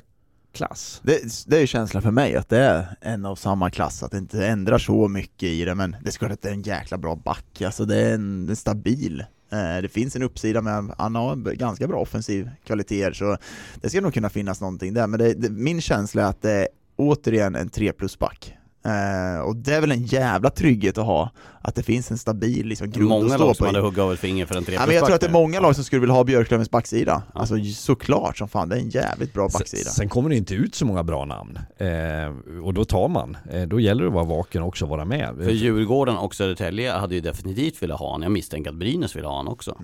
klass. 0.51 1.01
Det, 1.03 1.21
det 1.47 1.55
är 1.55 1.61
ju 1.61 1.67
känslan 1.67 2.03
för 2.03 2.11
mig, 2.11 2.35
att 2.35 2.49
det 2.49 2.57
är 2.57 2.85
en 3.01 3.25
av 3.25 3.35
samma 3.35 3.69
klass, 3.69 4.03
att 4.03 4.11
det 4.11 4.17
inte 4.17 4.47
ändrar 4.47 4.77
så 4.77 5.07
mycket 5.07 5.49
i 5.49 5.65
det, 5.65 5.75
men 5.75 5.95
det 6.01 6.09
är 6.09 6.17
klart 6.17 6.31
att 6.31 6.41
det 6.41 6.49
är 6.49 6.53
en 6.53 6.61
jäkla 6.61 6.97
bra 6.97 7.15
back, 7.15 7.61
alltså 7.61 7.85
det 7.85 7.97
är 7.97 8.13
en, 8.13 8.49
en 8.49 8.55
stabil 8.55 9.25
eh, 9.51 9.81
det 9.81 9.89
finns 9.91 10.15
en 10.15 10.23
uppsida 10.23 10.61
med, 10.61 10.93
han 10.97 11.15
har 11.15 11.35
ganska 11.35 11.87
bra 11.87 11.99
offensiv 11.99 12.49
kvaliteter 12.65 13.13
så 13.13 13.37
det 13.81 13.89
ska 13.89 14.01
nog 14.01 14.13
kunna 14.13 14.29
finnas 14.29 14.61
någonting 14.61 14.93
där, 14.93 15.07
men 15.07 15.19
det, 15.19 15.33
det, 15.33 15.49
min 15.49 15.81
känsla 15.81 16.21
är 16.21 16.27
att 16.27 16.41
det 16.41 16.51
är 16.51 16.67
återigen 16.95 17.55
en 17.55 17.69
3 17.69 17.91
plus 17.91 18.19
back. 18.19 18.57
Uh, 18.85 19.41
och 19.41 19.55
det 19.55 19.75
är 19.75 19.81
väl 19.81 19.91
en 19.91 20.03
jävla 20.03 20.49
trygghet 20.49 20.97
att 20.97 21.05
ha, 21.05 21.29
att 21.61 21.75
det 21.75 21.83
finns 21.83 22.11
en 22.11 22.17
stabil 22.17 22.67
liksom, 22.67 22.91
grund 22.91 23.09
många 23.09 23.25
att 23.25 23.31
stå 23.31 23.37
på. 23.37 23.43
Många 23.43 23.47
lag 23.47 23.55
som 23.55 23.65
hade 23.65 23.79
huggit 23.79 23.99
av 23.99 24.13
ett 24.13 24.19
finger 24.19 24.45
för 24.45 24.55
en 24.55 24.63
3 24.63 24.73
ja, 24.73 24.85
men 24.85 24.95
Jag 24.95 25.05
tror 25.05 25.15
att 25.15 25.21
det 25.21 25.27
är 25.27 25.31
många 25.31 25.59
lag 25.59 25.75
som 25.75 25.83
skulle 25.83 25.99
vilja 25.99 26.13
ha 26.13 26.23
Björklövens 26.23 26.71
backsida. 26.71 27.23
Ja. 27.33 27.39
Alltså 27.39 27.55
såklart 27.75 28.37
som 28.37 28.47
fan, 28.47 28.69
det 28.69 28.75
är 28.75 28.79
en 28.79 28.89
jävligt 28.89 29.33
bra 29.33 29.49
backsida. 29.53 29.83
Sen, 29.83 29.91
sen 29.91 30.09
kommer 30.09 30.29
det 30.29 30.35
inte 30.35 30.53
ut 30.53 30.75
så 30.75 30.85
många 30.85 31.03
bra 31.03 31.25
namn, 31.25 31.59
eh, 31.77 32.61
och 32.63 32.73
då 32.73 32.85
tar 32.85 33.07
man. 33.07 33.37
Eh, 33.51 33.61
då 33.61 33.79
gäller 33.79 34.01
det 34.01 34.07
att 34.07 34.13
vara 34.13 34.25
vaken 34.25 34.61
och 34.61 34.67
också 34.67 34.85
vara 34.85 35.05
med. 35.05 35.35
För 35.37 35.51
Djurgården 35.51 36.17
och 36.17 36.35
Södertälje 36.35 36.91
hade 36.91 37.15
ju 37.15 37.21
definitivt 37.21 37.83
velat 37.83 37.99
ha 37.99 38.07
honom, 38.07 38.23
jag 38.23 38.31
misstänker 38.31 38.69
att 38.69 38.75
Brynäs 38.77 39.15
vill 39.15 39.25
ha 39.25 39.35
honom 39.35 39.53
också. 39.53 39.77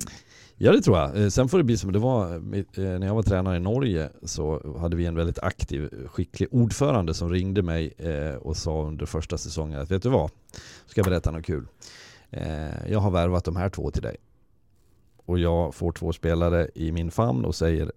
Ja 0.59 0.71
det 0.71 0.81
tror 0.81 0.97
jag. 0.97 1.21
Eh, 1.21 1.29
sen 1.29 1.49
får 1.49 1.57
det 1.57 1.63
bli 1.63 1.77
som 1.77 1.91
det 1.91 1.99
var 1.99 2.33
eh, 2.33 2.63
när 2.73 3.07
jag 3.07 3.15
var 3.15 3.23
tränare 3.23 3.57
i 3.57 3.59
Norge 3.59 4.09
så 4.23 4.77
hade 4.79 4.95
vi 4.95 5.05
en 5.05 5.15
väldigt 5.15 5.39
aktiv, 5.39 5.89
skicklig 6.07 6.49
ordförande 6.51 7.13
som 7.13 7.29
ringde 7.29 7.61
mig 7.61 7.93
eh, 7.97 8.35
och 8.35 8.57
sa 8.57 8.83
under 8.83 9.05
första 9.05 9.37
säsongen 9.37 9.79
att 9.79 9.91
vet 9.91 10.03
du 10.03 10.09
vad, 10.09 10.31
ska 10.85 10.99
jag 10.99 11.05
berätta 11.05 11.31
något 11.31 11.45
kul. 11.45 11.67
Jag 12.89 12.99
har 12.99 13.11
värvat 13.11 13.45
de 13.45 13.55
här 13.55 13.69
två 13.69 13.91
till 13.91 14.01
dig. 14.01 14.17
Och 15.25 15.39
jag 15.39 15.75
får 15.75 15.91
två 15.91 16.13
spelare 16.13 16.67
i 16.75 16.91
min 16.91 17.11
famn 17.11 17.45
och 17.45 17.55
säger 17.55 17.91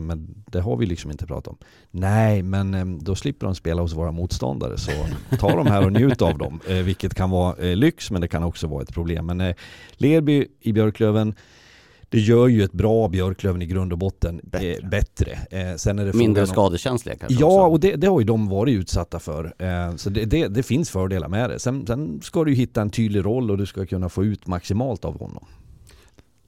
men 0.00 0.44
det 0.46 0.60
har 0.60 0.76
vi 0.76 0.86
liksom 0.86 1.10
inte 1.10 1.26
pratat 1.26 1.48
om. 1.48 1.56
Nej, 1.90 2.42
men 2.42 2.98
då 3.02 3.14
slipper 3.14 3.46
de 3.46 3.54
spela 3.54 3.82
hos 3.82 3.94
våra 3.94 4.12
motståndare 4.12 4.78
så 4.78 4.90
ta 5.38 5.56
de 5.56 5.66
här 5.66 5.84
och 5.84 5.92
njut 5.92 6.22
av 6.22 6.38
dem. 6.38 6.60
Vilket 6.66 7.14
kan 7.14 7.30
vara 7.30 7.54
lyx 7.74 8.10
men 8.10 8.20
det 8.20 8.28
kan 8.28 8.42
också 8.42 8.66
vara 8.66 8.82
ett 8.82 8.94
problem. 8.94 9.26
Men 9.26 9.54
Lerby 9.92 10.46
i 10.60 10.72
Björklöven 10.72 11.34
det 12.10 12.18
gör 12.18 12.48
ju 12.48 12.62
ett 12.62 12.72
bra 12.72 13.08
Björklöven 13.08 13.62
i 13.62 13.66
grund 13.66 13.92
och 13.92 13.98
botten 13.98 14.40
bättre. 14.42 14.74
Eh, 14.74 14.88
bättre. 14.88 15.38
Eh, 15.50 15.76
sen 15.76 15.98
är 15.98 16.06
det 16.06 16.12
Mindre 16.12 16.46
skadekänsliga 16.46 17.16
kanske 17.16 17.40
Ja, 17.40 17.46
också. 17.46 17.72
och 17.72 17.80
det, 17.80 17.96
det, 17.96 18.06
har 18.06 18.20
ju 18.20 18.26
de 18.26 18.48
varit 18.48 18.72
utsatta 18.72 19.18
för. 19.18 19.54
Eh, 19.58 19.96
så 19.96 20.10
det, 20.10 20.24
det, 20.24 20.48
det, 20.48 20.62
finns 20.62 20.90
fördelar 20.90 21.28
med 21.28 21.50
det. 21.50 21.58
Sen, 21.58 21.86
sen 21.86 22.20
ska 22.22 22.44
du 22.44 22.54
hitta 22.54 22.82
en 22.82 22.90
tydlig 22.90 23.24
roll 23.24 23.50
och 23.50 23.58
du 23.58 23.66
ska 23.66 23.86
kunna 23.86 24.08
få 24.08 24.24
ut 24.24 24.46
maximalt 24.46 25.04
av 25.04 25.18
honom. 25.18 25.44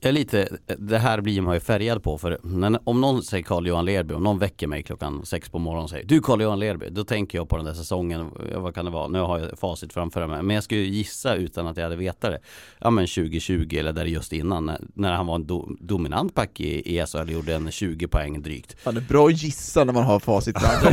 Jag 0.04 0.08
är 0.08 0.12
lite, 0.12 0.48
det 0.78 0.98
här 0.98 1.20
blir 1.20 1.40
man 1.40 1.54
ju 1.54 1.60
färgad 1.60 2.02
på 2.02 2.18
för 2.18 2.38
när, 2.42 2.80
om 2.84 3.00
någon 3.00 3.22
säger 3.22 3.44
Carl-Johan 3.44 3.84
Lerby, 3.84 4.14
om 4.14 4.22
någon 4.22 4.38
väcker 4.38 4.66
mig 4.66 4.82
klockan 4.82 5.26
sex 5.26 5.48
på 5.48 5.58
morgonen 5.58 5.84
och 5.84 5.90
säger 5.90 6.06
Du 6.06 6.20
Carl-Johan 6.20 6.58
Lerby, 6.58 6.88
då 6.90 7.04
tänker 7.04 7.38
jag 7.38 7.48
på 7.48 7.56
den 7.56 7.66
där 7.66 7.74
säsongen, 7.74 8.30
vad 8.54 8.74
kan 8.74 8.84
det 8.84 8.90
vara? 8.90 9.08
Nu 9.08 9.18
har 9.18 9.38
jag 9.38 9.58
facit 9.58 9.92
framför 9.92 10.26
mig, 10.26 10.42
men 10.42 10.54
jag 10.54 10.64
skulle 10.64 10.80
gissa 10.80 11.34
utan 11.34 11.66
att 11.66 11.76
jag 11.76 11.84
hade 11.84 11.96
vetat 11.96 12.30
det. 12.30 12.38
Ja 12.78 12.90
men 12.90 13.06
2020 13.06 13.76
eller 13.78 13.92
där 13.92 14.04
just 14.04 14.32
innan, 14.32 14.66
när, 14.66 14.80
när 14.94 15.12
han 15.12 15.26
var 15.26 15.34
en 15.34 15.46
do, 15.46 15.68
dominant 15.80 16.34
back 16.34 16.60
i 16.60 16.98
ESL 16.98 17.18
och 17.18 17.30
gjorde 17.30 17.54
en 17.54 17.70
20 17.70 18.08
poäng 18.08 18.42
drygt. 18.42 18.80
Fan 18.80 18.94
det 18.94 19.00
är 19.00 19.08
bra 19.08 19.26
att 19.26 19.42
gissa 19.42 19.84
när 19.84 19.92
man 19.92 20.04
har 20.04 20.20
facit 20.20 20.56
framför 20.60 20.92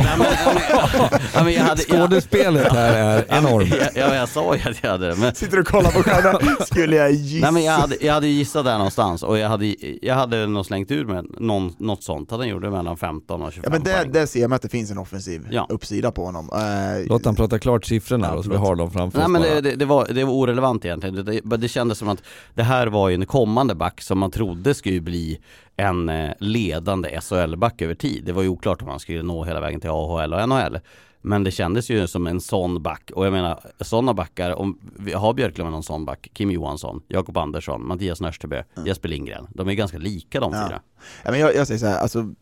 Skådespelet 1.76 2.72
här 2.72 2.94
är 2.94 3.38
enormt. 3.38 3.74
Ja, 3.94 4.14
jag 4.14 4.28
sa 4.28 4.56
ju 4.56 4.70
att 4.70 4.82
jag 4.82 4.90
hade 4.90 5.06
det. 5.06 5.16
Men... 5.16 5.34
Sitter 5.34 5.60
och 5.60 5.66
kollar 5.66 5.90
på 5.90 6.02
stjärnan, 6.02 6.56
skulle 6.66 6.96
jag 6.96 7.12
gissa? 7.12 7.44
Nej 7.44 7.52
men 7.52 7.64
jag 7.64 7.72
hade, 7.72 7.96
jag 8.00 8.14
hade 8.14 8.28
gissat 8.28 8.64
där 8.64 8.72
någonstans 8.72 8.99
någonstans. 9.00 9.30
Och 9.30 9.38
jag 9.38 9.48
hade, 9.48 9.74
jag 10.02 10.14
hade 10.14 10.46
nog 10.46 10.66
slängt 10.66 10.90
ur 10.90 11.04
med 11.04 11.26
någon, 11.38 11.74
något 11.78 12.02
sånt, 12.02 12.30
hade 12.30 12.42
han 12.42 12.48
gjort 12.48 12.62
mellan 12.62 12.96
15 12.96 13.42
och 13.42 13.52
25 13.52 13.72
Ja 13.72 13.78
men 13.78 13.84
det, 13.84 14.20
det 14.20 14.26
ser 14.26 14.48
man 14.48 14.56
att 14.56 14.62
det 14.62 14.68
finns 14.68 14.90
en 14.90 14.98
offensiv 14.98 15.48
ja. 15.50 15.66
uppsida 15.68 16.12
på 16.12 16.24
honom. 16.24 16.50
Uh, 16.52 17.06
Låt 17.06 17.24
han 17.24 17.34
prata 17.34 17.58
klart 17.58 17.84
siffrorna 17.84 18.26
ja, 18.26 18.34
då, 18.34 18.42
så 18.42 18.50
vi 18.50 18.56
har 18.56 18.76
dem 18.76 18.90
framför 18.90 19.18
Nej 19.18 19.24
oss 19.24 19.32
men 19.32 19.42
det, 19.42 19.60
det, 19.60 19.76
det, 19.76 19.84
var, 19.84 20.06
det 20.06 20.24
var 20.24 20.32
orelevant 20.32 20.84
egentligen, 20.84 21.24
det, 21.24 21.56
det 21.56 21.68
kändes 21.68 21.98
som 21.98 22.08
att 22.08 22.22
det 22.54 22.62
här 22.62 22.86
var 22.86 23.08
ju 23.08 23.14
en 23.14 23.26
kommande 23.26 23.74
back 23.74 24.00
som 24.00 24.18
man 24.18 24.30
trodde 24.30 24.74
skulle 24.74 25.00
bli 25.00 25.38
en 25.76 26.08
eh, 26.08 26.30
ledande 26.38 27.20
SHL-back 27.20 27.82
över 27.82 27.94
tid. 27.94 28.24
Det 28.24 28.32
var 28.32 28.42
ju 28.42 28.48
oklart 28.48 28.82
om 28.82 28.88
han 28.88 29.00
skulle 29.00 29.22
nå 29.22 29.44
hela 29.44 29.60
vägen 29.60 29.80
till 29.80 29.90
AHL 29.90 30.34
och 30.34 30.48
NHL. 30.48 30.78
Men 31.22 31.44
det 31.44 31.50
kändes 31.50 31.90
ju 31.90 32.06
som 32.06 32.26
en 32.26 32.40
sån 32.40 32.82
back 32.82 33.10
och 33.14 33.26
jag 33.26 33.32
menar 33.32 33.60
sådana 33.80 34.14
backar, 34.14 34.50
om 34.54 34.78
vi 34.98 35.12
har 35.12 35.34
Björklöven 35.34 35.72
någon 35.72 35.82
sån 35.82 36.04
back, 36.04 36.30
Kim 36.32 36.50
Johansson, 36.50 37.02
Jakob 37.08 37.36
Andersson, 37.36 37.86
Mattias 37.86 38.20
Nörstebö, 38.20 38.62
mm. 38.76 38.86
Jesper 38.86 39.08
Lindgren. 39.08 39.46
De 39.50 39.68
är 39.68 39.72
ganska 39.74 39.98
lika 39.98 40.40
de 40.40 40.52
ja. 40.52 40.66
fyra. 40.66 40.80
Ja 41.24 41.30
men 41.30 41.40
jag, 41.40 41.54
jag 41.54 41.66
säger 41.66 41.78
så 41.78 41.86
här, 41.86 41.98
alltså 41.98 42.34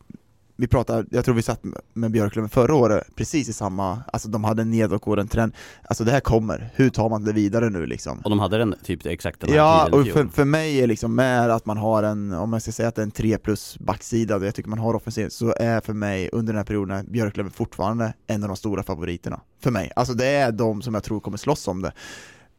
vi 0.59 0.67
pratade, 0.67 1.05
jag 1.11 1.25
tror 1.25 1.35
vi 1.35 1.41
satt 1.41 1.63
med 1.93 2.11
Björklöven 2.11 2.49
förra 2.49 2.75
året, 2.75 3.07
precis 3.15 3.49
i 3.49 3.53
samma, 3.53 4.03
alltså 4.13 4.29
de 4.29 4.43
hade 4.43 4.61
en 4.61 4.71
nedåtgående 4.71 5.27
trend, 5.27 5.53
alltså 5.83 6.03
det 6.03 6.11
här 6.11 6.19
kommer, 6.19 6.69
hur 6.75 6.89
tar 6.89 7.09
man 7.09 7.23
det 7.23 7.33
vidare 7.33 7.69
nu 7.69 7.85
liksom? 7.85 8.19
Och 8.23 8.29
de 8.29 8.39
hade 8.39 8.57
den 8.57 8.75
typ 8.83 9.05
exakt 9.05 9.39
den 9.39 9.49
här 9.49 9.57
Ja, 9.57 9.85
tiden 9.85 9.99
och 9.99 10.07
för, 10.07 10.25
för 10.25 10.45
mig 10.45 10.81
är 10.81 10.87
liksom 10.87 11.15
med 11.15 11.51
att 11.51 11.65
man 11.65 11.77
har 11.77 12.03
en, 12.03 12.33
om 12.33 12.49
man 12.49 12.61
ska 12.61 12.71
säga 12.71 12.89
att 12.89 12.95
det 12.95 13.01
är 13.01 13.03
en 13.03 13.11
3 13.11 13.37
plus 13.37 13.79
backsida, 13.79 14.35
och 14.35 14.45
jag 14.45 14.55
tycker 14.55 14.69
man 14.69 14.79
har 14.79 14.93
offensivt, 14.93 15.33
så 15.33 15.53
är 15.57 15.81
för 15.81 15.93
mig 15.93 16.29
under 16.31 16.53
den 16.53 16.57
här 16.57 16.65
perioden 16.65 17.05
Björklöven 17.11 17.51
fortfarande 17.51 18.13
en 18.27 18.43
av 18.43 18.49
de 18.49 18.57
stora 18.57 18.83
favoriterna. 18.83 19.41
För 19.63 19.71
mig. 19.71 19.91
Alltså 19.95 20.13
det 20.13 20.27
är 20.27 20.51
de 20.51 20.81
som 20.81 20.93
jag 20.93 21.03
tror 21.03 21.19
kommer 21.19 21.37
slåss 21.37 21.67
om 21.67 21.81
det. 21.81 21.91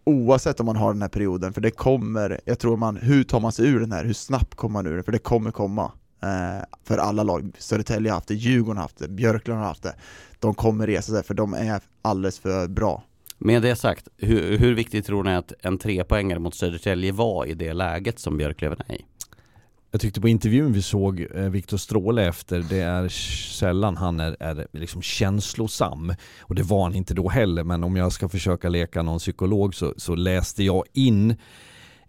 Oavsett 0.04 0.60
om 0.60 0.66
man 0.66 0.76
har 0.76 0.92
den 0.92 1.02
här 1.02 1.08
perioden, 1.08 1.52
för 1.52 1.60
det 1.60 1.70
kommer, 1.70 2.40
jag 2.44 2.58
tror 2.58 2.76
man, 2.76 2.96
hur 2.96 3.24
tar 3.24 3.40
man 3.40 3.52
sig 3.52 3.66
ur 3.68 3.80
den 3.80 3.92
här, 3.92 4.04
hur 4.04 4.12
snabbt 4.12 4.54
kommer 4.54 4.72
man 4.72 4.86
ur 4.86 4.94
den, 4.94 5.04
för 5.04 5.12
det 5.12 5.18
kommer 5.18 5.50
komma. 5.50 5.92
Eh, 6.22 6.64
för 6.84 6.98
alla 6.98 7.22
lag, 7.22 7.52
Södertälje 7.58 8.10
har 8.10 8.14
haft 8.14 8.28
det, 8.28 8.34
Djurgården 8.34 8.76
har 8.76 8.82
haft 8.82 8.98
det, 8.98 9.08
Björklöven 9.08 9.60
har 9.60 9.68
haft 9.68 9.82
det. 9.82 9.94
De 10.38 10.54
kommer 10.54 10.86
resa 10.86 11.12
sig, 11.12 11.22
för 11.22 11.34
de 11.34 11.54
är 11.54 11.80
alldeles 12.02 12.38
för 12.38 12.68
bra. 12.68 13.02
Med 13.38 13.62
det 13.62 13.76
sagt, 13.76 14.08
hur, 14.16 14.58
hur 14.58 14.74
viktigt 14.74 15.06
tror 15.06 15.24
ni 15.24 15.34
att 15.34 15.52
en 15.60 15.78
trepoängare 15.78 16.38
mot 16.38 16.54
Södertälje 16.54 17.12
var 17.12 17.46
i 17.46 17.54
det 17.54 17.72
läget 17.72 18.18
som 18.18 18.36
Björklöven 18.36 18.78
är 18.86 18.94
i? 18.94 19.04
Jag 19.92 20.00
tyckte 20.00 20.20
på 20.20 20.28
intervjun 20.28 20.72
vi 20.72 20.82
såg 20.82 21.26
eh, 21.34 21.48
Viktor 21.48 21.76
Stråle 21.76 22.28
efter, 22.28 22.64
det 22.68 22.80
är 22.80 23.08
sällan 23.58 23.96
han 23.96 24.20
är, 24.20 24.36
är 24.40 24.66
liksom 24.72 25.02
känslosam. 25.02 26.14
Och 26.40 26.54
det 26.54 26.62
var 26.62 26.82
han 26.82 26.94
inte 26.94 27.14
då 27.14 27.28
heller, 27.28 27.64
men 27.64 27.84
om 27.84 27.96
jag 27.96 28.12
ska 28.12 28.28
försöka 28.28 28.68
leka 28.68 29.02
någon 29.02 29.18
psykolog 29.18 29.74
så, 29.74 29.94
så 29.96 30.14
läste 30.14 30.64
jag 30.64 30.84
in 30.92 31.36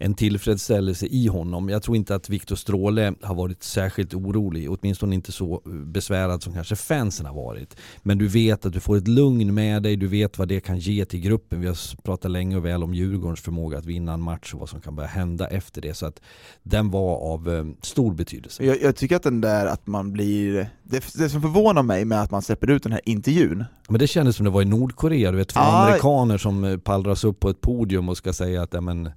en 0.01 0.13
tillfredsställelse 0.13 1.05
i 1.05 1.27
honom. 1.27 1.69
Jag 1.69 1.83
tror 1.83 1.97
inte 1.97 2.15
att 2.15 2.29
Viktor 2.29 2.55
Stråle 2.55 3.13
har 3.21 3.35
varit 3.35 3.63
särskilt 3.63 4.13
orolig, 4.13 4.71
åtminstone 4.71 5.15
inte 5.15 5.31
så 5.31 5.61
besvärad 5.85 6.43
som 6.43 6.53
kanske 6.53 6.75
fansen 6.75 7.25
har 7.25 7.35
varit. 7.35 7.77
Men 8.03 8.17
du 8.17 8.27
vet 8.27 8.65
att 8.65 8.73
du 8.73 8.79
får 8.79 8.97
ett 8.97 9.07
lugn 9.07 9.53
med 9.53 9.83
dig, 9.83 9.95
du 9.95 10.07
vet 10.07 10.37
vad 10.37 10.47
det 10.47 10.59
kan 10.59 10.79
ge 10.79 11.05
till 11.05 11.19
gruppen. 11.19 11.61
Vi 11.61 11.67
har 11.67 12.01
pratat 12.03 12.31
länge 12.31 12.57
och 12.57 12.65
väl 12.65 12.83
om 12.83 12.93
Djurgårdens 12.93 13.41
förmåga 13.41 13.77
att 13.77 13.85
vinna 13.85 14.13
en 14.13 14.21
match 14.21 14.53
och 14.53 14.59
vad 14.59 14.69
som 14.69 14.81
kan 14.81 14.95
börja 14.95 15.09
hända 15.09 15.47
efter 15.47 15.81
det. 15.81 15.93
Så 15.93 16.05
att 16.05 16.21
den 16.63 16.91
var 16.91 17.15
av 17.33 17.53
eh, 17.53 17.65
stor 17.81 18.13
betydelse. 18.13 18.65
Jag, 18.65 18.81
jag 18.81 18.95
tycker 18.95 19.15
att 19.15 19.23
den 19.23 19.41
där 19.41 19.65
att 19.65 19.87
man 19.87 20.11
blir, 20.11 20.53
det, 20.83 21.03
det 21.15 21.29
som 21.29 21.41
förvånar 21.41 21.83
mig 21.83 22.05
med 22.05 22.21
att 22.21 22.31
man 22.31 22.41
släpper 22.41 22.69
ut 22.71 22.83
den 22.83 22.91
här 22.91 23.01
intervjun, 23.05 23.65
Men 23.89 23.99
det 23.99 24.07
kändes 24.07 24.35
som 24.35 24.43
det 24.43 24.49
var 24.49 24.61
i 24.61 24.65
Nordkorea, 24.65 25.31
du 25.31 25.37
vet 25.37 25.49
två 25.49 25.59
Ah. 25.59 25.85
amerikaner 25.85 26.37
som 26.37 26.63
eh, 26.63 26.77
pallras 26.77 27.23
upp 27.23 27.39
på 27.39 27.49
ett 27.49 27.61
podium 27.61 28.09
och 28.09 28.17
ska 28.17 28.33
säga 28.33 28.61
att 28.61 28.73
ja, 28.73 28.81
men, 28.81 29.09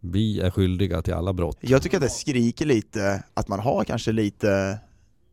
vi 0.00 0.40
är 0.40 0.50
skyldiga 0.50 1.02
till 1.02 1.14
alla 1.14 1.32
brott. 1.32 1.58
jag 1.60 1.82
tycker 1.82 1.96
att 1.96 2.02
det 2.02 2.08
skriker 2.08 2.66
lite 2.66 3.22
att 3.34 3.48
man 3.48 3.60
har 3.60 3.84
kanske 3.84 4.12
lite 4.12 4.78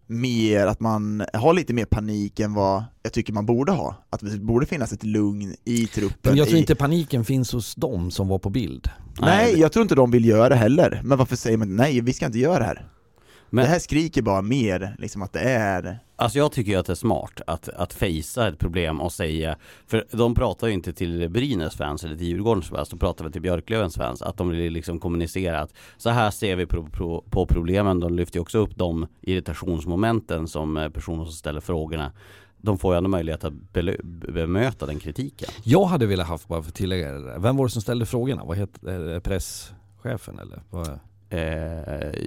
mer, 0.07 0.67
att 0.67 0.79
man 0.79 1.25
har 1.33 1.53
lite 1.53 1.73
mer 1.73 1.85
panik 1.85 2.39
än 2.39 2.53
vad 2.53 2.83
jag 3.03 3.13
tycker 3.13 3.33
man 3.33 3.45
borde 3.45 3.71
ha. 3.71 3.95
Att 4.09 4.19
det 4.19 4.37
borde 4.37 4.65
finnas 4.65 4.93
ett 4.93 5.03
lugn 5.03 5.55
i 5.65 5.87
truppen. 5.87 6.19
Men 6.21 6.37
jag 6.37 6.47
tror 6.47 6.57
i, 6.57 6.59
inte 6.59 6.75
paniken 6.75 7.25
finns 7.25 7.51
hos 7.51 7.75
dem 7.75 8.11
som 8.11 8.27
var 8.27 8.39
på 8.39 8.49
bild. 8.49 8.89
Nej, 9.19 9.59
jag 9.59 9.71
tror 9.71 9.83
inte 9.83 9.95
de 9.95 10.11
vill 10.11 10.25
göra 10.25 10.49
det 10.49 10.55
heller. 10.55 11.01
Men 11.03 11.17
varför 11.17 11.35
säger 11.35 11.57
man 11.57 11.75
nej, 11.75 12.01
vi 12.01 12.13
ska 12.13 12.25
inte 12.25 12.39
göra 12.39 12.59
det 12.59 12.65
här? 12.65 12.89
Men- 13.55 13.63
Det 13.63 13.69
här 13.69 13.79
skriker 13.79 14.21
bara 14.21 14.41
mer, 14.41 14.95
liksom 14.99 15.21
att 15.21 15.33
det 15.33 15.39
är... 15.39 15.99
Alltså 16.15 16.37
jag 16.37 16.51
tycker 16.51 16.71
ju 16.71 16.77
att 16.77 16.85
det 16.85 16.93
är 16.93 16.95
smart 16.95 17.41
att, 17.47 17.69
att 17.69 17.93
fejsa 17.93 18.47
ett 18.47 18.59
problem 18.59 19.01
och 19.01 19.11
säga, 19.11 19.55
för 19.87 20.05
de 20.11 20.35
pratar 20.35 20.67
ju 20.67 20.73
inte 20.73 20.93
till 20.93 21.29
Brynäs 21.29 21.75
fans 21.75 22.03
eller 22.03 22.15
till 22.15 22.27
Djurgårdens 22.27 22.69
fans, 22.69 22.89
de 22.89 22.99
pratar 22.99 23.23
väl 23.25 23.31
till 23.31 23.41
Björklövens 23.41 23.95
fans, 23.95 24.21
att 24.21 24.37
de 24.37 24.49
vill 24.49 24.73
liksom 24.73 24.99
kommunicera 24.99 25.61
att 25.61 25.73
så 25.97 26.09
här 26.09 26.31
ser 26.31 26.55
vi 26.55 26.65
på, 26.65 26.85
på, 26.85 27.23
på 27.29 27.45
problemen, 27.45 27.99
de 27.99 28.15
lyfter 28.15 28.37
ju 28.37 28.41
också 28.41 28.57
upp 28.57 28.75
de 28.75 29.07
irritationsmomenten 29.21 30.47
som 30.47 30.77
eh, 30.77 30.89
personer 30.89 31.23
som 31.23 31.33
ställer 31.33 31.61
frågorna 31.61 32.11
de 32.57 32.77
får 32.77 32.93
ju 32.93 32.97
ändå 32.97 33.09
möjlighet 33.09 33.43
att 33.43 33.53
bemöta 34.33 34.85
den 34.85 34.99
kritiken. 34.99 35.49
Jag 35.63 35.85
hade 35.85 36.05
velat 36.05 36.27
haft, 36.27 36.47
bara 36.47 36.61
för 36.61 36.69
att 36.69 36.75
tillägga 36.75 37.11
det 37.11 37.25
där, 37.25 37.39
vem 37.39 37.57
var 37.57 37.65
det 37.65 37.71
som 37.71 37.81
ställde 37.81 38.05
frågorna? 38.05 38.43
Vad 38.45 38.57
heter 38.57 39.13
eh, 39.13 39.19
presschefen 39.19 40.39
eller? 40.39 40.63
Vad? 40.69 40.99
Eh, 41.29 41.39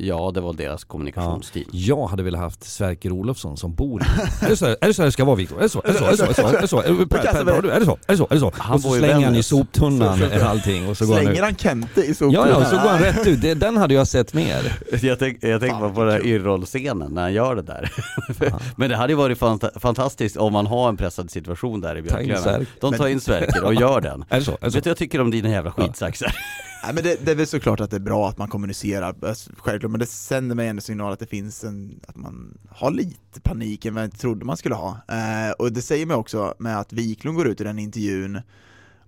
ja, 0.01 0.31
det 0.35 0.41
var 0.41 0.53
deras 0.53 0.85
kommunikationsteam. 0.85 1.65
Jag 1.73 2.07
hade 2.07 2.23
velat 2.23 2.41
haft 2.41 2.65
Sverker 2.65 3.13
Olofsson 3.13 3.57
som 3.57 3.75
bor 3.75 4.03
är, 4.43 4.49
det 4.49 4.57
så, 4.57 4.67
här- 4.67 4.77
är 4.81 4.87
det 4.87 4.95
så 4.95 5.03
här 5.03 5.07
det 5.07 5.13
ska 5.13 5.25
vara 5.25 5.37
Viktor? 5.37 5.59
Är 5.59 5.63
det 5.63 5.69
så? 5.69 5.83
Är 5.85 5.93
det 5.93 5.99
så? 5.99 6.05
Är 6.05 6.11
det 6.11 6.17
så? 6.17 6.23
Är 6.25 6.29
det 6.29 6.35
så? 6.35 6.47
Är 6.57 6.61
det 6.61 6.69
så? 6.69 6.81
Är 6.83 6.93
det, 6.93 7.07
per, 7.07 7.19
per, 7.45 7.53
har 7.55 7.63
du- 7.63 7.71
är 7.71 7.81
det 7.81 7.87
så? 7.87 7.93
Är 8.07 8.13
det 8.13 8.17
så? 8.17 8.25
Är 8.31 8.35
det 8.35 8.41
så? 8.41 8.53
Han 8.55 8.75
och 8.75 8.81
så 8.83 8.91
slänger 8.95 9.25
han 9.25 9.37
i 9.37 9.43
soptunnan 9.43 10.19
allting 10.43 10.89
och 10.89 10.97
så 10.97 11.07
går 11.07 11.15
han 11.15 11.23
Slänger 11.25 11.43
han 11.43 11.55
Kente 11.57 12.01
i 12.01 12.09
Ja, 12.09 12.15
soporna? 12.15 12.49
ja, 12.49 12.65
så 12.65 12.77
går 12.77 12.89
han 12.89 12.99
rätt 12.99 13.27
ut. 13.27 13.41
Det, 13.43 13.55
den 13.55 13.77
hade 13.77 13.95
jag 13.95 14.09
sett 14.09 14.35
mer. 14.35 14.79
Jag, 15.03 15.19
tänk, 15.19 15.39
jag 15.45 15.61
tänker 15.61 15.81
bara 15.81 15.91
på 15.91 16.05
den 16.05 16.13
här 16.13 16.27
Yrrol-scenen 16.27 17.13
när 17.13 17.23
han 17.23 17.33
gör 17.33 17.57
det 17.57 17.63
där. 17.63 17.93
Men 18.77 18.91
det 18.91 18.97
hade 18.97 19.13
ju 19.13 19.17
varit 19.17 19.39
fanta- 19.39 19.81
fantastiskt 19.81 20.37
om 20.37 20.53
man 20.53 20.67
har 20.67 20.89
en 20.89 20.97
pressad 20.97 21.31
situation 21.31 21.81
där 21.81 21.97
i 21.99 22.03
Björklöven. 22.03 22.67
De 22.81 22.93
tar 22.95 23.09
in 23.09 23.21
Sverker 23.21 23.65
och 23.65 23.75
gör 23.75 24.01
den. 24.01 24.25
Är 24.29 24.39
det 24.39 24.45
så? 24.45 24.51
Vet 24.53 24.61
du 24.63 24.71
vad 24.81 24.87
jag 24.87 24.97
tycker 24.97 25.21
om 25.21 25.31
dina 25.31 25.49
jävla 25.49 25.71
skitsaxar? 25.73 26.33
Nej, 26.85 26.95
men 26.95 27.05
det, 27.05 27.25
det 27.25 27.31
är 27.31 27.35
väl 27.35 27.47
såklart 27.47 27.81
att 27.81 27.91
det 27.91 27.97
är 27.97 28.01
bra 28.01 28.29
att 28.29 28.39
man 28.39 28.49
kommunicerar, 28.49 29.15
alltså, 29.23 29.51
självklart, 29.57 29.91
men 29.91 30.01
det 30.01 30.07
sänder 30.07 30.57
mig 30.57 30.69
ändå 30.69 30.81
signal 30.83 31.13
att 31.13 31.19
det 31.19 31.27
finns 31.27 31.65
en, 31.65 32.01
att 32.09 32.17
man 32.17 32.59
har 32.71 32.91
lite 32.91 33.41
panik 33.43 33.85
än 33.85 33.95
vad 33.95 34.05
jag 34.05 34.19
trodde 34.19 34.45
man 34.45 34.57
skulle 34.57 34.75
ha. 34.75 34.89
Eh, 35.09 35.51
och 35.59 35.73
det 35.73 35.83
säger 35.83 36.07
mig 36.07 36.17
också 36.17 36.55
med 36.59 36.79
att 36.81 36.93
Wiklund 36.93 37.37
går 37.37 37.49
ut 37.49 37.61
i 37.61 37.65
den 37.65 37.79
intervjun 37.79 38.41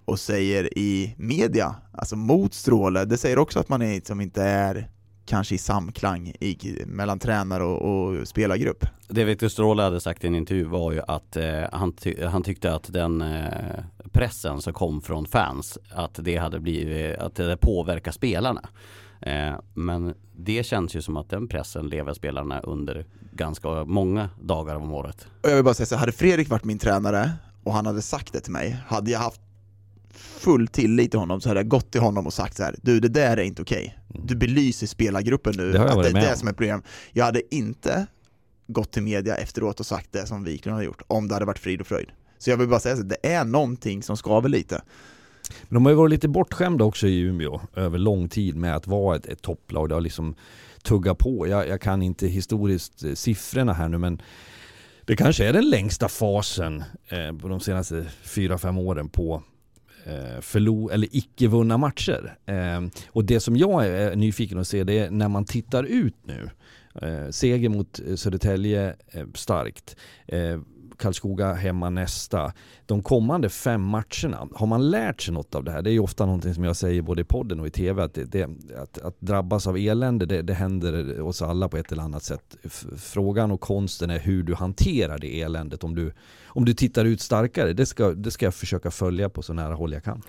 och 0.04 0.20
säger 0.20 0.78
i 0.78 1.14
media, 1.18 1.74
alltså 1.92 2.16
mot 2.16 2.54
Stråle, 2.54 3.04
det 3.04 3.18
säger 3.18 3.38
också 3.38 3.58
att 3.60 3.68
man 3.68 3.82
är, 3.82 4.00
som 4.06 4.20
inte 4.20 4.42
är 4.42 4.88
kanske 5.26 5.54
i 5.54 5.58
samklang 5.58 6.28
i, 6.40 6.82
mellan 6.86 7.18
tränare 7.18 7.64
och, 7.64 7.82
och 7.98 8.28
spelargrupp. 8.28 8.86
Det 9.08 9.24
Victor 9.24 9.48
Stråle 9.48 9.82
hade 9.82 10.00
sagt 10.00 10.24
i 10.24 10.26
en 10.26 10.34
intervju 10.34 10.64
var 10.64 10.92
ju 10.92 11.00
att 11.08 11.36
eh, 11.36 11.62
han, 11.72 11.92
ty- 11.92 12.24
han 12.24 12.42
tyckte 12.42 12.74
att 12.74 12.92
den 12.92 13.20
eh, 13.20 13.78
pressen 14.12 14.60
som 14.60 14.72
kom 14.72 15.02
från 15.02 15.26
fans, 15.26 15.78
att 15.90 16.14
det 16.22 16.36
hade 16.36 16.60
blivit, 16.60 17.18
att 17.18 17.34
det 17.34 17.56
påverkar 17.56 18.12
spelarna. 18.12 18.68
Eh, 19.22 19.52
men 19.74 20.14
det 20.36 20.66
känns 20.66 20.96
ju 20.96 21.02
som 21.02 21.16
att 21.16 21.30
den 21.30 21.48
pressen 21.48 21.88
lever 21.88 22.14
spelarna 22.14 22.60
under 22.60 23.06
ganska 23.32 23.84
många 23.84 24.30
dagar 24.42 24.76
om 24.76 24.92
året. 24.92 25.26
Och 25.42 25.50
jag 25.50 25.54
vill 25.54 25.64
bara 25.64 25.74
säga 25.74 25.86
så 25.86 25.96
hade 25.96 26.12
Fredrik 26.12 26.48
varit 26.48 26.64
min 26.64 26.78
tränare 26.78 27.30
och 27.64 27.72
han 27.72 27.86
hade 27.86 28.02
sagt 28.02 28.32
det 28.32 28.40
till 28.40 28.52
mig, 28.52 28.76
hade 28.86 29.10
jag 29.10 29.18
haft 29.18 29.40
full 30.14 30.68
tillit 30.68 31.10
till 31.10 31.20
honom 31.20 31.40
så 31.40 31.48
hade 31.48 31.60
jag 31.60 31.68
gått 31.68 31.90
till 31.90 32.00
honom 32.00 32.26
och 32.26 32.32
sagt 32.32 32.56
så 32.56 32.62
här, 32.62 32.74
du 32.82 33.00
det 33.00 33.08
där 33.08 33.36
är 33.36 33.42
inte 33.42 33.62
okej. 33.62 33.98
Du 34.08 34.36
belyser 34.36 34.86
spelargruppen 34.86 35.54
nu, 35.56 35.62
Mm. 35.62 35.72
Det 35.72 35.78
har 35.78 35.86
jag 35.86 35.90
att 35.90 35.96
varit 35.96 36.12
det 36.12 36.20
är 36.20 36.22
det 36.24 36.32
om. 36.32 36.36
som 36.38 36.48
är 36.48 36.52
problem. 36.52 36.82
Jag 37.12 37.24
hade 37.24 37.54
inte 37.54 38.06
gått 38.66 38.92
till 38.92 39.02
media 39.02 39.36
efteråt 39.36 39.80
och 39.80 39.86
sagt 39.86 40.12
det 40.12 40.26
som 40.26 40.44
Wiklund 40.44 40.76
har 40.76 40.82
gjort, 40.82 41.02
om 41.06 41.28
det 41.28 41.34
hade 41.34 41.46
varit 41.46 41.58
frid 41.58 41.80
och 41.80 41.86
fröjd. 41.86 42.10
Så 42.40 42.50
jag 42.50 42.56
vill 42.56 42.68
bara 42.68 42.80
säga 42.80 42.96
så 42.96 43.02
det 43.02 43.26
är 43.26 43.44
någonting 43.44 44.02
som 44.02 44.16
skaver 44.16 44.48
lite. 44.48 44.82
Men 45.62 45.74
de 45.74 45.84
har 45.86 45.92
ju 45.92 45.96
varit 45.96 46.10
lite 46.10 46.28
bortskämda 46.28 46.84
också 46.84 47.06
i 47.06 47.20
Umeå 47.20 47.60
över 47.74 47.98
lång 47.98 48.28
tid 48.28 48.56
med 48.56 48.76
att 48.76 48.86
vara 48.86 49.16
ett, 49.16 49.26
ett 49.26 49.42
topplag. 49.42 49.88
Det 49.88 49.94
har 49.94 50.00
liksom 50.00 50.34
tuggat 50.82 51.18
på. 51.18 51.46
Jag, 51.46 51.68
jag 51.68 51.80
kan 51.80 52.02
inte 52.02 52.26
historiskt 52.26 53.04
eh, 53.04 53.14
siffrorna 53.14 53.72
här 53.72 53.88
nu 53.88 53.98
men 53.98 54.22
det 55.04 55.16
kanske 55.16 55.46
är 55.46 55.52
den 55.52 55.70
längsta 55.70 56.08
fasen 56.08 56.84
eh, 57.08 57.36
på 57.36 57.48
de 57.48 57.60
senaste 57.60 58.06
fyra 58.22 58.58
fem 58.58 58.78
åren 58.78 59.08
på 59.08 59.42
eh, 60.04 60.40
förlo- 60.40 60.92
eller 60.92 61.08
icke 61.12 61.48
vunna 61.48 61.78
matcher. 61.78 62.36
Eh, 62.46 62.80
och 63.08 63.24
det 63.24 63.40
som 63.40 63.56
jag 63.56 63.86
är 63.86 64.16
nyfiken 64.16 64.58
att 64.58 64.68
se 64.68 64.84
det 64.84 64.98
är 64.98 65.10
när 65.10 65.28
man 65.28 65.44
tittar 65.44 65.84
ut 65.84 66.16
nu. 66.24 66.50
Eh, 67.02 67.30
seger 67.30 67.68
mot 67.68 68.00
eh, 68.08 68.14
Södertälje 68.14 68.96
eh, 69.10 69.26
starkt. 69.34 69.96
Eh, 70.26 70.60
Karlskoga 71.00 71.52
hemma 71.52 71.90
nästa. 71.90 72.52
De 72.86 73.02
kommande 73.02 73.48
fem 73.48 73.82
matcherna, 73.82 74.48
har 74.54 74.66
man 74.66 74.90
lärt 74.90 75.22
sig 75.22 75.34
något 75.34 75.54
av 75.54 75.64
det 75.64 75.70
här? 75.70 75.82
Det 75.82 75.90
är 75.90 75.92
ju 75.92 76.00
ofta 76.00 76.26
någonting 76.26 76.54
som 76.54 76.64
jag 76.64 76.76
säger 76.76 77.02
både 77.02 77.22
i 77.22 77.24
podden 77.24 77.60
och 77.60 77.66
i 77.66 77.70
tv, 77.70 78.02
att, 78.02 78.14
det, 78.14 78.24
det, 78.24 78.48
att, 78.82 78.98
att 78.98 79.20
drabbas 79.20 79.66
av 79.66 79.76
elände, 79.76 80.26
det, 80.26 80.42
det 80.42 80.54
händer 80.54 81.20
oss 81.20 81.42
alla 81.42 81.68
på 81.68 81.76
ett 81.76 81.92
eller 81.92 82.02
annat 82.02 82.22
sätt. 82.22 82.56
Frågan 82.96 83.50
och 83.50 83.60
konsten 83.60 84.10
är 84.10 84.18
hur 84.18 84.42
du 84.42 84.54
hanterar 84.54 85.18
det 85.18 85.42
eländet. 85.42 85.84
Om 85.84 85.94
du, 85.94 86.12
om 86.46 86.64
du 86.64 86.74
tittar 86.74 87.04
ut 87.04 87.20
starkare, 87.20 87.72
det 87.72 87.86
ska, 87.86 88.10
det 88.10 88.30
ska 88.30 88.46
jag 88.46 88.54
försöka 88.54 88.90
följa 88.90 89.28
på 89.28 89.42
så 89.42 89.52
nära 89.52 89.74
håll 89.74 89.92
jag 89.92 90.04
kan. 90.04 90.22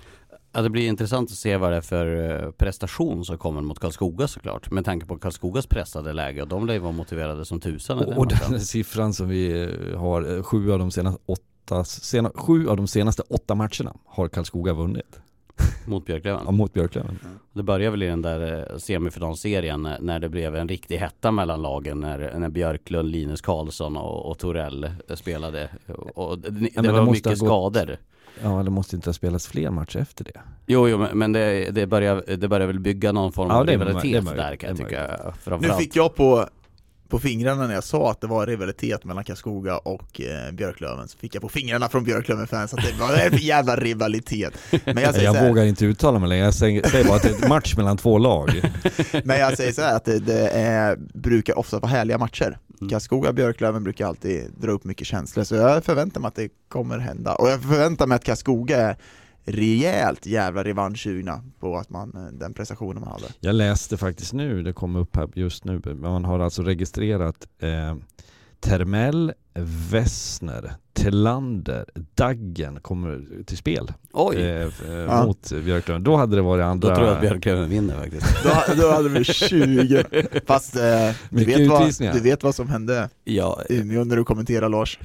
Ja, 0.52 0.62
det 0.62 0.70
blir 0.70 0.88
intressant 0.88 1.30
att 1.30 1.36
se 1.36 1.56
vad 1.56 1.70
det 1.72 1.76
är 1.76 1.80
för 1.80 2.30
eh, 2.44 2.50
prestation 2.50 3.24
som 3.24 3.38
kommer 3.38 3.60
mot 3.60 3.78
Karlskoga 3.78 4.28
såklart. 4.28 4.70
Med 4.70 4.84
tanke 4.84 5.06
på 5.06 5.18
Karlskogas 5.18 5.66
pressade 5.66 6.12
läge 6.12 6.42
och 6.42 6.48
de 6.48 6.66
lär 6.66 6.74
ju 6.74 6.80
vara 6.80 6.92
motiverade 6.92 7.44
som 7.44 7.60
tusan 7.60 7.98
Och, 7.98 8.18
och 8.18 8.26
den 8.26 8.60
siffran 8.60 9.14
som 9.14 9.28
vi 9.28 9.62
eh, 9.62 9.98
har, 9.98 10.36
eh, 10.36 10.42
sju 10.42 10.72
av 10.72 10.78
de 10.78 10.90
senaste 10.90 11.20
åtta, 11.26 11.84
sena, 11.84 12.30
sju 12.34 12.68
av 12.68 12.76
de 12.76 12.86
senaste 12.86 13.22
åtta 13.22 13.54
matcherna 13.54 13.94
har 14.06 14.28
Karlskoga 14.28 14.72
vunnit. 14.72 15.20
mot 15.86 16.06
Björklöven. 16.06 16.42
Ja, 16.44 16.50
mot 16.50 16.72
Björklöven. 16.72 17.18
Det 17.52 17.62
började 17.62 17.90
väl 17.90 18.02
i 18.02 18.06
den 18.06 18.22
där 18.22 18.74
semifinalserien 18.78 19.88
när- 20.00 20.18
det 20.18 20.28
blev 20.28 20.56
en 20.56 20.68
riktig 20.68 20.96
hetta 20.96 21.30
mellan 21.30 21.62
lagen 21.62 22.00
när, 22.00 22.38
när 22.38 22.48
Björklund, 22.48 23.08
Linus 23.08 23.40
Karlsson 23.40 23.96
och, 23.96 24.30
och 24.30 24.38
Torell 24.38 24.90
spelade. 25.14 25.70
Och, 26.14 26.38
det, 26.38 26.50
det 26.50 26.70
men 26.74 26.84
det 26.84 26.92
var 26.92 27.10
mycket 27.10 27.38
skador. 27.38 27.96
Ja, 28.42 28.62
det 28.62 28.70
måste 28.70 28.96
inte 28.96 29.08
ha 29.08 29.14
spelats 29.14 29.46
fler 29.46 29.70
matcher 29.70 29.98
efter 29.98 30.24
det. 30.24 30.40
Jo, 30.66 30.88
jo 30.88 30.98
men- 30.98 31.18
men 31.18 31.32
det, 31.32 31.70
det, 31.70 31.86
börjar, 31.86 32.36
det 32.36 32.48
börjar 32.48 32.66
väl 32.66 32.80
bygga 32.80 33.12
någon 33.12 33.32
form 33.32 33.48
Ja, 33.50 33.54
av 33.60 33.66
rivalitet 33.66 34.24
där 34.36 34.56
kan 34.56 34.68
jag 34.68 34.78
tycka. 34.78 35.32
Nu 35.60 35.68
fick 35.78 35.96
jag 35.96 36.14
på, 36.14 36.46
på 37.12 37.18
fingrarna 37.18 37.66
när 37.66 37.74
jag 37.74 37.84
sa 37.84 38.10
att 38.10 38.20
det 38.20 38.26
var 38.26 38.46
rivalitet 38.46 39.04
mellan 39.04 39.24
Karlskoga 39.24 39.78
och 39.78 40.20
eh, 40.20 40.52
Björklöven, 40.52 41.08
så 41.08 41.18
fick 41.18 41.34
jag 41.34 41.42
på 41.42 41.48
fingrarna 41.48 41.88
från 41.88 42.04
Björklöven-fans 42.04 42.74
att 42.74 42.84
det 42.84 43.00
var 43.00 43.16
en 43.16 43.36
jävla 43.38 43.76
rivalitet. 43.76 44.52
Men 44.84 44.96
jag, 44.96 45.14
säger 45.14 45.24
jag 45.24 45.34
här, 45.34 45.48
vågar 45.48 45.64
inte 45.64 45.84
uttala 45.84 46.18
mig 46.18 46.28
längre, 46.28 46.44
jag 46.44 46.54
säger, 46.54 46.88
säger, 46.88 47.04
bara 47.04 47.16
att 47.16 47.22
det 47.22 47.28
är 47.28 47.42
en 47.42 47.48
match 47.48 47.76
mellan 47.76 47.96
två 47.96 48.18
lag. 48.18 48.50
Men 49.24 49.38
jag 49.38 49.56
säger 49.56 49.72
så 49.72 49.82
här, 49.82 49.96
att 49.96 50.04
det, 50.04 50.18
det 50.18 50.48
är, 50.48 50.96
brukar 51.14 51.58
ofta 51.58 51.78
vara 51.78 51.90
härliga 51.90 52.18
matcher. 52.18 52.58
Mm. 52.80 52.90
Karlskoga 52.90 53.32
Björklöven 53.32 53.84
brukar 53.84 54.06
alltid 54.06 54.50
dra 54.56 54.70
upp 54.70 54.84
mycket 54.84 55.06
känslor, 55.06 55.44
så 55.44 55.54
jag 55.54 55.84
förväntar 55.84 56.20
mig 56.20 56.28
att 56.28 56.34
det 56.34 56.48
kommer 56.68 56.98
hända. 56.98 57.34
Och 57.34 57.48
jag 57.48 57.62
förväntar 57.62 58.06
mig 58.06 58.16
att 58.16 58.24
Karlskoga 58.24 58.76
är 58.76 58.96
rejält 59.44 60.26
jävla 60.26 60.64
revanschsugna 60.64 61.44
på 61.60 61.76
att 61.76 61.90
man, 61.90 62.12
eh, 62.16 62.32
den 62.32 62.54
prestationen 62.54 63.00
man 63.00 63.12
hade. 63.12 63.26
Jag 63.40 63.54
läste 63.54 63.96
faktiskt 63.96 64.32
nu, 64.32 64.62
det 64.62 64.72
kom 64.72 64.96
upp 64.96 65.16
här 65.16 65.28
just 65.34 65.64
nu, 65.64 65.80
man 65.94 66.24
har 66.24 66.40
alltså 66.40 66.62
registrerat 66.62 67.48
eh, 67.58 67.94
Termell, 68.60 69.32
Wessner, 69.90 70.72
Telander, 70.92 71.84
Daggen 72.14 72.80
kommer 72.80 73.44
till 73.46 73.56
spel 73.56 73.92
Oj. 74.12 74.36
Eh, 74.36 74.62
eh, 74.62 74.70
ja. 74.88 75.26
mot 75.26 75.52
Björklöven. 75.64 76.04
Då 76.04 76.16
hade 76.16 76.36
det 76.36 76.42
varit 76.42 76.64
andra... 76.64 76.88
Då 76.88 76.94
tror 76.94 77.06
jag 77.06 77.14
att 77.14 77.20
Björklöven 77.20 77.70
vinner 77.70 77.96
faktiskt. 77.96 78.26
då, 78.44 78.82
då 78.82 78.90
hade 78.90 79.08
vi 79.08 79.24
20. 79.24 80.04
Fast 80.46 80.76
eh, 80.76 80.82
du, 81.30 81.44
vet 81.44 81.70
vad, 81.70 81.92
du 81.98 82.20
vet 82.20 82.42
vad 82.42 82.54
som 82.54 82.68
hände 82.68 83.08
ja. 83.24 83.60
i 83.68 83.80
Umeå 83.80 84.04
när 84.04 84.16
du 84.16 84.24
kommenterar 84.24 84.68
Lars? 84.68 84.98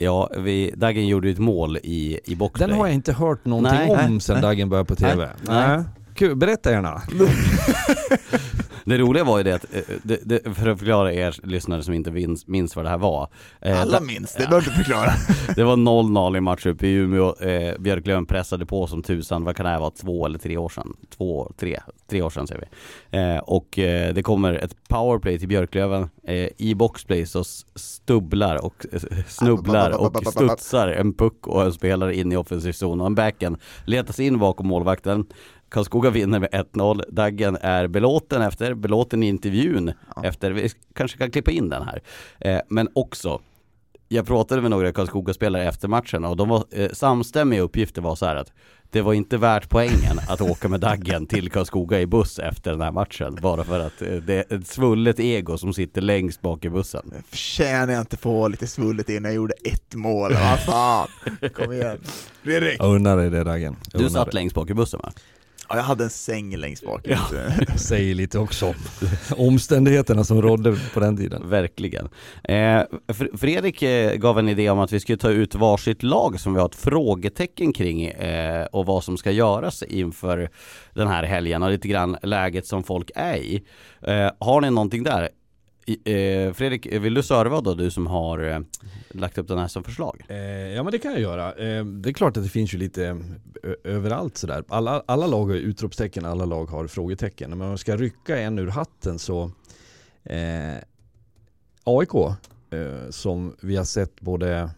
Ja, 0.00 0.30
vi, 0.36 0.74
Dagen 0.76 1.06
gjorde 1.06 1.28
ju 1.28 1.32
ett 1.32 1.38
mål 1.38 1.76
i, 1.76 2.20
i 2.24 2.34
boxplay. 2.34 2.68
Den 2.68 2.78
har 2.78 2.86
jag 2.86 2.94
inte 2.94 3.12
hört 3.12 3.44
någonting 3.44 3.78
nej, 3.78 3.90
om 3.90 4.12
nej, 4.12 4.20
sen 4.20 4.40
Dagen 4.40 4.68
började 4.68 4.88
på 4.88 4.94
TV. 4.94 5.28
Nej. 5.42 5.80
Kul, 6.14 6.36
berätta 6.36 6.70
gärna. 6.70 7.02
Det 8.88 8.98
roliga 8.98 9.24
var 9.24 9.38
ju 9.38 9.44
det 9.44 9.54
att, 9.54 9.74
eh, 9.74 9.82
det, 10.02 10.20
det, 10.24 10.54
för 10.54 10.68
att 10.68 10.78
förklara 10.78 11.12
er 11.12 11.36
lyssnare 11.42 11.82
som 11.82 11.94
inte 11.94 12.10
minns, 12.10 12.46
minns 12.46 12.76
vad 12.76 12.84
det 12.84 12.88
här 12.88 12.98
var. 12.98 13.28
Eh, 13.60 13.80
Alla 13.80 14.00
minns, 14.00 14.34
det 14.34 14.42
ja. 14.42 14.48
behöver 14.48 14.68
inte 14.68 14.84
förklara. 14.84 15.10
det 15.56 15.64
var 15.64 15.76
0-0 15.76 16.36
i 16.36 16.40
match 16.40 16.66
uppe 16.66 16.86
i 16.86 16.92
Umeå, 16.92 17.34
eh, 17.40 17.78
Björklöven 17.78 18.26
pressade 18.26 18.66
på 18.66 18.86
som 18.86 19.02
tusan, 19.02 19.44
vad 19.44 19.56
kan 19.56 19.64
det 19.64 19.70
här 19.70 19.78
vara, 19.78 19.90
två 19.90 20.26
eller 20.26 20.38
tre 20.38 20.56
år 20.56 20.68
sedan? 20.68 20.96
Två, 21.16 21.52
tre, 21.56 21.80
tre 22.10 22.22
år 22.22 22.30
sedan 22.30 22.46
säger 22.46 22.68
vi. 23.10 23.18
Eh, 23.18 23.38
och 23.38 23.78
eh, 23.78 24.14
det 24.14 24.22
kommer 24.22 24.54
ett 24.54 24.88
powerplay 24.88 25.38
till 25.38 25.48
Björklöven, 25.48 26.08
eh, 26.24 26.48
i 26.56 26.74
boxplay 26.74 27.26
så 27.26 27.44
stubblar 27.74 28.64
och 28.64 28.86
snubblar 29.26 29.90
och 29.90 30.26
studsar 30.26 30.88
en 30.88 31.12
puck 31.12 31.46
och 31.46 31.62
en 31.62 31.72
spelare 31.72 32.16
in 32.16 32.32
i 32.32 32.36
offensiv 32.36 32.72
zon 32.72 33.00
och 33.00 33.06
en 33.06 33.14
backen 33.14 33.56
letas 33.84 34.20
in 34.20 34.38
bakom 34.38 34.66
målvakten 34.66 35.26
Karlskoga 35.68 36.10
vinner 36.10 36.38
med 36.40 36.50
1-0. 36.50 37.04
Daggen 37.08 37.58
är 37.60 37.86
belåten 37.86 38.42
efter, 38.42 38.74
belåten 38.74 39.22
i 39.22 39.28
intervjun 39.28 39.92
ja. 40.16 40.24
efter, 40.24 40.50
vi 40.50 40.70
kanske 40.94 41.18
kan 41.18 41.30
klippa 41.30 41.50
in 41.50 41.68
den 41.68 41.82
här. 41.82 42.02
Eh, 42.40 42.60
men 42.68 42.88
också, 42.94 43.40
jag 44.08 44.26
pratade 44.26 44.62
med 44.62 44.70
några 44.70 44.92
Karlskoga-spelare 44.92 45.64
efter 45.64 45.88
matchen 45.88 46.24
och 46.24 46.36
de 46.36 46.48
var, 46.48 46.64
eh, 46.70 46.90
samstämmiga 46.92 47.60
uppgifter 47.60 48.02
var 48.02 48.14
så 48.14 48.26
här 48.26 48.36
att 48.36 48.52
det 48.90 49.02
var 49.02 49.12
inte 49.12 49.36
värt 49.36 49.68
poängen 49.68 50.18
att 50.28 50.40
åka 50.40 50.68
med 50.68 50.80
Daggen 50.80 51.26
till 51.26 51.50
Karlskoga 51.50 52.00
i 52.00 52.06
buss 52.06 52.38
efter 52.38 52.70
den 52.70 52.80
här 52.80 52.92
matchen. 52.92 53.38
Bara 53.42 53.64
för 53.64 53.80
att 53.80 54.02
eh, 54.02 54.12
det 54.12 54.34
är 54.34 54.56
ett 54.56 54.66
svullet 54.66 55.20
ego 55.20 55.58
som 55.58 55.74
sitter 55.74 56.00
längst 56.00 56.40
bak 56.40 56.64
i 56.64 56.70
bussen. 56.70 57.12
Förtjänar 57.30 57.92
jag 57.92 58.02
inte 58.02 58.16
få 58.16 58.48
lite 58.48 58.66
svullet 58.66 59.08
innan 59.08 59.24
jag 59.24 59.34
gjorde 59.36 59.54
ett 59.64 59.94
mål? 59.94 60.32
Vad 60.32 60.60
fan! 60.60 61.08
Kom 61.54 61.72
igen. 61.72 61.98
Fredrik! 62.42 62.76
Jag 62.78 62.94
unnar 62.94 63.16
dig 63.16 63.30
det 63.30 63.44
Daggen. 63.44 63.76
Du 63.92 64.10
satt 64.10 64.34
längst 64.34 64.54
bak 64.54 64.70
i 64.70 64.74
bussen 64.74 65.00
va? 65.02 65.12
Ja, 65.68 65.76
jag 65.76 65.82
hade 65.82 66.04
en 66.04 66.10
säng 66.10 66.56
längst 66.56 66.84
bak. 66.84 67.00
Ja. 67.04 67.18
Säger 67.76 68.14
lite 68.14 68.38
också 68.38 68.66
om 68.66 68.74
omständigheterna 69.36 70.24
som 70.24 70.42
rådde 70.42 70.76
på 70.94 71.00
den 71.00 71.16
tiden. 71.16 71.48
Verkligen. 71.48 72.08
Eh, 72.44 72.82
Fredrik 73.38 73.82
eh, 73.82 74.14
gav 74.14 74.38
en 74.38 74.48
idé 74.48 74.70
om 74.70 74.78
att 74.78 74.92
vi 74.92 75.00
skulle 75.00 75.18
ta 75.18 75.30
ut 75.30 75.54
varsitt 75.54 76.02
lag 76.02 76.40
som 76.40 76.54
vi 76.54 76.60
har 76.60 76.68
ett 76.68 76.74
frågetecken 76.74 77.72
kring 77.72 78.04
eh, 78.04 78.64
och 78.64 78.86
vad 78.86 79.04
som 79.04 79.16
ska 79.16 79.30
göras 79.30 79.82
inför 79.82 80.50
den 80.94 81.08
här 81.08 81.22
helgen 81.22 81.62
och 81.62 81.70
lite 81.70 81.88
grann 81.88 82.16
läget 82.22 82.66
som 82.66 82.82
folk 82.82 83.10
är 83.14 83.36
i. 83.36 83.62
Eh, 84.02 84.30
har 84.38 84.60
ni 84.60 84.70
någonting 84.70 85.02
där? 85.02 85.28
Eh, 85.88 86.52
Fredrik, 86.52 86.86
vill 86.86 87.14
du 87.14 87.22
serva 87.22 87.60
då, 87.60 87.74
du 87.74 87.90
som 87.90 88.06
har 88.06 88.38
eh, 88.38 88.60
lagt 89.10 89.38
upp 89.38 89.48
den 89.48 89.58
här 89.58 89.68
som 89.68 89.84
förslag? 89.84 90.24
Eh, 90.28 90.36
ja 90.46 90.82
men 90.82 90.92
det 90.92 90.98
kan 90.98 91.12
jag 91.12 91.20
göra. 91.20 91.52
Eh, 91.52 91.84
det 91.84 92.08
är 92.08 92.12
klart 92.12 92.36
att 92.36 92.42
det 92.42 92.48
finns 92.48 92.74
ju 92.74 92.78
lite 92.78 93.06
eh, 93.06 93.72
överallt 93.84 94.36
sådär. 94.36 94.64
Alla, 94.68 95.02
alla 95.06 95.26
lag 95.26 95.46
har 95.46 95.54
utropstecken, 95.54 96.24
alla 96.24 96.44
lag 96.44 96.66
har 96.66 96.86
frågetecken. 96.86 97.50
Men 97.50 97.60
om 97.62 97.68
man 97.68 97.78
ska 97.78 97.96
rycka 97.96 98.38
en 98.38 98.58
ur 98.58 98.68
hatten 98.68 99.18
så 99.18 99.50
eh, 100.24 100.76
AIK, 101.84 102.14
eh, 102.70 103.10
som 103.10 103.56
vi 103.60 103.76
har 103.76 103.84
sett 103.84 104.20
både 104.20 104.70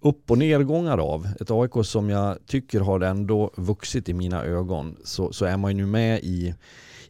upp 0.00 0.30
och 0.30 0.38
nedgångar 0.38 0.98
av. 0.98 1.28
Ett 1.40 1.50
AIK 1.50 1.72
som 1.84 2.10
jag 2.10 2.38
tycker 2.46 2.80
har 2.80 3.00
ändå 3.00 3.50
vuxit 3.56 4.08
i 4.08 4.14
mina 4.14 4.44
ögon. 4.44 4.96
Så, 5.04 5.32
så 5.32 5.44
är 5.44 5.56
man 5.56 5.70
ju 5.70 5.76
nu 5.76 5.86
med 5.86 6.20
i 6.22 6.54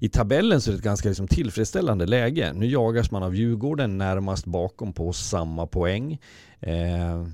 i 0.02 0.08
tabellen 0.08 0.60
så 0.60 0.70
är 0.70 0.72
det 0.72 0.78
ett 0.78 0.84
ganska 0.84 1.08
liksom 1.08 1.28
tillfredsställande 1.28 2.06
läge. 2.06 2.52
Nu 2.52 2.66
jagas 2.66 3.10
man 3.10 3.22
av 3.22 3.36
Djurgården 3.36 3.98
närmast 3.98 4.44
bakom 4.44 4.92
på 4.92 5.12
samma 5.12 5.66
poäng. 5.66 6.20
Eh, 6.60 7.26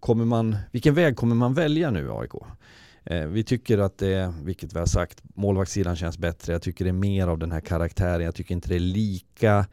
kommer 0.00 0.24
man, 0.24 0.56
vilken 0.72 0.94
väg 0.94 1.16
kommer 1.16 1.34
man 1.34 1.54
välja 1.54 1.90
nu 1.90 2.12
AIK? 2.12 2.32
Eh, 3.04 3.26
vi 3.26 3.44
tycker 3.44 3.78
att 3.78 3.98
det, 3.98 4.34
vilket 4.42 4.74
vi 4.74 4.78
har 4.78 4.86
sagt, 4.86 5.22
målvaktssidan 5.34 5.96
känns 5.96 6.18
bättre. 6.18 6.52
Jag 6.52 6.62
tycker 6.62 6.84
det 6.84 6.90
är 6.90 6.92
mer 6.92 7.26
av 7.26 7.38
den 7.38 7.52
här 7.52 7.60
karaktären. 7.60 8.24
Jag 8.24 8.34
tycker 8.34 8.54
inte 8.54 8.68
det 8.68 8.76
är 8.76 8.80
lika 8.80 9.66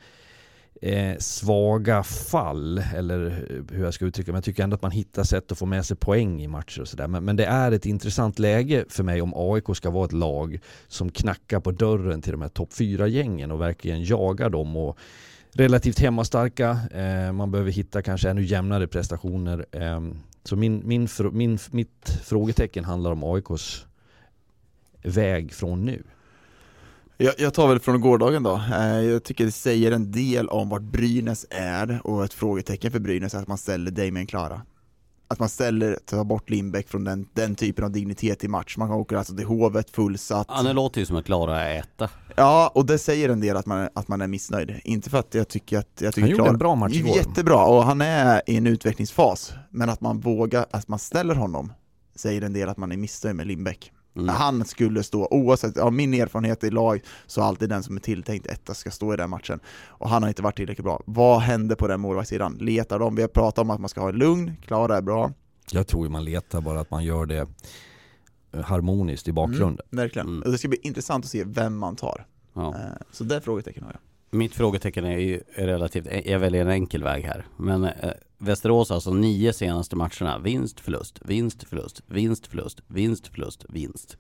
eh, 0.86 1.18
svaga 1.20 2.04
fall, 2.04 2.78
eller 2.96 3.48
hur 3.72 3.84
jag 3.84 3.94
ska 3.94 4.06
uttrycka 4.06 4.32
men 4.32 4.38
jag 4.38 4.44
tycker 4.44 4.64
ändå 4.64 4.76
att 4.76 4.82
man 4.82 4.92
hittar 4.92 5.24
sätt 5.24 5.52
att 5.52 5.58
få 5.58 5.66
med 5.66 5.86
sig 5.86 5.98
poäng 5.98 6.42
i 6.42 6.48
matcher 6.48 6.82
och 6.82 6.88
sådär. 6.88 7.08
Men, 7.08 7.26
men, 7.26 7.36
det 7.36 7.46
är 7.46 7.72
ett 7.72 7.86
intressant 7.86 8.40
läge 8.40 8.86
för 8.90 9.04
mig 9.04 9.22
om 9.22 9.34
AIK 9.36 9.64
ska 9.74 9.90
vara 9.90 10.06
ett 10.06 10.12
lag 10.12 10.60
som 10.88 11.12
knackar 11.12 11.60
på 11.60 11.72
dörren 11.72 12.22
till 12.22 12.32
de 12.32 12.42
här 12.42 12.50
topp 12.50 12.70
4-gängen 12.72 13.52
och 13.52 13.62
verkligen 13.62 14.04
jagar 14.04 14.50
dem. 14.50 14.76
Och, 14.76 14.98
relativt 15.54 16.00
hemmastarka, 16.00 16.80
eh, 16.92 17.32
man 17.32 17.52
behöver 17.52 17.72
hitta 17.72 18.02
kanske 18.02 18.30
ännu 18.30 18.44
jämnare 18.44 18.88
prestationer. 18.88 19.66
Eh, 19.72 20.02
så 20.44 20.56
min, 20.56 20.82
min, 20.86 21.08
min, 21.32 21.60
mitt 21.72 22.20
frågetecken 22.24 22.86
handlar 22.86 23.12
om 23.12 23.24
AIKs 23.24 23.86
väg 25.04 25.54
från 25.54 25.86
nu. 25.86 26.04
Jag, 27.18 27.34
jag, 27.38 27.54
tar 27.54 27.68
väl 27.68 27.80
från 27.80 28.02
gårdagen 28.02 28.44
då. 28.44 28.62
Eh, 28.74 29.02
jag 29.02 29.24
tycker 29.24 29.46
det 29.46 29.52
säger 29.52 29.92
en 29.92 30.12
del 30.12 30.50
om 30.50 30.70
vart 30.70 30.82
Brynäs 30.82 31.46
är 31.50 32.02
och 32.04 32.26
ett 32.26 32.34
frågetecken 32.34 32.92
för 32.92 33.00
Brynäs 33.00 33.34
är 33.34 33.40
att 33.40 33.48
man 33.48 33.58
ställer 33.58 33.92
Damien 33.92 34.28
Klara. 34.28 34.62
Att 35.28 35.40
man 35.40 35.50
ställer, 35.50 36.00
tar 36.06 36.24
bort 36.24 36.50
Lindbäck 36.50 36.90
från 36.90 37.04
den, 37.04 37.28
den 37.34 37.56
typen 37.56 37.86
av 37.86 37.92
dignitet 37.92 38.44
i 38.44 38.48
match. 38.48 38.78
Man 38.78 38.92
åker 38.92 39.16
alltså 39.16 39.36
till 39.36 39.46
Hovet 39.46 39.90
fullsatt. 39.90 40.48
Ja, 40.50 40.64
det 40.64 40.74
låter 40.74 41.00
ju 41.00 41.06
som 41.06 41.16
att 41.16 41.26
Klara 41.26 41.62
är 41.62 41.80
etta. 41.80 42.10
Ja, 42.36 42.72
och 42.76 42.86
det 42.86 42.98
säger 42.98 43.30
en 43.30 43.40
del 43.40 43.58
att 43.58 43.66
man, 43.66 43.90
att 43.94 44.08
man 44.08 44.22
är 44.22 44.28
missnöjd. 44.28 44.82
Inte 44.84 45.10
för 45.10 45.18
att 45.20 45.34
jag 45.34 45.48
tycker 45.48 45.78
att... 45.78 46.02
Jag 46.02 46.14
tycker 46.14 46.22
han 46.22 46.30
gjorde 46.30 46.44
Klara, 46.44 46.54
en 46.54 46.58
bra 46.58 46.76
match 46.76 46.94
igår. 46.94 47.16
Jättebra, 47.16 47.66
och 47.66 47.84
han 47.84 48.02
är 48.02 48.42
i 48.46 48.58
en 48.58 48.68
utvecklingsfas. 48.68 49.54
Men 49.70 49.90
att 49.90 50.02
man 50.02 50.20
vågar, 50.20 50.66
att 50.72 50.88
man 50.88 51.00
ställer 51.00 51.36
honom, 51.36 51.74
säger 52.16 52.42
en 52.42 52.54
del 52.54 52.70
att 52.70 52.78
man 52.78 52.92
är 52.92 52.98
missnöjd 52.98 53.36
med 53.36 53.48
Lindbäck. 53.48 53.92
Mm. 54.16 54.28
Han 54.30 54.66
skulle 54.66 55.04
stå, 55.04 55.28
oavsett, 55.32 55.78
av 55.78 55.94
min 55.94 56.14
erfarenhet 56.14 56.64
i 56.64 56.70
lag, 56.70 57.02
så 57.26 57.42
alltid 57.42 57.70
den 57.70 57.84
som 57.84 57.96
är 57.96 58.00
tilltänkt 58.00 58.48
etta 58.48 58.74
ska 58.74 58.92
stå 58.92 59.14
i 59.14 59.18
den 59.18 59.30
matchen. 59.30 59.60
Och 59.88 60.10
han 60.10 60.24
har 60.24 60.30
inte 60.30 60.42
varit 60.42 60.58
tillräckligt 60.58 60.86
bra. 60.86 61.02
Vad 61.06 61.40
händer 61.40 61.76
på 61.76 61.88
den 61.88 62.00
målvaktssidan? 62.00 62.58
Letar 62.62 63.00
de? 63.00 63.16
Vi 63.16 63.22
har 63.22 63.30
pratat 63.30 63.60
om 63.60 63.70
att 63.70 63.80
man 63.80 63.90
ska 63.90 64.02
ha 64.02 64.10
en 64.10 64.16
lugn, 64.16 64.58
Klara 64.66 64.98
är 64.98 65.02
bra. 65.02 65.32
Jag 65.72 65.88
tror 65.88 66.10
man 66.10 66.24
letar 66.24 66.62
bara 66.62 66.80
att 66.80 66.92
man 66.92 67.04
gör 67.04 67.26
det 67.26 67.48
eh, 68.52 68.62
harmoniskt 68.62 69.28
i 69.28 69.32
bakgrunden. 69.32 69.86
Mm, 69.92 70.04
verkligen. 70.04 70.28
Mm. 70.28 70.52
Det 70.52 70.58
ska 70.58 70.68
bli 70.68 70.80
intressant 70.84 71.26
att 71.26 71.32
se 71.32 71.44
vem 71.44 71.78
man 71.78 71.96
tar. 71.96 72.26
Ja. 72.54 72.70
Eh, 72.70 73.02
så 73.12 73.24
det 73.24 73.42
frågetecken 73.42 73.84
har 73.84 73.92
jag. 73.92 74.00
Mitt 74.36 74.56
frågetecken 74.56 75.06
är 75.06 75.18
ju 75.18 75.42
relativt, 75.56 76.08
jag 76.26 76.40
väljer 76.40 76.62
en 76.62 76.72
enkel 76.72 77.04
väg 77.04 77.24
här. 77.24 77.46
Men 77.58 77.84
eh, 77.84 78.12
Västerås 78.38 78.92
alltså 78.92 79.14
nio 79.14 79.54
senaste 79.54 79.96
matcherna, 79.96 80.40
vinst, 80.40 80.80
förlust, 80.80 81.20
vinst, 81.26 81.64
förlust, 81.64 82.02
vinst, 82.08 82.48
förlust, 82.48 82.82
vinst, 82.88 83.28
förlust, 83.28 83.66
vinst. 83.70 84.18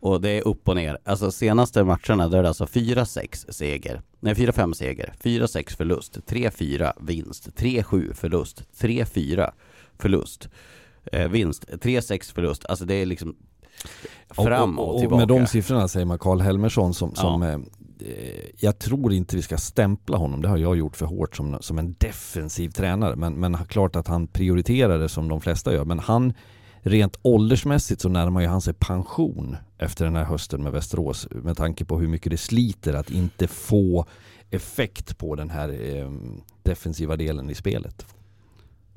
Och 0.00 0.20
det 0.20 0.30
är 0.30 0.48
upp 0.48 0.68
och 0.68 0.76
ner. 0.76 0.98
Alltså 1.04 1.30
senaste 1.30 1.84
matcherna 1.84 2.28
där 2.28 2.38
är 2.38 2.42
det 2.42 2.48
alltså 2.48 2.64
4-6 2.64 3.52
seger, 3.52 4.02
nej 4.20 4.34
4-5 4.34 4.72
seger, 4.72 5.12
4-6 5.22 5.76
förlust, 5.76 6.18
3-4 6.26 6.92
vinst, 7.00 7.48
3-7 7.56 8.14
förlust, 8.14 8.64
3-4 8.78 9.52
förlust, 9.98 10.48
eh, 11.12 11.28
vinst, 11.28 11.64
3-6 11.70 12.34
förlust. 12.34 12.66
Alltså 12.66 12.84
det 12.84 12.94
är 12.94 13.06
liksom 13.06 13.36
fram 14.28 14.78
och, 14.78 14.88
och, 14.88 14.94
och 14.94 15.00
tillbaka. 15.00 15.22
Och 15.22 15.28
med 15.28 15.40
de 15.40 15.46
siffrorna 15.46 15.88
säger 15.88 16.06
man 16.06 16.18
Karl 16.18 16.40
Helmersson 16.40 16.94
som, 16.94 17.14
som 17.14 17.42
ja. 17.42 17.58
Eh, 18.00 18.44
jag 18.56 18.78
tror 18.78 19.12
inte 19.12 19.36
vi 19.36 19.42
ska 19.42 19.58
stämpla 19.58 20.16
honom, 20.16 20.42
det 20.42 20.48
har 20.48 20.56
jag 20.56 20.76
gjort 20.76 20.96
för 20.96 21.06
hårt 21.06 21.36
som, 21.36 21.56
som 21.60 21.78
en 21.78 21.94
defensiv 21.98 22.70
tränare. 22.70 23.16
Men, 23.16 23.34
men 23.34 23.58
klart 23.68 23.96
att 23.96 24.08
han 24.08 24.26
prioriterar 24.26 24.98
det 24.98 25.08
som 25.08 25.28
de 25.28 25.40
flesta 25.40 25.72
gör. 25.72 25.84
Men 25.84 25.98
han, 25.98 26.32
rent 26.80 27.18
åldersmässigt 27.22 28.00
så 28.00 28.08
närmar 28.08 28.40
ju 28.40 28.46
han 28.46 28.60
sig 28.60 28.74
pension 28.74 29.56
efter 29.78 30.04
den 30.04 30.16
här 30.16 30.24
hösten 30.24 30.62
med 30.62 30.72
Västerås. 30.72 31.28
Med 31.30 31.56
tanke 31.56 31.84
på 31.84 31.98
hur 31.98 32.08
mycket 32.08 32.30
det 32.30 32.36
sliter 32.36 32.94
att 32.94 33.10
inte 33.10 33.46
få 33.48 34.06
effekt 34.50 35.18
på 35.18 35.34
den 35.34 35.50
här 35.50 35.96
eh, 35.96 36.10
defensiva 36.62 37.16
delen 37.16 37.50
i 37.50 37.54
spelet. 37.54 38.06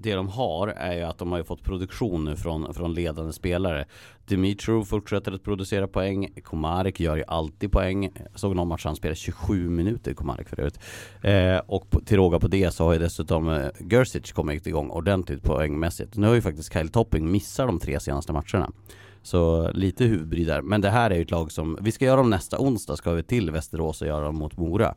Det 0.01 0.15
de 0.15 0.29
har 0.29 0.67
är 0.67 0.93
ju 0.93 1.03
att 1.03 1.17
de 1.17 1.31
har 1.31 1.37
ju 1.37 1.43
fått 1.43 1.63
produktion 1.63 2.25
nu 2.25 2.35
från, 2.35 2.73
från 2.73 2.93
ledande 2.93 3.33
spelare. 3.33 3.85
Dimitro 4.25 4.85
fortsätter 4.85 5.31
att 5.31 5.43
producera 5.43 5.87
poäng. 5.87 6.33
Komarek 6.43 6.99
gör 6.99 7.15
ju 7.15 7.23
alltid 7.27 7.71
poäng. 7.71 8.03
Jag 8.03 8.39
såg 8.39 8.55
någon 8.55 8.67
match 8.67 8.85
han 8.85 8.95
spelade 8.95 9.15
27 9.15 9.69
minuter 9.69 10.13
Komarek 10.13 10.49
förut 10.49 10.79
eh, 11.21 11.57
Och 11.57 11.89
på, 11.89 11.99
till 11.99 12.17
råga 12.17 12.39
på 12.39 12.47
det 12.47 12.71
så 12.71 12.83
har 12.83 12.93
ju 12.93 12.99
dessutom 12.99 13.49
eh, 13.49 13.67
Gersic 13.91 14.31
kommit 14.31 14.67
igång 14.67 14.89
ordentligt 14.89 15.43
poängmässigt. 15.43 16.17
Nu 16.17 16.27
har 16.27 16.33
ju 16.33 16.41
faktiskt 16.41 16.73
Kyle 16.73 16.89
Topping 16.89 17.31
missat 17.31 17.67
de 17.67 17.79
tre 17.79 17.99
senaste 17.99 18.33
matcherna. 18.33 18.71
Så 19.21 19.71
lite 19.71 20.05
huvudbry 20.05 20.45
där. 20.45 20.61
Men 20.61 20.81
det 20.81 20.89
här 20.89 21.11
är 21.11 21.15
ju 21.15 21.21
ett 21.21 21.31
lag 21.31 21.51
som, 21.51 21.77
vi 21.81 21.91
ska 21.91 22.05
göra 22.05 22.17
dem 22.17 22.29
nästa 22.29 22.59
onsdag, 22.59 22.95
ska 22.95 23.11
vi 23.11 23.23
till 23.23 23.51
Västerås 23.51 24.01
och 24.01 24.07
göra 24.07 24.25
dem 24.25 24.35
mot 24.35 24.57
Mora. 24.57 24.95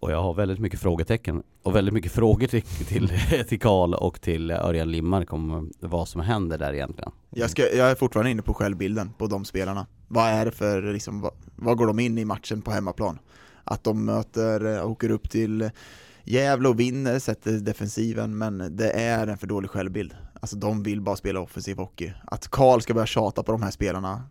Och 0.00 0.10
jag 0.10 0.22
har 0.22 0.34
väldigt 0.34 0.58
mycket 0.58 0.80
frågetecken 0.80 1.42
och 1.62 1.76
väldigt 1.76 1.94
mycket 1.94 2.12
frågor 2.12 2.46
till, 2.46 2.62
till, 2.62 3.08
till 3.48 3.60
Karl 3.60 3.94
och 3.94 4.20
till 4.20 4.50
Örjan 4.50 4.90
Limmark 4.90 5.32
om 5.32 5.72
vad 5.80 6.08
som 6.08 6.20
händer 6.20 6.58
där 6.58 6.72
egentligen. 6.72 7.12
Jag, 7.30 7.50
ska, 7.50 7.62
jag 7.62 7.90
är 7.90 7.94
fortfarande 7.94 8.30
inne 8.30 8.42
på 8.42 8.54
självbilden 8.54 9.12
på 9.18 9.26
de 9.26 9.44
spelarna. 9.44 9.86
Vad 10.08 10.26
är 10.26 10.44
det 10.44 10.50
för, 10.50 10.92
liksom, 10.92 11.20
vad, 11.20 11.32
vad 11.56 11.76
går 11.76 11.86
de 11.86 11.98
in 11.98 12.18
i 12.18 12.24
matchen 12.24 12.62
på 12.62 12.70
hemmaplan? 12.70 13.18
Att 13.64 13.84
de 13.84 14.04
möter, 14.04 14.76
eh, 14.76 14.90
åker 14.90 15.10
upp 15.10 15.30
till 15.30 15.70
Gävle 16.28 16.68
och 16.68 16.80
vinner, 16.80 17.18
sätter 17.18 17.52
defensiven, 17.52 18.38
men 18.38 18.76
det 18.76 18.90
är 18.90 19.26
en 19.26 19.38
för 19.38 19.46
dålig 19.46 19.70
självbild. 19.70 20.14
Alltså 20.40 20.56
de 20.56 20.82
vill 20.82 21.00
bara 21.00 21.16
spela 21.16 21.40
offensiv 21.40 21.76
hockey. 21.76 22.12
Att 22.24 22.48
Karl 22.48 22.80
ska 22.80 22.94
börja 22.94 23.06
tjata 23.06 23.42
på 23.42 23.52
de 23.52 23.62
här 23.62 23.70
spelarna, 23.70 24.22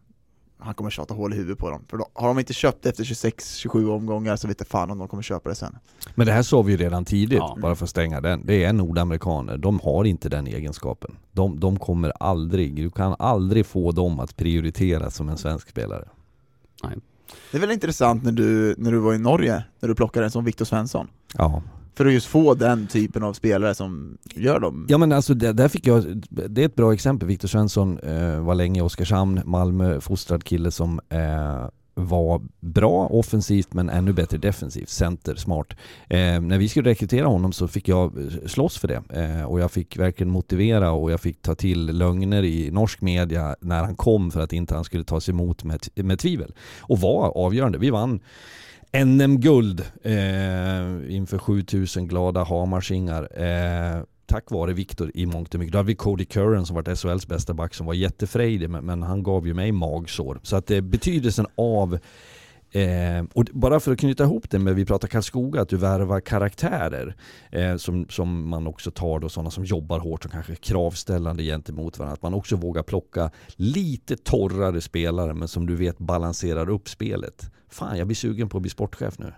han 0.58 0.74
kommer 0.74 0.90
tjata 0.90 1.14
hål 1.14 1.34
i 1.34 1.36
huvudet 1.36 1.58
på 1.60 1.70
dem. 1.70 1.82
För 1.90 1.98
då, 1.98 2.06
har 2.14 2.28
de 2.28 2.40
inte 2.40 2.54
köpt 2.54 2.84
det 2.84 2.90
efter 2.90 3.04
26-27 3.04 3.90
omgångar 3.90 4.36
så 4.36 4.48
vet 4.48 4.60
jag 4.60 4.68
fan 4.68 4.92
om 4.92 4.98
de 4.98 5.08
kommer 5.08 5.24
köpa 5.24 5.50
det 5.50 5.56
sen. 5.56 5.78
Men 6.16 6.28
det 6.28 6.34
här 6.34 6.42
såg 6.44 6.66
vi 6.66 6.72
ju 6.72 6.78
redan 6.78 7.06
tidigt, 7.06 7.38
Ja. 7.38 7.58
bara 7.62 7.76
för 7.76 7.84
att 7.86 7.90
stänga 7.90 8.22
den. 8.22 8.46
Det 8.46 8.64
är 8.64 8.74
nordamerikaner, 8.74 9.58
de 9.58 9.80
har 9.80 10.06
inte 10.06 10.30
den 10.30 10.48
egenskapen. 10.48 11.16
De, 11.32 11.60
de 11.60 11.80
kommer 11.80 12.14
aldrig, 12.20 12.76
du 12.76 12.90
kan 12.92 13.16
aldrig 13.20 13.66
få 13.66 13.92
dem 13.92 14.20
att 14.20 14.36
prioritera 14.36 15.12
som 15.12 15.30
en 15.30 15.38
svensk 15.38 15.70
spelare. 15.70 16.08
Det 17.52 17.58
är 17.58 17.62
väl 17.62 17.72
intressant 17.72 18.24
när 18.24 18.32
du, 18.32 18.76
när 18.78 18.92
du 18.92 18.98
var 19.00 19.14
i 19.14 19.18
Norge, 19.18 19.64
när 19.80 19.90
du 19.90 19.96
plockade 19.96 20.26
en 20.26 20.32
som 20.32 20.46
Viktor 20.46 20.66
Svensson. 20.66 21.08
Ja. 21.38 21.62
För 21.96 22.06
att 22.06 22.14
just 22.14 22.28
få 22.28 22.54
den 22.54 22.88
typen 22.88 23.24
av 23.24 23.34
spelare 23.34 23.76
som 23.76 24.18
gör 24.34 24.60
dem. 24.60 24.86
Ja 24.90 24.98
men 24.98 25.12
alltså 25.12 25.34
det, 25.34 25.54
där 25.54 25.68
fick 25.68 25.88
jag, 25.88 26.24
det 26.30 26.62
är 26.62 26.66
ett 26.66 26.76
bra 26.76 26.94
exempel. 26.94 27.28
Viktor 27.28 27.48
Svensson 27.48 28.00
eh, 28.00 28.40
var 28.40 28.56
länge 28.56 28.80
i 28.80 28.84
Oskarshamn, 28.84 29.42
Malmö, 29.46 30.02
fostrad 30.02 30.44
kille 30.44 30.72
som 30.72 31.00
eh, 31.10 31.70
var 31.96 32.42
bra 32.60 33.08
offensivt 33.08 33.74
men 33.74 33.90
ännu 33.90 34.14
bättre 34.14 34.38
defensivt, 34.38 34.90
center, 34.90 35.36
smart. 35.36 35.74
Eh, 36.10 36.42
när 36.42 36.58
vi 36.58 36.70
skulle 36.70 36.90
rekrytera 36.90 37.28
honom 37.28 37.54
så 37.54 37.68
fick 37.68 37.88
jag 37.88 38.18
eh, 38.18 38.48
slåss 38.48 38.78
för 38.78 38.88
det 38.88 39.04
eh, 39.10 39.44
och 39.44 39.60
jag 39.60 39.72
fick 39.72 39.98
verkligen 39.98 40.32
motivera 40.32 40.92
och 40.92 41.12
jag 41.12 41.22
fick 41.22 41.42
ta 41.42 41.56
till 41.56 41.86
lögner 41.86 42.44
i 42.44 42.72
norsk 42.72 43.02
media 43.02 43.56
när 43.60 43.84
han 43.84 43.96
kom 43.96 44.32
för 44.32 44.42
att 44.42 44.54
inte 44.54 44.76
han 44.76 44.84
skulle 44.84 45.04
tas 45.04 45.30
emot 45.30 45.64
med, 45.64 45.88
med 45.96 46.20
tvivel. 46.20 46.54
Och 46.80 47.00
var 47.00 47.38
avgörande. 47.38 47.78
Vi 47.78 47.90
vann 47.90 48.20
NM-guld 49.04 49.80
eh, 50.04 51.16
inför 51.16 51.38
7000 51.38 52.08
glada 52.08 52.44
Hamarsingar. 52.44 53.42
Eh, 53.42 54.04
tack 54.26 54.52
vare 54.52 54.74
Viktor 54.74 55.12
i 55.14 55.26
mångt 55.26 55.54
och 55.54 55.60
mycket. 55.60 55.72
Då 55.72 55.78
hade 55.78 55.88
vi 55.88 55.96
Cody 55.96 56.26
Curran 56.26 56.66
som 56.66 56.76
varit 56.76 57.00
SHLs 57.00 57.28
bästa 57.28 57.54
back 57.54 57.74
som 57.74 57.86
var 57.86 57.94
jättefrejdig 57.94 58.70
men, 58.70 58.86
men 58.86 59.04
han 59.04 59.24
gav 59.24 59.48
ju 59.48 59.54
mig 59.54 59.72
magsår. 59.72 60.40
Så 60.44 60.56
att 60.56 60.72
eh, 60.72 60.82
betydelsen 60.82 61.46
av 61.56 62.00
Eh, 62.76 63.24
och 63.34 63.46
bara 63.54 63.80
för 63.80 63.92
att 63.92 64.00
knyta 64.00 64.24
ihop 64.24 64.50
det 64.50 64.60
med, 64.60 64.76
vi 64.76 64.86
pratar 64.86 65.08
Karlskoga, 65.08 65.62
att 65.62 65.70
du 65.70 65.78
värvar 65.78 66.20
karaktärer 66.20 67.16
eh, 67.52 67.76
som, 67.78 68.08
som 68.10 68.50
man 68.50 68.68
också 68.68 68.92
tar 68.92 69.20
då, 69.20 69.30
sådana 69.30 69.52
som 69.52 69.66
jobbar 69.66 70.00
hårt 70.00 70.26
och 70.26 70.32
kanske 70.32 70.54
är 70.54 70.56
kravställande 70.56 71.44
gentemot 71.44 72.00
varandra. 72.00 72.14
Att 72.14 72.22
man 72.22 72.34
också 72.34 72.56
vågar 72.56 72.84
plocka 72.84 73.32
lite 73.56 74.18
torrare 74.18 74.82
spelare 74.82 75.34
men 75.34 75.48
som 75.48 75.66
du 75.66 75.76
vet 75.76 75.98
balanserar 75.98 76.70
upp 76.70 76.90
spelet. 76.90 77.52
Fan, 77.70 77.98
jag 77.98 78.08
blir 78.08 78.16
sugen 78.16 78.50
på 78.50 78.58
att 78.58 78.62
bli 78.62 78.72
sportchef 78.72 79.20
nu. 79.20 79.34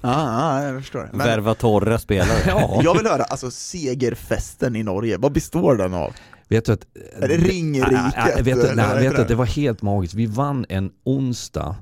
Ja, 0.00 0.60
ja, 0.60 0.64
jag 0.64 0.80
förstår. 0.80 1.08
Men 1.12 1.26
Värva 1.26 1.54
torra 1.54 1.98
spelare. 1.98 2.38
Ja. 2.46 2.80
jag 2.84 2.96
vill 2.98 3.06
höra, 3.06 3.22
alltså 3.22 3.50
segerfesten 3.50 4.76
i 4.76 4.82
Norge, 4.82 5.16
vad 5.18 5.32
består 5.32 5.76
den 5.76 5.94
av? 5.94 6.12
Vet 6.48 6.64
du 6.64 6.72
att... 6.72 6.86
Är 7.20 7.28
det 7.28 7.36
ringeriket, 7.36 7.92
Nej, 7.92 8.32
nej, 8.34 8.42
vet 8.42 8.62
du, 8.62 8.74
nej, 8.74 9.08
vet 9.08 9.16
du 9.16 9.24
det 9.24 9.34
var 9.34 9.46
helt 9.46 9.82
magiskt. 9.82 10.14
Vi 10.14 10.26
vann 10.26 10.66
en 10.68 10.90
onsdag. 11.04 11.76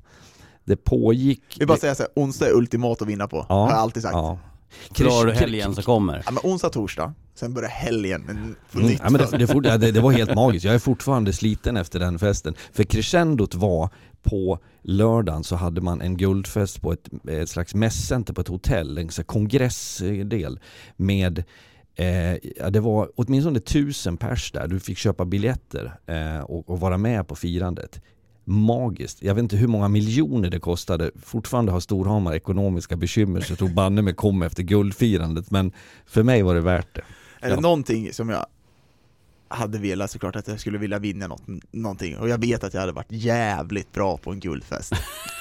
Det 0.64 0.76
pågick... 0.76 1.42
Vi 1.58 1.66
bara 1.66 1.78
säga 1.78 1.94
såhär, 1.94 2.12
onsdag 2.16 2.46
är 2.46 2.52
ultimat 2.52 3.02
att 3.02 3.08
vinna 3.08 3.28
på, 3.28 3.46
Ja, 3.48 3.54
har 3.54 3.70
jag 3.70 3.78
alltid 3.78 4.02
sagt. 4.02 4.14
Ja. 4.14 4.38
Har 4.98 5.26
du 5.26 5.32
helgen 5.32 5.74
som 5.74 5.84
kommer. 5.84 6.22
Ja, 6.26 6.30
men 6.32 6.50
onsdag, 6.52 6.68
torsdag, 6.68 7.14
sen 7.34 7.54
börjar 7.54 7.68
helgen 7.68 8.24
Mm, 8.30 8.54
nytt. 8.72 9.00
ja, 9.02 9.10
men 9.10 9.20
det, 9.30 9.60
det, 9.62 9.76
det, 9.78 9.92
det 9.92 10.00
var 10.00 10.12
helt 10.12 10.34
magiskt, 10.34 10.64
jag 10.64 10.74
är 10.74 10.78
fortfarande 10.78 11.32
sliten 11.32 11.76
efter 11.76 11.98
den 11.98 12.18
festen. 12.18 12.54
För 12.72 12.82
crescendot 12.84 13.54
var 13.54 13.88
på 14.22 14.58
lördagen 14.82 15.44
så 15.44 15.56
hade 15.56 15.80
man 15.80 16.00
en 16.00 16.16
guldfest 16.16 16.82
på 16.82 16.92
ett, 16.92 17.08
ett 17.28 17.50
slags 17.50 17.74
mässcenter 17.74 18.34
på 18.34 18.40
ett 18.40 18.48
hotell, 18.48 18.98
en 18.98 19.04
här 19.16 19.22
kongressdel 19.22 20.60
med 20.96 21.44
Eh, 21.94 22.36
ja, 22.56 22.70
det 22.70 22.80
var 22.80 23.10
åtminstone 23.16 23.60
tusen 23.60 24.16
pers 24.16 24.52
där, 24.52 24.68
du 24.68 24.80
fick 24.80 24.98
köpa 24.98 25.24
biljetter 25.24 25.98
eh, 26.06 26.40
och, 26.40 26.70
och 26.70 26.80
vara 26.80 26.96
med 26.96 27.28
på 27.28 27.36
firandet. 27.36 28.00
Magiskt. 28.50 29.22
Jag 29.22 29.34
vet 29.34 29.42
inte 29.42 29.56
hur 29.56 29.66
många 29.68 29.88
miljoner 29.88 30.50
det 30.50 30.60
kostade. 30.60 31.10
Fortfarande 31.22 31.72
har 31.72 31.80
Storhamar 31.80 32.34
ekonomiska 32.34 32.96
bekymmer 32.96 33.40
så 33.40 33.52
jag 33.52 33.58
tror 33.58 33.68
banne 33.68 34.02
mig 34.02 34.14
kom 34.14 34.42
efter 34.42 34.62
guldfirandet. 34.62 35.50
Men 35.50 35.72
för 36.06 36.22
mig 36.22 36.42
var 36.42 36.54
det 36.54 36.60
värt 36.60 36.94
det. 36.94 37.00
Är 37.40 37.48
det 37.48 37.54
Ja. 37.54 37.60
någonting 37.60 38.12
som 38.12 38.28
jag 38.28 38.46
hade 39.52 39.78
velat 39.78 40.10
såklart 40.10 40.36
att 40.36 40.48
jag 40.48 40.60
skulle 40.60 40.78
vilja 40.78 40.98
vinna 40.98 41.26
något, 41.26 41.42
någonting, 41.70 42.16
och 42.16 42.28
jag 42.28 42.38
vet 42.40 42.64
att 42.64 42.74
jag 42.74 42.80
hade 42.80 42.92
varit 42.92 43.06
jävligt 43.12 43.92
bra 43.92 44.16
på 44.16 44.30
en 44.30 44.40
guldfest. 44.40 44.92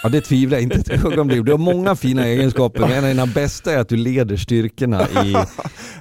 Ja 0.03 0.09
det 0.09 0.21
tvivlar 0.21 0.57
jag 0.57 0.63
inte 0.63 0.93
ett 0.93 1.05
ögonblick. 1.05 1.45
Du 1.45 1.51
har 1.51 1.57
många 1.59 1.95
fina 1.95 2.25
egenskaper, 2.27 2.79
men 2.79 2.91
en 2.91 3.03
av 3.03 3.09
dina 3.09 3.25
bästa 3.25 3.71
är 3.73 3.77
att 3.77 3.89
du 3.89 3.97
leder 3.97 4.37
styrkorna 4.37 5.07
i, 5.25 5.35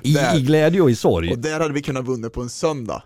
i, 0.10 0.16
i 0.36 0.40
glädje 0.42 0.80
och 0.80 0.90
i 0.90 0.94
sorg. 0.96 1.30
Och 1.30 1.38
där 1.38 1.60
hade 1.60 1.74
vi 1.74 1.82
kunnat 1.82 2.04
vunnit 2.04 2.32
på 2.32 2.42
en 2.42 2.48
söndag, 2.48 3.02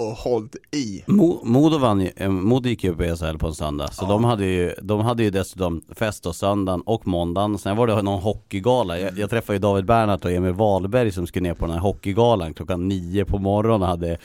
och 0.00 0.06
hållit 0.06 0.56
i. 0.76 1.02
Mo- 1.06 1.40
Modo 1.44 1.78
vann 1.78 2.00
ju, 2.00 2.10
eh, 2.16 2.28
Modo 2.30 2.68
gick 2.68 2.84
ju 2.84 2.90
upp 2.90 3.00
i 3.00 3.16
SHL 3.16 3.38
på 3.38 3.46
en 3.46 3.54
söndag, 3.54 3.88
så 3.92 4.04
Ja. 4.04 4.08
de, 4.08 4.24
hade 4.24 4.44
ju, 4.46 4.74
de 4.82 5.00
hade 5.00 5.22
ju 5.22 5.30
dessutom 5.30 5.82
fest 5.94 6.26
och 6.26 6.36
söndagen 6.36 6.80
och 6.80 7.06
måndagen, 7.06 7.58
sen 7.58 7.76
var 7.76 7.86
det 7.86 8.02
någon 8.02 8.22
hockeygala. 8.22 8.98
Jag, 8.98 9.18
jag 9.18 9.30
träffade 9.30 9.56
ju 9.56 9.60
David 9.60 9.84
Bernhardt 9.84 10.24
och 10.24 10.30
Emil 10.32 10.52
Wahlberg 10.52 11.12
som 11.12 11.26
skulle 11.26 11.48
ner 11.48 11.54
på 11.54 11.64
den 11.66 11.74
här 11.74 11.80
hockeygalan 11.80 12.54
klockan 12.54 12.88
nio 12.88 13.24
på 13.24 13.38
morgonen 13.38 13.88
hade, 13.88 14.18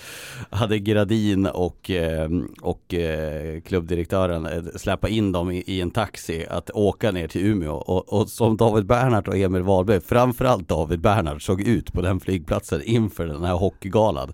hade 0.50 0.80
Gradin 0.80 1.45
och, 1.45 1.90
eh, 1.91 2.30
och 2.62 2.94
eh, 2.94 3.62
klubbdirektören 3.62 4.70
släppa 4.76 5.10
in 5.10 5.32
dem 5.32 5.52
i, 5.52 5.64
i 5.68 5.82
en 5.82 5.91
taxi 5.91 6.45
att 6.50 6.70
åka 6.74 7.12
ner 7.12 7.28
till 7.28 7.45
Umeå 7.45 7.74
och, 7.76 8.14
och 8.14 8.30
som 8.30 8.58
David 8.58 8.86
Bernhardt 8.86 9.28
och 9.28 9.38
Emil 9.38 9.62
Wahlberg, 9.64 10.02
framförallt 10.02 10.70
David 10.70 11.00
Bernhardt 11.02 11.41
såg 11.44 11.62
ut 11.62 11.94
på 11.94 12.02
den 12.02 12.20
flygplatsen 12.20 12.82
inför 12.84 13.26
den 13.28 13.44
här 13.44 13.54
hockeygalan. 13.56 14.34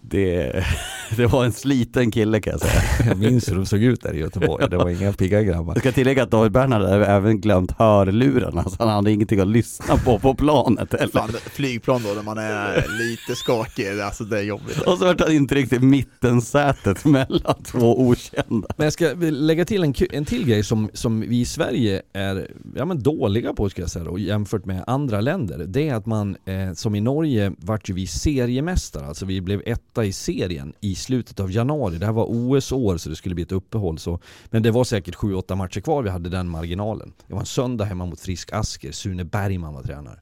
Det, 0.00 0.65
det 1.16 1.26
var 1.26 1.44
en 1.44 1.52
sliten 1.52 2.10
kille 2.10 2.40
kan 2.40 2.50
jag 2.50 2.60
säga. 2.60 2.82
Jag 3.06 3.18
minns 3.18 3.48
hur 3.48 3.54
de 3.54 3.66
såg 3.66 3.82
ut 3.82 4.02
där 4.02 4.14
i 4.14 4.18
Göteborg. 4.18 4.66
Det 4.70 4.76
var 4.76 4.90
inga 4.90 5.12
pigga 5.12 5.42
grabbar. 5.42 5.74
Jag 5.74 5.82
ska 5.82 5.92
tillägga 5.92 6.22
att 6.22 6.30
David 6.30 6.52
Bernhard 6.52 6.82
hade 6.82 7.06
även 7.06 7.40
glömt 7.40 7.72
hörlurarna 7.78 8.64
så 8.64 8.76
han 8.78 8.88
hade 8.88 9.12
ingenting 9.12 9.40
att 9.40 9.48
lyssna 9.48 9.96
på 9.96 10.18
på 10.18 10.34
planet 10.34 10.92
heller. 10.92 11.12
Fan, 11.12 11.30
flygplan 11.52 12.02
då 12.02 12.08
när 12.08 12.22
man 12.22 12.38
är 12.38 12.84
lite 12.98 13.36
skakig, 13.36 14.00
alltså 14.00 14.24
det 14.24 14.38
är 14.38 14.42
jobbigt. 14.42 14.80
Och 14.80 14.98
så 14.98 15.04
vart 15.04 15.20
han 15.20 15.32
intryckt 15.32 15.72
i 15.72 15.78
mittensätet 15.78 17.04
mellan 17.04 17.62
två 17.64 18.00
okända. 18.00 18.68
Men 18.76 18.84
jag 18.84 18.92
ska 18.92 19.12
lägga 19.18 19.64
till 19.64 19.82
en, 19.82 19.94
en 20.10 20.24
till 20.24 20.46
grej 20.46 20.64
som, 20.64 20.90
som 20.92 21.20
vi 21.20 21.40
i 21.40 21.44
Sverige 21.44 22.02
är 22.12 22.50
ja, 22.74 22.84
men 22.84 23.02
dåliga 23.02 23.54
på 23.54 23.70
ska 23.70 23.82
jag 23.82 23.90
säga 23.90 24.04
då, 24.04 24.18
jämfört 24.18 24.64
med 24.64 24.84
andra 24.86 25.20
länder. 25.20 25.64
Det 25.68 25.88
är 25.88 25.94
att 25.94 26.06
man, 26.06 26.36
eh, 26.44 26.72
som 26.74 26.94
i 26.94 27.00
Norge, 27.00 27.52
vart 27.58 27.88
ju 27.88 27.94
vi 27.94 28.06
seriemästare. 28.06 29.06
Alltså 29.06 29.26
vi 29.26 29.40
blev 29.40 29.62
etta 29.66 30.04
i 30.04 30.12
serien 30.12 30.55
i 30.80 30.94
slutet 30.94 31.40
av 31.40 31.52
januari. 31.52 31.98
Det 31.98 32.06
här 32.06 32.12
var 32.12 32.26
OS-år 32.28 32.96
så 32.96 33.08
det 33.08 33.16
skulle 33.16 33.34
bli 33.34 33.44
ett 33.44 33.52
uppehåll. 33.52 33.98
Så, 33.98 34.20
men 34.50 34.62
det 34.62 34.70
var 34.70 34.84
säkert 34.84 35.14
7-8 35.14 35.54
matcher 35.54 35.80
kvar, 35.80 36.02
vi 36.02 36.10
hade 36.10 36.28
den 36.28 36.48
marginalen. 36.48 37.12
Det 37.26 37.34
var 37.34 37.40
en 37.40 37.46
söndag 37.46 37.84
hemma 37.84 38.06
mot 38.06 38.20
Frisk 38.20 38.52
Asker, 38.52 38.92
Sune 38.92 39.24
Bergman 39.24 39.74
var 39.74 39.82
tränare. 39.82 40.20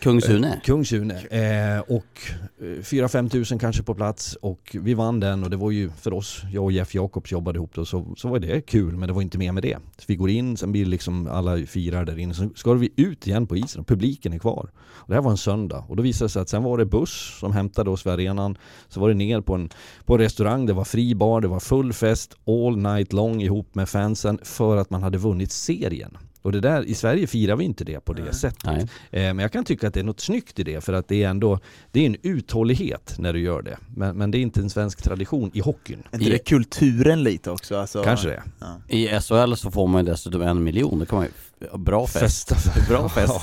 Kung 0.00 0.20
Sune. 0.20 0.48
Eh, 0.48 0.60
Kung 0.60 0.84
Sune. 0.84 1.14
Eh, 1.14 1.80
och 1.80 2.20
eh, 2.60 2.64
4-5 2.64 3.28
tusen 3.28 3.58
kanske 3.58 3.82
på 3.82 3.94
plats 3.94 4.36
och 4.42 4.76
vi 4.80 4.94
vann 4.94 5.20
den 5.20 5.44
och 5.44 5.50
det 5.50 5.56
var 5.56 5.70
ju 5.70 5.90
för 5.90 6.12
oss, 6.12 6.42
jag 6.52 6.64
och 6.64 6.72
Jeff 6.72 6.94
Jakobs 6.94 7.32
jobbade 7.32 7.56
ihop 7.56 7.74
då, 7.74 7.84
så, 7.84 8.14
så 8.16 8.28
var 8.28 8.38
det 8.38 8.60
kul 8.60 8.96
men 8.96 9.06
det 9.06 9.12
var 9.12 9.22
inte 9.22 9.38
mer 9.38 9.52
med 9.52 9.62
det. 9.62 9.78
Så 9.98 10.04
vi 10.06 10.16
går 10.16 10.30
in, 10.30 10.56
sen 10.56 10.72
blir 10.72 10.84
det 10.84 10.90
liksom 10.90 11.26
alla 11.26 11.66
firar 11.66 12.04
där 12.04 12.18
inne, 12.18 12.34
så 12.34 12.50
ska 12.54 12.72
vi 12.72 12.92
ut 12.96 13.26
igen 13.26 13.46
på 13.46 13.56
isen 13.56 13.80
och 13.80 13.86
publiken 13.86 14.32
är 14.32 14.38
kvar. 14.38 14.70
Och 14.76 15.08
det 15.08 15.14
här 15.14 15.22
var 15.22 15.30
en 15.30 15.36
söndag 15.36 15.84
och 15.88 15.96
då 15.96 16.02
visade 16.02 16.24
det 16.24 16.32
sig 16.32 16.42
att 16.42 16.48
sen 16.48 16.62
var 16.62 16.78
det 16.78 16.86
buss 16.86 17.38
som 17.40 17.52
hämtade 17.52 17.90
oss 17.90 18.06
vid 18.06 18.12
arenan, 18.12 18.58
så 18.88 19.00
var 19.00 19.08
det 19.08 19.14
ner 19.14 19.40
på 19.40 19.54
en, 19.54 19.70
på 20.04 20.14
en 20.14 20.20
restaurang, 20.20 20.66
det 20.66 20.72
var 20.72 20.84
fri 20.84 21.14
bar, 21.14 21.40
det 21.40 21.48
var 21.48 21.60
full 21.60 21.92
fest 21.92 22.34
all 22.46 22.76
night 22.76 23.12
long 23.12 23.42
ihop 23.42 23.74
med 23.74 23.88
fansen 23.88 24.38
för 24.42 24.76
att 24.76 24.90
man 24.90 25.02
hade 25.02 25.18
vunnit 25.18 25.52
serien. 25.52 26.16
Och 26.42 26.52
det 26.52 26.60
där, 26.60 26.84
i 26.84 26.94
Sverige 26.94 27.26
firar 27.26 27.56
vi 27.56 27.64
inte 27.64 27.84
det 27.84 28.00
på 28.00 28.12
det 28.12 28.32
sättet. 28.32 28.64
Nej. 28.64 28.86
Eh, 29.10 29.34
men 29.34 29.38
jag 29.38 29.52
kan 29.52 29.64
tycka 29.64 29.88
att 29.88 29.94
det 29.94 30.00
är 30.00 30.04
något 30.04 30.20
snyggt 30.20 30.58
i 30.58 30.62
det 30.62 30.80
för 30.84 30.92
att 30.92 31.08
det 31.08 31.22
är 31.22 31.28
ändå, 31.28 31.58
det 31.92 32.00
är 32.00 32.06
en 32.06 32.16
uthållighet 32.22 33.14
när 33.18 33.32
du 33.32 33.40
gör 33.40 33.62
det. 33.62 33.78
Men, 33.96 34.16
men 34.16 34.30
det 34.30 34.38
är 34.38 34.40
inte 34.40 34.60
en 34.60 34.70
svensk 34.70 35.02
tradition 35.02 35.50
i 35.54 35.60
hockeyn. 35.60 36.02
Är 36.10 36.18
inte 36.18 36.30
det 36.30 36.38
kulturen 36.38 37.22
lite 37.22 37.50
också? 37.50 37.76
Alltså, 37.76 38.02
Kanske 38.02 38.28
det. 38.28 38.42
Ja. 38.58 38.80
I 38.88 39.06
SHL 39.20 39.54
så 39.54 39.70
får 39.70 39.86
man 39.86 40.04
dessutom 40.04 40.42
en 40.42 40.64
miljon, 40.64 40.98
det 40.98 41.06
kan 41.06 41.18
man 41.18 41.26
ju, 41.26 41.78
bra 41.78 42.06
fest. 42.06 42.48
Festa 42.48 42.54
för. 42.54 42.88
Bra 42.88 43.08
fest. 43.08 43.40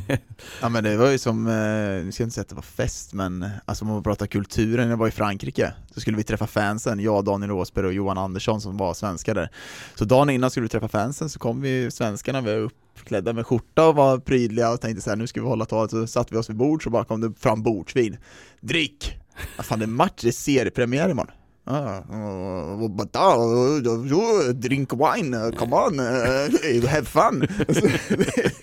ja 0.60 0.68
men 0.68 0.84
det 0.84 0.96
var 0.96 1.10
ju 1.10 1.18
som, 1.18 1.46
eh, 1.46 2.04
nu 2.04 2.12
ska 2.12 2.22
jag 2.22 2.26
inte 2.26 2.34
säga 2.34 2.42
att 2.42 2.48
det 2.48 2.54
var 2.54 2.62
fest 2.62 3.12
men 3.12 3.50
alltså 3.64 3.84
om 3.84 3.90
man 3.90 4.02
pratar 4.02 4.26
kulturen, 4.26 4.84
när 4.84 4.92
jag 4.92 4.96
var 4.96 5.08
i 5.08 5.10
Frankrike 5.10 5.72
så 5.94 6.00
skulle 6.00 6.16
vi 6.16 6.22
träffa 6.22 6.46
fansen, 6.46 7.00
jag, 7.00 7.24
Daniel 7.24 7.52
Åsberg 7.52 7.86
och 7.86 7.92
Johan 7.92 8.18
Andersson 8.18 8.60
som 8.60 8.76
var 8.76 8.94
svenskar 8.94 9.34
där. 9.34 9.50
Så 9.94 10.04
dagen 10.04 10.30
innan 10.30 10.50
skulle 10.50 10.64
vi 10.64 10.68
träffa 10.68 10.88
fansen 10.88 11.28
så 11.28 11.38
kom 11.38 11.60
vi 11.60 11.90
svenskarna, 11.90 12.40
vi 12.40 12.52
var 12.52 12.70
uppklädda 12.98 13.32
med 13.32 13.46
skjorta 13.46 13.88
och 13.88 13.94
var 13.94 14.18
prydliga 14.18 14.70
och 14.70 14.80
tänkte 14.80 15.02
så 15.02 15.10
här, 15.10 15.16
nu 15.16 15.26
ska 15.26 15.40
vi 15.40 15.46
hålla 15.46 15.64
talet, 15.64 15.90
så 15.90 16.06
satte 16.06 16.34
vi 16.34 16.40
oss 16.40 16.50
vid 16.50 16.56
bord 16.56 16.84
så 16.84 16.90
bara 16.90 17.04
kom 17.04 17.20
det 17.20 17.32
fram 17.38 17.62
bordsvin. 17.62 18.16
Drick! 18.60 19.18
Vad 19.56 19.66
fan 19.66 19.78
det 19.78 19.84
är 19.84 19.86
match, 19.86 20.22
det 20.22 20.28
är 20.28 20.32
seriepremiär 20.32 21.08
imorgon. 21.08 21.32
Uh, 21.70 22.88
but 22.88 23.16
uh, 23.16 24.52
drink 24.52 24.92
wine, 24.92 25.52
come 25.56 25.76
on, 25.76 26.00
uh, 26.00 26.86
have 26.88 27.04
fun! 27.04 27.46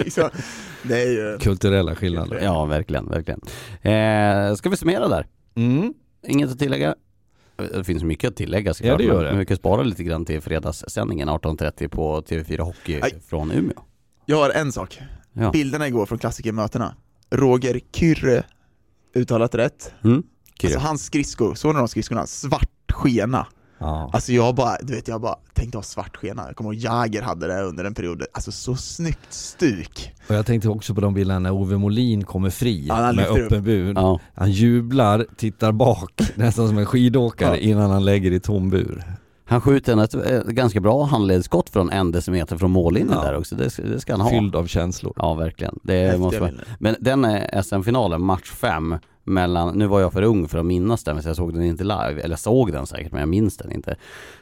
Så, 0.11 0.29
det 0.83 1.01
är 1.01 1.11
ju... 1.11 1.37
Kulturella 1.39 1.95
skillnader. 1.95 2.39
Ja, 2.43 2.65
verkligen, 2.65 3.09
verkligen. 3.09 3.41
Eh, 3.81 4.55
ska 4.55 4.69
vi 4.69 4.77
summera 4.77 5.07
där? 5.07 5.27
Mm. 5.55 5.93
Inget 6.27 6.51
att 6.51 6.59
tillägga? 6.59 6.95
Det 7.55 7.83
finns 7.83 8.03
mycket 8.03 8.29
att 8.29 8.35
tillägga 8.35 8.73
såklart, 8.73 8.91
Ja, 8.91 8.97
det 8.97 9.03
gör 9.03 9.23
men 9.23 9.33
det. 9.33 9.39
vi 9.39 9.45
kan 9.45 9.57
spara 9.57 9.83
lite 9.83 10.03
grann 10.03 10.25
till 10.25 10.41
fredagssändningen 10.41 11.29
18.30 11.29 11.87
på 11.87 12.21
TV4 12.21 12.61
Hockey 12.61 12.99
Aj. 13.01 13.21
från 13.29 13.51
Umeå. 13.51 13.81
Jag 14.25 14.37
har 14.37 14.49
en 14.49 14.71
sak. 14.71 14.99
Ja. 15.33 15.51
Bilderna 15.51 15.87
igår 15.87 16.05
från 16.05 16.17
klassikermötena. 16.17 16.95
Roger 17.31 17.79
Kyrre, 17.93 18.43
uttalat 19.15 19.55
rätt. 19.55 19.93
Mm. 20.03 20.23
Kyrre. 20.61 20.73
Alltså 20.73 20.87
hans 20.87 21.05
skridskor, 21.05 21.55
såg 21.55 21.73
ni 21.73 21.79
de 21.79 21.87
skridskorna? 21.87 22.27
Svart 22.27 22.69
skena. 22.93 23.47
Ja. 23.79 24.09
Alltså 24.13 24.31
jag 24.31 24.55
bara, 24.55 24.77
du 24.81 24.93
vet 24.95 25.07
jag 25.07 25.21
bara 25.21 25.35
tänkte 25.53 25.77
ha 25.77 25.83
svart 25.83 26.17
skena. 26.17 26.43
Jag 26.47 26.55
kommer 26.55 26.73
ihåg 26.73 26.81
Jäger 26.81 27.21
hade 27.21 27.47
det 27.47 27.61
under 27.61 27.83
en 27.83 27.93
period. 27.93 28.23
Alltså 28.33 28.51
så 28.51 28.75
snyggt 28.75 29.33
stuk. 29.33 30.13
Och 30.27 30.35
jag 30.35 30.45
tänkte 30.45 30.69
också 30.69 30.95
på 30.95 31.01
de 31.01 31.13
bilderna 31.13 31.39
när 31.39 31.51
Ove 31.51 31.77
Molin 31.77 32.23
kommer 32.23 32.49
fri 32.49 32.85
Ja, 32.87 32.95
han 32.95 33.15
med 33.15 33.27
öppen 33.27 33.63
bur. 33.63 33.93
Ja. 33.95 34.19
Han 34.35 34.51
jublar, 34.51 35.25
tittar 35.37 35.71
bak, 35.71 36.21
nästan 36.35 36.67
som 36.67 36.77
en 36.77 36.85
skidåkare 36.85 37.63
innan 37.63 37.91
han 37.91 38.05
lägger 38.05 38.31
i 38.31 38.39
tom 38.39 38.69
bur. 38.69 39.03
Han 39.45 39.61
skjuter 39.61 39.93
en 39.93 39.99
ett, 39.99 40.13
ett 40.13 40.47
ganska 40.47 40.79
bra 40.79 41.03
handledsskott 41.03 41.69
från 41.69 41.89
en 41.89 42.11
decimeter 42.11 42.57
från 42.57 42.71
mållinjen 42.71 43.13
Ja. 43.17 43.23
där 43.23 43.37
också, 43.37 43.55
det, 43.55 43.77
det 43.77 43.99
ska 43.99 44.13
han 44.13 44.21
ha. 44.21 44.29
Fylld 44.29 44.55
av 44.55 44.67
känslor. 44.67 45.13
Ja, 45.15 45.33
verkligen. 45.33 45.79
Det 45.83 45.93
Häftiga 45.99 46.17
måste. 46.19 46.53
Men 46.79 46.95
den 46.99 47.25
är 47.25 47.61
SM-finalen, 47.61 48.21
match 48.21 48.51
5 48.51 48.95
mellan, 49.23 49.77
nu 49.77 49.87
var 49.87 49.99
jag 50.01 50.13
för 50.13 50.21
ung 50.21 50.47
för 50.47 50.57
att 50.57 50.65
minnas 50.65 51.03
den 51.03 51.21
så 51.21 51.29
jag 51.29 51.35
såg 51.35 51.53
den 51.53 51.63
inte 51.63 51.83
live, 51.83 52.21
eller 52.21 52.35
såg 52.35 52.71
den 52.71 52.85
säkert 52.85 53.11
men 53.11 53.19
jag 53.19 53.29
minns 53.29 53.57
den 53.57 53.71
inte. 53.71 53.95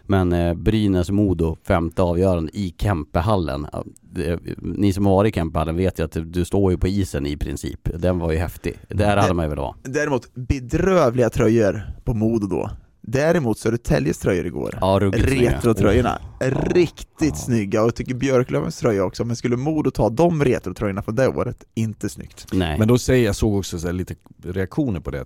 Men 0.03 0.33
eh, 0.33 0.53
Brynäs-Modo, 0.53 1.57
femte 1.67 2.01
avgörande 2.01 2.51
i 2.57 2.75
Kempehallen. 2.77 3.67
Det, 4.01 4.39
ni 4.57 4.93
som 4.93 5.05
har 5.05 5.13
varit 5.13 5.35
i 5.35 5.39
Kempehallen 5.39 5.75
vet 5.75 5.99
ju 5.99 6.03
att 6.03 6.17
du 6.25 6.45
står 6.45 6.71
ju 6.71 6.77
på 6.77 6.87
isen 6.87 7.25
i 7.25 7.37
princip. 7.37 7.89
Den 7.95 8.19
var 8.19 8.31
ju 8.31 8.37
häftig. 8.37 8.79
Där 8.87 9.17
hade 9.17 9.33
man 9.33 9.45
ju 9.45 9.49
velat 9.49 9.63
vara. 9.63 9.75
Däremot 9.83 10.33
bedrövliga 10.33 11.29
tröjor 11.29 11.81
på 12.03 12.13
Modo 12.13 12.47
då. 12.47 12.69
Däremot 13.01 13.59
Södertäljes 13.59 14.17
tröjor 14.17 14.45
igår. 14.45 14.77
Ja. 14.81 14.99
Retrotröjorna, 15.13 16.21
Ja. 16.39 16.47
riktigt 16.49 17.37
snygga 17.37 17.81
och 17.81 17.87
jag 17.87 17.95
tycker 17.95 18.13
Björklövens 18.15 18.77
tröja 18.79 19.03
också, 19.03 19.25
men 19.25 19.35
skulle 19.35 19.57
Modo 19.57 19.91
ta 19.91 20.09
de 20.09 20.43
retrotröjorna 20.43 21.01
från 21.01 21.15
det 21.15 21.27
året, 21.27 21.63
inte 21.73 22.09
snyggt. 22.09 22.47
Nej. 22.53 22.79
Men 22.79 22.87
då 22.87 22.97
säger 22.97 23.25
jag, 23.25 23.35
såg 23.35 23.55
också 23.55 23.79
så 23.79 23.87
här 23.87 23.93
lite 23.93 24.15
reaktioner 24.43 24.99
på 24.99 25.11
det. 25.11 25.25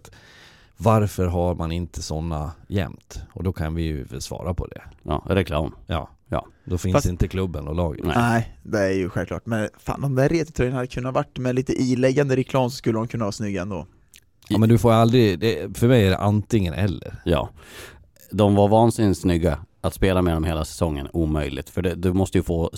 Varför 0.77 1.25
har 1.25 1.55
man 1.55 1.71
inte 1.71 2.01
sådana 2.01 2.51
jämt? 2.67 3.19
Och 3.33 3.43
då 3.43 3.53
kan 3.53 3.75
vi 3.75 3.83
ju 3.83 4.05
svara 4.19 4.53
på 4.53 4.67
det. 4.67 4.81
Ja, 5.03 5.23
reklam. 5.29 5.75
Ja, 5.87 6.09
Ja. 6.29 6.45
då 6.65 6.77
finns 6.77 6.93
Fast- 6.93 7.05
inte 7.05 7.27
klubben 7.27 7.67
och 7.67 7.75
laget. 7.75 8.05
Nej. 8.05 8.15
Nej, 8.17 8.57
det 8.63 8.79
är 8.79 8.91
ju 8.93 9.09
självklart, 9.09 9.45
men 9.45 9.69
fan 9.79 10.01
de 10.01 10.15
där 10.15 10.29
retrotröjorna 10.29 10.75
hade 10.77 10.87
kunnat 10.87 11.13
varit 11.13 11.37
med 11.37 11.55
lite 11.55 11.73
iläggande 11.73 12.35
reklam 12.35 12.69
så 12.69 12.75
skulle 12.75 12.97
de 12.97 13.07
kunna 13.07 13.23
vara 13.25 13.31
snygga 13.31 13.61
ändå. 13.61 13.87
Ja 14.47 14.57
men 14.57 14.69
du 14.69 14.77
får 14.77 14.91
aldrig, 14.91 15.39
det, 15.39 15.77
för 15.77 15.87
mig 15.87 16.05
är 16.05 16.09
det 16.09 16.17
antingen 16.17 16.73
eller. 16.73 17.15
Ja. 17.25 17.49
De 18.31 18.55
var 18.55 18.67
vansinnigt 18.67 19.19
snygga. 19.19 19.59
Att 19.81 19.93
spela 19.93 20.21
med 20.21 20.33
dem 20.33 20.43
hela 20.43 20.65
säsongen, 20.65 21.07
omöjligt. 21.13 21.69
För 21.69 21.81
det, 21.81 21.95
du, 21.95 22.13
måste 22.13 22.37
ju 22.37 22.43
få 22.43 22.69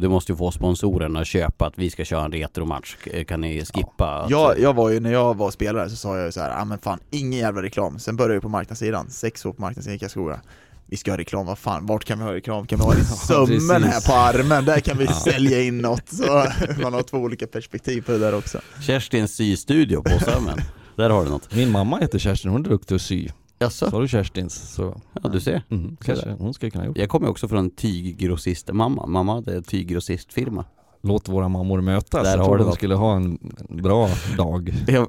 du 0.00 0.08
måste 0.08 0.32
ju 0.32 0.36
få 0.38 0.50
sponsorerna 0.50 1.20
att 1.20 1.26
köpa 1.26 1.66
att 1.66 1.72
vi 1.78 1.90
ska 1.90 2.04
köra 2.04 2.24
en 2.24 2.32
retromatch. 2.32 2.96
Kan 3.28 3.40
ni 3.40 3.64
skippa? 3.64 4.06
att- 4.10 4.30
Jag, 4.30 4.58
jag 4.58 4.74
var 4.74 4.88
ju, 4.90 5.00
när 5.00 5.12
jag 5.12 5.36
var 5.36 5.50
spelare 5.50 5.90
så 5.90 5.96
sa 5.96 6.16
jag 6.16 6.26
ju 6.26 6.32
så 6.32 6.40
här, 6.40 6.60
ah, 6.60 6.64
men 6.64 6.78
fan 6.78 6.98
ingen 7.10 7.38
jävla 7.40 7.62
reklam. 7.62 7.98
Sen 7.98 8.16
började 8.16 8.34
jag 8.34 8.42
på 8.42 8.48
marknadssidan, 8.48 9.10
sex 9.10 9.46
år 9.46 9.52
på 9.52 9.60
marknadssidan 9.62 9.96
i 9.96 9.98
Karlskoga. 9.98 10.40
Vi 10.86 10.96
ska 10.96 11.10
ha 11.12 11.18
reklam, 11.18 11.46
vad 11.46 11.58
fan, 11.58 11.86
vart 11.86 12.04
kan 12.04 12.18
vi 12.18 12.24
ha 12.24 12.32
reklam? 12.34 12.66
Kan 12.66 12.78
vi 12.78 12.84
ha 12.84 12.94
i 12.98 13.04
sömmen 13.04 13.82
här 13.84 14.06
på 14.08 14.12
armen? 14.14 14.64
Där 14.64 14.80
kan 14.80 14.98
vi 14.98 15.06
sälja 15.24 15.62
in 15.62 15.78
något. 15.78 16.08
Så 16.08 16.44
man 16.82 16.92
har 16.94 17.02
två 17.02 17.18
olika 17.18 17.46
perspektiv 17.46 18.02
på 18.02 18.12
det 18.12 18.18
där 18.18 18.34
också. 18.34 18.60
Kerstins 18.86 19.36
systudio 19.36 20.02
på 20.02 20.24
Sömmen. 20.24 20.58
Där 21.00 21.10
har 21.10 21.24
du 21.24 21.30
något. 21.30 21.54
Min 21.56 21.70
mamma 21.70 21.98
heter 21.98 22.18
Kerstin, 22.18 22.50
hon 22.50 22.64
är 22.66 22.68
duktig 22.70 22.94
att 22.94 23.02
sy. 23.02 23.28
Jaså? 23.58 23.90
Sa 23.90 24.00
du 24.00 24.08
Kerstins 24.08 24.72
så, 24.74 25.00
Ja, 25.22 25.28
du 25.28 25.40
ser. 25.40 25.62
mm, 25.70 25.96
kanske 26.00 26.30
hon 26.38 26.54
skulle 26.54 26.70
kunna 26.70 26.86
gjort. 26.86 26.98
Jag 26.98 27.08
kommer 27.08 27.28
också 27.28 27.48
från 27.48 27.58
en 27.58 27.70
tyggrossist 27.70 28.72
mamma. 28.72 29.06
Mamma 29.06 29.34
hade 29.34 29.56
en 29.56 29.62
tyggrossistfirma. 29.62 30.64
Låt 31.02 31.28
våra 31.28 31.48
mammor 31.48 31.80
mötas. 31.80 32.22
Där 32.22 32.36
jag 32.36 32.44
tror 32.44 32.58
de 32.58 32.72
skulle 32.72 32.94
ha 32.94 33.16
en 33.16 33.38
bra 33.68 34.08
dag. 34.36 34.74
Jag, 34.86 35.06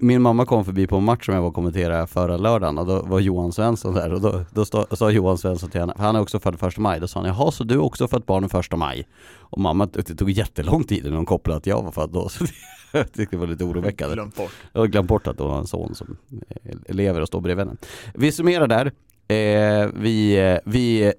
min 0.00 0.22
mamma 0.22 0.46
kom 0.46 0.64
förbi 0.64 0.86
på 0.86 0.96
en 0.96 1.04
match 1.04 1.24
som 1.24 1.34
jag 1.34 1.42
var 1.42 1.48
och 1.48 1.54
kommenterade 1.54 2.06
förra 2.06 2.36
lördagen 2.36 2.78
och 2.78 2.86
då 2.86 3.02
var 3.02 3.20
Johan 3.20 3.52
Svensson 3.52 3.94
där 3.94 4.12
och 4.12 4.20
då, 4.20 4.44
då 4.50 4.64
sa 4.96 5.10
Johan 5.10 5.38
Svensson 5.38 5.70
till 5.70 5.80
henne, 5.80 5.92
för 5.96 6.04
han 6.04 6.16
är 6.16 6.20
också 6.20 6.40
född 6.40 6.58
första 6.58 6.80
maj, 6.80 7.00
då 7.00 7.08
sa 7.08 7.20
han 7.20 7.28
jaha 7.28 7.50
så 7.50 7.64
du 7.64 7.74
är 7.74 7.82
också 7.82 8.08
fött 8.08 8.26
barn 8.26 8.42
den 8.42 8.50
första 8.50 8.76
maj? 8.76 9.08
Och 9.38 9.58
mamma, 9.58 9.86
det 9.86 10.02
tog 10.02 10.30
jättelång 10.30 10.84
tid 10.84 11.06
innan 11.06 11.16
hon 11.16 11.26
kopplade 11.26 11.58
att 11.58 11.66
jag 11.66 11.82
var 11.82 11.90
född 11.90 12.10
då, 12.10 12.28
så 12.28 12.44
jag 12.92 13.12
tyckte 13.12 13.36
det 13.36 13.40
var 13.40 13.46
lite 13.46 13.64
oroväckande. 13.64 14.14
Glömt 14.14 14.36
bort. 14.36 14.52
Jag 14.72 14.80
har 14.80 14.86
glömt 14.86 15.08
bort 15.08 15.26
att 15.26 15.38
hon 15.38 15.50
har 15.50 15.58
en 15.58 15.66
son 15.66 15.94
som 15.94 16.16
eh, 16.64 16.94
lever 16.94 17.20
och 17.20 17.28
står 17.28 17.40
bredvid 17.40 17.66
henne. 17.66 17.78
Vi 18.14 18.32
summerar 18.32 18.66
där. 18.66 18.92
Eh, 19.28 19.88
vi, 19.94 20.36
eh, 20.36 20.58
vi, 20.64 21.12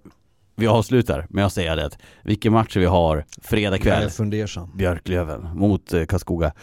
vi 0.56 0.68
avslutar 0.68 1.26
med 1.30 1.46
att 1.46 1.54
säga 1.54 1.76
det 1.76 1.90
vilken 2.24 2.54
match 2.54 2.76
vi 2.78 2.86
har 2.86 3.26
fredag 3.42 3.76
Jag 3.76 3.82
kväll. 3.82 4.04
är 4.04 4.10
fundersam. 4.10 4.72
Björklöven 4.78 5.48
mot 5.58 5.94
eh, 5.94 6.06
Karlskoga. 6.06 6.54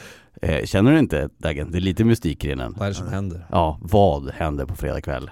Eh, 0.43 0.65
känner 0.65 0.93
du 0.93 0.99
inte 0.99 1.29
Dagen? 1.39 1.71
Det 1.73 1.79
är 1.79 1.81
lite 1.81 2.05
mystik 2.05 2.45
i 2.45 2.49
den. 2.55 2.73
Vad 2.79 2.83
är 2.87 2.89
det 2.91 2.95
som 2.95 3.09
händer? 3.09 3.47
Ja, 3.51 3.79
vad 3.83 4.31
händer 4.31 4.65
på 4.67 4.75
fredag 4.75 5.01
kväll? 5.01 5.31